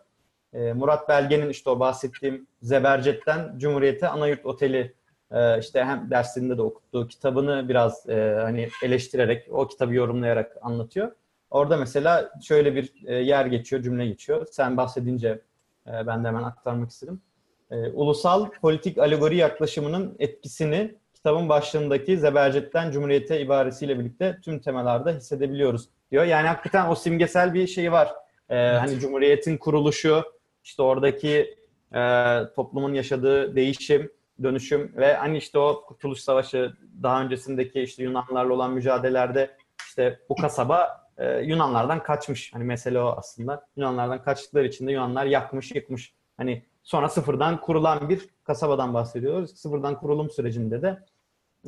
E, 0.54 0.74
Murat 0.74 1.10
Belge'nin 1.10 1.50
işte 1.50 1.70
o 1.70 1.80
bahsettiğim 1.80 2.47
Zebercet'ten 2.68 3.58
Cumhuriyet'e 3.58 4.08
Anayurt 4.08 4.46
Oteli 4.46 4.94
e, 5.32 5.60
işte 5.60 5.84
hem 5.84 6.10
derslerinde 6.12 6.58
de 6.58 6.62
okuttuğu 6.62 7.08
kitabını 7.08 7.70
biraz 7.70 8.10
e, 8.10 8.38
hani 8.42 8.70
eleştirerek, 8.84 9.48
o 9.52 9.68
kitabı 9.68 9.94
yorumlayarak 9.94 10.58
anlatıyor. 10.62 11.12
Orada 11.50 11.78
mesela 11.78 12.32
şöyle 12.42 12.76
bir 12.76 12.94
e, 13.06 13.16
yer 13.16 13.46
geçiyor, 13.46 13.82
cümle 13.82 14.08
geçiyor. 14.08 14.48
Sen 14.52 14.78
bahsedince 14.78 15.42
ben 15.86 16.24
de 16.24 16.28
hemen 16.28 16.44
aktarmak 16.44 16.90
istedim. 16.90 17.22
Ulusal 17.94 18.50
politik 18.62 18.98
alegori 18.98 19.36
yaklaşımının 19.36 20.16
etkisini 20.20 20.96
kitabın 21.14 21.50
başlığındaki 21.50 22.18
Zebercet'ten 22.18 22.92
Cumhuriyet'e 22.92 23.42
ibaresiyle 23.42 24.00
birlikte 24.00 24.38
tüm 24.44 24.60
temalarda 24.60 25.12
hissedebiliyoruz 25.12 25.90
diyor. 26.12 26.24
Yani 26.24 26.48
hakikaten 26.48 26.90
o 26.90 26.96
simgesel 26.96 27.54
bir 27.54 27.68
şey 27.68 27.92
var. 27.92 28.14
Evet. 28.50 28.82
Hani 28.82 29.00
Cumhuriyet'in 29.00 29.58
kuruluşu, 29.58 30.24
işte 30.64 30.82
oradaki 30.82 31.57
e, 31.96 32.42
toplumun 32.56 32.94
yaşadığı 32.94 33.56
değişim, 33.56 34.12
dönüşüm 34.44 34.94
ve 34.98 35.14
hani 35.14 35.38
işte 35.38 35.60
o 35.60 35.86
Kurtuluş 35.88 36.20
Savaşı 36.20 36.74
daha 37.04 37.24
öncesindeki 37.24 37.82
işte 37.82 38.04
Yunanlarla 38.04 38.54
olan 38.54 38.74
mücadelelerde 38.74 39.58
işte 39.88 40.20
bu 40.30 40.36
kasaba 40.36 41.08
e, 41.18 41.40
Yunanlardan 41.40 42.04
kaçmış. 42.04 42.54
Hani 42.54 42.64
mesele 42.64 43.00
o 43.00 43.16
aslında. 43.18 43.68
Yunanlardan 43.78 44.24
kaçtıkları 44.24 44.68
için 44.68 44.88
de 44.88 44.92
Yunanlar 44.92 45.26
yakmış, 45.26 45.72
yıkmış. 45.72 46.14
Hani 46.38 46.66
sonra 46.84 47.10
sıfırdan 47.10 47.62
kurulan 47.62 48.10
bir 48.10 48.22
kasabadan 48.44 48.94
bahsediyoruz. 48.94 49.60
Sıfırdan 49.60 50.00
kurulum 50.00 50.30
sürecinde 50.30 50.82
de 50.82 51.06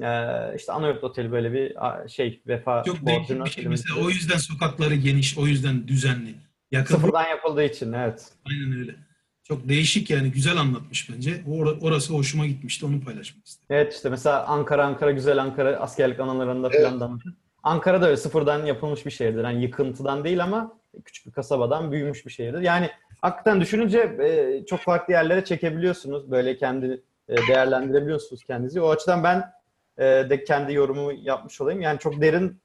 e, 0.02 0.12
işte 0.56 0.72
Anayurt 0.72 1.04
Oteli 1.04 1.32
böyle 1.32 1.54
bir 1.54 1.76
şey 2.10 2.42
vefa 2.48 2.84
Çok 2.84 3.02
borcunu 3.02 3.46
bir 3.46 3.50
şey. 3.50 3.66
Mesela 3.66 4.06
o 4.06 4.10
yüzden 4.10 4.38
sokakları 4.38 4.96
geniş, 4.96 5.38
o 5.38 5.48
yüzden 5.48 5.88
düzenli. 5.88 6.36
Yakın 6.72 6.96
sıfırdan 6.96 7.28
yapıldığı 7.28 7.64
için 7.64 7.94
evet. 7.94 8.28
Aynen 8.46 8.80
öyle. 8.80 8.96
Çok 9.50 9.70
değişik 9.70 10.10
yani 10.10 10.32
güzel 10.32 10.58
anlatmış 10.58 11.10
bence. 11.14 11.32
Or- 11.32 11.80
orası 11.82 12.14
hoşuma 12.14 12.46
gitmişti 12.46 12.86
onu 12.86 13.02
paylaşmak 13.02 13.46
istedim. 13.46 13.66
Evet 13.70 13.94
işte 13.94 14.10
mesela 14.10 14.46
Ankara 14.46 14.86
Ankara 14.86 15.12
güzel 15.12 15.42
Ankara 15.42 15.78
askerlik 15.78 16.20
anılarında 16.20 16.70
Evet. 16.74 16.84
falan 16.86 17.00
da 17.00 17.06
anlatır. 17.06 17.34
Ankara'da 17.64 18.06
öyle 18.06 18.18
sıfırdan 18.18 18.66
yapılmış 18.66 19.06
bir 19.06 19.12
şehirdir. 19.12 19.44
Yani 19.44 19.62
yıkıntıdan 19.62 20.24
değil 20.24 20.44
ama 20.44 20.78
küçük 21.06 21.26
bir 21.26 21.32
kasabadan 21.32 21.92
büyümüş 21.92 22.26
bir 22.26 22.32
şehirdir. 22.32 22.62
Yani 22.62 22.90
hakikaten 23.22 23.62
düşününce 23.62 24.00
e, 24.00 24.66
çok 24.66 24.80
farklı 24.80 25.14
yerlere 25.14 25.46
çekebiliyorsunuz. 25.46 26.32
Böyle 26.32 26.58
kendi 26.58 27.02
e, 27.30 27.36
değerlendirebiliyorsunuz 27.48 28.44
kendinizi. 28.44 28.82
O 28.82 28.90
açıdan 28.90 29.24
ben 29.24 29.52
e, 29.98 30.30
de 30.30 30.44
kendi 30.44 30.74
yorumumu 30.74 31.14
yapmış 31.14 31.62
olayım. 31.62 31.82
Yani 31.82 32.00
çok 32.00 32.22
derin 32.22 32.62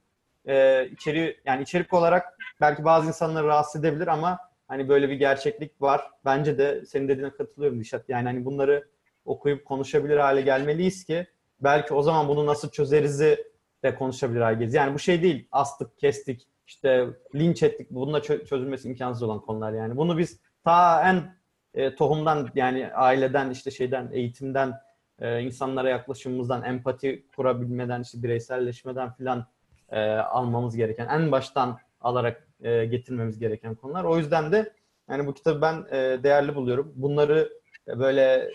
e, 0.47 0.85
içeri 0.91 1.37
yani 1.45 1.63
içerik 1.63 1.93
olarak 1.93 2.37
belki 2.61 2.83
bazı 2.83 3.07
insanları 3.07 3.47
rahatsız 3.47 3.81
edebilir 3.81 4.07
ama 4.07 4.39
hani 4.67 4.89
böyle 4.89 5.09
bir 5.09 5.15
gerçeklik 5.15 5.81
var. 5.81 6.01
Bence 6.25 6.57
de 6.57 6.85
senin 6.85 7.07
dediğine 7.07 7.29
katılıyorum 7.29 7.79
Dişat. 7.79 8.09
Yani 8.09 8.25
hani 8.25 8.45
bunları 8.45 8.87
okuyup 9.25 9.65
konuşabilir 9.65 10.17
hale 10.17 10.41
gelmeliyiz 10.41 11.05
ki 11.05 11.27
belki 11.59 11.93
o 11.93 12.01
zaman 12.01 12.27
bunu 12.27 12.45
nasıl 12.45 12.71
çözerizi 12.71 13.45
de 13.83 13.95
konuşabilir 13.95 14.41
hale 14.41 14.55
geliriz. 14.55 14.73
Yani 14.73 14.93
bu 14.93 14.99
şey 14.99 15.21
değil 15.21 15.47
astık, 15.51 15.97
kestik, 15.97 16.47
işte 16.67 17.07
linç 17.35 17.63
ettik. 17.63 17.87
Bununla 17.91 18.19
çö- 18.19 18.45
çözülmesi 18.45 18.89
imkansız 18.89 19.23
olan 19.23 19.39
konular 19.39 19.73
yani. 19.73 19.97
Bunu 19.97 20.17
biz 20.17 20.39
ta 20.63 21.09
en 21.09 21.35
e, 21.73 21.95
tohumdan 21.95 22.49
yani 22.55 22.93
aileden 22.93 23.49
işte 23.49 23.71
şeyden 23.71 24.09
eğitimden 24.13 24.73
e, 25.19 25.41
insanlara 25.41 25.89
yaklaşımımızdan 25.89 26.63
empati 26.63 27.25
kurabilmeden 27.35 28.01
işte 28.01 28.23
bireyselleşmeden 28.23 29.13
filan 29.13 29.45
e, 29.89 30.11
almamız 30.11 30.75
gereken 30.75 31.07
en 31.07 31.31
baştan 31.31 31.79
alarak 32.01 32.47
e, 32.65 32.85
getirmemiz 32.85 33.39
gereken 33.39 33.75
konular. 33.75 34.03
O 34.03 34.17
yüzden 34.17 34.51
de 34.51 34.73
yani 35.09 35.27
bu 35.27 35.33
kitabı 35.33 35.61
ben 35.61 35.85
e, 35.91 36.23
değerli 36.23 36.55
buluyorum. 36.55 36.93
Bunları 36.95 37.49
e, 37.87 37.99
böyle 37.99 38.49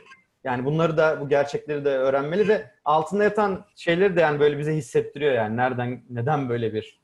yani 0.45 0.65
bunları 0.65 0.97
da 0.97 1.21
bu 1.21 1.29
gerçekleri 1.29 1.85
de 1.85 1.89
öğrenmeli 1.89 2.49
ve 2.49 2.71
altında 2.85 3.25
yatan 3.25 3.65
şeyleri 3.77 4.17
de 4.17 4.21
yani 4.21 4.41
böyle 4.41 4.59
bize 4.59 4.75
hissettiriyor 4.75 5.33
yani 5.33 5.57
nereden 5.57 6.03
neden 6.11 6.49
böyle 6.49 6.75
bir 6.75 7.01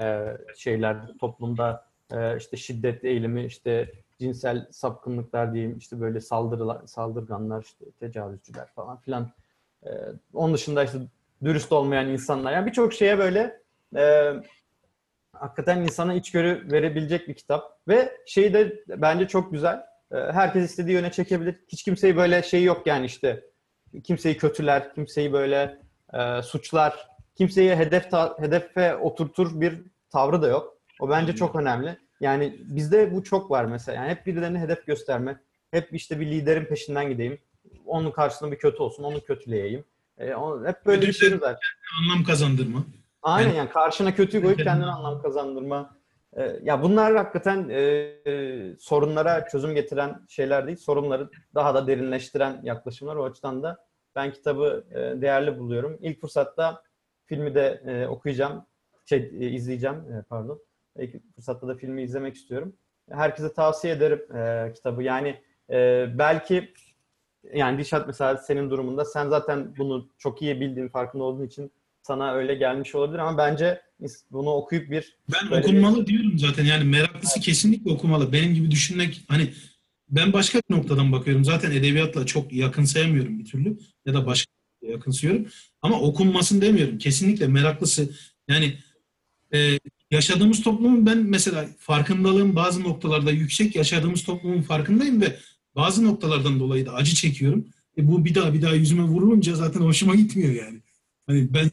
e, 0.00 0.36
şeyler 0.56 0.96
toplumda 1.20 1.84
e, 2.12 2.36
işte 2.36 2.56
şiddet 2.56 3.04
eğilimi 3.04 3.44
işte 3.44 3.92
cinsel 4.18 4.66
sapkınlıklar 4.70 5.54
diyeyim 5.54 5.78
işte 5.78 6.00
böyle 6.00 6.20
saldırılar 6.20 6.86
saldırganlar 6.86 7.62
işte 7.62 7.84
tecavüzcüler 8.00 8.66
falan 8.74 9.00
filan 9.00 9.30
E, 9.86 9.90
onun 10.34 10.54
dışında 10.54 10.84
işte 10.84 10.98
dürüst 11.44 11.72
olmayan 11.72 12.08
insanlar 12.08 12.52
yani 12.52 12.66
birçok 12.66 12.92
şeye 12.92 13.18
böyle 13.18 13.60
e, 13.96 14.32
hakikaten 15.40 15.80
insana 15.80 16.14
içgörü 16.14 16.72
verebilecek 16.72 17.28
bir 17.28 17.34
kitap 17.34 17.78
ve 17.88 18.12
şey 18.26 18.54
de 18.54 18.84
bence 18.88 19.28
çok 19.28 19.52
güzel 19.52 19.76
e, 20.12 20.16
herkes 20.16 20.70
istediği 20.70 20.92
yöne 20.92 21.10
çekebilir. 21.12 21.54
Hiç 21.68 21.82
kimseyi 21.82 22.16
böyle 22.16 22.42
şey 22.42 22.64
yok 22.64 22.86
yani 22.86 23.06
işte. 23.06 23.44
Kimseyi 24.04 24.36
kötüler, 24.36 24.94
kimseyi 24.94 25.32
böyle 25.32 25.78
e, 26.14 26.42
suçlar, 26.42 27.08
kimseyi 27.34 27.76
hedef 27.76 28.10
ta- 28.10 28.36
hedefe 28.40 28.96
oturtur 28.96 29.60
bir 29.60 29.74
tavrı 30.10 30.42
da 30.42 30.48
yok. 30.48 30.76
O 31.00 31.08
bence 31.10 31.34
çok 31.36 31.56
önemli. 31.56 31.98
Yani 32.20 32.56
bizde 32.60 33.14
bu 33.14 33.24
çok 33.24 33.50
var 33.50 33.64
mesela. 33.64 33.96
Yani 33.96 34.10
hep 34.10 34.26
birilerine 34.26 34.58
hedef 34.60 34.86
gösterme. 34.86 35.40
Hep 35.70 35.88
işte 35.94 36.20
bir 36.20 36.26
liderin 36.26 36.64
peşinden 36.64 37.08
gideyim. 37.10 37.38
Onun 37.86 38.10
karşısında 38.10 38.52
bir 38.52 38.58
kötü 38.58 38.82
olsun, 38.82 39.02
onu 39.04 39.20
kötüleyeyim. 39.24 39.84
E, 40.18 40.34
o- 40.34 40.66
hep 40.66 40.86
böyle 40.86 41.02
bir 41.06 41.12
şey 41.12 41.40
var. 41.40 41.56
Anlam 42.02 42.24
kazandırma. 42.24 42.84
Aynen 43.28 43.50
Ben- 43.50 43.56
yani 43.56 43.70
karşına 43.70 44.14
kötüyü 44.14 44.42
koyup 44.42 44.58
kendine 44.58 44.86
anlam 44.86 45.22
kazandırma. 45.22 45.98
Ee, 46.36 46.56
ya 46.62 46.82
bunlar 46.82 47.16
hakikaten 47.16 47.68
e, 47.68 47.80
e, 47.80 48.76
sorunlara 48.78 49.48
çözüm 49.48 49.74
getiren 49.74 50.20
şeyler 50.28 50.66
değil, 50.66 50.78
sorunları 50.78 51.30
daha 51.54 51.74
da 51.74 51.86
derinleştiren 51.86 52.60
yaklaşımlar. 52.62 53.16
O 53.16 53.24
açıdan 53.24 53.62
da 53.62 53.84
ben 54.16 54.32
kitabı 54.32 54.84
e, 54.90 55.22
değerli 55.22 55.58
buluyorum. 55.58 55.98
İlk 56.00 56.20
fırsatta 56.20 56.82
filmi 57.26 57.54
de 57.54 57.82
e, 57.86 58.06
okuyacağım, 58.06 58.66
şey 59.04 59.18
e, 59.40 59.50
izleyeceğim 59.50 59.96
e, 59.96 60.22
pardon. 60.28 60.60
İlk 60.98 61.34
fırsatta 61.34 61.68
da 61.68 61.74
filmi 61.74 62.02
izlemek 62.02 62.34
istiyorum. 62.34 62.76
Herkese 63.10 63.52
tavsiye 63.52 63.94
ederim 63.94 64.36
e, 64.36 64.72
kitabı. 64.72 65.02
Yani 65.02 65.42
e, 65.70 66.06
belki 66.18 66.72
yani 67.52 67.78
Dişat 67.78 68.06
mesela 68.06 68.36
senin 68.36 68.70
durumunda 68.70 69.04
sen 69.04 69.28
zaten 69.28 69.74
bunu 69.78 70.08
çok 70.18 70.42
iyi 70.42 70.60
bildiğin, 70.60 70.88
farkında 70.88 71.24
olduğun 71.24 71.46
için 71.46 71.72
sana 72.08 72.34
öyle 72.34 72.54
gelmiş 72.54 72.94
olabilir 72.94 73.18
ama 73.18 73.38
bence 73.38 73.80
bunu 74.30 74.50
okuyup 74.50 74.90
bir 74.90 75.16
Ben 75.32 75.58
okunmalı 75.58 76.06
diyorum 76.06 76.38
zaten 76.38 76.64
yani 76.64 76.84
meraklısı 76.84 77.40
kesinlikle 77.40 77.90
okumalı. 77.90 78.32
Benim 78.32 78.54
gibi 78.54 78.70
düşünmek 78.70 79.20
hani 79.28 79.52
ben 80.08 80.32
başka 80.32 80.58
bir 80.58 80.76
noktadan 80.76 81.12
bakıyorum. 81.12 81.44
Zaten 81.44 81.70
edebiyatla 81.70 82.26
çok 82.26 82.52
yakınsayamıyorum 82.52 83.38
bir 83.38 83.44
türlü 83.44 83.78
ya 84.06 84.14
da 84.14 84.26
başka 84.26 84.52
bir 84.82 84.88
yakınsıyorum. 84.88 85.46
Ama 85.82 86.00
okunmasın 86.00 86.60
demiyorum. 86.60 86.98
Kesinlikle 86.98 87.46
meraklısı 87.46 88.10
yani 88.48 88.74
e, 89.54 89.78
yaşadığımız 90.10 90.62
toplumun 90.62 91.06
ben 91.06 91.18
mesela 91.18 91.68
farkındalığım 91.78 92.56
bazı 92.56 92.82
noktalarda 92.82 93.30
yüksek 93.30 93.76
yaşadığımız 93.76 94.24
toplumun 94.24 94.62
farkındayım 94.62 95.20
ve 95.20 95.36
bazı 95.76 96.04
noktalardan 96.04 96.60
dolayı 96.60 96.86
da 96.86 96.92
acı 96.92 97.14
çekiyorum. 97.14 97.66
E, 97.98 98.08
bu 98.08 98.24
bir 98.24 98.34
daha 98.34 98.54
bir 98.54 98.62
daha 98.62 98.74
yüzüme 98.74 99.02
vurulunca 99.02 99.54
zaten 99.54 99.80
hoşuma 99.80 100.14
gitmiyor 100.14 100.54
yani. 100.54 100.80
Hani 101.28 101.54
ben 101.54 101.70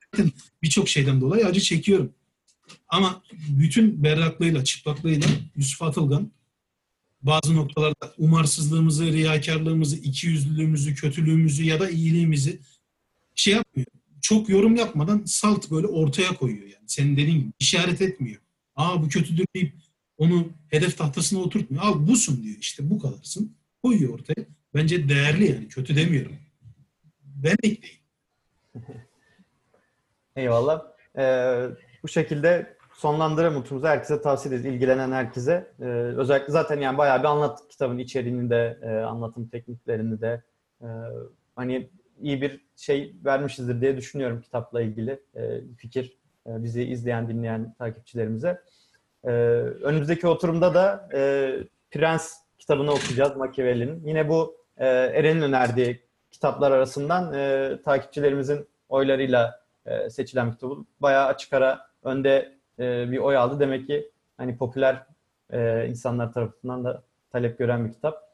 birçok 0.64 0.90
şeyden 0.90 1.22
dolayı 1.22 1.46
acı 1.46 1.62
çekiyorum. 1.62 2.14
Ama 2.88 3.24
bütün 3.50 4.04
berraklığıyla, 4.04 4.64
çıplaklığıyla 4.64 5.28
Yusuf 5.56 5.82
Atılgan 5.82 6.32
bazı 7.22 7.56
noktalarda 7.56 8.14
umarsızlığımızı, 8.18 9.06
riyakarlığımızı, 9.06 9.96
ikiyüzlülüğümüzü, 9.96 10.96
kötülüğümüzü 10.96 11.64
ya 11.64 11.80
da 11.80 11.90
iyiliğimizi 11.90 12.60
şey 13.36 13.54
yapmıyor. 13.54 13.88
Çok 14.22 14.50
yorum 14.50 14.76
yapmadan 14.76 15.24
salt 15.26 15.72
böyle 15.72 15.88
ortaya 15.88 16.36
koyuyor 16.36 16.64
yani. 16.64 16.86
Senin 16.88 17.18
dediğin 17.18 17.40
gibi 17.40 17.52
işaret 17.60 18.02
etmiyor. 18.02 18.42
Aa 18.76 19.04
bu 19.04 19.10
kötüdür 19.10 19.46
deyip 19.56 19.74
onu 20.18 20.50
hedef 20.70 20.98
tahtasına 20.98 21.40
oturtmuyor. 21.40 21.84
Al 21.84 22.08
busun 22.08 22.44
diyor 22.44 22.58
işte 22.60 22.90
bu 22.90 23.00
kadarsın. 23.00 23.56
Koyuyor 23.84 24.14
ortaya. 24.14 24.46
Bence 24.74 25.10
değerli 25.10 25.52
yani 25.52 25.68
kötü 25.68 25.96
demiyorum. 25.96 26.36
Ben 27.24 27.58
değil. 27.64 28.00
eyvallah. 30.36 30.86
Ee, 31.18 31.68
bu 32.04 32.08
şekilde 32.08 32.76
sonlandıralım 32.94 33.58
oturumuzu. 33.58 33.88
Herkese 33.88 34.22
tavsiye 34.22 34.56
ederiz. 34.56 34.74
ilgilenen 34.74 35.12
herkese. 35.12 35.72
Ee, 35.80 35.86
özellikle 36.18 36.54
zaten 36.54 36.80
yani 36.80 36.98
bayağı 36.98 37.20
bir 37.20 37.28
anlattık 37.28 37.70
kitabın 37.70 37.98
içeriğini 37.98 38.50
de, 38.50 38.80
e, 38.82 38.90
anlatım 38.90 39.48
tekniklerini 39.48 40.22
de. 40.22 40.44
Ee, 40.82 40.86
hani 41.56 41.90
iyi 42.22 42.42
bir 42.42 42.66
şey 42.76 43.16
vermişizdir 43.26 43.82
diye 43.82 43.98
düşünüyorum 43.98 44.42
kitapla 44.42 44.82
ilgili 44.82 45.20
e, 45.36 45.62
fikir 45.78 46.18
e, 46.48 46.64
bizi 46.64 46.84
izleyen 46.84 47.30
dinleyen 47.30 47.76
takipçilerimize. 47.80 48.62
E, 49.24 49.30
önümüzdeki 49.84 50.28
oturumda 50.28 50.74
da 50.74 51.10
e, 51.14 51.52
Prens 51.92 52.34
kitabını 52.58 52.92
okuyacağız 52.92 53.36
Machiavelli'nin. 53.36 54.08
Yine 54.08 54.30
bu 54.30 54.58
e, 54.78 54.88
Eren'in 54.88 55.42
önerdiği 55.42 56.02
kitaplar 56.32 56.72
arasından 56.72 57.34
e, 57.34 57.72
takipçilerimizin 57.86 58.68
oylarıyla 58.90 59.65
e, 59.86 60.10
seçilen 60.10 60.48
bir 60.48 60.54
kitabı. 60.54 60.76
Bayağı 61.00 61.26
açık 61.26 61.54
ara 61.54 61.88
önde 62.04 62.56
e, 62.80 63.12
bir 63.12 63.18
oy 63.18 63.38
aldı. 63.38 63.60
Demek 63.60 63.88
ki 63.88 64.12
hani 64.38 64.58
popüler 64.58 65.06
e, 65.50 65.88
insanlar 65.88 66.34
tarafından 66.34 66.84
da 66.84 67.04
talep 67.32 67.58
gören 67.58 67.88
bir 67.88 67.94
kitap. 67.94 68.26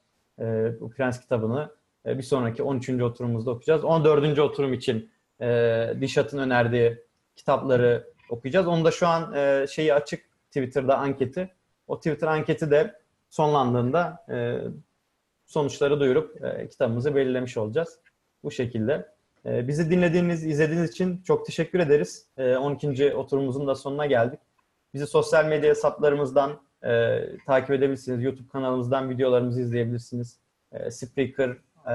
Bu 0.80 0.90
Prens 0.90 1.22
kitabını 1.22 1.72
bir 2.06 2.24
sonraki 2.24 2.64
13. 2.64 2.90
oturumumuzda 2.90 3.52
okuyacağız. 3.52 3.84
14. 3.84 4.40
oturum 4.40 4.74
için 4.74 5.12
e, 5.42 5.94
Dişat'ın 6.02 6.38
önerdiği 6.38 7.04
kitapları 7.36 8.08
okuyacağız. 8.30 8.68
Onu 8.68 8.86
da 8.86 8.92
şu 8.92 9.08
an 9.08 9.36
şeyi 9.66 9.94
açık 9.94 10.26
Twitter'da 10.48 10.98
anketi. 10.98 11.50
O 11.88 11.98
Twitter 11.98 12.28
anketi 12.28 12.72
de 12.72 13.00
sonlandığında 13.30 14.26
sonuçları 15.46 16.00
duyurup 16.00 16.42
kitabımızı 16.72 17.16
belirlemiş 17.16 17.58
olacağız. 17.58 18.00
Bu 18.44 18.52
şekilde. 18.52 19.12
E, 19.46 19.68
bizi 19.68 19.90
dinlediğiniz, 19.92 20.46
izlediğiniz 20.46 20.92
için 20.92 21.22
çok 21.24 21.46
teşekkür 21.46 21.80
ederiz. 21.80 22.26
E, 22.38 22.56
12. 22.56 23.16
oturumumuzun 23.16 23.68
da 23.68 23.76
sonuna 23.76 24.06
geldik. 24.06 24.40
Bizi 24.94 25.08
sosyal 25.08 25.46
medya 25.46 25.70
hesaplarımızdan 25.70 26.62
e, 26.84 27.20
takip 27.46 27.72
edebilirsiniz. 27.72 28.24
YouTube 28.24 28.48
kanalımızdan 28.48 29.10
videolarımızı 29.10 29.62
izleyebilirsiniz. 29.62 30.40
E, 30.72 30.92
Spreaker, 30.92 31.50
e, 31.88 31.94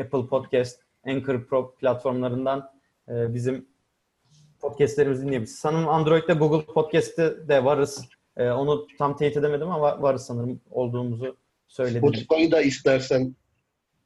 Apple 0.00 0.26
Podcast, 0.26 0.80
Anchor 1.06 1.44
Pro 1.44 1.74
platformlarından 1.74 2.70
e, 3.08 3.34
bizim 3.34 3.66
podcastlerimizi 4.60 5.22
dinleyebilirsiniz. 5.22 5.60
Sanırım 5.60 5.88
Android'de 5.88 6.32
Google 6.32 6.72
Podcast'te 6.72 7.48
de 7.48 7.64
varız. 7.64 8.08
Onu 8.38 8.86
tam 8.98 9.16
teyit 9.16 9.36
edemedim 9.36 9.70
ama 9.70 10.02
varız 10.02 10.22
sanırım 10.22 10.60
olduğumuzu 10.70 11.36
söyledim. 11.66 12.00
Spotify'ı 12.00 12.52
da 12.52 12.60
istersen 12.60 13.34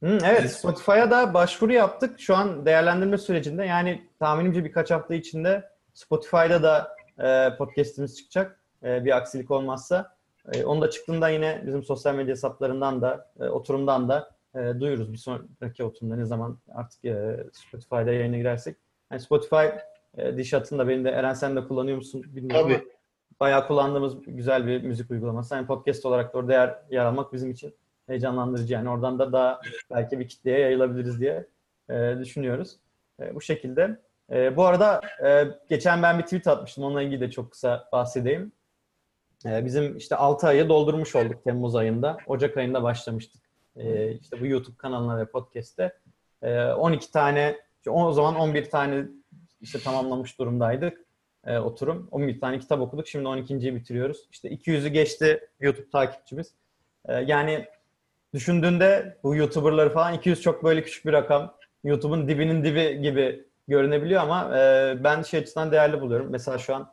Hı, 0.03 0.19
evet, 0.25 0.51
Spotify'a 0.51 1.11
da 1.11 1.35
başvuru 1.35 1.73
yaptık. 1.73 2.21
Şu 2.21 2.37
an 2.37 2.67
değerlendirme 2.67 3.19
sürecinde. 3.19 3.65
Yani 3.65 4.03
tahminimce 4.19 4.65
birkaç 4.65 4.91
hafta 4.91 5.15
içinde 5.15 5.71
Spotify'da 5.95 6.63
da 6.63 6.97
e, 7.19 7.57
podcast'imiz 7.57 8.17
çıkacak. 8.17 8.61
E, 8.83 9.05
bir 9.05 9.17
aksilik 9.17 9.51
olmazsa. 9.51 10.17
E, 10.53 10.65
onu 10.65 10.81
da 10.81 10.91
çıktığında 10.91 11.29
yine 11.29 11.63
bizim 11.67 11.83
sosyal 11.83 12.15
medya 12.15 12.33
hesaplarından 12.33 13.03
da, 13.03 13.31
e, 13.41 13.45
oturumdan 13.45 14.09
da 14.09 14.31
e, 14.55 14.81
duyururuz. 14.81 15.13
Bir 15.13 15.19
sonraki 15.19 15.85
oturumda 15.85 16.17
ne 16.17 16.25
zaman 16.25 16.59
artık 16.75 17.05
e, 17.05 17.47
Spotify'da 17.53 18.13
yayına 18.13 18.37
girersek. 18.37 18.77
Yani 19.11 19.21
Spotify, 19.21 19.67
e, 20.19 20.37
Dişat'ın 20.37 20.79
da 20.79 20.89
benim 20.89 21.05
de 21.05 21.11
Eren 21.11 21.35
sen 21.35 21.57
de 21.57 21.65
kullanıyor 21.65 21.97
musun 21.97 22.25
bilmiyorum 22.27 22.67
Tabii. 22.67 22.75
ama 22.75 22.85
bayağı 23.41 23.67
kullandığımız 23.67 24.17
güzel 24.27 24.67
bir 24.67 24.83
müzik 24.83 25.11
uygulaması. 25.11 25.55
Yani 25.55 25.67
podcast 25.67 26.07
olarak 26.07 26.35
da 26.35 26.39
orada 26.39 26.53
yer, 26.53 26.79
yer 26.91 27.05
almak 27.05 27.33
bizim 27.33 27.51
için 27.51 27.75
heyecanlandırıcı. 28.13 28.75
Yani 28.75 28.91
oradan 28.91 29.19
da 29.19 29.33
daha 29.33 29.61
belki 29.91 30.19
bir 30.19 30.29
kitleye 30.29 30.59
yayılabiliriz 30.59 31.21
diye 31.21 31.47
e, 31.91 32.17
düşünüyoruz. 32.21 32.77
E, 33.21 33.35
bu 33.35 33.41
şekilde. 33.41 34.01
E, 34.33 34.57
bu 34.57 34.65
arada 34.65 35.01
e, 35.25 35.45
geçen 35.69 36.03
ben 36.03 36.19
bir 36.19 36.25
tweet 36.25 36.47
atmıştım. 36.47 36.85
Onunla 36.85 37.03
ilgili 37.03 37.21
de 37.21 37.31
çok 37.31 37.51
kısa 37.51 37.89
bahsedeyim. 37.93 38.53
E, 39.47 39.65
bizim 39.65 39.97
işte 39.97 40.17
6 40.17 40.47
ayı 40.47 40.69
doldurmuş 40.69 41.17
olduk 41.17 41.45
Temmuz 41.45 41.77
ayında. 41.77 42.17
Ocak 42.27 42.57
ayında 42.57 42.83
başlamıştık. 42.83 43.43
E, 43.77 44.13
işte 44.13 44.41
bu 44.41 44.47
YouTube 44.47 44.77
kanalına 44.77 45.19
ve 45.19 45.25
podcast'te. 45.25 45.99
E, 46.43 46.65
12 46.65 47.13
tane, 47.13 47.57
o 47.87 48.13
zaman 48.13 48.35
11 48.35 48.71
tane 48.71 49.07
işte 49.61 49.79
tamamlamış 49.79 50.39
durumdaydık 50.39 51.07
e, 51.47 51.59
oturum. 51.59 52.09
11 52.11 52.41
tane 52.41 52.59
kitap 52.59 52.81
okuduk. 52.81 53.09
Şimdi 53.09 53.25
12.yi 53.25 53.75
bitiriyoruz. 53.75 54.29
İşte 54.33 54.49
200'ü 54.49 54.89
geçti 54.89 55.49
YouTube 55.61 55.91
takipçimiz. 55.91 56.55
E, 57.05 57.15
yani 57.15 57.67
düşündüğünde 58.35 59.19
bu 59.23 59.37
YouTuber'ları 59.37 59.91
falan 59.91 60.15
200 60.15 60.41
çok 60.41 60.65
böyle 60.65 60.83
küçük 60.83 61.07
bir 61.07 61.13
rakam. 61.13 61.55
YouTube'un 61.85 62.29
dibinin 62.29 62.65
dibi 62.65 63.03
gibi 63.03 63.45
görünebiliyor 63.69 64.23
ama 64.23 64.59
e, 64.59 64.97
ben 65.05 65.23
şey 65.23 65.41
açısından 65.41 65.73
değerli 65.73 66.01
buluyorum. 66.01 66.27
Mesela 66.31 66.59
şu 66.59 66.75
an 66.75 66.93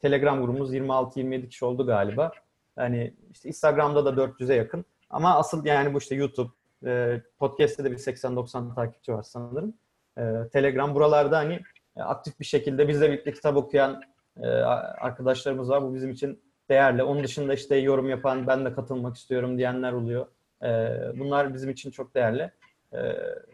Telegram 0.00 0.40
grubumuz 0.40 0.74
26-27 0.74 1.48
kişi 1.48 1.64
oldu 1.64 1.86
galiba. 1.86 2.32
Yani 2.78 3.14
işte 3.30 3.48
Instagram'da 3.48 4.04
da 4.04 4.10
400'e 4.10 4.54
yakın. 4.54 4.84
Ama 5.10 5.34
asıl 5.34 5.64
yani 5.64 5.94
bu 5.94 5.98
işte 5.98 6.14
YouTube, 6.14 6.50
e, 6.86 7.22
podcast'te 7.38 7.84
de 7.84 7.90
bir 7.90 7.96
80-90 7.98 8.74
takipçi 8.74 9.12
var 9.12 9.22
sanırım. 9.22 9.74
E, 10.18 10.48
Telegram 10.52 10.94
buralarda 10.94 11.38
hani 11.38 11.60
e, 11.96 12.02
aktif 12.02 12.40
bir 12.40 12.44
şekilde 12.44 12.88
bizle 12.88 13.10
birlikte 13.10 13.32
kitap 13.32 13.56
okuyan 13.56 14.02
e, 14.42 14.46
arkadaşlarımız 14.46 15.70
var. 15.70 15.82
Bu 15.82 15.94
bizim 15.94 16.10
için 16.10 16.42
değerli. 16.68 17.02
Onun 17.02 17.24
dışında 17.24 17.54
işte 17.54 17.76
yorum 17.76 18.08
yapan, 18.08 18.46
ben 18.46 18.64
de 18.64 18.72
katılmak 18.72 19.16
istiyorum 19.16 19.58
diyenler 19.58 19.92
oluyor. 19.92 20.26
E, 20.62 20.68
bunlar 21.14 21.54
bizim 21.54 21.70
için 21.70 21.90
çok 21.90 22.14
değerli. 22.14 22.50
E, 22.92 22.98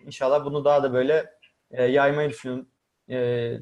inşallah 0.06 0.44
bunu 0.44 0.64
daha 0.64 0.82
da 0.82 0.92
böyle 0.92 1.26
e, 1.70 1.84
yaymayı 1.84 2.30
düşünüyorum. 2.30 2.66
E, 3.08 3.16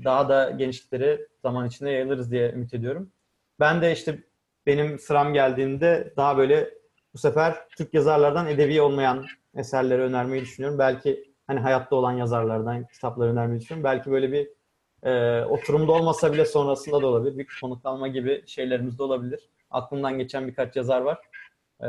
daha 0.04 0.28
da 0.28 0.50
genişlikleri 0.50 1.28
zaman 1.42 1.66
içinde 1.66 1.90
yayılırız 1.90 2.30
diye 2.30 2.52
ümit 2.52 2.74
ediyorum. 2.74 3.12
Ben 3.60 3.82
de 3.82 3.92
işte 3.92 4.18
benim 4.66 4.98
sıram 4.98 5.34
geldiğinde 5.34 6.14
daha 6.16 6.38
böyle 6.38 6.74
bu 7.14 7.18
sefer 7.18 7.68
Türk 7.76 7.94
yazarlardan 7.94 8.46
edebi 8.46 8.82
olmayan 8.82 9.26
eserleri 9.54 10.02
önermeyi 10.02 10.42
düşünüyorum. 10.42 10.78
Belki 10.78 11.32
hani 11.46 11.60
hayatta 11.60 11.96
olan 11.96 12.12
yazarlardan 12.12 12.86
kitapları 12.86 13.30
önermeyi 13.30 13.60
düşünüyorum. 13.60 13.84
Belki 13.84 14.10
böyle 14.10 14.32
bir 14.32 14.48
e, 15.02 15.44
oturumda 15.44 15.92
olmasa 15.92 16.32
bile 16.32 16.44
sonrasında 16.44 17.02
da 17.02 17.06
olabilir. 17.06 17.38
Bir 17.38 17.48
konuk 17.60 17.86
alma 17.86 18.08
gibi 18.08 18.42
şeylerimiz 18.46 18.98
de 18.98 19.02
olabilir. 19.02 19.48
Aklımdan 19.70 20.18
geçen 20.18 20.48
birkaç 20.48 20.76
yazar 20.76 21.00
var. 21.00 21.18
E, 21.82 21.88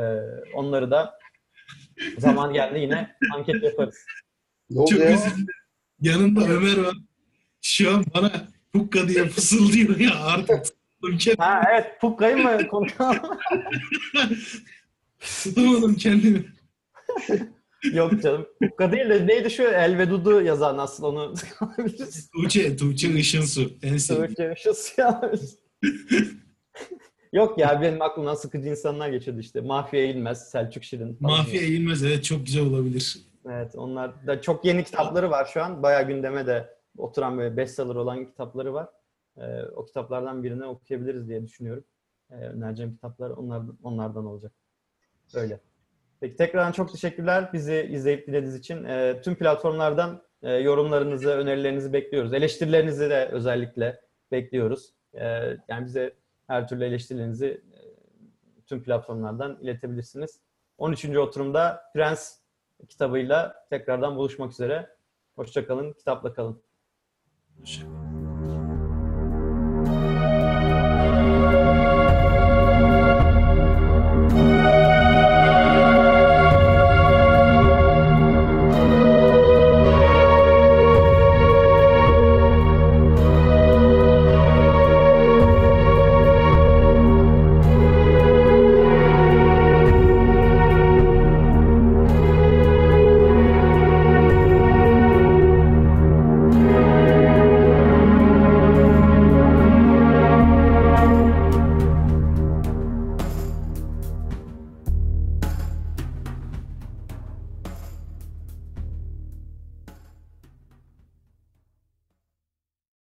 onları 0.54 0.90
da 0.90 1.18
zaman 2.18 2.52
geldi 2.52 2.80
yine 2.80 3.16
anket 3.34 3.62
yaparız. 3.62 3.96
Çok 4.74 4.92
ya? 4.92 5.10
güzel. 5.10 5.32
Yanında 6.00 6.48
Ömer 6.48 6.76
var. 6.76 6.94
Şu 7.62 7.94
an 7.94 8.04
bana 8.14 8.48
Hukka 8.72 9.08
diye 9.08 9.28
fısıldıyor 9.28 9.98
ya 9.98 10.24
artık. 10.24 10.64
Ha 11.38 11.62
evet 11.72 12.00
Pukka'yı 12.00 12.36
mı 12.36 12.68
konuşalım? 12.68 13.18
tutamadım 15.42 15.94
kendimi. 15.94 16.44
Yok 17.92 18.22
canım. 18.22 18.46
Pukka 18.62 18.92
değil 18.92 19.08
de 19.10 19.26
neydi 19.26 19.50
şu 19.50 19.62
El 19.62 19.98
ve 19.98 20.10
Dudu 20.10 20.40
yazan 20.42 20.78
aslında 20.78 21.08
onu 21.08 21.34
alabiliriz. 21.60 22.30
Tuğçe, 22.30 22.76
Tuğçe 22.76 23.08
Işınsu. 23.08 23.70
En 23.82 23.96
sevdiğim. 23.96 24.28
Tuğçe 24.28 24.54
Işılsı 24.56 25.06
alabiliriz. 25.06 25.58
Yok 27.36 27.58
ya 27.58 27.82
benim 27.82 28.02
aklımdan 28.02 28.34
sıkıcı 28.34 28.68
insanlar 28.68 29.08
geçiyordu 29.08 29.40
işte. 29.40 29.60
Mafya 29.60 30.00
Eğilmez, 30.00 30.50
Selçuk 30.50 30.84
Şirin 30.84 31.14
falan. 31.14 31.38
Mafya 31.38 31.60
eğilmez 31.60 32.04
evet 32.04 32.24
çok 32.24 32.46
güzel 32.46 32.66
olabilir. 32.66 33.18
Evet 33.46 33.74
onlar 33.76 34.26
da 34.26 34.40
çok 34.40 34.64
yeni 34.64 34.84
kitapları 34.84 35.30
var 35.30 35.50
şu 35.52 35.62
an. 35.62 35.82
Bayağı 35.82 36.06
gündeme 36.06 36.46
de 36.46 36.76
oturan 36.98 37.38
böyle 37.38 37.56
bestseller 37.56 37.94
olan 37.94 38.24
kitapları 38.24 38.74
var. 38.74 38.88
Ee, 39.38 39.62
o 39.62 39.84
kitaplardan 39.84 40.44
birini 40.44 40.64
okuyabiliriz 40.64 41.28
diye 41.28 41.46
düşünüyorum. 41.46 41.84
Ee, 42.30 42.34
önereceğim 42.34 42.94
kitaplar 42.94 43.30
onlardan, 43.30 43.78
onlardan 43.82 44.26
olacak. 44.26 44.52
Öyle. 45.34 45.60
Peki 46.20 46.36
tekrardan 46.36 46.72
çok 46.72 46.92
teşekkürler 46.92 47.50
bizi 47.52 47.88
izleyip 47.92 48.26
dinlediğiniz 48.26 48.54
için. 48.54 48.84
Ee, 48.84 49.20
tüm 49.24 49.34
platformlardan 49.34 50.22
e, 50.42 50.52
yorumlarınızı, 50.52 51.30
önerilerinizi 51.30 51.92
bekliyoruz. 51.92 52.34
Eleştirilerinizi 52.34 53.10
de 53.10 53.28
özellikle 53.32 54.00
bekliyoruz. 54.32 54.94
Ee, 55.14 55.56
yani 55.68 55.86
bize 55.86 56.14
her 56.46 56.68
türlü 56.68 56.84
eleştirilerinizi 56.84 57.46
e, 57.46 57.78
tüm 58.66 58.82
platformlardan 58.82 59.58
iletebilirsiniz. 59.60 60.40
13. 60.78 61.04
oturumda 61.04 61.82
Prens 61.94 62.38
kitabıyla 62.88 63.66
tekrardan 63.70 64.16
buluşmak 64.16 64.52
üzere. 64.52 64.96
Hoşçakalın, 65.36 65.92
kitapla 65.92 66.34
kalın. 66.34 66.62
Hoşçakalın. 67.60 68.05